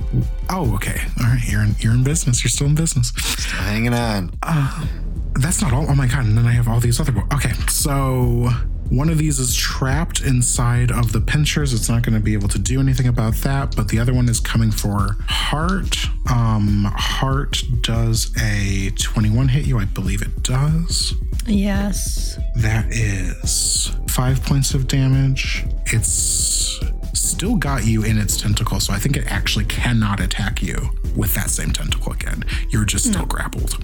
Oh, 0.51 0.75
okay. 0.77 1.01
All 1.21 1.27
right, 1.27 1.43
you're 1.47 1.63
in 1.63 1.75
you're 1.81 1.95
in 1.95 2.05
business. 2.05 2.45
You're 2.45 2.51
still 2.51 2.69
in 2.69 2.75
business. 2.75 3.09
Still 3.09 3.61
Hanging 3.61 3.95
on. 3.95 4.31
Um, 4.45 5.31
that's 5.35 5.61
not 5.61 5.73
all. 5.73 5.87
Oh 5.89 5.95
my 5.95 6.07
god! 6.07 6.25
And 6.27 6.37
then 6.39 6.47
I 6.47 6.53
have 6.53 6.69
all 6.69 6.81
these 6.81 7.01
other. 7.01 7.13
Okay, 7.35 7.53
so 7.69 8.51
one 8.91 9.09
of 9.11 9.19
these 9.19 9.39
is 9.39 9.55
trapped 9.55 10.23
inside 10.23 10.91
of 10.91 11.13
the 11.13 11.21
pinchers. 11.21 11.73
It's 11.73 11.89
not 11.89 12.03
going 12.03 12.15
to 12.15 12.21
be 12.21 12.33
able 12.33 12.49
to 12.49 12.59
do 12.59 12.81
anything 12.81 13.07
about 13.07 13.35
that. 13.37 13.77
But 13.77 13.89
the 13.89 13.99
other 13.99 14.15
one 14.15 14.29
is 14.29 14.41
coming 14.41 14.71
for 14.71 15.17
Hart. 15.29 15.97
Um, 16.31 16.91
Hart 16.95 17.63
does 17.83 18.33
a 18.41 18.91
21 18.91 19.49
hit 19.49 19.67
you. 19.67 19.79
I 19.79 19.85
believe 19.85 20.23
it 20.23 20.43
does. 20.43 21.15
Yes. 21.47 22.39
That 22.57 22.87
is 22.91 23.91
five 24.09 24.43
points 24.43 24.75
of 24.75 24.87
damage. 24.89 25.65
It's 25.87 26.81
still 27.15 27.57
got 27.57 27.87
you 27.87 28.05
in 28.05 28.19
its 28.19 28.37
tentacle, 28.41 28.81
so 28.81 28.93
I 28.93 28.99
think 28.99 29.17
it 29.17 29.25
actually 29.27 29.65
cannot 29.67 30.21
attack 30.21 30.63
you 30.63 30.91
with 31.17 31.35
that 31.35 31.51
same 31.51 31.73
tentacle 31.73 32.13
again. 32.13 32.45
You're 32.71 32.85
just 32.85 33.07
still 33.07 33.27
grappled. 33.27 33.77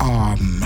Um, 0.00 0.64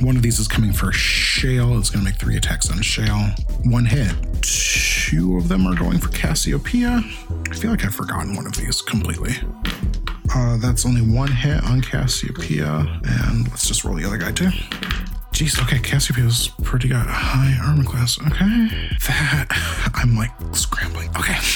one 0.00 0.16
of 0.16 0.22
these 0.22 0.38
is 0.38 0.48
coming 0.48 0.72
for 0.72 0.92
Shale. 0.92 1.78
It's 1.78 1.90
going 1.90 2.04
to 2.04 2.10
make 2.10 2.18
three 2.18 2.36
attacks 2.36 2.70
on 2.70 2.80
Shale. 2.82 3.28
One 3.64 3.84
hit. 3.84 4.12
Two 4.42 5.36
of 5.36 5.48
them 5.48 5.66
are 5.66 5.74
going 5.74 5.98
for 5.98 6.08
Cassiopeia. 6.08 7.02
I 7.50 7.54
feel 7.54 7.70
like 7.70 7.84
I've 7.84 7.94
forgotten 7.94 8.34
one 8.34 8.46
of 8.46 8.56
these 8.56 8.80
completely. 8.80 9.34
Uh, 10.34 10.56
that's 10.58 10.86
only 10.86 11.02
one 11.02 11.30
hit 11.30 11.62
on 11.64 11.82
Cassiopeia, 11.82 13.00
and 13.04 13.48
let's 13.48 13.66
just 13.66 13.84
roll 13.84 13.96
the 13.96 14.04
other 14.04 14.16
guy 14.16 14.32
too. 14.32 14.50
Jeez, 15.40 15.58
okay, 15.62 15.78
Cassiopeia's 15.78 16.48
pretty 16.64 16.88
got 16.88 17.06
high 17.06 17.56
armor 17.66 17.82
class. 17.82 18.20
Okay. 18.20 18.44
That 19.08 19.46
I'm 19.94 20.14
like 20.14 20.32
scrambling. 20.52 21.08
Okay. 21.16 21.36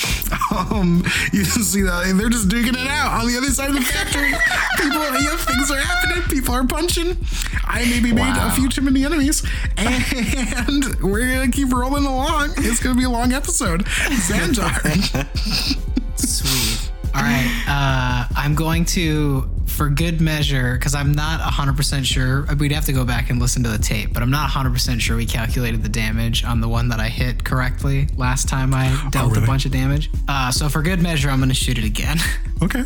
Um, 0.54 1.02
you 1.32 1.42
can 1.42 1.62
see 1.64 1.82
that 1.82 2.14
they're 2.16 2.28
just 2.28 2.48
digging 2.48 2.74
it 2.74 2.86
out 2.86 3.20
on 3.20 3.26
the 3.26 3.36
other 3.36 3.48
side 3.48 3.70
of 3.70 3.74
the 3.74 3.80
factory. 3.80 4.30
People, 4.78 5.02
yeah, 5.20 5.36
things 5.36 5.70
are 5.70 5.78
happening. 5.78 6.22
People 6.28 6.54
are 6.54 6.64
punching. 6.64 7.16
I 7.64 7.84
maybe 7.86 8.12
made 8.12 8.36
a 8.36 8.52
few 8.52 8.68
too 8.68 8.82
many 8.82 9.04
enemies, 9.04 9.44
and 9.76 10.94
we're 11.02 11.34
gonna 11.34 11.50
keep 11.50 11.72
rolling 11.72 12.04
along. 12.04 12.54
It's 12.58 12.80
gonna 12.80 12.96
be 12.96 13.04
a 13.04 13.10
long 13.10 13.32
episode. 13.32 13.84
Xandar. 13.84 15.26
Sweet. 16.16 16.73
All 17.14 17.22
right. 17.22 17.64
Uh, 17.68 18.26
I'm 18.36 18.54
going 18.56 18.84
to, 18.86 19.48
for 19.66 19.88
good 19.88 20.20
measure, 20.20 20.74
because 20.74 20.94
I'm 20.94 21.12
not 21.12 21.40
100% 21.40 22.04
sure. 22.04 22.46
We'd 22.58 22.72
have 22.72 22.86
to 22.86 22.92
go 22.92 23.04
back 23.04 23.30
and 23.30 23.38
listen 23.38 23.62
to 23.62 23.68
the 23.68 23.78
tape, 23.78 24.12
but 24.12 24.22
I'm 24.22 24.30
not 24.30 24.50
100% 24.50 25.00
sure 25.00 25.16
we 25.16 25.24
calculated 25.24 25.82
the 25.82 25.88
damage 25.88 26.44
on 26.44 26.60
the 26.60 26.68
one 26.68 26.88
that 26.88 26.98
I 26.98 27.08
hit 27.08 27.44
correctly 27.44 28.08
last 28.16 28.48
time 28.48 28.74
I 28.74 29.08
dealt 29.10 29.32
really? 29.32 29.44
a 29.44 29.46
bunch 29.46 29.64
of 29.64 29.72
damage. 29.72 30.10
Uh, 30.26 30.50
so, 30.50 30.68
for 30.68 30.82
good 30.82 31.00
measure, 31.00 31.30
I'm 31.30 31.38
going 31.38 31.48
to 31.50 31.54
shoot 31.54 31.78
it 31.78 31.84
again. 31.84 32.18
okay. 32.62 32.84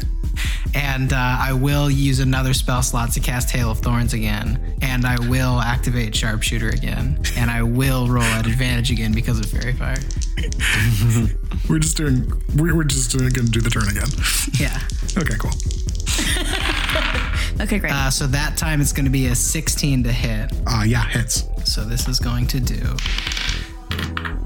and 0.75 1.13
uh, 1.13 1.17
I 1.41 1.55
will 1.55 1.91
use 1.91 2.21
another 2.21 2.53
spell 2.53 2.83
slot 2.83 3.13
to 3.13 3.21
cast 3.21 3.51
Hail 3.51 3.71
of 3.71 3.79
Thorns 3.79 4.13
again, 4.13 4.77
and 4.83 5.07
I 5.07 5.19
will 5.29 5.59
activate 5.61 6.15
Sharpshooter 6.15 6.69
again, 6.69 7.19
and 7.37 7.51
I 7.51 7.63
will 7.63 8.09
roll 8.09 8.23
at 8.23 8.47
advantage 8.47 8.91
again 8.91 9.13
because 9.13 9.41
of 9.41 9.47
Fairy 9.47 9.73
Fire. 9.73 9.97
We're 11.69 11.79
just 11.79 11.97
doing. 11.97 12.33
We're, 12.57 12.75
we're 12.75 12.85
just 12.85 13.11
doing, 13.11 13.29
gonna 13.31 13.49
do 13.49 13.61
the 13.61 13.69
turn 13.71 13.89
again. 13.89 14.09
Yeah. 14.59 14.81
Okay, 15.17 15.35
cool. 15.39 15.53
Okay, 17.61 17.81
great. 17.81 17.93
Uh, 17.93 18.09
so 18.09 18.29
that 18.29 18.57
time 18.57 18.81
it's 18.81 18.93
going 18.93 19.05
to 19.05 19.11
be 19.11 19.27
a 19.27 19.35
16 19.35 20.05
to 20.05 20.13
hit. 20.13 20.53
Uh, 20.65 20.85
yeah, 20.87 21.05
hits. 21.09 21.45
So 21.65 21.85
this 21.85 22.07
is 22.07 22.21
going 22.21 22.47
to 22.49 22.61
do 22.61 22.97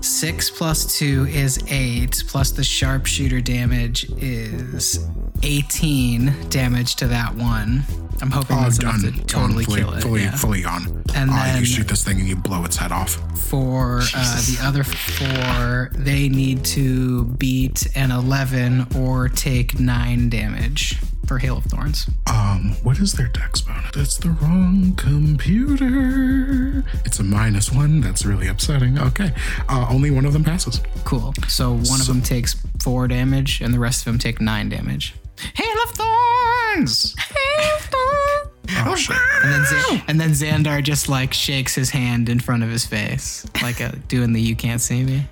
6 0.01 0.51
plus 0.51 0.99
2 0.99 1.27
is 1.27 1.59
8, 1.69 2.25
plus 2.27 2.51
the 2.51 2.65
sharpshooter 2.65 3.41
damage 3.41 4.11
is 4.19 5.07
18 5.43 6.35
damage 6.49 6.97
to 6.97 7.07
that 7.09 7.35
one. 7.35 7.85
I'm 8.21 8.31
hoping 8.31 8.57
Oh, 8.57 8.63
that's 8.63 8.79
done. 8.79 9.01
enough 9.05 9.15
to 9.17 9.25
totally 9.27 9.65
fully, 9.65 9.81
kill 9.81 9.93
it. 9.95 10.03
Fully, 10.03 10.23
yeah. 10.23 10.37
fully 10.37 10.63
gone. 10.63 11.03
And 11.15 11.31
uh, 11.31 11.35
then- 11.35 11.61
you 11.61 11.65
shoot 11.67 11.89
this 11.89 12.05
thing 12.05 12.21
and 12.21 12.29
you 12.29 12.37
blow 12.37 12.65
its 12.65 12.77
head 12.77 12.93
off. 12.93 13.19
For 13.41 14.01
uh, 14.15 14.37
the 14.47 14.59
other 14.63 14.85
four, 14.85 15.91
they 15.99 16.29
need 16.29 16.65
to 16.67 17.25
beat 17.25 17.87
an 17.97 18.11
11 18.11 18.87
or 18.97 19.29
take 19.29 19.79
9 19.79 20.29
damage 20.31 20.99
for 21.33 21.39
Hail 21.39 21.57
of 21.57 21.65
Thorns. 21.65 22.11
Um, 22.27 22.77
what 22.83 22.99
is 22.99 23.15
their 23.15 23.29
dex 23.29 23.63
bonus? 23.63 23.91
That's 23.95 24.19
the 24.19 24.29
wrong 24.31 24.93
computer. 24.97 26.85
It's 27.07 27.21
a 27.21 27.25
minus 27.25 27.73
one. 27.73 28.03
That's 28.03 28.27
really 28.27 28.49
upsetting. 28.49 28.99
Okay. 28.99 29.33
Uh, 29.67 29.87
only 29.89 30.11
one 30.11 30.27
of 30.27 30.35
them 30.35 30.45
passes. 30.45 30.83
Cool. 31.05 31.33
So 31.49 31.73
one 31.73 32.03
of 32.03 32.07
them 32.07 32.21
takes 32.21 32.55
4 32.83 33.09
damage, 33.09 33.63
and 33.63 33.73
the 33.73 33.79
rest 33.79 34.03
of 34.03 34.13
them 34.13 34.19
take 34.19 34.43
9 34.43 34.69
damage. 34.69 35.15
Hail 35.55 35.75
of 35.85 35.91
Thorns! 35.93 37.15
Hail 37.19 37.77
of 37.77 37.83
Thorns! 37.85 38.49
Oh 38.85 38.95
shit. 38.95 39.17
And 39.43 39.53
then, 39.53 39.65
Z- 39.65 40.03
and 40.09 40.21
then 40.21 40.31
Xandar 40.33 40.83
just 40.83 41.09
like 41.09 41.33
shakes 41.33 41.75
his 41.75 41.89
hand 41.89 42.29
in 42.29 42.41
front 42.41 42.63
of 42.63 42.69
his 42.69 42.85
face, 42.85 43.47
like 43.63 43.81
a, 43.81 43.97
doing 44.09 44.33
the 44.35 44.41
"You 44.41 44.55
can't 44.55 44.81
see 44.81 45.03
me." 45.03 45.27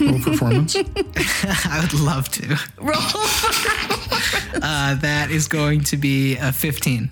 Roll 0.00 0.18
performance. 0.20 0.76
I 0.76 1.80
would 1.82 2.00
love 2.00 2.30
to. 2.30 2.58
Roll. 2.78 4.10
Uh, 4.62 4.94
that 4.96 5.30
is 5.30 5.46
going 5.48 5.80
to 5.84 5.96
be 5.96 6.36
a 6.36 6.52
15. 6.52 7.10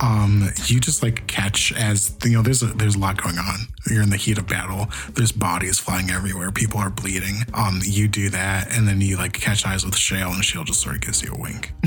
um, 0.00 0.50
you 0.66 0.78
just 0.78 1.02
like 1.02 1.26
catch 1.26 1.72
as 1.72 2.14
you 2.24 2.32
know. 2.32 2.42
There's 2.42 2.62
a 2.62 2.66
there's 2.66 2.96
a 2.96 2.98
lot 2.98 3.20
going 3.22 3.38
on. 3.38 3.56
You're 3.90 4.02
in 4.02 4.10
the 4.10 4.16
heat 4.16 4.36
of 4.38 4.46
battle. 4.46 4.88
There's 5.14 5.32
bodies 5.32 5.78
flying 5.78 6.10
everywhere. 6.10 6.50
People 6.52 6.80
are 6.80 6.90
bleeding. 6.90 7.36
Um, 7.54 7.80
you 7.82 8.06
do 8.08 8.28
that, 8.30 8.70
and 8.76 8.86
then 8.86 9.00
you 9.00 9.16
like 9.16 9.32
catch 9.32 9.66
eyes 9.66 9.84
with 9.84 9.96
Shale, 9.96 10.32
and 10.32 10.44
Shale 10.44 10.64
just 10.64 10.80
sort 10.80 10.96
of 10.96 11.00
gives 11.00 11.22
you 11.22 11.32
a 11.32 11.40
wink. 11.40 11.72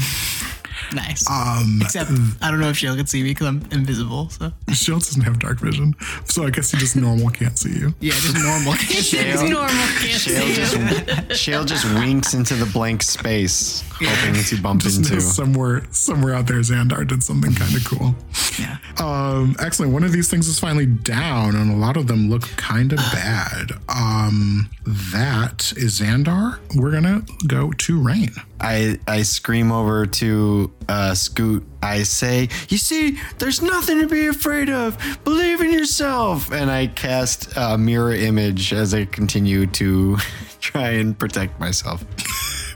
Nice. 0.94 1.30
Um, 1.30 1.80
Except 1.84 2.10
I 2.42 2.50
don't 2.52 2.60
know 2.60 2.70
if 2.70 2.78
Shale 2.78 2.96
can 2.96 3.06
see 3.06 3.22
me 3.24 3.30
because 3.30 3.48
I'm 3.48 3.62
invisible. 3.72 4.30
So 4.30 4.52
Shale 4.74 5.00
doesn't 5.00 5.22
have 5.22 5.40
dark 5.40 5.60
vision, 5.60 5.94
so 6.26 6.46
I 6.46 6.50
guess 6.50 6.72
he 6.72 6.78
just 6.78 6.96
normal 6.96 7.30
can't 7.30 7.58
see 7.58 7.78
you. 7.78 7.94
yeah, 8.00 8.12
just 8.14 8.36
normal. 8.36 8.74
It's 8.90 9.42
normal. 9.42 9.68
Can't 9.70 10.20
Shale 10.22 10.42
see 10.48 10.56
just, 10.56 11.40
Shale 11.42 11.64
just 11.66 11.86
winks 11.96 12.34
into 12.34 12.56
the 12.56 12.66
blank 12.68 13.04
space, 13.04 13.84
hoping 14.02 14.42
to 14.44 14.62
bump 14.62 14.82
Just 14.82 14.98
into. 14.98 15.22
somewhere, 15.22 15.84
somewhere 15.92 16.34
out 16.34 16.48
there, 16.48 16.58
Xandar 16.60 17.08
did 17.08 17.24
something 17.24 17.54
kind 17.54 17.76
of 17.76 17.86
cool. 17.86 18.16
yeah. 18.60 18.78
Um, 19.00 19.56
excellent. 19.60 19.94
One 19.94 20.04
of 20.04 20.12
these 20.12 20.30
things 20.30 20.48
is 20.48 20.60
finally 20.60 20.86
down, 20.86 21.56
and 21.56 21.72
a 21.72 21.76
lot 21.76 21.98
of 21.98 22.08
them 22.08 22.30
look 22.30 22.44
kind 22.58 22.92
of 22.94 22.98
bad. 22.98 23.72
Um, 23.88 24.70
that 24.86 25.72
is 25.78 26.00
Xandar. 26.00 26.60
We're 26.76 26.92
gonna 26.92 27.24
go 27.48 27.72
to 27.72 28.02
Raine. 28.02 28.34
I 28.60 29.00
I 29.08 29.24
scream 29.24 29.72
over 29.72 30.06
to 30.06 30.72
uh, 30.88 31.14
Scoot. 31.14 31.66
I 31.82 32.04
say, 32.04 32.50
"You 32.70 32.78
see, 32.78 33.18
there's 33.38 33.62
nothing 33.62 34.00
to 34.02 34.08
be 34.08 34.28
afraid 34.28 34.70
of. 34.70 34.98
Believe 35.24 35.62
in 35.62 35.72
yourself." 35.72 36.52
And 36.52 36.70
I 36.70 36.88
cast 36.88 37.56
a 37.56 37.78
mirror 37.78 38.14
image 38.14 38.74
as 38.74 38.94
I 38.94 39.06
continue 39.06 39.68
to 39.68 40.18
try 40.60 40.90
and 40.92 41.18
protect 41.18 41.60
myself. 41.60 42.04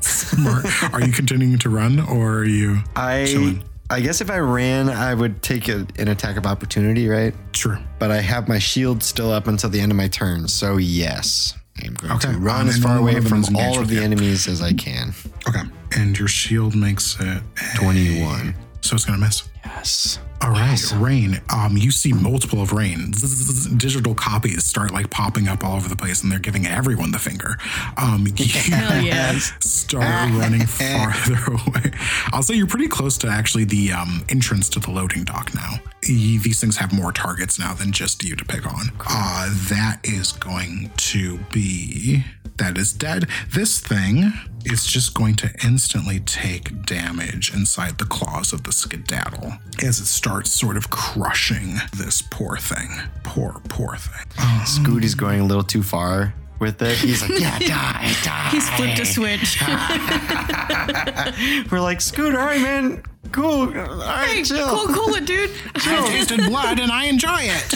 Smart. 0.02 0.66
are 0.94 1.02
you 1.02 1.12
continuing 1.12 1.58
to 1.60 1.70
run, 1.70 2.00
or 2.00 2.40
are 2.40 2.46
you? 2.46 2.80
I 2.96 3.26
Chilling. 3.26 3.64
I 3.90 4.00
guess 4.00 4.22
if 4.22 4.32
I 4.32 4.40
ran, 4.40 4.90
I 4.90 5.14
would 5.14 5.44
take 5.44 5.68
a, 5.68 5.86
an 6.00 6.08
attack 6.08 6.38
of 6.38 6.48
opportunity, 6.48 7.08
right? 7.08 7.36
Sure. 7.52 7.80
But 8.00 8.10
I 8.10 8.22
have 8.22 8.48
my 8.48 8.58
shield 8.58 9.04
still 9.04 9.32
up 9.32 9.48
until 9.48 9.70
the 9.70 9.80
end 9.80 9.92
of 9.92 9.98
my 9.98 10.08
turn, 10.08 10.48
so 10.48 10.78
yes. 10.78 11.54
I'm 11.82 11.94
going 11.96 12.14
Okay, 12.14 12.32
to 12.32 12.38
run 12.38 12.62
um, 12.62 12.70
as 12.70 12.78
far 12.78 12.98
away 12.98 13.20
from 13.22 13.44
all 13.56 13.80
of 13.80 13.88
the 13.88 13.96
you. 13.96 14.02
enemies 14.02 14.48
as 14.48 14.62
I 14.62 14.74
can. 14.74 15.14
Okay. 15.48 15.62
And 15.96 16.18
your 16.18 16.28
shield 16.28 16.76
makes 16.76 17.20
it 17.20 17.28
a- 17.28 17.44
21. 17.78 18.56
So 18.82 18.96
it's 18.96 19.06
gonna 19.06 19.18
miss. 19.18 19.44
Yes. 19.66 20.20
All 20.42 20.50
right, 20.52 20.78
Raine. 20.98 21.40
Um, 21.56 21.78
you 21.78 21.90
see 21.90 22.12
multiple 22.12 22.62
of 22.62 22.74
Raine. 22.74 23.12
Digital 23.78 24.14
copies 24.14 24.66
start 24.66 24.92
like 24.92 25.10
popping 25.10 25.48
up 25.48 25.64
all 25.64 25.78
over 25.78 25.88
the 25.88 25.96
place, 25.96 26.22
and 26.22 26.30
they're 26.30 26.40
giving 26.40 26.66
everyone 26.68 27.12
the 27.12 27.20
finger. 27.20 27.56
Um, 27.96 28.28
you 28.36 28.36
yes. 28.46 29.54
start 29.62 30.04
running 30.34 30.66
farther 30.66 31.40
away. 31.54 31.92
I'll 32.34 32.44
say 32.44 32.56
you're 32.56 32.68
pretty 32.68 32.90
close 32.90 33.18
to 33.20 33.30
actually 33.30 33.64
the 33.64 33.94
um, 33.94 34.26
entrance 34.28 34.68
to 34.70 34.80
the 34.82 34.92
loading 34.92 35.24
dock 35.24 35.56
now. 35.56 35.76
Y- 36.10 36.40
These 36.44 36.60
things 36.60 36.76
have 36.78 36.92
more 36.92 37.14
targets 37.14 37.58
now 37.58 37.74
than 37.74 37.94
just 37.94 38.22
you 38.22 38.36
to 38.36 38.44
pick 38.44 38.66
on. 38.68 38.88
Uh, 39.00 39.50
that 39.70 40.02
is 40.04 40.34
going 40.34 40.92
to 40.98 41.38
be 41.54 42.26
that 42.58 42.78
is 42.78 42.92
dead. 42.94 43.28
This 43.52 43.80
thing 43.80 44.32
is 44.66 44.86
just 44.86 45.14
going 45.16 45.36
to 45.36 45.50
instantly 45.66 46.20
take 46.20 46.86
damage 46.86 47.54
inside 47.54 47.98
the 47.98 48.06
claws 48.06 48.54
of 48.54 48.64
the 48.64 48.72
skedaddle 48.72 49.53
as 49.84 50.00
it 50.00 50.06
starts 50.06 50.52
sort 50.52 50.78
of 50.78 50.90
crushing 50.90 51.76
this 51.98 52.22
poor 52.22 52.58
thing. 52.58 52.90
Poor, 53.24 53.60
poor 53.70 53.96
thing. 53.98 54.26
Uh, 54.38 54.64
Scooty's 54.66 55.16
going 55.16 55.40
a 55.42 55.46
little 55.46 55.64
too 55.64 55.84
far 55.84 56.34
with 56.60 56.82
it. 56.82 56.98
He's 56.98 57.22
like, 57.22 57.40
yeah, 57.40 57.60
die, 57.60 58.14
die. 58.24 58.50
He's 58.52 58.70
flipped 58.72 59.00
a 59.00 59.06
switch. 59.06 59.60
We're 61.72 61.82
like, 61.82 62.02
Scoot, 62.02 62.36
all 62.36 62.46
right, 62.46 62.62
man. 62.62 63.04
Cool. 63.32 63.68
All 63.68 63.74
right, 63.74 64.28
hey, 64.28 64.44
chill. 64.44 64.68
cool, 64.68 64.94
cool 64.94 65.16
it, 65.16 65.26
dude. 65.26 65.50
I 65.76 66.08
tasted 66.08 66.42
blood 66.46 66.80
and 66.80 66.92
I 66.92 67.06
enjoy 67.06 67.40
it. 67.42 67.74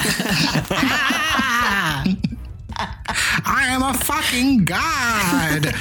I 2.80 3.68
am 3.70 3.82
a 3.84 3.94
fucking 3.94 4.66
god. 4.66 5.74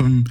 um, 0.00 0.24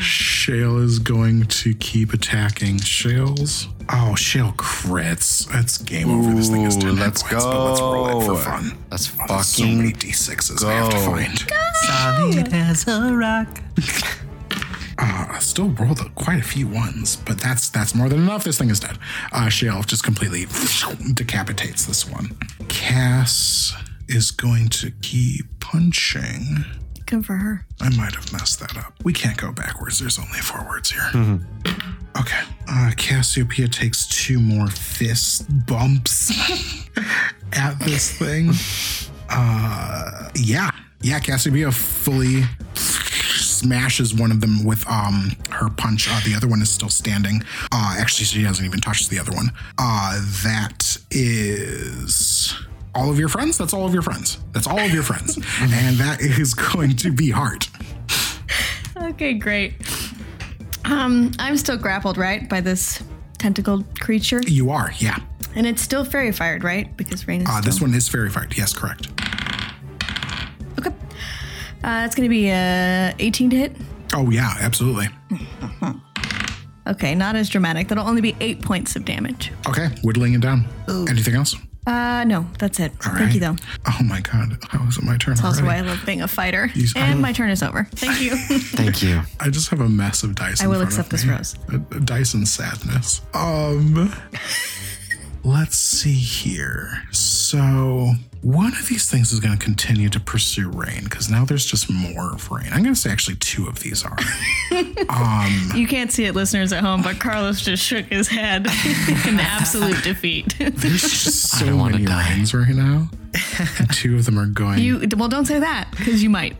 Shale 0.00 0.78
is 0.78 0.98
going 0.98 1.44
to 1.46 1.74
keep 1.74 2.12
attacking. 2.12 2.78
Shale's. 2.80 3.68
Oh, 3.90 4.14
Shale 4.14 4.52
crits. 4.52 5.46
It's 5.58 5.78
game 5.78 6.10
over. 6.10 6.34
This 6.34 6.48
thing 6.50 6.62
is 6.62 6.76
Ooh, 6.76 6.80
10 6.80 6.90
hit 6.90 6.98
let's 7.00 7.22
points, 7.22 7.44
but 7.44 7.68
let's 7.68 7.80
roll 7.80 8.20
it 8.20 8.24
for 8.26 8.36
fun. 8.36 8.78
Let's 8.90 9.12
Oh, 9.20 9.24
there's 9.28 9.46
so 9.46 9.64
many 9.64 9.92
fucking 9.92 10.10
d6s 10.10 10.64
I 10.64 10.72
have 10.74 10.90
to 10.90 10.96
go. 10.96 11.04
find. 11.06 11.38
Solid 11.86 12.52
as 12.52 12.86
a 12.88 13.14
rock. 13.14 13.60
I 15.00 15.38
still 15.40 15.68
rolled 15.68 16.00
a, 16.00 16.08
quite 16.10 16.40
a 16.40 16.44
few 16.44 16.66
ones, 16.66 17.14
but 17.16 17.38
that's 17.40 17.68
that's 17.70 17.94
more 17.94 18.08
than 18.08 18.18
enough. 18.20 18.42
This 18.42 18.58
thing 18.58 18.68
is 18.68 18.80
dead. 18.80 18.98
Uh, 19.30 19.48
Shale 19.48 19.82
just 19.82 20.02
completely 20.02 20.46
decapitates 21.14 21.86
this 21.86 22.04
one. 22.10 22.36
Cass 22.68 23.74
is 24.08 24.30
going 24.30 24.68
to 24.70 24.90
keep 25.02 25.46
punching. 25.60 26.64
Good 27.06 27.24
for 27.24 27.36
her. 27.36 27.66
I 27.80 27.88
might 27.96 28.14
have 28.14 28.32
messed 28.32 28.60
that 28.60 28.76
up. 28.76 28.92
We 29.04 29.12
can't 29.12 29.36
go 29.36 29.50
backwards. 29.52 29.98
There's 29.98 30.18
only 30.18 30.40
forwards 30.40 30.90
here. 30.90 31.40
Okay. 32.18 32.40
Uh, 32.68 32.90
Cassiopeia 32.96 33.68
takes 33.68 34.06
two 34.06 34.38
more 34.40 34.66
fist 34.68 35.46
bumps 35.66 36.30
at 37.52 37.78
this 37.80 38.10
thing. 38.18 38.50
Uh, 39.30 40.28
yeah. 40.36 40.70
Yeah, 41.00 41.18
Cassiopeia 41.20 41.70
fully 41.70 42.42
smashes 42.74 44.14
one 44.14 44.30
of 44.30 44.40
them 44.40 44.64
with 44.64 44.86
um 44.88 45.32
her 45.50 45.68
punch. 45.70 46.08
Uh, 46.10 46.20
the 46.24 46.34
other 46.34 46.46
one 46.48 46.60
is 46.60 46.70
still 46.70 46.88
standing. 46.88 47.42
Uh, 47.72 47.96
actually, 47.98 48.24
she 48.26 48.42
hasn't 48.42 48.66
even 48.66 48.80
touched 48.80 49.08
the 49.10 49.18
other 49.18 49.32
one. 49.32 49.50
Uh, 49.78 50.20
that 50.44 50.96
is 51.10 52.54
all 52.94 53.10
of 53.10 53.18
your 53.18 53.28
friends. 53.28 53.58
That's 53.58 53.72
all 53.74 53.86
of 53.86 53.92
your 53.92 54.02
friends. 54.02 54.38
That's 54.52 54.66
all 54.66 54.78
of 54.78 54.90
your 54.92 55.02
friends, 55.02 55.36
and 55.60 55.96
that 55.98 56.18
is 56.20 56.54
going 56.54 56.96
to 56.96 57.10
be 57.12 57.30
Hart. 57.30 57.68
Okay, 58.96 59.34
great. 59.34 59.74
Um, 60.84 61.32
I'm 61.38 61.56
still 61.56 61.76
grappled, 61.76 62.16
right, 62.16 62.48
by 62.48 62.60
this 62.60 63.02
tentacled 63.38 64.00
creature, 64.00 64.40
You 64.46 64.70
are, 64.70 64.90
yeah. 64.98 65.18
and 65.54 65.66
it's 65.66 65.82
still 65.82 66.04
fairy 66.04 66.32
fired, 66.32 66.64
right? 66.64 66.96
Because 66.96 67.28
Raine 67.28 67.42
is 67.42 67.48
Uh, 67.48 67.60
still. 67.60 67.62
this 67.72 67.80
one 67.80 67.94
is 67.94 68.08
fairy 68.08 68.30
fired. 68.30 68.56
Yes, 68.56 68.72
correct. 68.74 69.08
Okay. 70.78 70.90
Uh, 71.84 72.02
it's 72.06 72.14
gonna 72.14 72.28
be 72.28 72.48
a 72.48 73.14
18 73.18 73.50
to 73.50 73.56
hit. 73.56 73.76
Oh 74.14 74.30
yeah, 74.30 74.54
absolutely. 74.60 75.08
Okay, 76.86 77.14
not 77.14 77.36
as 77.36 77.50
dramatic. 77.50 77.88
That'll 77.88 78.08
only 78.08 78.22
be 78.22 78.34
eight 78.40 78.62
points 78.62 78.96
of 78.96 79.04
damage. 79.04 79.52
Okay, 79.68 79.88
whittling 80.02 80.32
it 80.32 80.40
down. 80.40 80.64
Anything 80.88 81.34
else? 81.34 81.54
Uh, 81.88 82.22
no, 82.24 82.44
that's 82.58 82.78
it. 82.80 82.92
All 83.06 83.14
Thank 83.14 83.32
you, 83.32 83.40
though. 83.40 83.56
Oh 83.86 83.98
my 84.04 84.20
god, 84.20 84.58
how 84.68 84.86
is 84.86 84.98
it 84.98 85.04
my 85.04 85.16
turn 85.16 85.34
That's 85.34 85.44
Also, 85.46 85.64
why 85.64 85.76
I 85.78 85.80
love 85.80 86.02
being 86.04 86.20
a 86.20 86.28
fighter. 86.28 86.66
He's- 86.66 86.92
and 86.94 87.12
don't- 87.14 87.22
my 87.22 87.32
turn 87.32 87.48
is 87.48 87.62
over. 87.62 87.84
Thank 87.94 88.20
you. 88.20 88.36
Thank 88.36 89.02
you. 89.02 89.22
I 89.40 89.48
just 89.48 89.70
have 89.70 89.80
a 89.80 89.88
mess 89.88 90.22
of 90.22 90.34
dice. 90.34 90.60
I 90.60 90.64
in 90.64 90.70
will 90.70 90.76
front 90.80 90.90
accept 90.90 91.06
of 91.06 91.10
this 91.12 91.24
me. 91.24 91.32
rose. 91.32 91.56
A- 91.72 91.96
a 91.96 92.00
dice 92.00 92.34
and 92.34 92.46
sadness. 92.46 93.22
Um, 93.32 94.12
let's 95.44 95.78
see 95.78 96.12
here. 96.12 97.04
So 97.10 98.12
one 98.42 98.72
of 98.72 98.86
these 98.88 99.10
things 99.10 99.32
is 99.32 99.40
going 99.40 99.56
to 99.56 99.64
continue 99.64 100.08
to 100.08 100.20
pursue 100.20 100.70
Raine 100.70 101.04
because 101.04 101.28
now 101.28 101.44
there's 101.44 101.66
just 101.66 101.90
more 101.90 102.32
of 102.32 102.50
Raine. 102.50 102.72
I'm 102.72 102.82
going 102.82 102.94
to 102.94 103.00
say 103.00 103.10
actually 103.10 103.36
two 103.36 103.66
of 103.66 103.80
these 103.80 104.04
are. 104.04 104.16
you 105.74 105.86
can't 105.88 106.12
see 106.12 106.24
it, 106.24 106.34
listeners 106.34 106.72
at 106.72 106.84
home, 106.84 107.02
but 107.02 107.18
Carlos 107.18 107.60
just 107.60 107.82
shook 107.82 108.06
his 108.06 108.28
head 108.28 108.66
in 109.26 109.40
absolute 109.40 110.02
defeat. 110.04 110.54
There's 110.58 111.02
just 111.02 111.58
so 111.58 111.76
many 111.76 112.04
die. 112.04 112.30
Raines 112.30 112.54
right 112.54 112.68
now. 112.68 113.10
And 113.78 113.92
two 113.92 114.16
of 114.16 114.24
them 114.24 114.38
are 114.38 114.46
going. 114.46 114.78
you 114.78 115.06
well, 115.16 115.28
don't 115.28 115.44
say 115.44 115.58
that 115.58 115.90
because 115.90 116.22
you 116.22 116.30
might. 116.30 116.56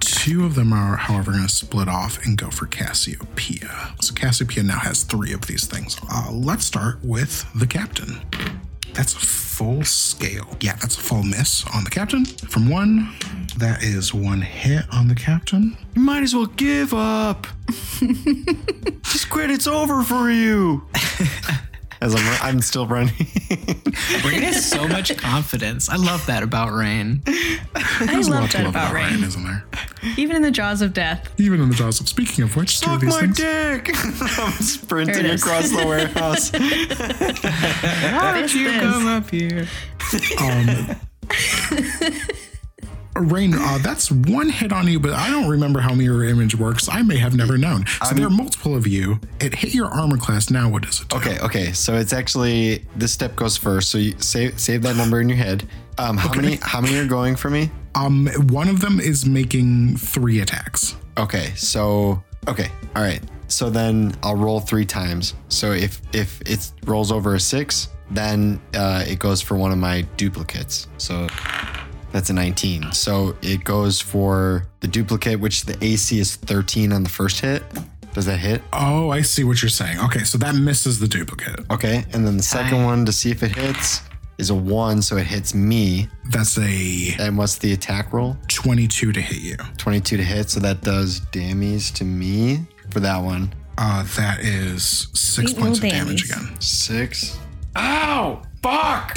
Two 0.00 0.44
of 0.44 0.54
them 0.54 0.72
are, 0.72 0.96
however, 0.96 1.32
going 1.32 1.46
to 1.46 1.48
split 1.48 1.88
off 1.88 2.24
and 2.24 2.36
go 2.36 2.50
for 2.50 2.66
Cassiopeia. 2.66 3.94
So 4.00 4.14
Cassiopeia 4.14 4.64
now 4.64 4.78
has 4.78 5.04
three 5.04 5.32
of 5.32 5.46
these 5.46 5.66
things. 5.66 5.96
Uh, 6.10 6.30
let's 6.32 6.64
start 6.64 6.98
with 7.04 7.46
the 7.54 7.66
captain. 7.66 8.20
That's 8.98 9.14
a 9.14 9.20
full 9.20 9.84
scale. 9.84 10.56
Yeah, 10.60 10.74
that's 10.74 10.96
a 10.96 11.00
full 11.00 11.22
miss 11.22 11.64
on 11.72 11.84
the 11.84 11.90
captain. 11.90 12.24
From 12.24 12.68
one, 12.68 13.14
that 13.56 13.84
is 13.84 14.12
one 14.12 14.40
hit 14.40 14.86
on 14.92 15.06
the 15.06 15.14
captain. 15.14 15.76
You 15.94 16.02
might 16.02 16.24
as 16.24 16.34
well 16.34 16.46
give 16.46 16.92
up. 16.92 17.46
Just 18.00 19.30
quit. 19.30 19.52
It's 19.52 19.68
over 19.68 20.02
for 20.02 20.32
you. 20.32 20.82
As 22.00 22.14
I'm, 22.14 22.38
I'm 22.42 22.60
still 22.60 22.86
running. 22.86 23.12
Raine 24.24 24.42
has 24.42 24.64
so 24.64 24.86
much 24.86 25.16
confidence. 25.16 25.88
I 25.88 25.96
love 25.96 26.24
that 26.26 26.42
about 26.44 26.72
Raine. 26.72 27.22
I 27.26 28.06
There's 28.06 28.28
a 28.28 28.30
love 28.30 28.40
lot 28.42 28.50
to 28.52 28.56
that 28.58 28.64
love 28.66 28.74
about 28.74 28.94
Raine. 28.94 29.24
isn't 29.24 29.42
there? 29.44 29.64
Even 30.16 30.36
in 30.36 30.42
the 30.42 30.50
jaws 30.52 30.80
of 30.80 30.92
death. 30.94 31.28
Even 31.38 31.60
in 31.60 31.68
the 31.70 31.74
jaws 31.74 32.00
of 32.00 32.08
speaking 32.08 32.44
of 32.44 32.54
which, 32.54 32.80
two 32.80 32.88
of 32.90 33.00
Suck 33.00 33.00
these 33.00 33.10
my 33.10 33.20
things. 33.22 33.36
dick. 33.36 33.90
I'm 34.38 34.52
sprinting 34.62 35.24
it 35.24 35.30
is. 35.32 35.42
across 35.42 35.70
the 35.70 35.84
warehouse. 35.84 36.50
How 38.12 38.32
did 38.34 38.54
you 38.54 38.70
this. 38.70 38.80
come 38.80 39.06
up 39.06 39.28
here? 39.30 39.66
Um, 40.40 40.96
Raine, 43.20 43.54
uh, 43.54 43.78
that's 43.82 44.10
one 44.10 44.48
hit 44.48 44.72
on 44.72 44.86
you, 44.86 45.00
but 45.00 45.12
I 45.12 45.30
don't 45.30 45.48
remember 45.48 45.80
how 45.80 45.94
mirror 45.94 46.24
image 46.24 46.56
works. 46.56 46.88
I 46.88 47.02
may 47.02 47.16
have 47.16 47.34
never 47.34 47.58
known. 47.58 47.84
So 48.06 48.14
there 48.14 48.26
are 48.26 48.30
multiple 48.30 48.76
of 48.76 48.86
you. 48.86 49.20
It 49.40 49.54
hit 49.54 49.74
your 49.74 49.86
armor 49.86 50.16
class. 50.16 50.50
Now 50.50 50.68
what 50.68 50.82
does 50.82 51.00
it 51.00 51.08
do? 51.08 51.16
Okay, 51.16 51.38
okay. 51.40 51.72
So 51.72 51.94
it's 51.94 52.12
actually 52.12 52.84
this 52.96 53.12
step 53.12 53.36
goes 53.36 53.56
first. 53.56 53.90
So 53.90 53.98
you 53.98 54.14
save 54.18 54.58
save 54.58 54.82
that 54.82 54.96
number 54.96 55.20
in 55.20 55.28
your 55.28 55.38
head. 55.38 55.66
Um, 55.98 56.16
how 56.16 56.32
many 56.32 56.58
how 56.62 56.80
many 56.80 56.96
are 56.96 57.06
going 57.06 57.36
for 57.36 57.50
me? 57.50 57.70
Um, 57.94 58.28
one 58.48 58.68
of 58.68 58.80
them 58.80 59.00
is 59.00 59.26
making 59.26 59.96
three 59.96 60.40
attacks. 60.40 60.96
Okay, 61.16 61.52
so 61.56 62.22
okay, 62.46 62.70
all 62.94 63.02
right. 63.02 63.20
So 63.48 63.70
then 63.70 64.14
I'll 64.22 64.36
roll 64.36 64.60
three 64.60 64.84
times. 64.84 65.34
So 65.48 65.72
if 65.72 66.00
if 66.12 66.40
it 66.42 66.70
rolls 66.84 67.10
over 67.10 67.34
a 67.34 67.40
six, 67.40 67.88
then 68.10 68.60
uh, 68.74 69.04
it 69.06 69.18
goes 69.18 69.40
for 69.40 69.56
one 69.56 69.72
of 69.72 69.78
my 69.78 70.02
duplicates. 70.16 70.86
So 70.98 71.26
that's 72.12 72.30
a 72.30 72.32
19. 72.32 72.92
So 72.92 73.36
it 73.42 73.64
goes 73.64 74.00
for 74.00 74.66
the 74.80 74.88
duplicate, 74.88 75.38
which 75.40 75.64
the 75.64 75.76
AC 75.84 76.18
is 76.18 76.36
13 76.36 76.92
on 76.92 77.02
the 77.02 77.08
first 77.10 77.40
hit. 77.40 77.62
Does 78.14 78.26
that 78.26 78.38
hit? 78.38 78.62
Oh, 78.72 79.10
I 79.10 79.22
see 79.22 79.44
what 79.44 79.62
you're 79.62 79.68
saying. 79.68 79.98
Okay, 80.00 80.24
so 80.24 80.38
that 80.38 80.54
misses 80.54 80.98
the 80.98 81.06
duplicate. 81.06 81.60
Okay. 81.70 82.04
And 82.12 82.26
then 82.26 82.36
the 82.36 82.42
second 82.42 82.78
Tight. 82.78 82.84
one 82.84 83.04
to 83.06 83.12
see 83.12 83.30
if 83.30 83.42
it 83.42 83.54
hits 83.54 84.00
is 84.38 84.50
a 84.50 84.54
one, 84.54 85.02
so 85.02 85.16
it 85.16 85.26
hits 85.26 85.54
me. 85.54 86.08
That's 86.30 86.58
a 86.58 87.14
And 87.20 87.36
what's 87.36 87.58
the 87.58 87.72
attack 87.74 88.12
roll? 88.12 88.36
22 88.48 89.12
to 89.12 89.20
hit 89.20 89.40
you. 89.40 89.56
22 89.76 90.16
to 90.16 90.22
hit, 90.22 90.50
so 90.50 90.58
that 90.60 90.80
does 90.82 91.20
damage 91.32 91.92
to 91.94 92.04
me 92.04 92.60
for 92.90 93.00
that 93.00 93.18
one. 93.18 93.52
Uh, 93.76 94.04
that 94.16 94.40
is 94.40 95.08
six 95.14 95.52
Eight 95.52 95.58
points 95.58 95.78
of 95.78 95.84
little 95.84 95.98
damage 95.98 96.28
damage. 96.28 96.46
again. 96.48 96.60
Six. 96.60 97.38
Ow! 97.76 98.42
Fuck! 98.62 99.16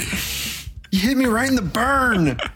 You 0.91 0.99
hit 0.99 1.17
me 1.17 1.25
right 1.25 1.47
in 1.49 1.55
the 1.55 1.61
burn. 1.63 2.37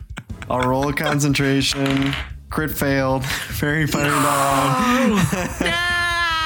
I'll 0.49 0.67
roll 0.67 0.87
a 0.89 0.93
concentration. 0.93 2.13
Crit 2.49 2.71
failed. 2.71 3.25
Fairy 3.25 3.87
fire 3.87 4.05
dog. 4.09 5.71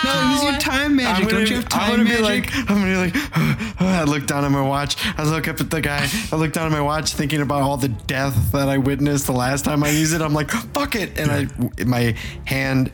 No, 0.01 0.31
use 0.31 0.43
your 0.43 0.53
time 0.59 0.95
magic. 0.95 1.23
I'm 1.26 1.30
gonna, 1.30 1.39
Don't 1.39 1.49
you 1.49 1.55
have 1.57 1.65
I'm 1.65 1.69
time 1.69 1.89
gonna 1.91 2.03
be 2.05 2.21
magic? 2.21 2.55
like, 2.55 2.69
I'm 2.69 2.77
gonna 2.80 3.11
be 3.11 3.19
like, 3.19 3.81
I 3.81 4.03
look 4.05 4.26
down 4.27 4.45
at 4.45 4.51
my 4.51 4.61
watch. 4.61 4.95
I 5.17 5.23
look 5.23 5.49
up 5.49 5.59
at 5.59 5.69
the 5.69 5.81
guy. 5.81 6.07
I 6.31 6.35
look 6.38 6.53
down 6.53 6.65
at 6.67 6.71
my 6.71 6.80
watch, 6.81 7.13
thinking 7.13 7.41
about 7.41 7.63
all 7.63 7.76
the 7.76 7.89
death 7.89 8.53
that 8.53 8.69
I 8.69 8.77
witnessed 8.77 9.26
the 9.26 9.34
last 9.34 9.65
time 9.65 9.84
I 9.84 9.89
used 9.89 10.13
it. 10.13 10.21
I'm 10.21 10.34
like, 10.34 10.51
fuck 10.51 10.95
it, 10.95 11.19
and 11.19 11.30
I, 11.30 11.84
my 11.84 12.15
hand 12.45 12.93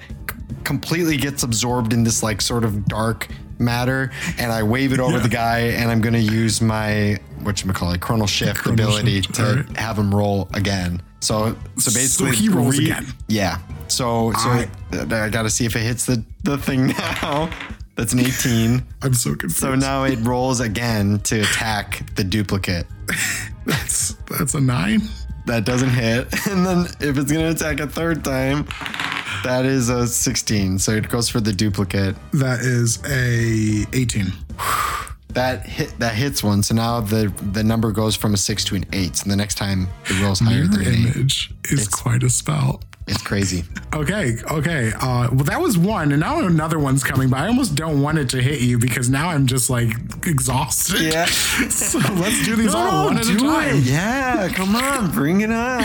completely 0.63 1.17
gets 1.17 1.43
absorbed 1.43 1.93
in 1.93 2.03
this 2.03 2.23
like 2.23 2.41
sort 2.41 2.63
of 2.63 2.85
dark 2.85 3.27
matter, 3.59 4.11
and 4.39 4.51
I 4.51 4.63
wave 4.63 4.91
it 4.91 4.99
over 4.99 5.17
Yeah. 5.17 5.19
the 5.23 5.29
guy, 5.29 5.59
and 5.59 5.91
I'm 5.91 6.01
gonna 6.01 6.17
use 6.17 6.59
my 6.59 7.19
what 7.41 7.63
you 7.63 7.71
call 7.73 7.91
it, 7.91 8.01
chronal 8.01 8.27
shift 8.27 8.61
Chronal 8.61 8.73
ability 8.73 9.21
shift, 9.21 9.35
to 9.35 9.47
alright. 9.47 9.77
have 9.77 9.97
him 9.97 10.13
roll 10.13 10.49
again. 10.53 11.01
So, 11.21 11.55
so 11.77 11.91
basically, 11.91 12.35
he 12.35 12.49
rolls 12.49 12.77
again. 12.77 13.07
Yeah. 13.27 13.59
So, 13.87 14.31
so 14.33 14.49
I- 14.49 14.69
I, 14.93 15.29
got 15.29 15.43
to 15.43 15.49
see 15.49 15.65
if 15.65 15.75
it 15.75 15.79
hits 15.79 16.05
the 16.05 16.23
the 16.43 16.57
thing 16.57 16.87
now. 17.21 17.49
That's 17.95 18.13
an 18.13 18.19
18. 18.19 18.83
I'm 19.01 19.13
so 19.13 19.31
confused. 19.31 19.57
So 19.57 19.73
now 19.73 20.03
it 20.03 20.19
rolls 20.19 20.59
again 20.59 21.19
to 21.21 21.41
attack 21.41 22.13
the 22.15 22.23
duplicate. 22.23 22.85
that's 23.65 24.13
that's 24.37 24.53
a 24.53 24.61
nine. 24.61 25.01
That 25.45 25.65
doesn't 25.65 25.89
hit. 25.89 26.27
And 26.47 26.65
then 26.65 26.85
if 26.99 27.17
it's 27.17 27.31
going 27.31 27.45
to 27.45 27.51
attack 27.51 27.79
a 27.79 27.87
third 27.87 28.23
time, 28.23 28.67
that 29.43 29.63
is 29.63 29.89
a 29.89 30.07
16. 30.07 30.79
So 30.79 30.91
it 30.93 31.07
goes 31.07 31.29
for 31.29 31.39
the 31.39 31.53
duplicate. 31.53 32.15
That 32.31 32.61
is 32.61 32.99
a 33.05 33.85
18. 33.95 34.33
That 35.35 35.65
hit 35.65 35.97
that 35.99 36.15
hits 36.15 36.43
one. 36.43 36.63
So 36.63 36.73
now 36.73 37.01
the 37.01 37.31
the 37.51 37.63
number 37.63 37.91
goes 37.91 38.15
from 38.15 38.33
a 38.33 38.37
6 38.37 38.63
to 38.65 38.75
an 38.75 38.85
8. 38.91 39.17
So 39.17 39.29
the 39.29 39.35
next 39.35 39.55
time 39.55 39.87
it 40.05 40.21
rolls 40.21 40.39
higher 40.39 40.63
Mirror 40.63 40.67
than 40.67 40.87
an 40.87 41.07
8. 41.07 41.15
image 41.15 41.53
is 41.65 41.87
quite 41.87 42.23
a 42.23 42.29
spell. 42.29 42.81
It's 43.07 43.21
crazy. 43.21 43.63
Okay, 43.93 44.37
okay. 44.49 44.91
Uh, 44.99 45.29
well, 45.31 45.43
that 45.45 45.61
was 45.61 45.77
one, 45.77 46.11
and 46.11 46.19
now 46.21 46.39
another 46.39 46.79
one's 46.79 47.03
coming. 47.03 47.29
But 47.29 47.39
I 47.41 47.47
almost 47.47 47.75
don't 47.75 48.01
want 48.01 48.17
it 48.17 48.29
to 48.29 48.41
hit 48.41 48.61
you 48.61 48.79
because 48.79 49.09
now 49.11 49.29
I'm 49.29 49.45
just 49.45 49.69
like 49.69 49.89
exhausted. 50.25 51.01
Yeah. 51.13 51.25
so 51.69 51.99
let's 52.15 52.43
do 52.45 52.55
these 52.55 52.73
all 52.73 53.05
one 53.05 53.17
at 53.17 53.25
a 53.25 53.27
do 53.27 53.37
time. 53.37 53.75
it. 53.75 53.83
Yeah, 53.83 54.49
come 54.51 54.75
on, 54.75 55.11
bring 55.11 55.41
it 55.41 55.51
on. 55.51 55.81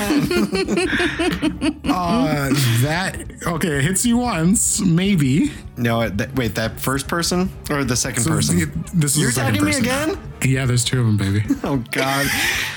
Uh, 1.91 2.49
that 2.83 3.17
okay? 3.47 3.79
It 3.79 3.83
hits 3.85 4.07
you 4.07 4.17
once, 4.19 4.81
maybe. 4.81 5.51
no, 5.77 6.09
that, 6.09 6.35
wait, 6.37 6.55
that 6.55 6.81
first 6.81 7.09
person 7.09 7.51
or 7.69 7.83
the 7.85 7.97
second 7.97 8.23
So 8.23 8.31
person? 8.31 8.59
the- 8.59 8.91
This 8.95 9.17
is 9.17 9.19
You're 9.19 9.31
the 9.31 9.35
second 9.35 9.55
attacking 9.57 9.83
me 9.83 9.89
again? 9.89 10.19
Yeah, 10.43 10.67
there's 10.67 10.85
two 10.85 11.01
of 11.01 11.07
them, 11.07 11.17
baby. 11.17 11.45
Oh 11.65 11.83
God! 11.91 12.27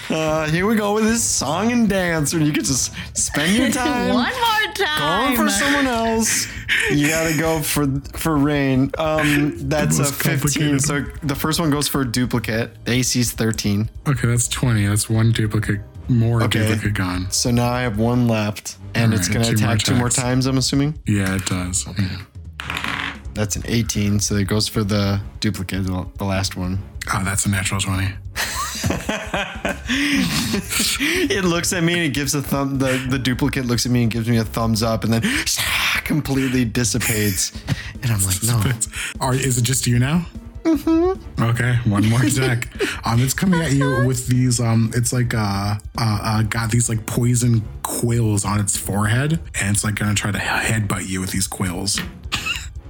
Uh, 0.10 0.48
here 0.50 0.66
we 0.66 0.76
go 0.76 0.94
with 0.96 1.04
this 1.06 1.24
song 1.24 1.72
and 1.72 1.88
dance, 1.88 2.34
where 2.34 2.42
you 2.44 2.52
could 2.52 2.66
just 2.66 2.92
spend 3.16 3.56
your 3.56 3.70
time 3.70 4.14
One 4.14 4.33
more 4.34 4.74
time. 4.76 5.36
going 5.36 5.36
for 5.38 5.50
someone 5.50 5.88
else. 5.88 6.48
You 6.92 7.08
gotta 7.08 7.38
go 7.38 7.62
for 7.62 7.88
for 8.18 8.36
Raine. 8.38 8.92
Um, 8.98 9.54
that's 9.70 10.00
a 10.00 10.06
fifteen. 10.06 10.80
So 10.80 11.02
the 11.24 11.36
first 11.36 11.60
one 11.60 11.70
goes 11.70 11.88
for 11.88 12.02
a 12.02 12.06
duplicate. 12.12 12.76
AC's 12.88 13.32
thirteen. 13.32 13.90
Okay, 14.08 14.28
that's 14.28 14.48
20. 14.48 14.86
That's 14.88 15.10
one 15.10 15.32
duplicate, 15.32 15.82
more 16.10 16.44
Okay. 16.44 16.68
duplicate 16.68 16.94
gone. 16.96 17.32
So 17.32 17.52
now 17.52 17.70
I 17.72 17.82
have 17.82 17.98
one 17.98 18.28
left, 18.28 18.78
and 18.96 19.14
All 19.14 19.20
it's 19.20 19.28
gonna 19.28 19.46
two 19.46 19.52
more 19.64 19.72
attack 19.74 19.80
two 19.86 19.96
more 19.96 20.10
times. 20.10 20.46
I'm 20.46 20.58
assuming 20.58 21.00
Yeah, 21.06 21.36
it 21.36 21.46
does. 21.46 21.86
Yeah. 21.98 23.14
that's 23.34 23.56
an 23.56 23.64
eighteen. 23.68 24.20
So 24.20 24.36
it 24.36 24.48
goes 24.48 24.68
for 24.68 24.84
the 24.84 25.22
duplicate, 25.40 25.86
the 25.86 26.06
the 26.18 26.26
last 26.26 26.56
one. 26.58 26.80
Oh, 27.12 27.24
that's 27.24 27.46
a 27.46 27.50
natural 27.50 27.82
20. 27.82 28.08
It 31.36 31.46
looks 31.46 31.74
at 31.74 31.84
me 31.84 31.94
and 31.94 32.02
it 32.04 32.14
gives 32.14 32.36
a 32.36 32.42
thumb. 32.42 32.78
The, 32.80 33.06
the 33.10 33.20
duplicate 33.20 33.66
looks 33.66 33.86
at 33.86 33.92
me 33.92 34.04
and 34.04 34.12
gives 34.12 34.28
me 34.30 34.38
a 34.38 34.44
thumbs 34.44 34.84
up, 34.84 35.04
and 35.04 35.14
then 35.14 35.22
completely 36.04 36.66
dissipates. 36.66 37.52
And 38.02 38.12
I'm 38.12 38.22
like, 38.24 38.44
no. 38.44 38.62
Are, 39.20 39.34
is 39.34 39.58
it 39.58 39.64
just 39.64 39.88
you 39.88 40.00
now? 40.00 40.26
Mm-hmm. 40.64 41.44
Okay, 41.44 41.76
one 41.90 42.08
more 42.10 42.22
attack. 42.26 42.70
um, 43.06 43.22
it's 43.22 43.34
coming 43.34 43.60
at 43.62 43.74
you 43.74 44.06
with 44.06 44.28
these. 44.28 44.60
Um, 44.60 44.92
it's 44.96 45.12
like 45.12 45.34
uh, 45.34 45.76
uh, 45.98 46.20
uh, 46.22 46.42
got 46.44 46.72
these 46.72 46.88
like 46.90 47.06
poison 47.06 47.64
quills 47.84 48.46
on 48.46 48.60
its 48.60 48.78
forehead, 48.78 49.40
and 49.60 49.76
it's 49.76 49.84
like 49.84 49.96
gonna 49.96 50.14
try 50.16 50.32
to 50.32 50.38
headbutt 50.38 51.08
you 51.08 51.20
with 51.20 51.32
these 51.32 51.48
quills. 51.48 52.00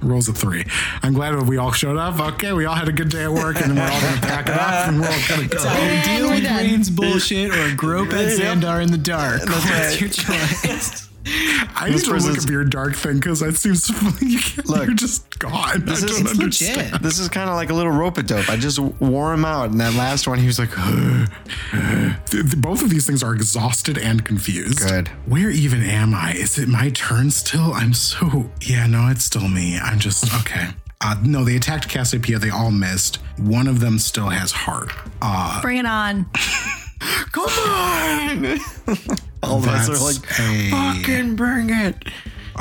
Rolls 0.04 0.28
a 0.28 0.32
three. 0.32 0.64
I'm 1.02 1.14
glad 1.14 1.34
we 1.48 1.56
all 1.56 1.72
showed 1.72 1.96
up. 1.96 2.20
Okay, 2.34 2.52
we 2.52 2.64
all 2.66 2.74
had 2.74 2.88
a 2.88 2.92
good 2.92 3.08
day 3.08 3.24
at 3.24 3.32
work, 3.32 3.60
and 3.60 3.74
we're 3.74 3.82
all 3.82 4.00
gonna 4.00 4.20
pack 4.20 4.48
it 4.48 4.54
up, 4.54 4.88
and 4.88 5.00
we're 5.00 5.06
all 5.08 5.20
gonna 5.28 5.48
go. 5.48 5.58
Either 5.58 6.02
deal 6.18 6.30
with 6.30 6.44
done. 6.44 6.56
Raine's 6.58 6.90
bullshit 6.90 7.50
or 7.56 7.74
grope 7.74 8.12
at 8.12 8.38
Yep. 8.38 8.58
Xandar 8.58 8.82
in 8.82 8.90
the 8.90 8.98
dark. 8.98 9.40
What's 9.48 9.64
right. 9.70 10.00
your 10.00 10.10
choice? 10.10 11.08
I 11.76 11.88
need 11.90 11.98
to 12.00 12.06
look 12.06 12.16
person's- 12.16 12.44
up 12.44 12.50
your 12.50 12.64
dark 12.64 12.94
thing 12.96 13.14
because 13.16 13.40
that 13.40 13.56
seems 13.56 13.88
you 14.22 14.38
can't, 14.38 14.68
Look, 14.68 14.86
you're 14.86 14.94
just 14.94 15.38
gone. 15.38 15.52
I 15.74 15.76
this 15.78 16.02
is- 16.02 16.18
don't 16.20 16.28
understand. 16.30 16.76
legit. 16.92 17.02
This 17.02 17.18
is 17.18 17.28
kind 17.28 17.48
of 17.48 17.56
like 17.56 17.70
a 17.70 17.74
little 17.74 17.92
rope 17.92 18.18
a 18.18 18.22
dope. 18.22 18.48
I 18.50 18.56
just 18.56 18.78
wore 18.78 19.32
him 19.32 19.44
out. 19.44 19.70
And 19.70 19.80
that 19.80 19.94
last 19.94 20.26
one, 20.28 20.38
he 20.38 20.46
was 20.46 20.58
like, 20.58 20.70
Th- 20.74 22.16
th- 22.30 22.56
Both 22.58 22.82
of 22.82 22.90
these 22.90 23.06
things 23.06 23.22
are 23.22 23.34
exhausted 23.34 23.98
and 23.98 24.24
confused. 24.24 24.78
Good. 24.80 25.08
Where 25.26 25.50
even 25.50 25.82
am 25.82 26.14
I? 26.14 26.32
Is 26.34 26.58
it 26.58 26.68
my 26.68 26.90
turn 26.90 27.30
still? 27.30 27.72
I'm 27.72 27.94
so. 27.94 28.50
Yeah, 28.60 28.86
no, 28.86 29.08
it's 29.08 29.24
still 29.24 29.48
me. 29.48 29.78
I'm 29.78 29.98
just. 29.98 30.32
Okay. 30.40 30.68
Uh, 31.00 31.16
no, 31.22 31.44
they 31.44 31.56
attacked 31.56 31.88
Cassiopeia. 31.88 32.38
They 32.38 32.50
all 32.50 32.70
missed. 32.70 33.16
One 33.38 33.66
of 33.66 33.80
them 33.80 33.98
still 33.98 34.28
has 34.28 34.52
Hart. 34.52 34.90
Uh, 35.20 35.60
Bring 35.60 35.78
it 35.78 35.86
on. 35.86 36.26
come 37.32 37.44
on. 37.46 38.58
All 39.48 39.58
of 39.58 39.68
us 39.68 39.88
are 39.88 39.92
That's 39.92 40.02
like, 40.22 40.40
a- 40.40 40.70
fucking 40.70 41.36
bring 41.36 41.70
it. 41.70 41.96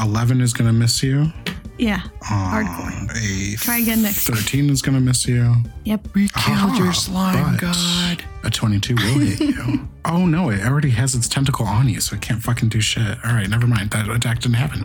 11 0.01 0.41
is 0.41 0.53
going 0.53 0.67
to 0.67 0.73
miss 0.73 1.03
you. 1.03 1.31
Yeah. 1.77 2.01
Hardcore. 2.21 3.01
Um, 3.01 3.09
a 3.15 3.55
Try 3.57 3.79
again 3.79 4.03
next. 4.03 4.27
13 4.27 4.69
is 4.69 4.81
going 4.81 4.95
to 4.95 5.01
miss 5.01 5.27
you. 5.27 5.55
Yep. 5.85 6.07
We 6.13 6.29
killed 6.35 6.77
your 6.77 6.93
slime 6.93 7.53
but 7.55 7.61
god. 7.61 8.23
A 8.43 8.49
22 8.49 8.95
will 8.95 9.01
hit 9.19 9.39
you. 9.39 9.87
Oh 10.05 10.25
no, 10.25 10.49
it 10.49 10.59
already 10.65 10.89
has 10.89 11.15
its 11.15 11.29
tentacle 11.29 11.65
on 11.65 11.87
you, 11.87 12.01
so 12.01 12.17
it 12.17 12.21
can't 12.21 12.43
fucking 12.43 12.67
do 12.67 12.81
shit. 12.81 13.17
All 13.23 13.31
right, 13.31 13.49
never 13.49 13.65
mind. 13.65 13.91
That 13.91 14.09
attack 14.09 14.39
didn't 14.41 14.55
happen. 14.55 14.81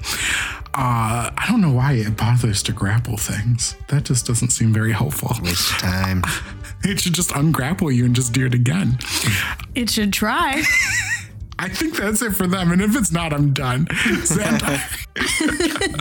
Uh, 0.75 1.29
I 1.37 1.45
don't 1.49 1.61
know 1.61 1.73
why 1.73 1.95
it 1.95 2.17
bothers 2.17 2.63
to 2.63 2.73
grapple 2.73 3.17
things. 3.17 3.75
That 3.89 4.05
just 4.05 4.27
doesn't 4.29 4.51
seem 4.51 4.73
very 4.73 4.93
helpful. 4.93 5.33
Waste 5.43 5.71
time. 5.81 6.23
It 6.85 7.01
should 7.01 7.15
just 7.15 7.31
ungrapple 7.31 7.93
you 7.93 8.05
and 8.05 8.15
just 8.15 8.33
do 8.33 8.47
it 8.47 8.55
again. 8.55 8.99
It 9.75 9.91
should 9.91 10.13
try. 10.13 10.63
I 11.59 11.69
think 11.69 11.97
that's 11.97 12.23
it 12.23 12.33
for 12.37 12.47
them. 12.47 12.71
And 12.73 12.81
if 12.81 12.95
it's 12.97 13.11
not, 13.13 13.33
I'm 13.33 13.53
done. 13.53 13.87
Xandar, 13.87 14.79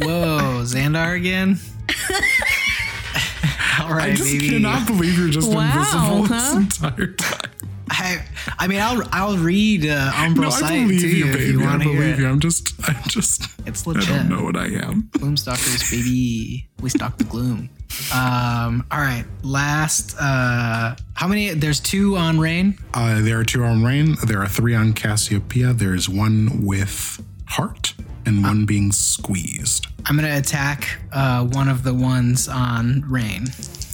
Whoa, 0.03 0.61
Xandar 0.63 1.15
again? 1.15 1.57
All 3.81 3.93
right, 3.93 4.11
I 4.11 4.15
just 4.15 4.31
baby. 4.31 4.49
cannot 4.49 4.85
believe 4.88 5.17
you're 5.17 5.29
just 5.29 5.49
Wow, 5.51 5.61
invisible 5.63 6.25
huh? 6.25 6.34
this 6.59 6.81
entire 6.81 7.07
time. 7.13 7.51
I, 7.89 8.21
I 8.59 8.67
mean, 8.67 8.79
I'll 8.81 9.01
I'll 9.13 9.38
read 9.38 9.85
uh, 9.85 10.11
Umbral 10.13 10.35
No, 10.41 10.49
Sight 10.49 10.88
to 10.88 10.93
you, 10.93 11.25
you, 11.25 11.31
if 11.34 11.47
you 11.47 11.61
I 11.61 11.65
want 11.65 11.84
to 11.84 11.89
hear 11.89 11.97
believe 11.99 12.13
it. 12.15 12.19
you. 12.19 12.27
I'm 12.27 12.39
just, 12.41 12.73
I'm 12.88 13.01
just, 13.07 13.43
It's 13.65 13.88
legit. 13.88 14.09
I 14.09 14.17
don't 14.17 14.29
know 14.29 14.43
what 14.43 14.57
I 14.57 14.65
am. 14.65 15.03
Gloomstalkers, 15.13 15.89
baby. 15.89 16.67
We 16.81 16.89
stalk 16.89 17.17
the 17.17 17.23
gloom. 17.23 17.69
Um, 18.14 18.85
all 18.91 18.99
right, 18.99 19.26
last. 19.43 20.15
Uh, 20.19 20.95
how 21.14 21.27
many? 21.27 21.49
There's 21.51 21.80
two 21.80 22.15
on 22.15 22.39
Raine. 22.39 22.77
Uh, 22.93 23.22
there 23.22 23.39
are 23.39 23.43
two 23.43 23.64
on 23.64 23.84
Raine. 23.84 24.15
There 24.26 24.41
are 24.41 24.47
three 24.47 24.76
on 24.76 24.93
Cassiopeia. 24.93 25.73
There 25.73 25.95
is 25.95 26.07
one 26.07 26.65
with 26.65 27.23
Hart 27.45 27.93
and 28.26 28.43
one 28.43 28.65
being 28.65 28.91
squeezed. 28.91 29.88
I'm 30.05 30.15
gonna 30.15 30.38
attack 30.38 30.99
uh, 31.11 31.45
one 31.45 31.69
of 31.69 31.84
the 31.84 31.93
ones 31.93 32.47
on 32.47 33.03
Raine. 33.07 33.47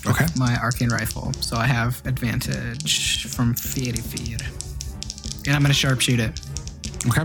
Okay. 0.06 0.26
My 0.36 0.58
arcane 0.62 0.90
rifle, 0.90 1.32
so 1.34 1.56
I 1.56 1.66
have 1.66 2.02
advantage 2.06 3.28
from 3.28 3.54
Fairy 3.54 3.94
Fire. 3.94 4.48
And 5.48 5.56
I'm 5.56 5.62
gonna 5.62 5.74
sharpshoot 5.74 6.20
it. 6.20 6.42
Okay. 7.08 7.24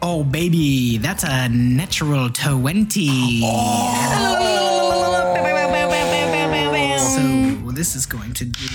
Oh, 0.00 0.22
baby, 0.22 0.98
that's 0.98 1.24
a 1.24 1.48
natural 1.48 2.30
20. 2.30 3.40
So 3.40 4.57
this 7.78 7.94
is 7.94 8.06
going 8.06 8.32
to 8.34 8.44
do. 8.44 8.66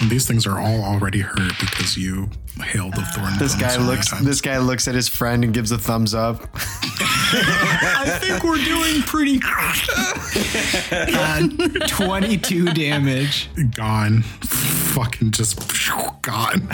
And 0.00 0.08
these 0.10 0.26
things 0.26 0.46
are 0.46 0.58
all 0.60 0.84
already 0.84 1.18
hurt 1.20 1.52
because 1.58 1.96
you 1.98 2.30
hailed 2.62 2.94
the 2.94 3.02
thorn. 3.02 3.32
This 3.38 3.54
guy 3.56 3.70
so 3.70 3.80
looks. 3.82 4.10
This 4.22 4.40
guy 4.40 4.58
looks 4.58 4.86
at 4.86 4.94
his 4.94 5.08
friend 5.08 5.42
and 5.42 5.52
gives 5.52 5.72
a 5.72 5.78
thumbs 5.78 6.14
up. 6.14 6.48
I 6.54 8.18
think 8.20 8.44
we're 8.44 8.62
doing 8.64 9.02
pretty. 9.02 9.40
uh, 10.92 11.48
22 11.88 12.66
damage. 12.72 13.50
gone. 13.74 14.22
Fucking 14.22 15.32
just 15.32 15.58
gone. 16.22 16.60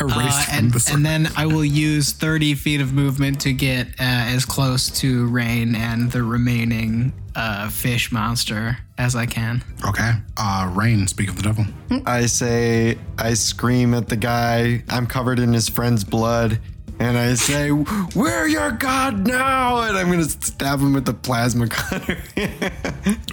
Erased 0.00 0.18
Uh, 0.18 0.42
from 0.44 0.58
and, 0.58 0.72
the 0.72 0.80
circle. 0.80 0.96
and 0.96 1.06
then 1.06 1.28
I 1.36 1.46
will 1.46 1.64
use 1.64 2.12
30 2.12 2.54
feet 2.54 2.80
of 2.80 2.92
movement 2.92 3.40
to 3.42 3.52
get 3.52 3.88
uh, 3.88 3.92
as 4.00 4.44
close 4.44 4.88
to 5.00 5.26
Raine 5.28 5.74
and 5.74 6.10
the 6.10 6.22
remaining 6.22 7.12
uh, 7.36 7.68
fish 7.68 8.10
monster 8.10 8.78
as 8.98 9.14
I 9.14 9.26
can. 9.26 9.62
Okay. 9.86 10.12
Uh, 10.36 10.68
Raine, 10.74 11.06
speak 11.06 11.28
of 11.28 11.36
the 11.36 11.42
devil. 11.42 11.64
I 12.06 12.26
say. 12.26 12.98
I 13.18 13.34
scream 13.34 13.94
at 13.94 14.08
the 14.08 14.16
guy. 14.16 14.82
I'm 14.88 15.06
covered 15.06 15.38
in 15.38 15.52
his 15.52 15.68
friend's 15.68 16.02
blood. 16.02 16.58
And 16.98 17.18
I 17.18 17.34
say, 17.34 17.72
"We're 17.72 18.46
your 18.46 18.70
god 18.70 19.26
now!" 19.26 19.82
And 19.82 19.98
I'm 19.98 20.08
gonna 20.10 20.24
stab 20.24 20.80
him 20.80 20.94
with 20.94 21.04
the 21.04 21.12
plasma 21.12 21.68
cutter. 21.68 22.16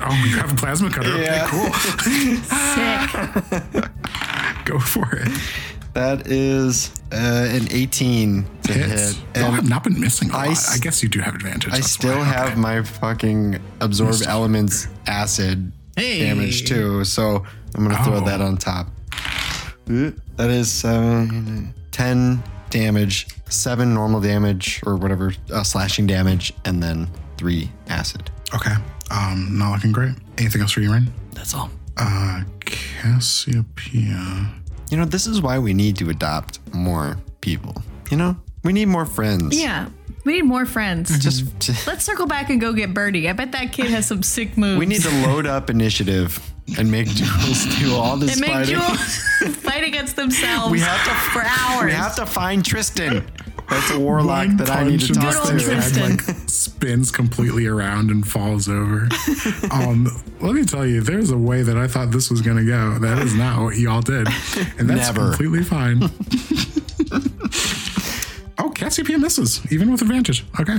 Oh, 0.05 0.23
you 0.27 0.35
have 0.35 0.51
a 0.51 0.55
plasma 0.55 0.89
cutter. 0.89 1.17
Yeah. 1.17 1.45
Okay, 1.45 1.55
cool. 1.55 1.73
Sick. 3.73 3.89
Go 4.65 4.79
for 4.79 5.07
it. 5.15 5.29
That 5.93 6.27
is 6.27 6.91
uh, 7.11 7.15
an 7.51 7.67
18 7.71 8.45
to 8.63 8.73
Hits. 8.73 8.91
hit. 8.91 9.15
Y'all 9.35 9.45
And 9.45 9.55
have 9.55 9.69
not 9.69 9.83
been 9.83 9.99
missing 9.99 10.31
a 10.31 10.33
I 10.35 10.45
lot. 10.47 10.51
s- 10.53 10.75
I 10.75 10.79
guess 10.79 11.03
you 11.03 11.09
do 11.09 11.19
have 11.19 11.35
advantage. 11.35 11.71
I 11.71 11.81
still 11.81 12.17
why. 12.17 12.23
have 12.23 12.47
Okay. 12.51 12.59
my 12.59 12.81
fucking 12.81 13.59
absorb 13.79 14.15
elements 14.27 14.87
acid 15.05 15.71
Hey. 15.95 16.19
damage 16.21 16.65
too, 16.65 17.03
so 17.03 17.43
I'm 17.75 17.87
gonna 17.87 18.03
throw 18.03 18.15
Oh. 18.15 18.25
that 18.25 18.41
on 18.41 18.57
top. 18.57 18.89
That 19.85 20.49
is 20.49 20.71
seven, 20.71 21.73
10 21.91 22.41
damage, 22.71 23.27
seven 23.49 23.93
normal 23.93 24.19
damage 24.19 24.81
or 24.87 24.95
whatever 24.95 25.33
uh, 25.51 25.61
slashing 25.63 26.07
damage, 26.07 26.53
and 26.65 26.81
then 26.81 27.07
three 27.37 27.69
acid. 27.89 28.31
Okay. 28.55 28.73
Um, 29.11 29.59
not 29.59 29.73
looking 29.73 29.91
great. 29.91 30.15
Anything 30.39 30.61
else 30.61 30.71
for 30.71 30.81
you, 30.81 30.91
Raine? 30.91 31.13
That's 31.33 31.53
all. 31.53 31.69
Uh, 31.97 32.41
Cassiopeia. 32.65 34.49
You 34.93 34.99
know, 34.99 35.05
this 35.05 35.25
is 35.25 35.41
why 35.41 35.57
we 35.57 35.73
need 35.73 35.97
to 35.97 36.11
adopt 36.11 36.59
more 36.71 37.17
people. 37.41 37.73
You 38.11 38.17
know, 38.17 38.37
we 38.63 38.73
need 38.73 38.89
more 38.89 39.07
friends. 39.07 39.59
Yeah. 39.59 39.89
We 40.23 40.33
need 40.33 40.43
more 40.43 40.67
friends. 40.67 41.09
Mm-hmm. 41.09 41.19
Just, 41.67 41.87
Let's 41.87 42.05
circle 42.05 42.27
back 42.27 42.51
and 42.51 42.61
go 42.61 42.73
get 42.73 42.93
Birdie. 42.93 43.27
I 43.27 43.33
bet 43.33 43.53
that 43.53 43.71
kid 43.71 43.87
has 43.87 44.05
some 44.05 44.21
sick 44.21 44.55
moves. 44.55 44.77
we 44.77 44.85
need 44.85 45.01
to 45.01 45.09
load 45.27 45.47
up 45.47 45.71
initiative 45.71 46.39
and 46.77 46.91
make 46.91 47.07
Jules 47.07 47.65
do 47.79 47.95
all 47.95 48.17
this 48.17 48.33
and 48.33 48.41
make 48.41 48.51
fighting. 48.51 48.75
Jules 48.75 49.55
fight 49.55 49.83
against 49.83 50.15
themselves 50.15 50.71
We 50.71 50.81
have 50.81 51.03
to 51.05 51.31
for 51.31 51.41
hours. 51.41 51.85
We 51.85 51.91
have 51.93 52.15
to 52.17 52.27
find 52.27 52.63
Tristan. 52.63 53.25
That's 53.69 53.91
a 53.91 53.99
warlock 53.99 54.47
One 54.47 54.57
that 54.57 54.69
I 54.69 54.83
need 54.83 54.99
to 55.01 55.13
punch 55.13 55.35
talk 55.35 55.49
and 55.49 55.59
Good 55.59 55.81
to. 55.81 55.99
head, 55.99 56.09
like, 56.11 56.21
spins 56.49 57.11
completely 57.11 57.65
around 57.65 58.11
and 58.11 58.27
falls 58.27 58.67
over. 58.69 59.07
um, 59.71 60.07
let 60.41 60.53
me 60.53 60.63
tell 60.65 60.85
you, 60.85 61.01
there's 61.01 61.31
a 61.31 61.37
way 61.37 61.63
that 61.63 61.77
I 61.77 61.87
thought 61.87 62.11
this 62.11 62.29
was 62.29 62.41
going 62.41 62.57
to 62.57 62.65
go. 62.65 62.99
That 62.99 63.19
is 63.19 63.33
not 63.33 63.61
what 63.63 63.77
y'all 63.77 64.01
did. 64.01 64.27
And 64.77 64.89
that's 64.89 65.07
Never. 65.13 65.29
completely 65.29 65.63
fine. 65.63 66.03
oh, 68.59 68.69
Cassiopeia 68.75 69.17
misses, 69.17 69.61
even 69.71 69.91
with 69.91 70.01
advantage. 70.01 70.45
Okay. 70.59 70.77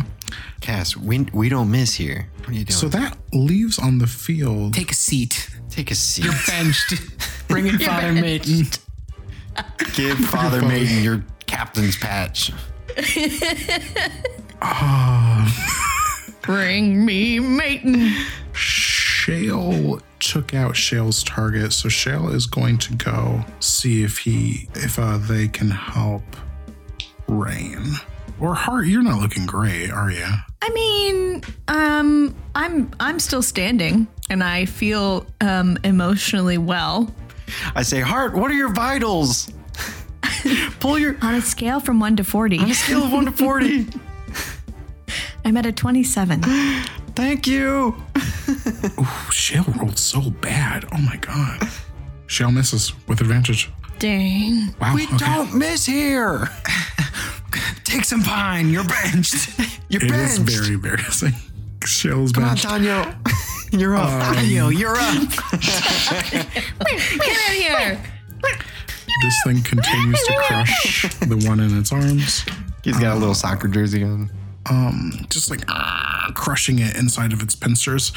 Cass, 0.60 0.96
we 0.96 1.26
we 1.32 1.48
don't 1.48 1.70
miss 1.70 1.94
here. 1.94 2.28
What 2.40 2.48
are 2.50 2.52
you 2.52 2.64
doing? 2.64 2.70
So 2.76 2.88
that 2.88 3.16
leaves 3.32 3.78
on 3.78 3.98
the 3.98 4.06
field. 4.06 4.74
Take 4.74 4.90
a 4.92 4.94
seat. 4.94 5.50
Take 5.70 5.90
a 5.90 5.94
seat. 5.94 6.24
You're 6.24 6.34
benched. 6.46 6.94
Bring 7.48 7.66
in 7.66 7.78
Father 7.78 8.12
benched. 8.14 8.22
Maiden. 8.48 8.66
Give 9.94 10.18
Father 10.18 10.62
Maiden 10.62 11.02
your 11.02 11.24
captain's 11.46 11.96
patch. 11.96 12.52
Bring 16.42 17.04
me 17.04 17.40
Maiden. 17.40 18.12
Shale 18.52 20.00
took 20.20 20.54
out 20.54 20.76
Shale's 20.76 21.22
target, 21.22 21.72
so 21.72 21.88
Shale 21.88 22.28
is 22.28 22.46
going 22.46 22.78
to 22.78 22.94
go 22.94 23.44
see 23.60 24.02
if 24.02 24.18
he 24.18 24.68
if 24.74 24.98
uh, 24.98 25.18
they 25.18 25.48
can 25.48 25.70
help 25.70 26.22
Raine. 27.26 27.94
Or 28.40 28.54
Hart, 28.54 28.86
you're 28.86 29.02
not 29.02 29.20
looking 29.20 29.46
great, 29.46 29.90
are 29.90 30.10
you? 30.10 30.26
I 30.60 30.70
mean, 30.70 31.42
um, 31.68 32.34
I'm 32.54 32.90
I'm 33.00 33.18
still 33.18 33.42
standing 33.42 34.06
and 34.28 34.42
I 34.42 34.66
feel 34.66 35.26
um 35.40 35.78
emotionally 35.84 36.58
well. 36.58 37.12
I 37.74 37.82
say, 37.82 38.00
Hart, 38.00 38.34
what 38.34 38.50
are 38.50 38.54
your 38.54 38.72
vitals? 38.72 39.50
Pull 40.80 40.98
your 40.98 41.16
On 41.22 41.34
a 41.34 41.40
scale 41.40 41.80
from 41.80 42.00
one 42.00 42.16
to 42.16 42.24
forty, 42.24 42.58
on 42.58 42.70
a 42.70 42.74
scale 42.74 43.04
of 43.04 43.12
one 43.12 43.24
to 43.26 43.32
forty. 43.32 43.86
I'm 45.44 45.56
at 45.56 45.66
a 45.66 45.72
twenty-seven. 45.72 46.42
Thank 47.14 47.46
you. 47.46 47.94
Shale 49.30 49.64
rolled 49.78 49.98
so 49.98 50.30
bad. 50.30 50.84
Oh 50.92 50.98
my 50.98 51.16
god. 51.16 51.68
Shale 52.26 52.50
misses 52.50 52.92
with 53.06 53.20
advantage. 53.20 53.70
Dang. 53.98 54.74
Wow. 54.80 54.94
We 54.94 55.04
okay. 55.04 55.16
don't 55.18 55.54
miss 55.54 55.86
here. 55.86 56.48
Take 57.84 58.04
some 58.04 58.22
pine. 58.22 58.70
You're 58.70 58.84
benched. 58.84 59.48
You're 59.88 60.02
It 60.04 60.10
is 60.10 60.38
benched. 60.38 60.50
very 60.58 60.74
embarrassing. 60.74 61.34
Shale's 61.84 62.32
Come 62.32 62.42
on, 62.44 62.50
benched. 62.50 62.64
Tanya. 62.64 63.16
You're 63.70 63.94
up. 63.96 64.10
Um, 64.10 64.34
Daniel, 64.34 64.72
you're 64.72 64.96
up. 64.96 65.28
Get 66.30 66.46
in 67.48 67.62
here. 67.62 68.00
This 69.22 69.40
thing 69.44 69.62
continues 69.62 70.20
to 70.22 70.34
crush 70.46 71.02
the 71.20 71.42
one 71.48 71.60
in 71.60 71.78
its 71.78 71.92
arms. 71.92 72.44
He's 72.82 72.98
got 72.98 73.16
a 73.16 73.18
little 73.18 73.34
soccer 73.34 73.68
jersey 73.68 74.04
on. 74.04 74.30
Um, 74.68 75.26
just 75.28 75.50
like 75.50 75.60
ah, 75.68 76.30
crushing 76.34 76.78
it 76.78 76.96
inside 76.96 77.32
of 77.32 77.42
its 77.42 77.54
pincers. 77.54 78.12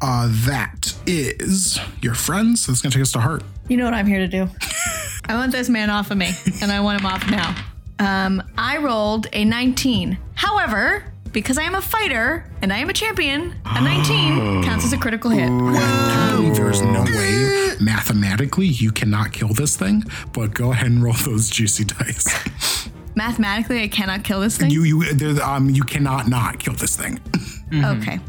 Uh, 0.00 0.28
that 0.46 0.94
is 1.06 1.78
your 2.00 2.14
friend. 2.14 2.58
So 2.58 2.72
that's 2.72 2.82
gonna 2.82 2.92
take 2.92 3.02
us 3.02 3.12
to 3.12 3.20
Hart. 3.20 3.42
You 3.68 3.76
know 3.76 3.84
what 3.84 3.94
I'm 3.94 4.06
here 4.06 4.18
to 4.18 4.28
do. 4.28 4.48
I 5.26 5.34
want 5.34 5.52
this 5.52 5.68
man 5.68 5.90
off 5.90 6.10
of 6.10 6.18
me, 6.18 6.30
and 6.60 6.72
I 6.72 6.80
want 6.80 7.00
him 7.00 7.06
off 7.06 7.30
now. 7.30 7.54
Um, 7.98 8.42
I 8.58 8.78
rolled 8.78 9.28
a 9.32 9.44
19. 9.44 10.18
However, 10.34 11.11
because 11.32 11.58
I 11.58 11.62
am 11.62 11.74
a 11.74 11.80
fighter 11.80 12.44
and 12.60 12.72
I 12.72 12.78
am 12.78 12.90
a 12.90 12.92
champion, 12.92 13.54
a 13.64 13.80
19 13.80 14.62
counts 14.64 14.84
as 14.84 14.92
a 14.92 14.98
critical 14.98 15.30
hit. 15.30 15.48
I 15.50 16.50
there 16.54 16.70
is 16.70 16.82
no 16.82 17.02
way 17.02 17.70
mathematically 17.80 18.66
you 18.66 18.92
cannot 18.92 19.32
kill 19.32 19.48
this 19.48 19.76
thing, 19.76 20.04
but 20.32 20.54
go 20.54 20.72
ahead 20.72 20.86
and 20.90 21.02
roll 21.02 21.14
those 21.14 21.48
juicy 21.48 21.84
dice. 21.98 22.88
Mathematically, 23.14 23.82
I 23.82 23.88
cannot 23.88 24.24
kill 24.24 24.40
this 24.40 24.56
thing. 24.56 24.70
you 24.70 24.84
you 24.84 25.12
there, 25.14 25.42
um 25.42 25.68
you 25.70 25.82
cannot 25.82 26.28
not 26.28 26.58
kill 26.58 26.74
this 26.74 26.96
thing. 26.96 27.20
Okay. 27.72 28.20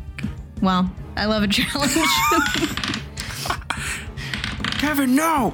Well, 0.62 0.90
I 1.18 1.26
love 1.26 1.44
a 1.44 1.50
challenge. 1.50 1.92
Kevin, 4.80 5.16
no. 5.16 5.54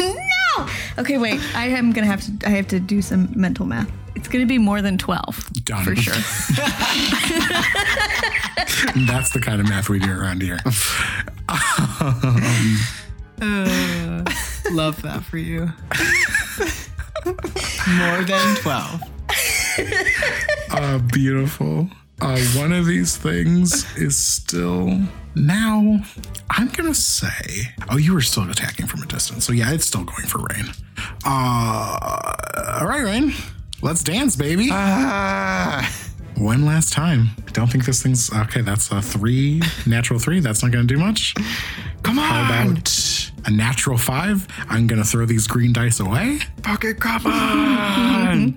no. 0.00 0.66
Okay, 0.96 1.18
wait. 1.18 1.38
I 1.54 1.66
am 1.66 1.92
gonna 1.92 2.06
have 2.06 2.22
to. 2.22 2.46
I 2.48 2.50
have 2.52 2.66
to 2.68 2.80
do 2.80 3.02
some 3.02 3.28
mental 3.36 3.66
math. 3.66 3.90
It's 4.16 4.28
gonna 4.28 4.46
be 4.46 4.58
more 4.58 4.80
than 4.82 4.96
12 4.98 5.52
Done. 5.64 5.84
for 5.84 5.96
sure. 5.96 6.14
That's 9.06 9.30
the 9.32 9.40
kind 9.42 9.60
of 9.60 9.68
math 9.68 9.88
we 9.88 9.98
do 9.98 10.10
around 10.10 10.42
here. 10.42 10.58
Love 14.72 15.00
that 15.02 15.24
for 15.24 15.38
you. 15.38 15.72
More 17.96 18.24
than 18.24 18.56
12. 18.56 19.02
Uh, 20.70 20.98
beautiful. 21.12 21.88
Uh, 22.20 22.38
one 22.56 22.72
of 22.72 22.86
these 22.86 23.16
things 23.16 23.84
is 23.96 24.16
still 24.16 25.00
now. 25.34 26.00
I'm 26.50 26.68
gonna 26.68 26.94
say, 26.94 27.74
oh, 27.90 27.96
you 27.96 28.14
were 28.14 28.20
still 28.20 28.48
attacking 28.48 28.86
from 28.86 29.02
a 29.02 29.06
distance, 29.06 29.44
so 29.44 29.52
yeah, 29.52 29.72
it's 29.72 29.84
still 29.86 30.04
going 30.04 30.26
for 30.26 30.38
Raine. 30.38 30.70
Uh, 31.24 32.78
all 32.80 32.86
right, 32.86 33.02
Raine. 33.02 33.32
Let's 33.84 34.02
dance, 34.02 34.34
baby. 34.34 34.70
Ah. 34.72 35.86
One 36.38 36.64
last 36.64 36.94
time. 36.94 37.28
Don't 37.52 37.70
think 37.70 37.84
this 37.84 38.02
thing's 38.02 38.32
okay. 38.32 38.62
That's 38.62 38.90
a 38.90 39.02
three, 39.02 39.60
natural 39.86 40.18
three. 40.18 40.40
That's 40.40 40.62
not 40.62 40.72
gonna 40.72 40.84
do 40.84 40.96
much. 40.96 41.34
Come 42.02 42.18
on. 42.18 42.24
How 42.24 42.46
about 42.46 43.30
a 43.44 43.50
natural 43.50 43.98
five? 43.98 44.48
I'm 44.70 44.86
gonna 44.86 45.04
throw 45.04 45.26
these 45.26 45.46
green 45.46 45.74
dice 45.74 46.00
away. 46.00 46.38
Fucking 46.62 46.94
come 46.94 47.26
on. 47.26 48.56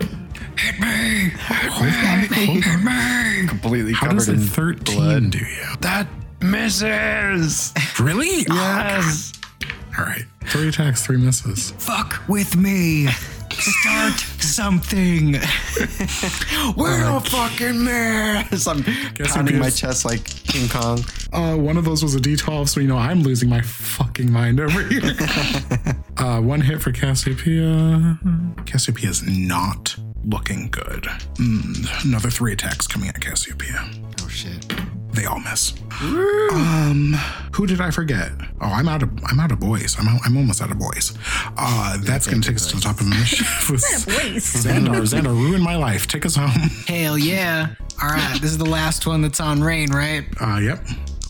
Hit 0.57 0.79
me. 0.79 1.31
Hold 1.41 1.93
on, 1.93 2.27
hold 2.31 2.87
on. 2.87 3.47
Completely 3.49 3.91
How 3.91 4.07
covered 4.07 4.19
does 4.19 4.29
a 4.29 4.33
in 4.33 4.39
13 4.39 4.95
blood. 4.95 5.31
do 5.31 5.39
you? 5.39 5.75
That 5.81 6.07
misses. 6.41 7.73
Really? 7.99 8.45
Yes. 8.47 9.33
All 9.99 10.05
right. 10.05 10.23
Three 10.45 10.69
attacks, 10.69 11.05
three 11.05 11.17
misses. 11.17 11.71
Fuck 11.71 12.23
with 12.29 12.55
me. 12.55 13.09
Start 13.59 14.19
something. 14.39 15.33
We're 16.75 17.03
a 17.03 17.19
fucking 17.19 17.83
mess. 17.83 18.67
I'm 18.67 18.83
pounding 18.83 19.59
my 19.59 19.69
chest 19.69 20.05
like 20.05 20.23
King 20.23 20.69
Kong. 20.69 20.99
Uh, 21.33 21.55
one 21.55 21.77
of 21.77 21.85
those 21.85 22.03
was 22.03 22.15
a 22.15 22.19
D12, 22.19 22.69
so 22.69 22.79
you 22.79 22.87
know 22.87 22.97
I'm 22.97 23.23
losing 23.23 23.49
my 23.49 23.61
fucking 23.61 24.31
mind 24.31 24.59
over 24.59 24.83
here. 24.83 25.01
uh, 26.17 26.39
one 26.41 26.61
hit 26.61 26.81
for 26.81 26.91
Cassiopeia. 26.91 28.19
Cassiopeia 28.65 29.09
is 29.09 29.23
not 29.23 29.95
looking 30.25 30.69
good. 30.69 31.03
Mm, 31.35 32.05
another 32.05 32.29
three 32.29 32.53
attacks 32.53 32.87
coming 32.87 33.09
at 33.09 33.19
Cassiopeia. 33.19 33.89
Oh 34.21 34.27
shit. 34.27 34.65
They 35.17 35.25
all 35.25 35.39
miss. 35.39 35.73
Um, 35.99 37.13
who 37.53 37.65
did 37.65 37.81
I 37.81 37.89
forget? 37.89 38.31
Oh, 38.61 38.67
I'm 38.67 38.87
out 38.87 39.01
of 39.01 39.09
I'm 39.25 39.39
out 39.39 39.51
of 39.51 39.59
boys. 39.59 39.95
I'm 39.99 40.07
out, 40.07 40.21
I'm 40.23 40.37
almost 40.37 40.61
out 40.61 40.69
of 40.69 40.77
boys. 40.77 41.17
Uh, 41.57 41.97
that's 42.01 42.27
gonna 42.27 42.41
take 42.43 42.55
us 42.55 42.67
to 42.67 42.75
the 42.75 42.81
top 42.83 42.99
of 42.99 43.05
the 43.07 43.11
with 43.71 43.81
Xandar, 43.81 45.01
Xandar, 45.01 45.33
ruined 45.33 45.63
my 45.63 45.75
life. 45.75 46.05
Take 46.07 46.23
us 46.25 46.35
home. 46.35 46.51
Hell 46.87 47.17
yeah. 47.17 47.73
All 48.01 48.09
right, 48.09 48.37
this 48.39 48.51
is 48.51 48.59
the 48.59 48.65
last 48.69 49.07
one 49.07 49.21
that's 49.23 49.39
on 49.39 49.61
Raine, 49.61 49.89
right? 49.91 50.23
Uh, 50.39 50.57
yep. 50.59 50.85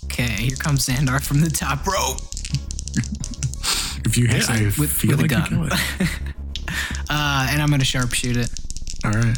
Okay, 0.06 0.24
here 0.34 0.58
comes 0.58 0.86
Xandar 0.86 1.26
from 1.26 1.40
the 1.40 1.50
top 1.50 1.88
rope. 1.88 2.18
If 4.06 4.18
you 4.18 4.28
hit, 4.28 4.50
I 4.50 4.64
with- 4.78 4.92
feel 4.92 5.12
with 5.12 5.20
a 5.20 5.22
like 5.24 5.32
you 5.32 5.38
gun. 5.38 5.48
kill 5.50 5.64
it. 6.08 6.10
Uh, 7.10 7.48
and 7.52 7.62
I'm 7.62 7.70
gonna 7.70 7.84
sharpshoot 7.86 8.36
it. 8.36 8.50
All 9.06 9.12
right. 9.12 9.38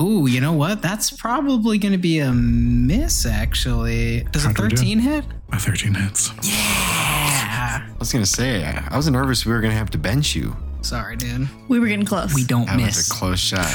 Ooh, 0.00 0.26
you 0.26 0.40
know 0.40 0.52
what? 0.52 0.82
That's 0.82 1.10
probably 1.10 1.78
gonna 1.78 1.98
be 1.98 2.18
a 2.18 2.32
miss, 2.32 3.26
actually. 3.26 4.24
Does 4.32 4.44
a 4.44 4.48
How'd 4.48 4.58
we 4.60 4.68
do? 4.68 4.76
13 4.76 4.98
hit? 4.98 5.24
A 5.52 5.58
13 5.58 5.94
hits. 5.94 6.30
Yeah. 6.42 7.86
I 7.88 7.94
was 7.98 8.12
gonna 8.12 8.26
say, 8.26 8.64
I 8.64 8.88
I 8.90 8.96
was 8.96 9.08
nervous 9.08 9.46
we 9.46 9.52
were 9.52 9.60
gonna 9.60 9.74
have 9.74 9.90
to 9.90 9.98
bench 9.98 10.34
you. 10.34 10.56
Sorry, 10.82 11.16
dude. 11.16 11.48
We 11.68 11.78
were 11.78 11.86
getting 11.86 12.04
close. 12.04 12.34
We 12.34 12.44
don't 12.44 12.66
That 12.66 12.76
was 12.76 12.84
miss. 12.86 13.08
a 13.10 13.14
close 13.14 13.38
shot. 13.40 13.74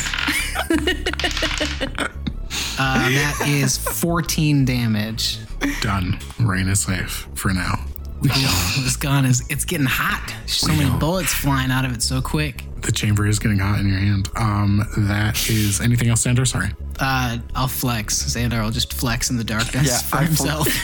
Uh, 2.82 3.10
that 3.10 3.46
is 3.48 3.78
14 3.78 4.64
damage. 4.66 5.40
Done. 5.82 6.18
Raine 6.40 6.70
is 6.70 6.80
safe 6.82 7.28
for 7.36 7.54
now. 7.54 7.76
This 8.22 8.98
gun 8.98 9.26
is 9.26 9.44
it's 9.50 9.64
getting 9.66 9.86
hot. 9.88 10.34
So 10.46 10.68
many 10.74 10.90
bullets 11.00 11.34
flying 11.34 11.72
out 11.72 11.86
of 11.86 11.94
it 11.94 12.02
so 12.04 12.22
quick. 12.22 12.64
The 12.82 12.92
chamber 12.92 13.26
is 13.28 13.40
getting 13.40 13.60
hot 13.60 13.80
in 13.80 13.88
your 13.88 13.98
hand. 14.00 14.30
Um, 14.36 14.86
that 14.98 15.50
is 15.50 15.80
anything 15.82 16.10
else, 16.10 16.26
Xandar? 16.26 16.48
Sorry. 16.48 16.70
Uh, 17.00 17.38
I'll 17.56 17.68
flex. 17.68 18.22
Xandar 18.24 18.64
will 18.64 18.72
just 18.72 18.94
flex 18.94 19.30
in 19.30 19.38
the 19.38 19.44
darkness 19.44 19.88
Yeah, 19.88 19.98
for 20.00 20.18
I 20.18 20.26
fl- 20.26 20.26
himself. 20.26 20.68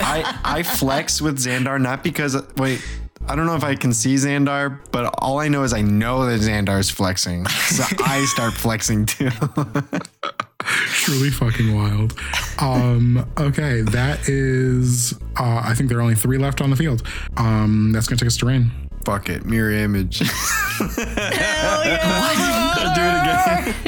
I 0.00 0.38
I 0.44 0.62
flex 0.62 1.20
with 1.20 1.38
Xandar 1.38 1.80
not 1.80 2.02
because 2.02 2.36
wait. 2.56 2.84
I 3.28 3.36
don't 3.36 3.44
know 3.46 3.56
if 3.56 3.64
I 3.64 3.74
can 3.74 3.92
see 3.92 4.14
Xandar, 4.14 4.78
but 4.90 5.12
all 5.18 5.38
I 5.38 5.48
know 5.48 5.62
is 5.62 5.74
I 5.74 5.82
know 5.82 6.24
that 6.26 6.40
Xandar's 6.40 6.88
flexing. 6.88 7.44
So 7.46 7.84
I 8.04 8.24
start 8.24 8.54
flexing 8.54 9.04
too. 9.06 9.28
Truly 10.92 11.30
fucking 11.30 11.74
wild. 11.74 12.18
Um, 12.58 13.26
okay, 13.38 13.82
that 13.82 14.28
is. 14.28 15.14
Uh, 15.38 15.62
I 15.64 15.74
think 15.74 15.88
there 15.88 15.98
are 15.98 16.02
only 16.02 16.14
three 16.14 16.38
left 16.38 16.60
on 16.60 16.70
the 16.70 16.76
field. 16.76 17.02
Um, 17.36 17.92
that's 17.92 18.06
gonna 18.06 18.18
take 18.18 18.26
us 18.26 18.36
to 18.38 18.46
Raine. 18.46 18.70
Fuck 19.04 19.28
it, 19.30 19.46
mirror 19.46 19.70
image. 19.70 20.18
Hell 20.78 21.84
yeah. 21.84 22.94
Do 22.94 23.02
it 23.02 23.14
again. 23.22 23.87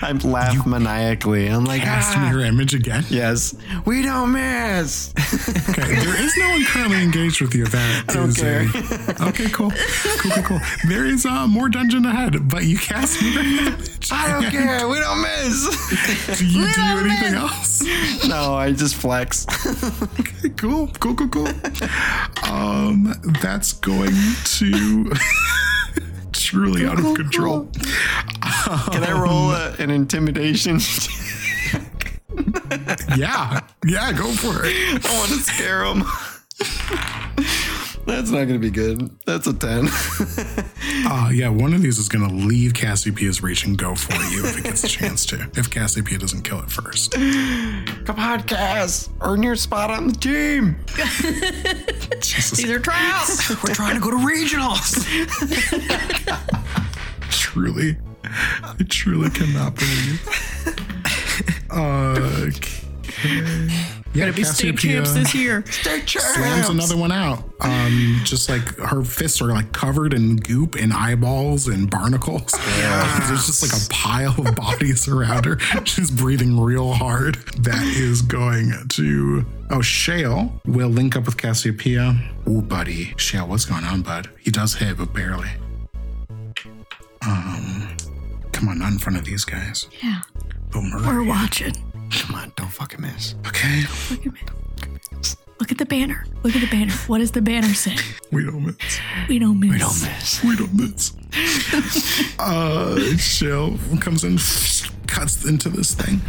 I 0.00 0.12
laugh 0.24 0.66
maniacally. 0.66 1.46
I'm 1.48 1.64
like, 1.64 1.82
Cast 1.82 2.16
ah, 2.16 2.20
mirror 2.30 2.44
image 2.44 2.74
again. 2.74 3.04
yes, 3.10 3.54
we 3.84 4.02
don't 4.02 4.32
miss. 4.32 5.12
Okay, 5.70 5.94
there 5.94 6.20
is 6.22 6.36
no 6.36 6.48
one 6.50 6.64
currently 6.64 7.02
engaged 7.02 7.40
with 7.40 7.54
you. 7.54 7.66
That 7.66 8.04
don't 8.08 8.28
is 8.28 8.42
a- 8.42 9.26
okay, 9.28 9.48
cool, 9.50 9.70
cool, 9.70 10.30
cool, 10.32 10.42
cool. 10.44 10.60
There 10.88 11.04
is 11.06 11.26
uh, 11.26 11.46
more 11.46 11.68
dungeon 11.68 12.04
ahead, 12.06 12.48
but 12.48 12.64
you 12.64 12.78
cast 12.78 13.20
mirror 13.22 13.40
image. 13.68 14.08
I 14.12 14.28
don't 14.40 14.50
care. 14.50 14.88
We 14.88 14.98
don't 14.98 15.20
miss. 15.22 16.38
Do 16.38 16.46
you 16.46 16.72
do 16.72 16.80
anything 16.82 17.34
else? 17.34 17.82
no, 18.28 18.54
I 18.54 18.72
just 18.72 18.94
flex. 18.96 19.46
Okay, 20.02 20.50
cool, 20.56 20.88
cool, 21.00 21.14
cool, 21.14 21.28
cool. 21.28 21.48
Um, 22.50 23.14
that's 23.40 23.72
going 23.74 24.12
to 24.44 25.12
truly 26.32 26.86
out 26.86 26.98
of 26.98 27.14
control. 27.14 27.68
Can 28.90 29.04
I 29.04 29.12
roll 29.12 29.50
a, 29.52 29.74
an 29.78 29.90
intimidation? 29.90 30.78
Yeah, 33.16 33.60
yeah, 33.84 34.12
go 34.12 34.30
for 34.32 34.64
it. 34.64 35.04
I 35.04 35.18
want 35.18 35.30
to 35.30 35.38
scare 35.38 35.84
him. 35.84 36.02
That's 38.06 38.30
not 38.30 38.44
going 38.44 38.54
to 38.54 38.58
be 38.58 38.70
good. 38.70 39.10
That's 39.26 39.46
a 39.46 39.52
10. 39.52 39.88
Uh, 41.04 41.30
yeah, 41.32 41.48
one 41.48 41.74
of 41.74 41.82
these 41.82 41.98
is 41.98 42.08
going 42.08 42.26
to 42.26 42.34
leave 42.34 42.72
Cassiopeia's 42.74 43.42
reach 43.42 43.64
and 43.64 43.76
go 43.76 43.94
for 43.94 44.12
you 44.32 44.44
if 44.46 44.58
it 44.58 44.64
gets 44.64 44.84
a 44.84 44.88
chance 44.88 45.26
to. 45.26 45.50
If 45.56 45.70
Cassiopeia 45.70 46.18
doesn't 46.18 46.42
kill 46.42 46.60
it 46.60 46.70
first. 46.70 47.12
Come 47.12 48.18
on, 48.18 48.42
Cass. 48.44 49.08
Earn 49.20 49.42
your 49.42 49.56
spot 49.56 49.90
on 49.90 50.06
the 50.06 50.12
team. 50.14 50.76
Jesus, 52.20 52.58
These 52.58 52.70
are 52.70 52.78
trials. 52.78 53.50
We're 53.64 53.74
trying 53.74 53.94
to 53.94 54.00
go 54.00 54.10
to 54.10 54.16
regionals. 54.16 55.04
truly, 57.30 57.96
I 58.24 58.74
truly 58.88 59.30
cannot 59.30 59.74
believe. 59.74 60.28
Okay. 61.74 62.52
Yeah, 64.14 64.26
Gotta 64.26 64.36
be 64.36 64.44
state 64.44 64.74
Cassiopeia 64.76 64.94
champs 65.04 65.14
this 65.14 65.34
year. 65.34 65.64
slams 65.66 66.68
another 66.68 66.96
one 66.98 67.12
out. 67.12 67.44
Um, 67.60 68.20
just 68.24 68.48
like 68.50 68.62
her 68.76 69.02
fists 69.02 69.40
are 69.40 69.46
like 69.48 69.72
covered 69.72 70.12
in 70.12 70.36
goop 70.36 70.74
and 70.74 70.92
eyeballs 70.92 71.66
and 71.68 71.90
barnacles. 71.90 72.52
There's 72.52 73.46
just 73.46 73.62
like 73.62 73.72
a 73.72 73.88
pile 73.88 74.46
of 74.46 74.54
bodies 74.54 75.08
around 75.08 75.46
her. 75.46 75.58
She's 75.86 76.10
breathing 76.10 76.60
real 76.60 76.92
hard. 76.92 77.36
That 77.62 77.82
is 77.96 78.20
going 78.20 78.72
to. 78.90 79.46
Oh, 79.70 79.80
Shale 79.80 80.60
will 80.66 80.88
link 80.90 81.16
up 81.16 81.24
with 81.24 81.38
Cassiopeia. 81.38 82.14
Ooh, 82.46 82.60
buddy. 82.60 83.14
Shale, 83.16 83.46
what's 83.48 83.64
going 83.64 83.84
on, 83.84 84.02
bud? 84.02 84.28
He 84.38 84.50
does 84.50 84.74
hit, 84.74 84.98
but 84.98 85.14
barely. 85.14 85.48
Um, 87.26 87.88
come 88.52 88.68
on, 88.68 88.78
not 88.80 88.92
in 88.92 88.98
front 88.98 89.18
of 89.18 89.24
these 89.24 89.44
guys. 89.44 89.86
Yeah. 90.02 90.20
They'll 90.72 90.82
We're 90.82 91.24
watching. 91.24 91.72
Come 92.12 92.34
on, 92.36 92.52
don't 92.56 92.68
fucking 92.70 93.00
miss. 93.00 93.34
Okay, 93.46 93.82
Look 94.10 94.26
at 94.26 94.32
me. 94.32 94.40
Look 95.60 95.70
at 95.70 95.78
the 95.78 95.86
banner. 95.86 96.24
Look 96.42 96.56
at 96.56 96.60
the 96.60 96.66
banner. 96.76 96.92
What 97.06 97.18
does 97.18 97.30
the 97.30 97.40
banner 97.42 97.72
say? 97.72 97.96
we 98.32 98.44
don't 98.44 98.66
miss. 98.66 99.00
We 99.28 99.38
don't 99.38 99.60
miss. 99.60 99.70
We 99.70 99.78
don't 99.78 100.02
miss. 100.02 100.42
We 100.42 100.56
don't 100.56 100.74
miss. 100.74 102.34
uh, 102.38 103.16
Shale 103.16 103.78
comes 104.00 104.24
in, 104.24 104.38
cuts 105.06 105.44
into 105.44 105.68
this 105.68 105.94
thing. 105.94 106.20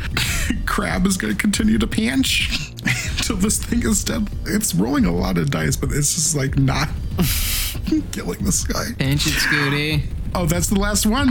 Crab 0.68 1.08
is 1.08 1.18
going 1.18 1.34
to 1.34 1.40
continue 1.40 1.80
to 1.80 1.88
pinch 1.88 2.72
until 3.18 3.38
this 3.38 3.58
thing 3.58 3.82
is 3.84 4.04
dead. 4.04 4.28
It's 4.46 4.76
rolling 4.76 5.06
a 5.06 5.12
lot 5.12 5.38
of 5.40 5.50
dice, 5.50 5.76
but 5.76 5.92
it's 5.92 6.14
just 6.14 6.36
like 6.36 6.58
not 6.58 6.90
killing 8.12 8.44
this 8.44 8.64
guy. 8.66 8.86
Pinch 9.00 9.26
it, 9.26 9.34
Scooty. 9.34 10.04
Oh, 10.36 10.46
that's 10.48 10.68
the 10.68 10.80
last 10.80 11.06
one. 11.06 11.30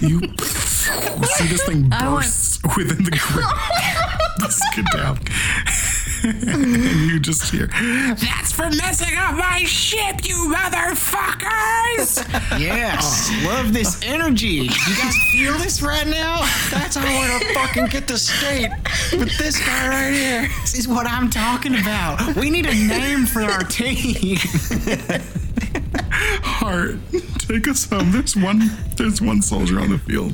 You 0.00 0.20
see 0.40 1.46
this 1.48 1.64
thing 1.64 1.88
I 1.92 2.08
want- 2.12 2.24
bursts 2.24 2.58
within 2.76 3.02
the 3.04 3.10
grip. 3.10 3.46
Let's 4.40 4.60
get 4.76 4.84
down. 4.92 5.18
and 6.24 7.10
you 7.10 7.18
just 7.20 7.50
hear, 7.50 7.66
That's 7.68 8.52
for 8.52 8.68
messing 8.70 9.16
up 9.16 9.34
my 9.36 9.64
ship, 9.64 10.26
you 10.26 10.52
motherfuckers! 10.54 12.18
Yes. 12.58 13.28
Oh. 13.30 13.44
Love 13.48 13.72
this 13.72 14.00
energy. 14.02 14.46
You 14.48 14.68
guys 14.68 15.14
feel 15.32 15.52
this 15.58 15.82
right 15.82 16.06
now? 16.06 16.40
That's 16.70 16.96
how 16.96 17.04
we're 17.04 17.38
gonna 17.38 17.54
fucking 17.54 17.86
get 17.86 18.06
the 18.08 18.18
state 18.18 18.70
with 19.12 19.36
this 19.38 19.58
guy 19.64 19.88
right 19.88 20.12
here. 20.12 20.48
This 20.62 20.74
is 20.78 20.88
what 20.88 21.06
I'm 21.06 21.30
talking 21.30 21.74
about. 21.76 22.34
We 22.36 22.50
need 22.50 22.66
a 22.66 22.74
name 22.74 23.24
for 23.26 23.42
our 23.42 23.62
team. 23.64 24.36
Hart, 26.10 26.96
take 27.38 27.68
us 27.68 27.88
home. 27.88 28.12
There's 28.12 28.36
one. 28.36 28.70
There's 28.96 29.20
one 29.20 29.42
soldier 29.42 29.80
on 29.80 29.90
the 29.90 29.98
field. 29.98 30.32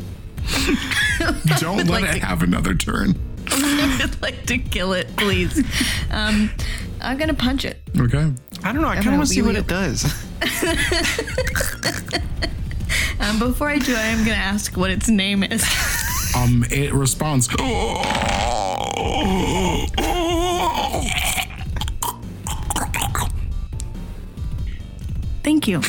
Don't 1.61 1.79
let 1.79 1.89
like 1.89 2.05
it 2.17 2.21
to- 2.21 2.27
have 2.27 2.43
another 2.43 2.75
turn. 2.75 3.15
I'd 3.51 4.21
like 4.23 4.47
to 4.47 4.59
kill 4.59 4.93
it, 4.93 5.15
please. 5.17 5.63
Um, 6.11 6.51
I'm 7.01 7.19
gonna 7.19 7.35
punch 7.35 7.65
it. 7.65 7.81
Okay. 7.99 8.33
I 8.65 8.73
don't 8.73 8.83
know. 8.83 8.89
I 8.89 8.95
kind 8.97 9.09
of 9.09 9.15
want 9.15 9.29
to 9.29 9.35
see 9.35 9.43
what 9.43 9.57
it 9.57 9.67
does. 9.67 10.05
Um, 13.21 13.39
before 13.39 13.69
I 13.69 13.79
do 13.79 13.95
I'm 13.97 14.19
gonna 14.25 14.33
ask 14.37 14.77
what 14.77 14.91
its 14.91 15.09
name 15.09 15.43
is. 15.45 15.63
Um, 16.37 16.65
it 16.71 16.93
responds. 16.93 17.49
Thank 25.43 25.67
you. 25.69 25.81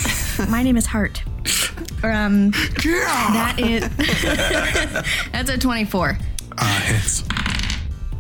My 0.50 0.64
name 0.64 0.78
is 0.78 0.86
Hart. 0.86 1.22
Um, 2.04 2.52
that 2.52 3.56
is 3.60 3.88
that's 5.32 5.50
a 5.50 5.58
24. 5.58 6.18
Uh, 6.58 6.80
hits. 6.82 7.24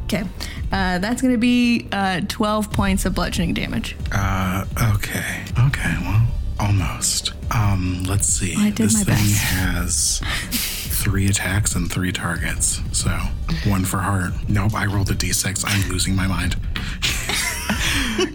Okay, 0.05 0.23
uh, 0.72 0.99
that's 0.99 1.22
gonna 1.22 1.38
be 1.38 1.88
uh, 1.91 2.22
12 2.27 2.72
points 2.72 3.05
of 3.05 3.15
bludgeoning 3.15 3.53
damage. 3.53 3.95
Uh, 4.11 4.65
okay. 4.95 5.43
Okay. 5.68 5.95
Well, 6.01 6.27
almost. 6.60 7.34
Um, 7.53 8.03
let's 8.07 8.27
see. 8.27 8.55
I 8.57 8.69
did 8.69 8.77
this 8.89 8.93
my 8.93 9.03
thing 9.03 9.15
best. 9.15 9.43
has 9.43 10.22
three 11.03 11.27
attacks 11.27 11.76
and 11.76 11.91
three 11.91 12.11
targets. 12.11 12.80
So 12.91 13.10
one 13.65 13.85
for 13.85 13.97
Hart. 13.97 14.34
Nope, 14.47 14.76
I 14.76 14.85
rolled 14.85 15.10
a 15.11 15.15
d6. 15.15 15.65
I'm 15.68 15.89
losing 15.89 16.15
my 16.15 16.27
mind. 16.27 16.55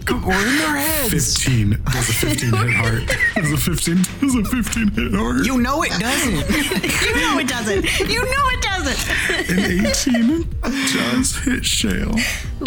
Come 0.05 0.25
on, 0.25 0.31
in 0.47 0.57
their 0.57 0.77
heads. 0.77 1.37
15. 1.37 1.69
Does 1.85 2.09
a 2.09 2.13
15 2.13 2.53
hit 2.53 2.73
Hart? 2.73 3.03
Does 3.35 3.51
a 3.51 3.57
15 3.57 3.95
does 4.21 4.35
a 4.35 4.43
15 4.43 4.87
hit 4.91 5.13
Hart? 5.13 5.45
You 5.45 5.61
know 5.61 5.83
it 5.83 5.91
doesn't. 5.99 6.89
You 7.09 7.15
know 7.15 7.39
it 7.39 7.47
doesn't. 7.47 7.85
You 8.09 8.23
know 8.23 8.45
it 8.49 8.61
doesn't. 8.61 9.49
An 9.49 9.59
18 9.87 10.49
does 10.61 11.35
hit 11.37 11.65
Shale. 11.65 12.15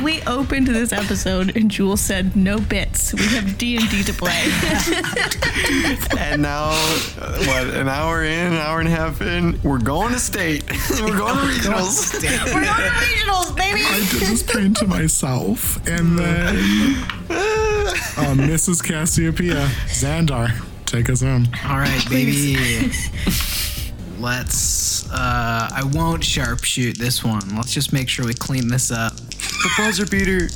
We 0.03 0.23
opened 0.23 0.69
this 0.69 0.93
episode 0.93 1.57
and 1.57 1.71
Jules 1.71 2.01
said 2.01 2.35
no 2.35 2.59
bits. 2.59 3.13
We 3.15 3.25
have 3.27 3.59
D 3.59 3.77
and 3.77 3.89
D 3.91 4.03
to 4.05 4.13
play. 4.13 4.33
And 6.19 6.43
now, 6.43 6.71
uh, 6.71 7.45
what, 7.45 7.67
an 7.75 7.89
hour 7.89 8.25
in, 8.25 8.53
an 8.53 8.59
hour 8.59 8.79
and 8.81 8.89
a 8.89 8.91
half 8.91 9.21
in, 9.21 9.61
we're 9.63 9.79
going 9.79 10.13
to 10.13 10.19
state. 10.19 10.65
we're 10.91 11.17
going 11.17 11.37
to 11.37 11.43
regionals. 11.43 12.15
We're 12.15 12.65
going 12.65 12.65
to 12.65 12.91
regionals, 12.91 13.57
baby. 13.57 13.83
I 13.85 13.99
did 14.11 14.21
this 14.29 14.43
pain 14.43 14.73
to 14.75 14.87
myself. 14.87 15.77
And 15.87 16.19
then 16.19 17.02
uh, 17.31 18.35
Mrs. 18.37 18.83
Cassiopeia, 18.83 19.67
Xandar, 19.87 20.51
take 20.87 21.09
us 21.11 21.21
home. 21.23 21.47
All 21.67 21.79
right, 21.79 22.05
baby. 22.11 22.57
Let's. 24.19 25.11
Uh, 25.11 25.69
I 25.73 25.83
won't 25.93 26.23
sharpshoot 26.23 26.97
this 26.97 27.25
one. 27.25 27.57
Let's 27.57 27.73
just 27.73 27.93
make 27.93 28.09
sure 28.09 28.25
we 28.25 28.35
clean 28.35 28.69
this 28.69 28.91
up. 28.91 29.15
the 29.17 29.71
buzzer 29.77 30.07
beater. 30.07 30.49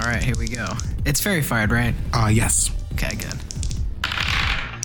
All 0.00 0.06
right, 0.06 0.22
here 0.22 0.36
we 0.38 0.48
go. 0.48 0.66
It's 1.04 1.20
fairy 1.20 1.42
fired, 1.42 1.70
right? 1.70 1.94
Uh, 2.12 2.28
yes. 2.32 2.70
Okay, 2.94 3.16
good. 3.16 3.34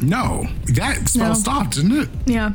No, 0.01 0.45
that 0.75 1.09
spell 1.09 1.29
No. 1.29 1.33
stopped, 1.33 1.75
didn't 1.75 1.97
it? 2.03 2.09
Yeah. 2.25 2.51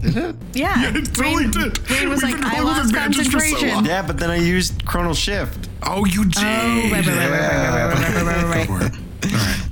Did 0.00 0.16
it? 0.16 0.36
Yeah. 0.54 0.88
It 0.94 1.04
totally 1.14 1.44
Raine, 1.44 1.50
did. 1.50 1.90
Raine 1.90 2.08
was 2.08 2.22
We've 2.22 2.32
like, 2.32 2.40
been 2.40 2.44
I 2.44 2.58
rolling 2.58 2.66
lost 2.76 2.90
advantage 2.90 3.16
for 3.16 3.24
so 3.24 3.30
concentration. 3.38 3.84
Yeah, 3.84 4.02
but 4.02 4.18
then 4.18 4.30
I 4.30 4.36
used 4.36 4.84
Chronal 4.84 5.14
Shift. 5.16 5.65
Oh, 5.82 6.04
you 6.04 6.24
did. 6.24 6.34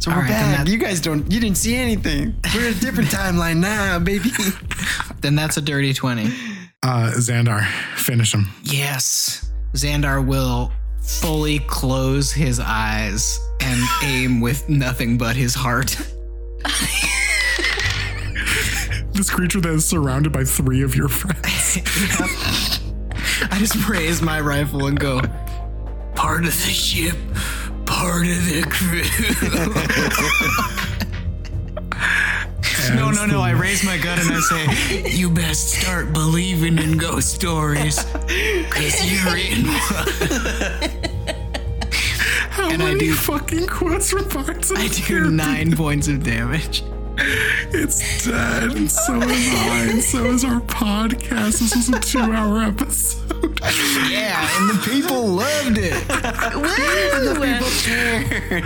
So 0.01 0.11
we're 0.11 0.19
right, 0.19 0.29
back. 0.29 0.69
You 0.69 0.77
guys 0.79 1.01
don't. 1.01 1.31
You 1.33 1.41
didn't 1.41 1.57
see 1.57 1.77
anything. 1.77 2.35
We're 2.55 2.69
in 2.69 2.75
a 2.77 2.81
different 2.81 3.09
timeline 3.09 3.59
now, 3.59 3.99
baby. 3.99 4.31
then 5.21 5.35
that's 5.35 5.57
a 5.57 5.63
dirty 5.63 5.95
twenty. 5.95 6.27
Uh, 6.83 7.11
Xandar, 7.15 7.67
finish 7.97 8.35
him. 8.35 8.49
Yes, 8.63 9.51
Xandar 9.73 10.27
will 10.27 10.71
fully 11.01 11.61
close 11.61 12.33
his 12.33 12.61
eyes 12.61 13.39
and 13.61 13.81
aim 14.03 14.41
with 14.41 14.69
nothing 14.69 15.17
but 15.17 15.37
his 15.37 15.55
heart. 15.55 15.97
this 19.13 19.31
creature 19.31 19.61
that 19.61 19.73
is 19.73 19.85
surrounded 19.87 20.33
by 20.33 20.45
three 20.45 20.83
of 20.83 20.95
your 20.95 21.09
friends. 21.09 21.77
yep. 21.77 22.29
I 23.51 23.59
just 23.59 23.89
raise 23.89 24.21
my 24.21 24.41
rifle 24.41 24.87
and 24.87 24.99
go 24.99 25.21
part 26.15 26.45
of 26.45 26.53
the 26.53 26.71
ship, 26.73 27.17
part 27.87 28.27
of 28.27 28.45
the 28.47 28.63
crew. 28.69 29.03
no, 32.97 33.11
no, 33.11 33.27
no. 33.27 33.41
I 33.41 33.51
raise 33.53 33.85
my 33.85 33.97
gun 33.99 34.19
and 34.19 34.31
I 34.33 34.41
say, 34.41 35.09
you 35.11 35.31
best 35.31 35.71
start 35.71 36.13
believing 36.13 36.79
in 36.79 36.97
ghost 36.99 37.35
stories, 37.35 38.05
because 38.05 39.11
you're 39.11 39.37
in 39.37 39.67
one. 39.67 41.35
How 42.51 42.71
And 42.71 42.83
I 42.83 42.95
do- 42.97 43.15
fucking 43.15 43.67
quest 43.67 44.13
remarks? 44.13 44.71
I 44.73 44.87
do 44.89 45.31
nine 45.31 45.77
points 45.77 46.09
of 46.09 46.23
damage. 46.23 46.83
It's 47.17 48.27
dead, 48.27 48.73
and 48.73 48.91
so 48.91 49.21
is 49.21 49.55
I, 49.55 49.87
and 49.91 50.03
so 50.03 50.25
is 50.27 50.45
our 50.45 50.61
podcast. 50.63 51.61
This 51.61 51.75
was 51.77 51.89
a 51.89 52.01
two-hour 52.01 52.63
episode. 52.63 53.61
Yeah, 54.11 54.49
and 54.59 54.71
the 54.71 54.83
people 54.91 55.27
loved 55.27 55.79
it. 55.79 56.07
The 56.09 57.35
people 57.35 57.71
cared. 57.83 58.65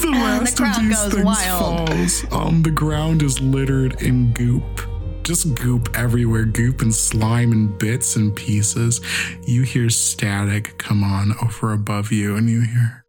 The 0.00 0.10
last 0.10 0.56
crowd 0.56 0.78
of 0.78 0.82
these 0.88 0.98
goes 0.98 1.12
things 1.12 1.24
wild. 1.24 1.88
falls. 1.88 2.24
Um, 2.32 2.62
the 2.62 2.70
ground 2.70 3.22
is 3.22 3.38
littered 3.40 4.00
in 4.02 4.32
goop. 4.32 4.80
Just 5.22 5.54
goop 5.54 5.90
everywhere, 5.94 6.46
goop 6.46 6.80
and 6.80 6.94
slime 6.94 7.52
and 7.52 7.78
bits 7.78 8.16
and 8.16 8.34
pieces. 8.34 9.00
You 9.46 9.62
hear 9.62 9.90
static 9.90 10.78
come 10.78 11.04
on 11.04 11.34
over 11.42 11.72
above 11.72 12.10
you, 12.10 12.36
and 12.36 12.48
you 12.48 12.62
hear, 12.62 13.04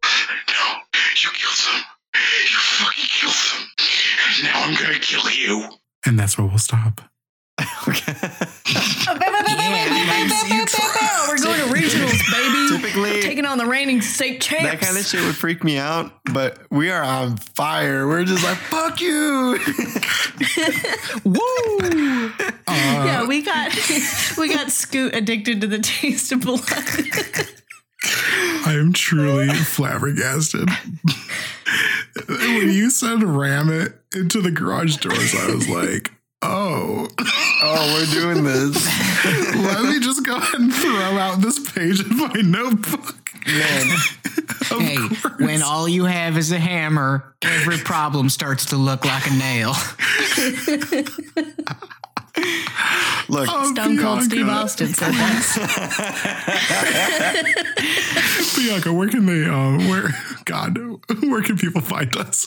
I'm 4.62 4.74
gonna 4.74 4.98
kill 4.98 5.30
you. 5.30 5.68
And 6.06 6.18
that's 6.18 6.38
where 6.38 6.46
we'll 6.46 6.58
stop. 6.58 7.00
Okay. 7.88 8.12
We're 11.32 11.38
going 11.38 11.60
to 11.60 11.74
regionals, 11.74 12.20
baby. 12.30 12.76
Typically, 12.76 13.22
Taking 13.22 13.46
on 13.46 13.56
the 13.58 13.64
reigning 13.64 14.02
state 14.02 14.40
champs. 14.42 14.64
that 14.64 14.80
kind 14.80 14.98
of 14.98 15.04
shit 15.04 15.24
would 15.24 15.34
freak 15.34 15.64
me 15.64 15.78
out, 15.78 16.12
but 16.32 16.58
we 16.70 16.90
are 16.90 17.02
on 17.02 17.36
fire. 17.38 18.06
We're 18.06 18.24
just 18.24 18.44
like, 18.44 18.58
fuck 18.58 19.00
you. 19.00 19.58
Woo! 21.24 22.32
yeah, 22.68 23.26
we 23.26 23.42
got 23.42 23.74
we 24.36 24.48
got 24.48 24.70
Scoot 24.70 25.14
addicted 25.14 25.62
to 25.62 25.66
the 25.66 25.78
taste 25.78 26.32
of 26.32 26.42
blood. 26.42 26.60
I 28.04 28.76
am 28.78 28.92
truly 28.92 29.48
flabbergasted. 29.48 30.68
when 32.28 32.70
you 32.70 32.90
said 32.90 33.22
ram 33.22 33.70
it 33.70 33.98
into 34.14 34.40
the 34.40 34.50
garage 34.50 34.96
doors, 34.96 35.34
I 35.34 35.54
was 35.54 35.68
like, 35.68 36.10
oh, 36.42 37.08
oh, 37.18 37.94
we're 37.94 38.20
doing 38.20 38.44
this. 38.44 38.86
let 39.56 39.84
me 39.84 40.00
just 40.00 40.24
go 40.24 40.36
ahead 40.36 40.60
and 40.60 40.72
throw 40.72 41.18
out 41.18 41.40
this 41.40 41.58
page 41.72 42.00
of 42.00 42.10
my 42.10 42.32
notebook. 42.42 43.16
Man, 43.46 43.96
Hey, 44.80 44.96
when 45.38 45.62
all 45.62 45.88
you 45.88 46.04
have 46.04 46.38
is 46.38 46.52
a 46.52 46.58
hammer, 46.58 47.34
every 47.42 47.78
problem 47.78 48.28
starts 48.28 48.66
to 48.66 48.76
look 48.76 49.04
like 49.04 49.26
a 49.26 49.34
nail. 49.34 49.74
look, 53.28 53.48
Stone 53.48 53.98
Cold 53.98 54.22
Steve 54.22 54.48
Austin 54.48 54.94
said 54.94 55.12
that. 55.12 55.44
Bianca, 58.56 58.92
where 58.92 59.08
can 59.08 59.26
they, 59.26 59.44
um, 59.44 59.88
where, 59.88 60.14
God, 60.44 60.78
where 61.22 61.42
can 61.42 61.56
people 61.56 61.80
find 61.80 62.14
us? 62.16 62.46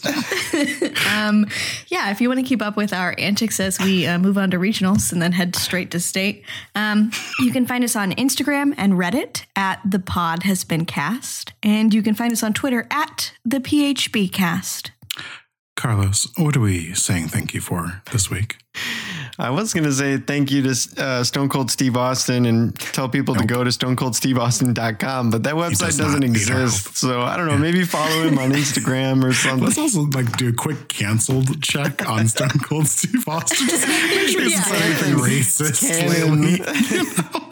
Yeah, 1.88 2.12
if 2.12 2.22
you 2.22 2.28
want 2.28 2.40
to 2.40 2.46
keep 2.46 2.62
up 2.62 2.78
with 2.78 2.94
our 2.94 3.16
antics 3.18 3.60
as 3.60 3.80
we 3.80 4.06
uh, 4.06 4.18
move 4.18 4.38
on 4.38 4.52
to 4.52 4.58
regionals 4.58 5.12
and 5.12 5.22
then 5.22 5.32
head 5.32 5.56
straight 5.56 5.92
to 5.92 6.00
state, 6.00 6.44
um, 6.76 7.12
you 7.40 7.52
can 7.52 7.66
find 7.66 7.84
us 7.84 7.96
on 7.96 8.12
Instagram 8.14 8.74
and 8.78 8.94
Reddit 8.94 9.46
at 9.56 9.80
the 9.86 10.00
pod 10.00 10.44
has 10.44 10.64
been 10.64 10.86
cast, 10.86 11.54
and 11.64 11.94
you 11.94 12.02
can 12.02 12.16
find 12.16 12.32
us 12.32 12.44
on 12.44 12.54
Twitter 12.54 12.88
at 12.92 13.34
the 13.44 13.60
PHB 13.60 14.32
cast. 14.32 14.92
Carlos, 15.76 16.28
what 16.38 16.56
are 16.56 16.62
we 16.62 16.94
saying 16.94 17.28
thank 17.28 17.54
you 17.54 17.62
for 17.62 18.02
this 18.12 18.30
week? 18.30 18.58
I 19.38 19.50
was 19.50 19.74
going 19.74 19.84
to 19.84 19.92
say 19.92 20.18
thank 20.18 20.50
you 20.50 20.62
to 20.62 20.74
uh, 20.98 21.24
Stone 21.24 21.50
Cold 21.50 21.70
Steve 21.70 21.98
Austin 21.98 22.46
and 22.46 22.74
tell 22.80 23.10
people 23.10 23.36
to 23.36 23.46
go 23.46 23.64
to 23.66 23.70
stonecoldsteveaustin.com, 23.70 25.30
but 25.32 25.44
that 25.44 25.56
website 25.56 25.80
does 25.80 25.98
not 26.00 26.06
doesn't 26.06 26.24
exist. 26.24 26.96
So 26.98 27.22
I 27.22 27.36
don't 27.36 27.48
know, 27.48 27.58
maybe 27.58 27.84
follow 27.84 28.24
him 28.28 28.38
on 28.40 28.52
Instagram 28.54 29.24
or 29.24 29.34
something. 29.34 29.66
Let's 29.66 29.78
also 29.78 30.04
like 30.04 30.38
do 30.38 30.50
a 30.50 30.54
quick 30.54 30.88
canceled 30.88 31.62
check 31.62 32.08
on 32.08 32.28
Stone 32.28 32.60
Cold 32.64 32.88
Steve 32.88 33.28
Austin. 33.28 33.68
Just 33.68 33.88
make 33.88 34.28
sure 34.30 34.42
Yeah. 34.42 34.58
it's 34.60 34.72
anything 34.72 35.16
racist 35.16 35.82
Canon. 35.86 36.42
lately. 36.42 36.52
you 36.98 37.04
know? 37.04 37.50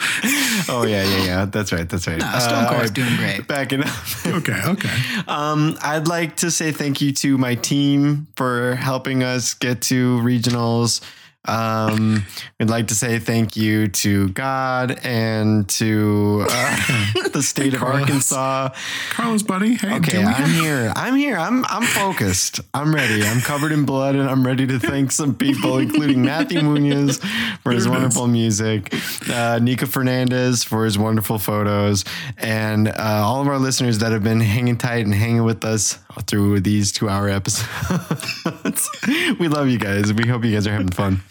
Oh, 0.70 0.86
yeah, 0.88 1.04
yeah, 1.04 1.24
yeah. 1.26 1.46
That's 1.46 1.74
right. 1.74 1.88
That's 1.90 2.08
right. 2.08 2.18
Nah, 2.20 2.40
Stone 2.40 2.68
Cold's 2.68 2.92
Uh, 2.92 2.94
doing 2.94 3.16
great. 3.18 3.48
Backing 3.48 3.84
up. 3.84 3.90
Okay, 4.26 4.60
okay. 4.66 4.90
Um, 5.28 5.78
I'd 5.82 6.08
like 6.08 6.38
to 6.38 6.50
say 6.50 6.72
thank 6.72 7.02
you 7.02 7.12
to 7.14 7.38
my 7.38 7.56
team 7.56 8.28
for 8.38 8.76
helping 8.76 9.22
us 9.22 9.54
get 9.54 9.82
to 9.84 10.18
regionals. 10.22 11.02
Um, 11.45 12.26
we'd 12.60 12.70
like 12.70 12.88
to 12.88 12.95
say 12.95 13.20
thank 13.20 13.56
you 13.57 13.88
to 13.90 14.30
God 14.30 14.98
and 15.03 15.68
to 15.70 16.45
uh, 16.49 17.11
the 17.34 17.41
state 17.44 17.74
of 17.74 17.80
Carlos. 17.82 18.02
Arkansas. 18.02 18.70
Carlos, 19.11 19.44
buddy. 19.44 19.76
Hey, 19.76 19.95
Okay, 19.95 20.20
I'm 20.24 20.28
have- 20.34 20.49
here. 20.49 20.94
I'm 20.95 21.15
here. 21.15 21.38
I'm 21.38 21.65
I'm 21.65 21.84
focused. 21.84 22.61
I'm 22.74 22.95
ready. 22.95 23.24
I'm 23.26 23.41
covered 23.41 23.72
in 23.74 23.84
blood, 23.86 24.15
and 24.15 24.30
I'm 24.30 24.45
ready 24.45 24.65
to 24.68 24.80
thank 24.80 25.11
some 25.11 25.36
people, 25.36 25.80
including 25.80 26.22
Matthew 26.24 26.61
Munoz 26.61 27.18
for 27.18 27.24
his 27.24 27.64
There 27.64 27.74
it 27.74 27.78
is. 27.78 27.88
wonderful 27.90 28.28
music, 28.28 28.94
uh, 29.30 29.60
Nico 29.61 29.86
Fernandez 29.86 30.64
for 30.64 30.86
his 30.86 30.98
wonderful 30.98 31.40
photos, 31.40 32.06
and 32.38 32.88
uh, 32.88 32.94
all 33.24 33.41
of 33.41 33.48
our 33.48 33.60
listeners 33.60 33.99
that 33.99 34.11
have 34.14 34.24
been 34.24 34.40
hanging 34.40 34.78
tight 34.78 35.06
and 35.06 35.14
hanging 35.14 35.44
with 35.44 35.65
us 35.65 35.99
through 36.28 36.61
these 36.61 36.91
two-hour 36.94 37.28
episodes. 37.30 38.90
we 39.40 39.48
love 39.49 39.68
you 39.68 39.78
guys. 39.80 40.14
We 40.14 40.28
hope 40.28 40.45
you 40.45 40.53
guys 40.53 40.68
are 40.68 40.72
having 40.72 40.90
fun. 40.90 41.22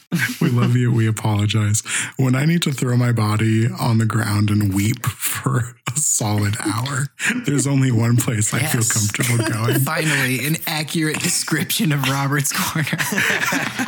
We 0.40 0.51
love 0.51 0.76
you. 0.76 0.93
We 0.93 1.06
apologize. 1.09 1.82
When 2.16 2.34
I 2.34 2.44
need 2.44 2.62
to 2.62 2.72
throw 2.72 2.97
my 2.97 3.12
body 3.12 3.66
on 3.68 3.98
the 3.98 4.06
ground 4.06 4.51
and 4.51 4.74
weep 4.74 5.06
for 5.06 5.74
a 5.89 5.97
solid 5.97 6.56
hour, 6.60 7.06
there's 7.44 7.66
only 7.66 7.90
one 7.90 8.16
place 8.16 8.52
I 8.52 8.60
feel 8.60 8.82
comfortable 8.82 9.44
going. 9.52 9.80
Finally, 9.80 10.47
an 10.47 10.56
accurate 10.66 11.20
description 11.20 11.93
of 11.93 12.02
Robert's 12.09 12.52
Corner 12.52 12.89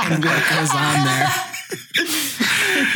and 0.00 0.24
what 0.24 0.50
goes 0.50 0.74
on 0.74 1.04
there. 1.04 1.28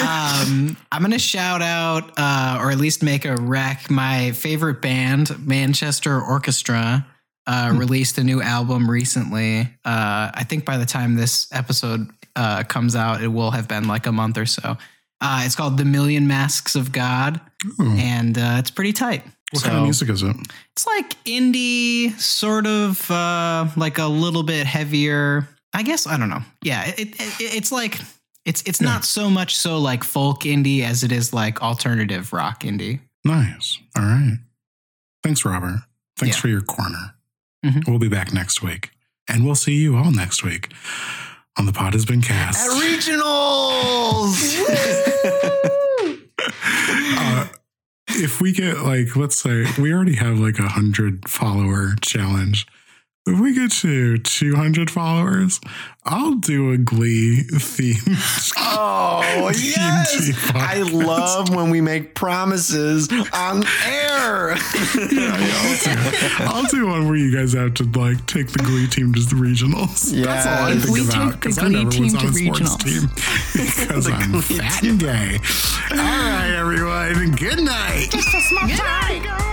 Um, 0.00 0.76
I'm 0.90 1.02
going 1.02 1.12
to 1.12 1.18
shout 1.18 1.62
out, 1.62 2.12
uh, 2.16 2.58
or 2.60 2.70
at 2.70 2.78
least 2.78 3.02
make 3.02 3.24
a 3.24 3.36
rec, 3.36 3.90
my 3.90 4.32
favorite 4.32 4.80
band, 4.80 5.46
Manchester 5.46 6.20
Orchestra. 6.20 7.06
Uh, 7.46 7.72
released 7.74 8.18
a 8.18 8.22
new 8.22 8.42
album 8.42 8.90
recently. 8.90 9.60
Uh, 9.82 10.30
I 10.34 10.44
think 10.46 10.66
by 10.66 10.76
the 10.76 10.84
time 10.84 11.14
this 11.14 11.48
episode 11.50 12.10
uh, 12.38 12.62
comes 12.64 12.94
out, 12.96 13.22
it 13.22 13.28
will 13.28 13.50
have 13.50 13.66
been 13.68 13.88
like 13.88 14.06
a 14.06 14.12
month 14.12 14.38
or 14.38 14.46
so. 14.46 14.76
Uh, 15.20 15.42
it's 15.44 15.56
called 15.56 15.76
The 15.76 15.84
Million 15.84 16.26
Masks 16.28 16.76
of 16.76 16.92
God, 16.92 17.40
Ooh. 17.80 17.90
and 17.98 18.38
uh, 18.38 18.56
it's 18.58 18.70
pretty 18.70 18.92
tight. 18.92 19.24
What 19.50 19.64
kind 19.64 19.76
of 19.76 19.82
music 19.82 20.08
is 20.10 20.22
it? 20.22 20.36
it's 20.72 20.86
like 20.86 21.10
indie, 21.24 22.12
sort 22.20 22.66
of 22.66 23.10
uh, 23.10 23.66
like 23.76 23.98
a 23.98 24.06
little 24.06 24.42
bit 24.44 24.66
heavier. 24.66 25.48
I 25.74 25.82
guess 25.82 26.06
I 26.06 26.16
don't 26.18 26.28
know. 26.30 26.42
Yeah, 26.62 26.86
it, 26.86 27.00
it, 27.00 27.20
it- 27.20 27.56
it's 27.56 27.72
like 27.72 27.98
it's 28.44 28.62
it's 28.62 28.80
not 28.80 29.04
so 29.04 29.28
much 29.28 29.56
so 29.56 29.78
like 29.78 30.04
folk 30.04 30.42
indie 30.44 30.82
as 30.82 31.02
it 31.02 31.10
is 31.12 31.32
like 31.34 31.62
alternative 31.62 32.32
rock 32.32 32.62
indie. 32.62 33.00
Nice. 33.24 33.78
All 33.96 34.04
right. 34.04 34.38
Thanks, 35.24 35.44
Robert. 35.44 35.80
Thanks 36.16 36.36
Yeah. 36.36 36.40
for 36.42 36.48
your 36.48 36.60
corner. 36.62 37.14
Mhm. 37.66 37.88
We'll 37.88 37.98
be 37.98 38.08
back 38.08 38.32
next 38.32 38.62
week. 38.62 38.90
And 39.28 39.44
we'll 39.44 39.56
see 39.56 39.74
you 39.74 39.96
all 39.96 40.12
next 40.12 40.42
week 40.44 40.72
on 41.58 41.66
The 41.66 41.72
Pod 41.72 41.94
Has 41.94 42.06
Been 42.06 42.22
Cast. 42.22 42.58
At 42.58 42.70
regionals. 42.82 44.58
uh, 47.18 47.48
if 48.08 48.40
we 48.40 48.52
get 48.52 48.78
like, 48.78 49.16
let's 49.16 49.36
say 49.36 49.66
we 49.78 49.92
already 49.92 50.14
have 50.16 50.38
like 50.38 50.58
a 50.58 50.68
hundred 50.68 51.28
follower 51.28 51.94
challenge. 52.00 52.66
If 53.30 53.40
we 53.40 53.52
get 53.54 53.70
to 53.72 54.18
200 54.18 54.90
followers, 54.90 55.60
I'll 56.04 56.36
do 56.36 56.70
a 56.72 56.78
Glee 56.78 57.42
theme. 57.42 58.16
oh 58.56 59.50
yes! 59.54 60.32
I 60.54 60.78
love 60.82 61.54
when 61.54 61.68
we 61.70 61.80
make 61.82 62.14
promises 62.14 63.08
on 63.32 63.64
air. 63.84 64.56
Yeah, 65.10 65.36
I'll, 65.36 65.76
do, 65.76 66.44
I'll 66.54 66.64
do 66.64 66.86
one 66.86 67.06
where 67.08 67.16
you 67.16 67.34
guys 67.36 67.52
have 67.52 67.74
to 67.74 67.84
like 67.84 68.24
take 68.26 68.48
the 68.48 68.58
Glee 68.62 68.86
team 68.86 69.12
to 69.12 69.20
the 69.20 69.34
regionals. 69.36 70.10
That's 70.24 70.46
all 70.46 70.52
I 70.66 70.72
Yes. 70.72 70.84
think 70.84 70.94
We 70.94 71.00
about 71.08 71.12
take 71.12 71.30
the 71.32 71.36
because 71.38 71.58
I 71.58 71.62
Glee 71.68 71.72
never 71.78 71.90
team 71.90 72.02
was 72.04 72.14
on 72.14 72.20
to 72.20 72.26
a 72.28 72.32
sports 72.32 72.60
regionals. 72.60 72.84
team 72.84 73.08
because 73.52 74.04
The 74.06 74.12
I'm 74.12 74.30
Glee 74.32 74.40
fat 74.58 74.80
team. 74.80 74.90
and 74.92 75.00
gay. 75.00 75.38
All 75.90 75.96
right, 75.98 76.54
everyone. 76.56 77.30
Good 77.32 77.60
night. 77.60 78.08
Good 78.10 78.78
night. 78.78 79.44